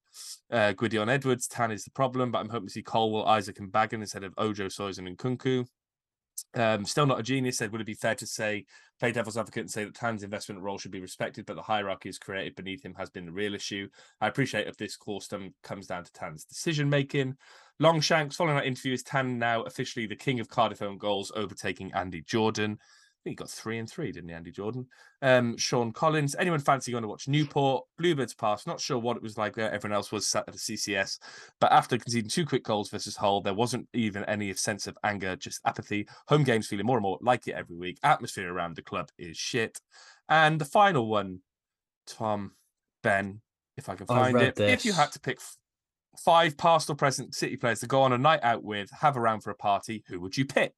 Uh, 0.50 0.72
Gwydion 0.72 1.10
Edwards, 1.10 1.46
Tan 1.46 1.72
is 1.72 1.84
the 1.84 1.92
problem, 1.92 2.32
but 2.32 2.40
I'm 2.40 2.48
hoping 2.48 2.68
to 2.68 2.74
see 2.74 2.84
Colwill, 2.84 3.26
Isaak, 3.26 3.60
and 3.60 3.70
Bagan 3.70 3.96
instead 3.96 4.24
of 4.24 4.34
Ojo, 4.38 4.68
Soisen, 4.68 5.08
and 5.08 5.18
Nkounkou. 5.18 5.68
Um, 6.54 6.86
still 6.86 7.06
not 7.06 7.20
a 7.20 7.24
genius. 7.24 7.58
Said, 7.58 7.72
would 7.72 7.82
it 7.82 7.88
be 7.88 7.96
fair 7.96 8.16
to 8.16 8.28
say, 8.28 8.66
play 9.00 9.12
devil's 9.12 9.38
advocate 9.38 9.62
and 9.62 9.72
say 9.72 9.84
that 9.84 9.96
Tan's 9.96 10.24
investment 10.24 10.62
role 10.62 10.78
should 10.78 10.92
be 10.92 11.02
respected, 11.02 11.46
but 11.46 11.56
the 11.56 11.62
hierarchy 11.62 12.10
is 12.10 12.20
created 12.20 12.56
beneath 12.56 12.86
him 12.86 12.96
has 12.96 13.10
been 13.10 13.26
the 13.26 13.32
real 13.32 13.56
issue. 13.56 13.90
I 14.22 14.28
appreciate 14.28 14.68
if 14.68 14.78
this 14.78 14.96
course 14.96 15.30
comes 15.64 15.88
down 15.88 16.04
to 16.06 16.14
Tan's 16.14 16.46
decision 16.46 16.90
making. 16.90 17.36
Longshanks, 17.80 18.36
following 18.36 18.56
that 18.56 18.66
interview, 18.66 18.94
is 18.94 19.04
Tan 19.04 19.38
now 19.38 19.64
officially 19.64 20.08
the 20.08 20.16
king 20.16 20.40
of 20.40 20.50
Cardiff 20.50 20.82
own 20.82 20.98
goals, 20.98 21.32
overtaking 21.36 21.92
Andy 21.94 22.22
Jordan. 22.22 22.80
I 23.18 23.30
think 23.30 23.40
he 23.40 23.44
got 23.44 23.50
three 23.50 23.78
and 23.78 23.90
three, 23.90 24.12
didn't 24.12 24.30
he, 24.30 24.36
Andy 24.36 24.52
Jordan? 24.52 24.88
Um, 25.22 25.58
Sean 25.58 25.92
Collins. 25.92 26.36
Anyone 26.38 26.60
fancy 26.60 26.92
going 26.92 27.02
to 27.02 27.10
watch 27.10 27.28
Newport? 27.28 27.86
Bluebirds 27.98 28.34
pass. 28.34 28.68
Not 28.68 28.80
sure 28.80 29.00
what 29.00 29.18
it 29.18 29.24
was 29.24 29.38
like 29.38 29.56
there. 29.56 29.72
Everyone 29.72 29.96
else 29.96 30.12
was 30.12 30.28
sat 30.28 30.46
at 30.48 30.54
the 30.54 30.60
CCS. 30.60 31.20
But 31.60 31.72
after 31.72 31.98
conceding 31.98 32.30
two 32.30 32.46
quick 32.46 32.64
goals 32.64 32.90
versus 32.90 33.18
Hull, 33.18 33.42
there 33.42 33.54
wasn't 33.54 33.88
even 33.94 34.24
any 34.26 34.54
sense 34.54 34.88
of 34.88 34.98
anger, 35.04 35.36
just 35.36 35.60
apathy. 35.66 36.08
Home 36.28 36.44
games 36.44 36.68
feeling 36.68 36.86
more 36.86 36.98
and 36.98 37.04
more 37.04 37.18
like 37.22 37.48
it 37.48 37.56
every 37.56 37.76
week. 37.76 37.98
Atmosphere 38.04 38.54
around 38.54 38.76
the 38.76 38.84
club 38.84 39.10
is 39.18 39.36
shit. 39.36 39.82
And 40.30 40.62
the 40.62 40.66
final 40.66 41.08
one, 41.08 41.40
Tom, 42.06 42.52
Ben, 43.04 43.42
if 43.78 43.90
I 43.90 43.96
can 43.96 44.06
find 44.06 44.40
it. 44.40 44.60
If 44.60 44.86
you 44.86 44.94
had 44.94 45.12
to 45.14 45.20
pick 45.20 45.40
five 46.18 46.58
past 46.58 46.90
or 46.90 46.96
present 46.96 47.36
City 47.36 47.58
players 47.58 47.80
to 47.80 47.88
go 47.88 48.02
on 48.02 48.14
a 48.14 48.18
night 48.18 48.42
out 48.44 48.64
with, 48.64 48.90
have 48.92 49.18
around 49.18 49.42
for 49.42 49.52
a 49.52 49.56
party, 49.56 50.04
who 50.08 50.20
would 50.20 50.38
you 50.38 50.46
pick? 50.46 50.74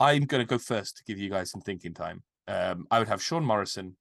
I'm 0.00 0.24
going 0.24 0.40
to 0.40 0.48
go 0.48 0.58
first 0.58 0.96
to 0.98 1.04
give 1.04 1.18
you 1.18 1.28
guys 1.28 1.50
some 1.50 1.60
thinking 1.60 1.94
time. 1.94 2.22
Um, 2.46 2.86
I 2.90 2.98
would 2.98 3.08
have 3.08 3.22
Sean 3.22 3.44
Morrison. 3.44 3.96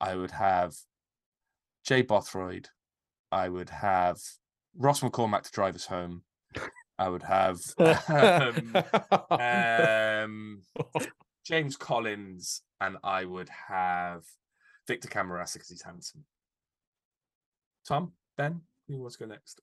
I 0.00 0.14
would 0.14 0.30
have 0.30 0.74
Jay 1.84 2.02
Bothroyd. 2.02 2.68
I 3.32 3.48
would 3.48 3.70
have 3.70 4.18
Ross 4.76 5.00
McCormack 5.00 5.42
to 5.42 5.52
drive 5.52 5.74
us 5.74 5.86
home. 5.86 6.22
I 6.98 7.08
would 7.08 7.22
have 7.24 7.60
um, 8.08 8.76
um, 9.30 10.62
James 11.44 11.76
Collins, 11.76 12.62
and 12.80 12.96
I 13.04 13.24
would 13.24 13.48
have 13.68 14.22
Victor 14.86 15.08
Camarasa 15.08 15.54
because 15.54 15.68
he's 15.68 15.82
handsome. 15.82 16.24
Tom, 17.86 18.12
Ben, 18.36 18.62
who 18.88 18.98
wants 18.98 19.16
to 19.16 19.24
go 19.24 19.30
next? 19.30 19.60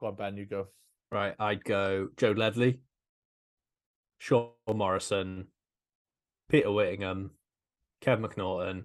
Go 0.00 0.08
on, 0.08 0.14
Ben, 0.16 0.36
you 0.36 0.46
go. 0.46 0.68
Right, 1.10 1.34
I'd 1.38 1.64
go 1.64 2.08
Joe 2.16 2.32
Ledley, 2.32 2.80
Sean 4.20 4.50
Morrison, 4.72 5.46
Peter 6.48 6.70
Whittingham, 6.70 7.30
Kevin 8.02 8.24
McNaughton, 8.24 8.84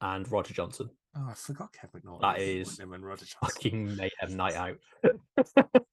and 0.00 0.32
Roger 0.32 0.54
Johnson. 0.54 0.88
Oh, 1.16 1.28
I 1.30 1.34
forgot 1.34 1.72
Kevin 1.72 2.00
McNaughton. 2.00 2.20
That 2.22 2.40
is 2.40 2.40
I 2.40 2.44
think 2.44 2.58
is 2.62 2.78
Whitney 2.78 2.94
and 2.94 3.04
Roger 3.04 3.26
Johnson. 3.26 3.38
Fucking 3.42 3.96
mayhem 3.96 4.36
night 4.36 4.54
out. 4.54 4.78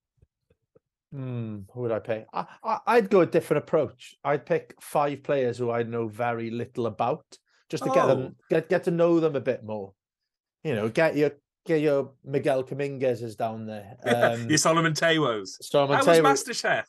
Hmm, 1.14 1.60
who 1.74 1.82
would 1.82 1.92
I 1.92 2.00
pick? 2.00 2.26
I, 2.34 2.46
I, 2.64 2.78
I'd 2.88 3.10
go 3.10 3.20
a 3.20 3.26
different 3.26 3.64
approach. 3.66 4.16
I'd 4.24 4.46
pick 4.46 4.74
five 4.80 5.24
players 5.24 5.58
who 5.58 5.70
I 5.70 5.84
know 5.84 6.08
very 6.08 6.50
little 6.50 6.86
about, 6.86 7.26
just 7.70 7.84
to 7.84 7.90
get 7.90 8.06
Oh. 8.06 8.08
them 8.08 8.36
get 8.50 8.70
get 8.70 8.86
to 8.86 8.92
know 8.92 9.20
them 9.20 9.36
a 9.36 9.42
bit 9.42 9.62
more. 9.66 9.92
You 10.64 10.74
know, 10.74 10.88
get 10.88 11.18
your 11.18 11.32
get 11.66 11.82
your 11.82 12.14
Miguel 12.24 12.64
Dominguez's 12.64 13.36
down 13.36 13.66
there. 13.66 13.98
Um, 14.06 14.48
Your 14.48 14.58
Solomon 14.58 14.94
Tewos. 14.94 15.62
Solomon 15.62 15.98
That 16.00 16.08
was 16.08 16.16
Taylor- 16.18 16.30
MasterChef. 16.30 16.86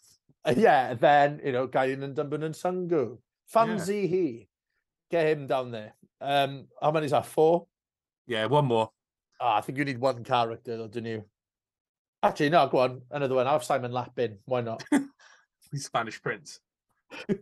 yeah, 0.57 0.95
then, 0.95 1.41
you 1.45 1.53
know, 1.53 1.67
guy 1.67 1.87
and 1.87 2.17
Ndumban 2.17 2.45
and 2.45 2.55
Sungu. 2.55 3.19
Fancy 3.47 4.01
yeah. 4.01 4.07
he. 4.07 4.49
Get 5.11 5.27
him 5.27 5.47
down 5.47 5.71
there. 5.71 5.95
Um, 6.21 6.67
how 6.81 6.91
many 6.91 7.07
is 7.07 7.13
that? 7.13 7.27
Four? 7.27 7.67
Yeah, 8.27 8.47
one 8.47 8.67
more. 8.67 8.91
Oh, 9.41 9.49
I 9.49 9.61
think 9.61 9.79
you 9.79 9.85
need 9.85 9.99
one 9.99 10.25
character, 10.25 10.77
though, 10.77 10.89
don't 10.89 11.05
you? 11.05 11.25
Actually, 12.23 12.51
no, 12.51 12.67
go 12.69 12.79
on. 12.79 13.03
Another 13.11 13.35
one. 13.35 13.47
I'll 13.47 13.55
have 13.55 13.65
Simon 13.65 13.93
Lapin. 13.93 14.39
Why 14.45 14.61
not? 14.61 14.85
Spanish 15.75 16.23
Prince. 16.23 16.61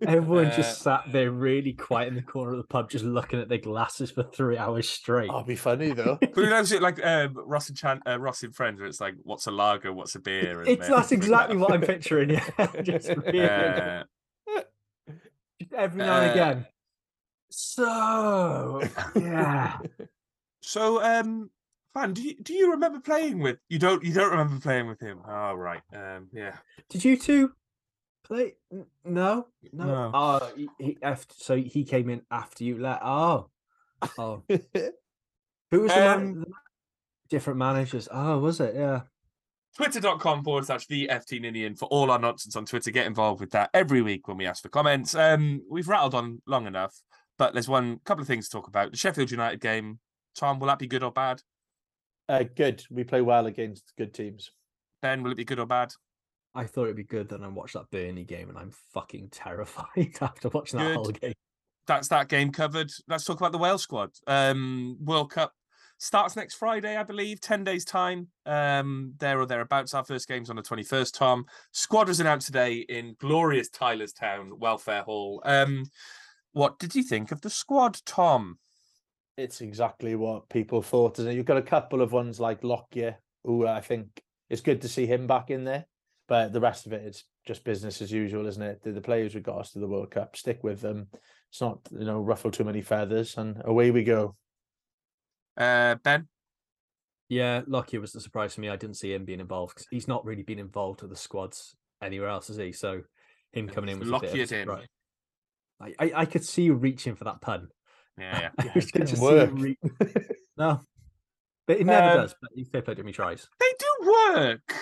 Everyone 0.07 0.47
Uh, 0.47 0.57
just 0.57 0.83
sat 0.83 1.05
there 1.13 1.31
really 1.31 1.73
quiet 1.73 2.09
in 2.09 2.15
the 2.15 2.23
corner 2.23 2.53
of 2.53 2.59
the 2.59 2.65
pub, 2.65 2.91
just 2.91 3.05
looking 3.05 3.39
at 3.41 3.49
their 3.49 3.59
glasses 3.59 4.11
for 4.11 4.23
three 4.23 4.57
hours 4.59 4.89
straight. 4.89 5.31
That'd 5.31 5.47
be 5.47 5.57
funny, 5.57 5.93
though. 5.93 6.19
But 6.21 6.35
who 6.35 6.51
knows 6.51 6.73
it 6.73 6.83
like 6.83 7.05
um, 7.05 7.35
Ross 7.37 7.69
and 7.69 7.77
Chan, 7.79 8.01
uh, 8.07 8.19
Ross 8.21 8.43
in 8.43 8.53
Friends, 8.53 8.81
where 8.81 8.89
it's 8.89 9.01
like, 9.01 9.15
what's 9.23 9.47
a 9.47 9.51
lager, 9.51 9.93
what's 9.93 10.15
a 10.15 10.21
beer? 10.21 10.61
and 10.61 10.69
it's 10.69 10.89
that's 10.89 11.13
exactly 11.21 11.57
what 11.57 11.73
I'm 11.73 11.81
picturing. 11.95 12.31
Yeah, 12.31 12.67
just, 12.83 13.09
really, 13.09 13.41
Uh, 13.41 14.05
every 15.75 15.99
now 16.03 16.21
and 16.21 16.31
uh, 16.31 16.33
again. 16.33 16.67
So 17.51 18.83
yeah, 19.17 19.79
so, 20.63 21.03
um, 21.03 21.51
fan, 21.95 22.13
do 22.13 22.23
you 22.23 22.35
do 22.43 22.53
you 22.55 22.71
remember 22.71 23.01
playing 23.01 23.41
with? 23.41 23.59
You 23.69 23.79
don't. 23.79 24.05
You 24.05 24.13
don't 24.13 24.31
remember 24.31 24.61
playing 24.61 24.87
with 24.87 25.01
him? 25.01 25.21
Oh, 25.27 25.55
right. 25.55 25.83
Um, 25.93 26.29
yeah. 26.33 26.57
did 26.89 27.05
you 27.05 27.17
two 27.17 27.53
play? 28.31 28.55
No, 28.71 28.87
no. 29.05 29.47
No. 29.73 30.11
Oh, 30.15 30.53
he, 30.57 30.69
he 30.79 30.99
after, 31.03 31.35
so 31.37 31.57
he 31.57 31.85
came 31.85 32.09
in 32.09 32.23
after 32.31 32.65
you 32.65 32.79
left. 32.79 33.03
Oh, 33.05 33.51
oh. 34.19 34.43
Who 34.49 35.83
was 35.83 35.93
the, 35.93 35.97
man- 36.01 36.19
Um, 36.19 36.35
the 36.41 36.47
different 37.29 37.59
managers? 37.59 38.09
Oh, 38.11 38.39
was 38.39 38.61
it? 38.61 38.75
Yeah. 38.75 39.03
Twitter.com 39.77 40.43
forward 40.43 40.67
slash 40.67 40.87
the 40.89 41.09
FT 41.13 41.41
Ninian 41.41 41.77
for 41.77 41.87
all 41.87 42.11
our 42.11 42.19
nonsense 42.19 42.57
on 42.57 42.65
Twitter. 42.67 42.91
Get 42.91 43.07
involved 43.07 43.41
with 43.41 43.51
that 43.53 43.71
every 43.73 44.03
week 44.03 44.27
when 44.27 44.37
we 44.37 44.47
ask 44.47 44.63
for 44.63 44.69
comments. 44.69 45.15
Um, 45.15 45.63
we've 45.71 45.87
rattled 45.89 46.15
on 46.15 46.43
long 46.47 46.67
enough, 46.67 47.01
but 47.39 47.53
there's 47.53 47.69
one 47.69 48.01
couple 48.05 48.23
of 48.23 48.27
things 48.29 48.49
to 48.49 48.57
talk 48.57 48.67
about. 48.67 48.91
The 48.91 48.97
Sheffield 48.97 49.31
United 49.31 49.61
game. 49.61 50.01
Tom, 50.35 50.59
will 50.59 50.67
that 50.69 50.79
be 50.81 50.87
good 50.89 51.03
or 51.03 51.13
bad? 51.13 51.41
uh, 52.29 52.45
good. 52.55 52.85
We 52.91 53.03
play 53.05 53.21
well 53.21 53.47
against 53.47 53.93
good 53.99 54.13
teams. 54.15 54.51
Ben, 55.03 55.23
will 55.23 55.33
it 55.33 55.37
be 55.37 55.45
good 55.45 55.59
or 55.59 55.67
bad? 55.67 55.93
I 56.55 56.65
thought 56.65 56.85
it'd 56.85 56.97
be 56.97 57.05
good. 57.05 57.29
Then 57.29 57.43
I 57.43 57.49
watched 57.49 57.75
that 57.75 57.91
Burnley 57.91 58.25
game, 58.25 58.49
and 58.49 58.59
I'm 58.59 58.73
fucking 58.93 59.29
terrified 59.31 60.17
after 60.21 60.49
watching 60.49 60.79
that 60.79 60.89
Good. 60.89 60.97
whole 60.97 61.07
game. 61.07 61.35
That's 61.87 62.09
that 62.09 62.29
game 62.29 62.53
covered. 62.53 62.91
Let's 63.09 63.25
talk 63.25 63.39
about 63.39 63.53
the 63.53 63.59
Wales 63.59 63.83
squad. 63.83 64.11
Um, 64.27 64.97
World 65.01 65.31
Cup 65.31 65.53
starts 65.99 66.35
next 66.35 66.55
Friday, 66.55 66.97
I 66.97 67.03
believe, 67.03 67.41
10 67.41 67.65
days' 67.65 67.85
time. 67.85 68.29
Um, 68.47 69.15
there 69.19 69.41
or 69.41 69.47
thereabouts. 69.47 69.95
Our 69.95 70.05
first 70.05 70.29
game's 70.29 70.51
on 70.51 70.57
the 70.57 70.63
21st, 70.63 71.17
Tom. 71.17 71.45
Squad 71.73 72.09
was 72.09 72.21
announced 72.21 72.47
today 72.47 72.75
in 72.89 73.17
glorious 73.21 73.71
Tylorstown 73.71 74.59
Welfare 74.59 75.03
Hall. 75.03 75.43
Um, 75.45 75.85
what 76.53 76.79
did 76.79 76.95
you 76.95 77.03
think 77.03 77.33
of 77.33 77.41
the 77.41 77.51
squad, 77.51 78.01
Tom? 78.07 78.59
It's 79.37 79.61
exactly 79.61 80.17
what 80.17 80.49
people 80.49 80.83
thought. 80.83 81.19
Isn't 81.19 81.33
it? 81.33 81.35
You've 81.35 81.47
got 81.47 81.57
a 81.57 81.63
couple 81.63 82.03
of 82.03 82.13
ones 82.13 82.41
like 82.41 82.65
Lockyer, 82.65 83.17
who 83.45 83.67
I 83.67 83.81
think 83.81 84.23
it's 84.49 84.61
good 84.61 84.83
to 84.83 84.89
see 84.89 85.07
him 85.07 85.27
back 85.27 85.51
in 85.51 85.65
there. 85.65 85.87
But 86.31 86.53
the 86.53 86.61
rest 86.61 86.87
of 86.87 86.93
it, 86.93 87.03
it 87.03 87.09
is 87.09 87.25
just 87.45 87.65
business 87.65 88.01
as 88.01 88.13
usual, 88.13 88.47
isn't 88.47 88.63
it? 88.63 88.85
The, 88.85 88.93
the 88.93 89.01
players 89.01 89.33
who 89.33 89.41
got 89.41 89.59
us 89.59 89.73
to 89.73 89.81
the 89.81 89.89
World 89.89 90.13
Cup, 90.13 90.37
stick 90.37 90.63
with 90.63 90.81
them. 90.81 91.09
It's 91.51 91.61
not, 91.61 91.81
you 91.91 92.05
know, 92.05 92.21
ruffle 92.21 92.53
too 92.53 92.63
many 92.63 92.83
feathers, 92.83 93.37
and 93.37 93.61
away 93.65 93.91
we 93.91 94.05
go. 94.05 94.37
Uh, 95.57 95.97
ben? 95.97 96.29
Yeah, 97.29 97.63
Lockyer 97.67 98.01
was 98.01 98.13
the 98.13 98.21
surprise 98.21 98.55
for 98.55 98.61
me. 98.61 98.69
I 98.69 98.77
didn't 98.77 98.97
see 98.97 99.13
him 99.13 99.25
being 99.25 99.41
involved 99.41 99.75
because 99.75 99.89
he's 99.91 100.07
not 100.07 100.25
really 100.25 100.45
been 100.45 100.61
involved 100.61 101.03
with 101.03 101.11
the 101.11 101.17
squads 101.17 101.75
anywhere 102.01 102.29
else, 102.29 102.49
is 102.49 102.59
he? 102.59 102.71
So 102.71 103.03
him 103.53 103.69
coming 103.69 103.91
in 103.91 103.99
he's 103.99 104.09
was 104.09 104.17
a 104.17 104.21
bit 104.21 104.29
of 104.31 104.35
a 104.37 104.41
in. 104.41 104.47
surprise. 104.47 104.87
I, 105.81 105.95
I, 105.99 106.13
I 106.21 106.25
could 106.27 106.45
see 106.45 106.63
you 106.63 106.75
reaching 106.75 107.17
for 107.17 107.25
that 107.25 107.41
pun. 107.41 107.67
Yeah, 108.17 108.39
yeah. 108.41 108.51
I 108.59 108.65
Yeah, 108.67 108.73
it 108.77 108.93
gonna 108.93 109.05
didn't 109.05 109.09
see 109.09 109.15
you 109.15 109.21
work. 109.23 109.51
re- 109.53 109.79
no, 110.57 110.81
but 111.67 111.81
it 111.81 111.87
never 111.87 112.11
Um, 112.11 112.17
does. 112.19 112.35
But 112.41 112.51
he's 112.55 112.69
fair 112.69 112.83
play 112.83 112.95
to 112.95 113.01
him. 113.01 113.09
He 113.09 113.13
tries. 113.13 113.49
They 113.59 113.73
do 113.77 114.13
work. 114.33 114.75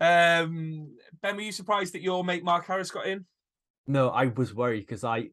Um, 0.00 0.96
Ben, 1.22 1.36
were 1.36 1.42
you 1.42 1.52
surprised 1.52 1.94
that 1.94 2.02
your 2.02 2.24
mate 2.24 2.44
Mark 2.44 2.66
Harris 2.66 2.90
got 2.90 3.06
in? 3.06 3.26
No, 3.86 4.10
I 4.10 4.26
was 4.26 4.54
worried 4.54 4.80
because 4.80 5.02
I, 5.02 5.30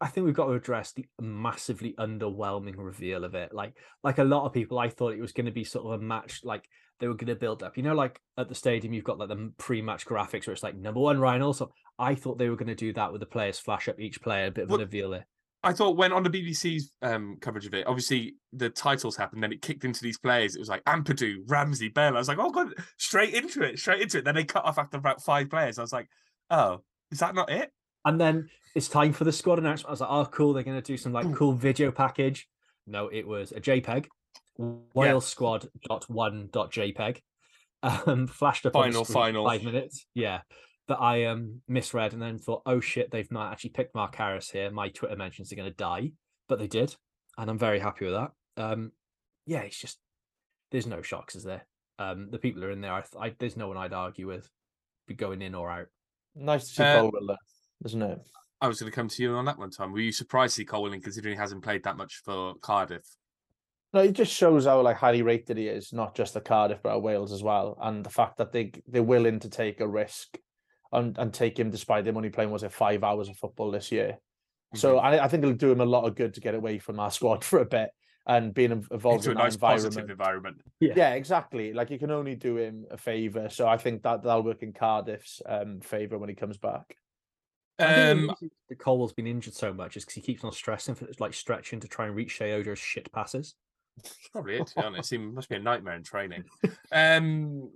I 0.00 0.06
think 0.08 0.24
we've 0.24 0.34
got 0.34 0.46
to 0.46 0.52
address 0.52 0.92
the 0.92 1.06
massively 1.20 1.94
underwhelming 1.98 2.74
reveal 2.76 3.24
of 3.24 3.34
it. 3.34 3.52
Like, 3.52 3.74
like 4.02 4.18
a 4.18 4.24
lot 4.24 4.46
of 4.46 4.52
people, 4.52 4.78
I 4.78 4.88
thought 4.88 5.14
it 5.14 5.20
was 5.20 5.32
going 5.32 5.46
to 5.46 5.52
be 5.52 5.64
sort 5.64 5.86
of 5.86 6.00
a 6.00 6.04
match. 6.04 6.40
Like 6.44 6.68
they 7.00 7.08
were 7.08 7.14
going 7.14 7.28
to 7.28 7.34
build 7.34 7.62
up. 7.62 7.76
You 7.76 7.82
know, 7.82 7.94
like 7.94 8.20
at 8.36 8.48
the 8.48 8.54
stadium, 8.54 8.92
you've 8.92 9.04
got 9.04 9.18
like 9.18 9.28
the 9.28 9.52
pre-match 9.58 10.06
graphics 10.06 10.46
where 10.46 10.54
it's 10.54 10.62
like 10.62 10.76
number 10.76 11.00
one 11.00 11.20
Ryan. 11.20 11.42
Also, 11.42 11.70
I 11.98 12.14
thought 12.14 12.38
they 12.38 12.48
were 12.48 12.56
going 12.56 12.68
to 12.68 12.74
do 12.74 12.92
that 12.94 13.12
with 13.12 13.20
the 13.20 13.26
players 13.26 13.58
flash 13.58 13.88
up 13.88 14.00
each 14.00 14.20
player, 14.22 14.46
a 14.46 14.50
bit 14.50 14.64
of 14.64 14.70
Well, 14.70 14.80
a 14.80 14.84
reveal 14.84 15.10
there. 15.10 15.26
I 15.62 15.72
thought 15.72 15.96
when 15.96 16.12
on 16.12 16.22
the 16.22 16.30
BBC's 16.30 16.92
um, 17.02 17.36
coverage 17.40 17.66
of 17.66 17.74
it, 17.74 17.86
obviously 17.86 18.36
the 18.52 18.70
titles 18.70 19.16
happened, 19.16 19.42
then 19.42 19.52
it 19.52 19.60
kicked 19.60 19.84
into 19.84 20.02
these 20.02 20.18
players. 20.18 20.54
It 20.54 20.60
was 20.60 20.68
like 20.68 20.84
Ampadu, 20.84 21.38
Ramsey, 21.46 21.88
Bell. 21.88 22.14
I 22.14 22.18
was 22.18 22.28
like, 22.28 22.38
oh 22.38 22.50
god, 22.50 22.74
straight 22.96 23.34
into 23.34 23.62
it, 23.62 23.78
straight 23.78 24.02
into 24.02 24.18
it. 24.18 24.24
Then 24.24 24.36
they 24.36 24.44
cut 24.44 24.64
off 24.64 24.78
after 24.78 24.96
about 24.96 25.22
five 25.22 25.50
players. 25.50 25.78
I 25.78 25.82
was 25.82 25.92
like, 25.92 26.08
oh, 26.50 26.82
is 27.10 27.18
that 27.18 27.34
not 27.34 27.50
it? 27.50 27.72
And 28.04 28.20
then 28.20 28.48
it's 28.74 28.88
time 28.88 29.12
for 29.12 29.24
the 29.24 29.32
squad 29.32 29.58
announcement. 29.58 29.88
I 29.88 29.92
was 29.92 30.00
like, 30.00 30.10
oh, 30.10 30.26
cool. 30.26 30.52
They're 30.52 30.62
going 30.62 30.80
to 30.80 30.82
do 30.82 30.96
some 30.96 31.12
like 31.12 31.32
cool 31.34 31.52
video 31.52 31.90
package. 31.90 32.48
No, 32.86 33.08
it 33.08 33.26
was 33.26 33.52
a 33.52 33.60
JPEG, 33.60 34.06
Wales 34.94 35.26
squad 35.26 35.68
dot 35.88 36.08
one 36.08 36.48
dot 36.52 36.72
JPEG, 36.72 37.18
um, 37.82 38.26
flashed 38.26 38.64
up 38.64 38.72
Final, 38.72 39.04
final. 39.04 39.44
five 39.44 39.64
minutes. 39.64 40.06
Yeah, 40.14 40.40
that 40.88 41.00
I 41.00 41.26
um 41.26 41.60
misread 41.68 42.12
and 42.12 42.22
then 42.22 42.38
thought, 42.38 42.62
oh 42.66 42.80
shit, 42.80 43.10
they've 43.10 43.30
not 43.30 43.52
actually 43.52 43.70
picked 43.70 43.94
Mark 43.94 44.14
Harris 44.14 44.50
here. 44.50 44.70
My 44.70 44.88
Twitter 44.88 45.16
mentions 45.16 45.52
are 45.52 45.56
going 45.56 45.70
to 45.70 45.76
die, 45.76 46.12
but 46.48 46.58
they 46.58 46.66
did, 46.66 46.96
and 47.36 47.48
I'm 47.50 47.58
very 47.58 47.78
happy 47.78 48.06
with 48.06 48.14
that. 48.14 48.30
Um, 48.56 48.92
yeah, 49.46 49.60
it's 49.60 49.80
just 49.80 49.98
there's 50.70 50.86
no 50.86 51.02
shocks, 51.02 51.34
is 51.36 51.44
there? 51.44 51.66
Um, 51.98 52.28
the 52.30 52.38
people 52.38 52.64
are 52.64 52.70
in 52.70 52.80
there. 52.80 52.92
I, 52.92 53.00
th- 53.00 53.14
I 53.20 53.34
there's 53.38 53.56
no 53.56 53.68
one 53.68 53.76
I'd 53.76 53.92
argue 53.92 54.26
with, 54.26 54.48
be 55.06 55.14
going 55.14 55.42
in 55.42 55.54
or 55.54 55.70
out. 55.70 55.86
Nice 56.34 56.68
to 56.68 56.74
see 56.74 56.82
Uh, 56.82 57.00
Colwill 57.00 57.26
there, 57.26 57.36
isn't 57.84 58.02
it? 58.02 58.18
I 58.60 58.68
was 58.68 58.80
going 58.80 58.90
to 58.90 58.94
come 58.94 59.08
to 59.08 59.22
you 59.22 59.34
on 59.34 59.44
that 59.44 59.58
one, 59.58 59.70
Tom. 59.70 59.92
Were 59.92 60.00
you 60.00 60.12
surprised 60.12 60.54
to 60.54 60.62
see 60.62 60.64
Colwill 60.64 60.92
considering 61.00 61.34
he 61.34 61.40
hasn't 61.40 61.62
played 61.62 61.84
that 61.84 61.96
much 61.96 62.22
for 62.24 62.54
Cardiff? 62.56 63.04
No, 63.92 64.00
it 64.00 64.12
just 64.12 64.32
shows 64.32 64.66
how 64.66 64.80
like 64.82 64.96
highly 64.96 65.22
rated 65.22 65.56
he 65.56 65.68
is, 65.68 65.92
not 65.92 66.14
just 66.14 66.36
at 66.36 66.44
Cardiff 66.44 66.80
but 66.82 66.94
at 66.94 67.02
Wales 67.02 67.32
as 67.32 67.42
well, 67.42 67.78
and 67.80 68.04
the 68.04 68.10
fact 68.10 68.36
that 68.38 68.52
they 68.52 68.72
they're 68.86 69.02
willing 69.02 69.38
to 69.40 69.48
take 69.48 69.80
a 69.80 69.88
risk 69.88 70.36
and 70.92 71.16
and 71.18 71.32
take 71.34 71.58
him 71.58 71.70
despite 71.70 72.06
him 72.06 72.16
only 72.16 72.30
playing 72.30 72.50
was 72.50 72.62
it 72.62 72.72
five 72.72 73.04
hours 73.04 73.28
of 73.28 73.36
football 73.36 73.70
this 73.70 73.92
year. 73.92 74.18
So 74.74 74.96
Mm-hmm. 74.96 75.06
I, 75.06 75.24
I 75.24 75.28
think 75.28 75.42
it'll 75.42 75.54
do 75.56 75.72
him 75.72 75.80
a 75.80 75.84
lot 75.86 76.04
of 76.06 76.14
good 76.14 76.34
to 76.34 76.40
get 76.40 76.54
away 76.54 76.78
from 76.78 77.00
our 77.00 77.10
squad 77.18 77.42
for 77.44 77.60
a 77.60 77.64
bit 77.64 77.90
and 78.26 78.52
being 78.52 78.70
involved 78.72 79.26
into 79.26 79.30
a 79.30 79.32
in 79.32 79.36
that 79.38 79.42
nice 79.44 79.54
environment. 79.54 79.84
positive 79.94 80.10
environment. 80.10 80.60
Yeah. 80.80 80.92
Yeah, 80.94 81.14
exactly. 81.14 81.72
Like 81.72 81.88
you 81.90 81.98
can 81.98 82.10
only 82.10 82.34
do 82.34 82.58
him 82.58 82.84
a 82.90 82.98
favour. 82.98 83.48
So 83.48 83.66
I 83.66 83.78
think 83.78 84.02
that 84.02 84.22
that'll 84.22 84.42
work 84.42 84.62
in 84.62 84.74
Cardiff's 84.74 85.40
um, 85.46 85.80
favour 85.80 86.18
when 86.18 86.28
he 86.28 86.34
comes 86.34 86.58
back. 86.58 86.96
I 87.78 87.84
think 87.86 87.96
the 87.96 88.10
Um, 88.12 88.18
reason 88.30 88.50
that 88.68 88.78
Colwill's 88.78 89.14
been 89.14 89.26
injured 89.26 89.54
so 89.54 89.72
much 89.72 89.96
is 89.96 90.04
because 90.04 90.16
he 90.16 90.20
keeps 90.20 90.44
on 90.44 90.52
stressing 90.52 90.96
for 90.96 91.08
like 91.18 91.32
stretching 91.32 91.80
to 91.80 91.88
try 91.88 92.06
and 92.06 92.14
reach 92.14 92.38
Sheyi 92.38 92.62
Ojo's 92.62 92.78
shit 92.78 93.10
passes. 93.12 93.54
Probably 94.32 94.56
it, 94.58 94.66
to 94.66 94.74
be 94.74 94.82
honest. 94.82 95.12
It 95.12 95.18
must 95.18 95.48
be 95.48 95.56
a 95.56 95.60
nightmare 95.60 95.94
in 95.94 96.02
training. 96.02 96.44
Um, 96.92 97.60
well, 97.60 97.70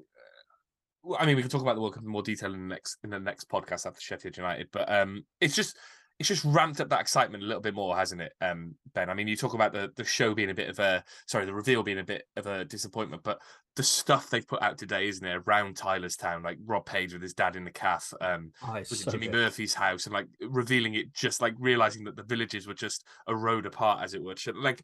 I 1.19 1.27
mean, 1.27 1.37
we 1.37 1.43
can 1.43 1.51
talk 1.51 1.63
about 1.63 1.75
the 1.75 1.81
World 1.81 1.95
Cup 1.95 2.05
in 2.05 2.09
more 2.09 2.23
detail 2.23 2.55
in 2.55 2.69
the 2.69 2.75
next 2.75 2.99
in 3.03 3.11
the 3.11 3.19
next 3.19 3.49
podcast 3.49 3.87
after 3.87 4.01
Sheffield 4.01 4.37
United, 4.37 4.69
but 4.73 4.91
um, 4.93 5.25
it's 5.41 5.55
just 5.55 5.77
it's 6.19 6.29
just 6.29 6.45
ramped 6.45 6.81
up 6.81 6.89
that 6.91 7.01
excitement 7.01 7.43
a 7.43 7.47
little 7.47 7.63
bit 7.63 7.75
more, 7.75 7.97
hasn't 7.97 8.21
it, 8.21 8.33
um, 8.41 8.75
Ben? 8.95 9.11
I 9.11 9.15
mean, 9.15 9.27
you 9.27 9.37
talk 9.37 9.55
about 9.55 9.73
the 9.73 9.91
the 9.97 10.05
show 10.05 10.35
being 10.35 10.51
a 10.51 10.55
bit 10.55 10.69
of 10.69 10.79
a 10.79 11.03
sorry, 11.27 11.47
the 11.47 11.55
reveal 11.55 11.83
being 11.83 11.99
a 11.99 12.05
bit 12.05 12.25
of 12.37 12.47
a 12.47 12.65
disappointment, 12.65 13.23
but 13.25 13.41
the 13.75 13.83
stuff 13.83 14.31
they've 14.31 14.47
put 14.47 14.63
out 14.63 14.79
today, 14.79 15.09
isn't 15.09 15.27
it, 15.27 15.43
around 15.47 15.77
Tylorstown, 15.77 16.45
like 16.45 16.59
Rob 16.65 16.85
Page 16.87 17.13
with 17.15 17.23
his 17.23 17.35
dad 17.35 17.57
in 17.57 17.65
the 17.65 17.71
calf, 17.71 18.13
um, 18.21 18.53
Oh, 18.69 18.75
it's 18.75 18.91
was 18.91 19.01
it 19.01 19.05
so 19.05 19.11
Jimmy 19.11 19.27
good. 19.27 19.35
Murphy's 19.37 19.75
house, 19.75 20.05
and 20.07 20.13
like 20.15 20.29
revealing 20.41 20.95
it, 20.95 21.13
just 21.13 21.41
like 21.41 21.55
realizing 21.59 22.05
that 22.05 22.15
the 22.15 22.23
villages 22.23 22.67
were 22.69 22.75
just 22.75 23.05
a 23.27 23.35
road 23.35 23.67
apart, 23.67 24.03
as 24.05 24.15
it 24.15 24.23
were. 24.23 24.37
Like 24.55 24.83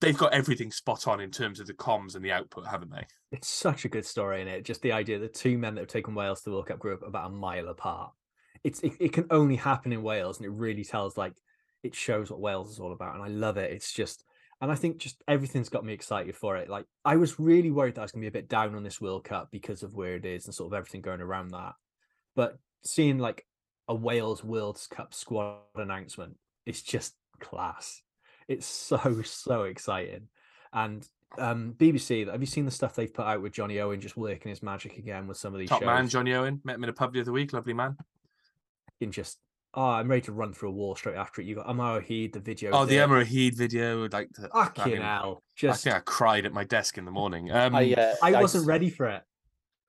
they've 0.00 0.16
got 0.16 0.32
everything 0.32 0.70
spot 0.70 1.06
on 1.06 1.20
in 1.20 1.30
terms 1.30 1.60
of 1.60 1.66
the 1.66 1.74
comms 1.74 2.14
and 2.14 2.24
the 2.24 2.32
output, 2.32 2.66
haven't 2.66 2.90
they? 2.90 3.06
It's 3.32 3.48
such 3.48 3.84
a 3.84 3.88
good 3.88 4.04
story 4.04 4.42
in 4.42 4.48
it. 4.48 4.64
Just 4.64 4.82
the 4.82 4.92
idea 4.92 5.18
that 5.18 5.34
two 5.34 5.58
men 5.58 5.74
that 5.74 5.82
have 5.82 5.88
taken 5.88 6.14
Wales 6.14 6.40
to 6.40 6.50
the 6.50 6.54
World 6.54 6.66
Cup 6.66 6.78
grew 6.78 6.94
up 6.94 7.06
about 7.06 7.30
a 7.30 7.34
mile 7.34 7.68
apart. 7.68 8.12
It's 8.64 8.80
it, 8.80 8.92
it 9.00 9.12
can 9.12 9.26
only 9.30 9.56
happen 9.56 9.92
in 9.92 10.02
Wales, 10.02 10.38
and 10.38 10.46
it 10.46 10.50
really 10.50 10.84
tells 10.84 11.16
like 11.16 11.34
it 11.82 11.94
shows 11.94 12.30
what 12.30 12.40
Wales 12.40 12.70
is 12.70 12.78
all 12.78 12.92
about, 12.92 13.14
and 13.14 13.24
I 13.24 13.28
love 13.28 13.56
it. 13.56 13.72
It's 13.72 13.92
just, 13.92 14.24
and 14.60 14.70
I 14.70 14.74
think 14.74 14.98
just 14.98 15.22
everything's 15.28 15.68
got 15.68 15.84
me 15.84 15.92
excited 15.92 16.36
for 16.36 16.56
it. 16.56 16.68
Like 16.68 16.86
I 17.04 17.16
was 17.16 17.38
really 17.38 17.70
worried 17.70 17.94
that 17.94 18.02
I 18.02 18.04
was 18.04 18.12
going 18.12 18.22
to 18.22 18.30
be 18.30 18.38
a 18.38 18.42
bit 18.42 18.48
down 18.48 18.74
on 18.74 18.82
this 18.82 19.00
World 19.00 19.24
Cup 19.24 19.48
because 19.50 19.82
of 19.82 19.94
where 19.94 20.16
it 20.16 20.24
is 20.24 20.46
and 20.46 20.54
sort 20.54 20.72
of 20.72 20.76
everything 20.76 21.02
going 21.02 21.20
around 21.20 21.50
that. 21.50 21.74
But 22.34 22.58
seeing 22.84 23.18
like 23.18 23.46
a 23.88 23.94
Wales 23.94 24.42
World 24.42 24.80
Cup 24.90 25.14
squad 25.14 25.58
announcement, 25.76 26.36
it's 26.64 26.82
just 26.82 27.14
class. 27.38 28.02
It's 28.48 28.66
so 28.66 29.22
so 29.24 29.62
exciting, 29.62 30.28
and 30.72 31.06
um 31.38 31.74
BBC. 31.76 32.30
Have 32.30 32.40
you 32.40 32.46
seen 32.46 32.64
the 32.64 32.70
stuff 32.70 32.94
they've 32.94 33.12
put 33.12 33.26
out 33.26 33.42
with 33.42 33.52
Jonny 33.52 33.80
Owen 33.80 34.00
just 34.00 34.16
working 34.16 34.50
his 34.50 34.62
magic 34.62 34.96
again 34.98 35.26
with 35.26 35.36
some 35.36 35.52
of 35.52 35.58
these 35.60 35.68
Top 35.68 35.80
shows? 35.80 35.86
man, 35.86 36.08
Jonny 36.08 36.32
Owen. 36.34 36.60
Met 36.64 36.76
him 36.76 36.84
in 36.84 36.90
a 36.90 36.92
pub 36.92 37.12
the 37.12 37.20
other 37.20 37.32
week. 37.32 37.52
Lovely 37.52 37.74
man. 37.74 37.96
in 39.00 39.10
just 39.12 39.38
oh, 39.74 39.82
I'm 39.90 40.08
ready 40.08 40.22
to 40.22 40.32
run 40.32 40.54
through 40.54 40.70
a 40.70 40.72
wall 40.72 40.94
straight 40.96 41.16
after 41.16 41.42
it. 41.42 41.46
You 41.46 41.56
got 41.56 41.66
Yma 41.66 41.96
o 41.96 42.00
Hyd, 42.00 42.32
the 42.32 42.40
video. 42.40 42.70
Oh, 42.72 42.86
the 42.86 42.94
there. 42.94 43.02
Emma 43.04 43.24
Heed 43.24 43.54
video, 43.54 44.08
like 44.08 44.30
the, 44.32 44.48
I 44.54 44.64
Fucking 44.66 44.92
mean, 44.94 45.02
hell. 45.02 45.42
I 45.62 45.72
think 45.72 45.94
I 45.94 45.98
cried 46.00 46.46
at 46.46 46.52
my 46.54 46.64
desk 46.64 46.96
in 46.96 47.04
the 47.04 47.10
morning. 47.10 47.50
Um, 47.52 47.74
I, 47.74 47.92
uh, 47.92 48.14
I 48.22 48.40
wasn't 48.40 48.62
s- 48.62 48.66
ready 48.68 48.88
for 48.88 49.06
it. 49.06 49.22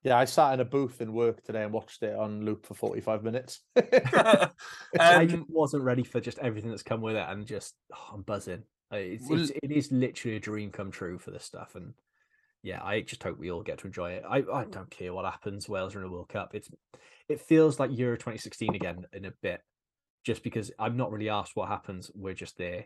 Yeah, 0.03 0.17
I 0.17 0.25
sat 0.25 0.53
in 0.53 0.59
a 0.59 0.65
booth 0.65 1.01
in 1.01 1.11
work 1.11 1.43
today 1.43 1.63
and 1.63 1.73
watched 1.73 2.03
it 2.03 2.15
on 2.15 2.45
loop 2.45 2.65
for 2.65 2.75
45 2.75 3.23
minutes. 3.23 3.61
I 3.75 4.49
um, 4.99 5.27
just 5.27 5.49
wasn't 5.49 5.83
ready 5.83 6.03
for 6.03 6.21
just 6.21 6.39
everything 6.39 6.69
that's 6.69 6.83
come 6.83 7.01
with 7.01 7.15
it, 7.15 7.25
and 7.27 7.45
just 7.45 7.75
oh, 7.93 8.11
I'm 8.13 8.21
buzzing. 8.21 8.63
It's, 8.91 9.29
Well- 9.29 9.41
it's, 9.41 9.51
it 9.51 9.71
is 9.71 9.91
literally 9.91 10.37
a 10.37 10.39
dream 10.39 10.71
come 10.71 10.91
true 10.91 11.17
for 11.17 11.31
this 11.31 11.43
stuff, 11.43 11.75
and 11.75 11.93
yeah, 12.63 12.83
I 12.83 13.01
just 13.01 13.23
hope 13.23 13.37
we 13.37 13.51
all 13.51 13.63
get 13.63 13.79
to 13.79 13.87
enjoy 13.87 14.11
it. 14.11 14.23
I, 14.27 14.37
I 14.53 14.65
don't 14.65 14.89
care 14.89 15.13
what 15.13 15.25
happens. 15.25 15.69
Wales 15.69 15.95
are 15.95 15.99
in 15.99 16.05
a 16.05 16.11
World 16.11 16.29
Cup. 16.29 16.53
It's 16.53 16.69
it 17.29 17.41
feels 17.41 17.79
like 17.79 17.97
Euro 17.97 18.15
2016 18.15 18.75
again 18.75 19.05
in 19.13 19.25
a 19.25 19.31
bit, 19.41 19.61
just 20.23 20.43
because 20.43 20.71
I'm 20.79 20.97
not 20.97 21.11
really 21.11 21.29
asked 21.29 21.55
what 21.55 21.69
happens. 21.69 22.11
We're 22.13 22.33
just 22.33 22.57
there. 22.57 22.85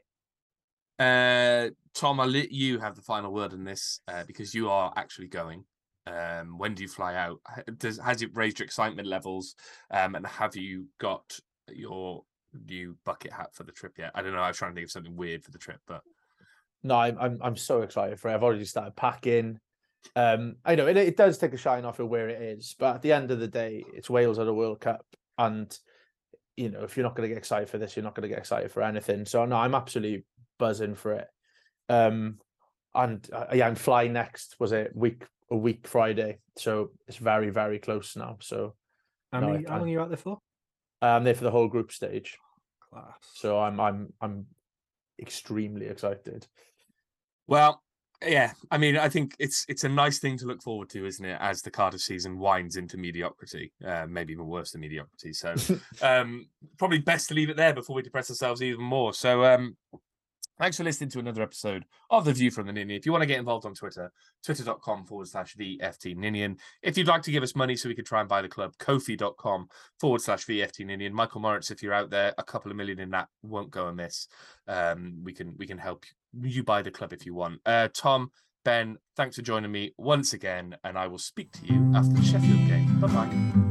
Uh, 0.99 1.71
Tom, 1.95 2.19
I'll 2.19 2.27
let 2.27 2.51
you 2.51 2.79
have 2.79 2.95
the 2.95 3.01
final 3.01 3.33
word 3.33 3.53
in 3.53 3.63
this 3.63 4.01
uh, 4.07 4.23
because 4.25 4.53
you 4.53 4.69
are 4.69 4.93
actually 4.95 5.27
going. 5.27 5.63
Um, 6.07 6.57
when 6.57 6.73
do 6.73 6.83
you 6.83 6.89
fly 6.89 7.15
out? 7.15 7.39
Does 7.77 7.99
has 7.99 8.21
it 8.21 8.35
raised 8.35 8.59
your 8.59 8.65
excitement 8.65 9.07
levels? 9.07 9.55
Um, 9.91 10.15
and 10.15 10.25
have 10.25 10.55
you 10.55 10.87
got 10.99 11.39
your 11.71 12.23
new 12.67 12.97
bucket 13.05 13.31
hat 13.31 13.53
for 13.53 13.63
the 13.63 13.71
trip 13.71 13.93
yet? 13.97 14.11
I 14.15 14.21
don't 14.21 14.33
know. 14.33 14.39
I 14.39 14.47
was 14.47 14.57
trying 14.57 14.71
to 14.71 14.75
think 14.75 14.85
of 14.85 14.91
something 14.91 15.15
weird 15.15 15.43
for 15.43 15.51
the 15.51 15.59
trip, 15.59 15.79
but 15.87 16.01
no, 16.83 16.95
I'm, 16.95 17.17
I'm 17.19 17.39
I'm 17.41 17.57
so 17.57 17.81
excited 17.81 18.19
for 18.19 18.29
it. 18.29 18.33
I've 18.33 18.43
already 18.43 18.65
started 18.65 18.95
packing. 18.95 19.59
Um, 20.15 20.55
I 20.65 20.73
know 20.73 20.87
it, 20.87 20.97
it 20.97 21.17
does 21.17 21.37
take 21.37 21.53
a 21.53 21.57
shine 21.57 21.85
off 21.85 21.99
of 21.99 22.09
where 22.09 22.29
it 22.29 22.41
is, 22.41 22.75
but 22.79 22.95
at 22.95 23.01
the 23.03 23.13
end 23.13 23.29
of 23.29 23.39
the 23.39 23.47
day, 23.47 23.83
it's 23.93 24.09
Wales 24.09 24.39
at 24.39 24.47
a 24.47 24.53
World 24.53 24.81
Cup, 24.81 25.05
and 25.37 25.77
you 26.57 26.69
know 26.69 26.83
if 26.83 26.97
you're 26.97 27.05
not 27.05 27.15
going 27.15 27.29
to 27.29 27.33
get 27.33 27.37
excited 27.37 27.69
for 27.69 27.77
this, 27.77 27.95
you're 27.95 28.03
not 28.03 28.15
going 28.15 28.23
to 28.23 28.29
get 28.29 28.39
excited 28.39 28.71
for 28.71 28.81
anything. 28.81 29.25
So 29.25 29.45
no, 29.45 29.57
I'm 29.57 29.75
absolutely 29.75 30.25
buzzing 30.57 30.95
for 30.95 31.13
it. 31.13 31.27
Um, 31.89 32.39
and 32.95 33.27
uh, 33.31 33.45
yeah, 33.53 33.67
I'm 33.67 33.75
flying 33.75 34.13
next. 34.13 34.55
Was 34.59 34.71
it 34.71 34.95
week 34.95 35.25
a 35.51 35.55
week 35.55 35.87
Friday? 35.87 36.39
So 36.57 36.91
it's 37.07 37.17
very 37.17 37.51
very 37.51 37.77
close 37.77 38.15
now. 38.15 38.37
So 38.41 38.73
How, 39.31 39.41
No, 39.41 39.49
I 39.49 39.51
many, 39.51 39.65
how 39.65 39.77
long 39.77 39.87
are 39.87 39.91
you 39.91 40.01
out 40.01 40.09
there 40.09 40.17
for? 40.17 40.39
I'm 41.01 41.23
there 41.23 41.35
for 41.35 41.43
the 41.43 41.51
whole 41.51 41.67
group 41.67 41.91
stage. 41.91 42.37
Class. 42.89 43.13
So 43.35 43.59
I'm 43.59 43.79
I'm 43.79 44.13
I'm 44.21 44.47
extremely 45.19 45.85
excited. 45.85 46.47
well, 47.47 47.81
yeah. 48.25 48.51
I 48.69 48.77
mean, 48.77 48.97
I 48.97 49.09
think 49.09 49.35
it's 49.39 49.65
it's 49.67 49.83
a 49.83 49.89
nice 49.89 50.19
thing 50.19 50.37
to 50.37 50.45
look 50.45 50.61
forward 50.61 50.89
to, 50.89 51.05
isn't 51.05 51.25
it? 51.25 51.37
As 51.39 51.61
the 51.61 51.71
Cardiff 51.71 52.01
season 52.01 52.37
winds 52.37 52.75
into 52.75 52.97
mediocrity, 52.97 53.71
uh, 53.85 54.05
maybe 54.07 54.33
even 54.33 54.47
worse 54.47 54.71
than 54.71 54.81
mediocrity. 54.81 55.33
So, 55.33 55.55
um, 56.01 56.47
probably 56.77 56.99
best 56.99 57.29
to 57.29 57.33
leave 57.33 57.49
it 57.49 57.57
there 57.57 57.73
before 57.73 57.95
we 57.95 58.01
depress 58.01 58.29
ourselves 58.29 58.61
even 58.61 58.83
more. 58.83 59.13
So, 59.13 59.43
um, 59.45 59.75
thanks 60.61 60.77
for 60.77 60.83
listening 60.83 61.09
to 61.09 61.17
another 61.17 61.41
episode 61.41 61.85
of 62.11 62.23
The 62.23 62.33
View 62.33 62.51
from 62.51 62.67
the 62.67 62.73
Ninian. 62.73 62.99
If 62.99 63.07
you 63.07 63.11
want 63.11 63.23
to 63.23 63.27
get 63.27 63.39
involved 63.39 63.65
on 63.65 63.73
Twitter, 63.73 64.11
twitter.com 64.45 65.05
forward 65.05 65.27
slash 65.27 65.55
VFT 65.55 66.15
Ninian. 66.15 66.57
If 66.83 66.99
you'd 66.99 67.07
like 67.07 67.23
to 67.23 67.31
give 67.31 67.41
us 67.41 67.55
money 67.55 67.75
so 67.75 67.89
we 67.89 67.95
could 67.95 68.05
try 68.05 68.19
and 68.19 68.29
buy 68.29 68.43
the 68.43 68.47
club, 68.47 68.73
ko-fi.com 68.77 69.69
forward 69.99 70.21
slash 70.21 70.45
VFT 70.45 70.85
Ninian. 70.85 71.15
Michael 71.15 71.41
Moritz, 71.41 71.71
if 71.71 71.81
you're 71.81 71.95
out 71.95 72.11
there, 72.11 72.35
a 72.37 72.43
couple 72.43 72.69
of 72.69 72.77
million 72.77 72.99
in 72.99 73.09
that 73.09 73.27
won't 73.41 73.71
go 73.71 73.87
amiss. 73.87 74.27
Um, 74.67 75.21
we 75.23 75.33
can 75.33 75.55
we 75.57 75.65
can 75.65 75.79
help 75.79 76.05
you 76.39 76.63
buy 76.63 76.83
the 76.83 76.91
club 76.91 77.11
if 77.11 77.25
you 77.25 77.33
want. 77.33 77.59
Uh, 77.65 77.87
Tom, 77.91 78.29
Ben, 78.63 78.97
thanks 79.17 79.37
for 79.37 79.41
joining 79.41 79.71
me 79.71 79.95
once 79.97 80.33
again, 80.33 80.77
and 80.83 80.95
I 80.95 81.07
will 81.07 81.17
speak 81.17 81.51
to 81.53 81.65
you 81.65 81.91
after 81.95 82.13
the 82.13 82.21
Sheffield 82.21 82.67
game. 82.67 82.99
Bye 82.99 83.07
bye. 83.07 83.70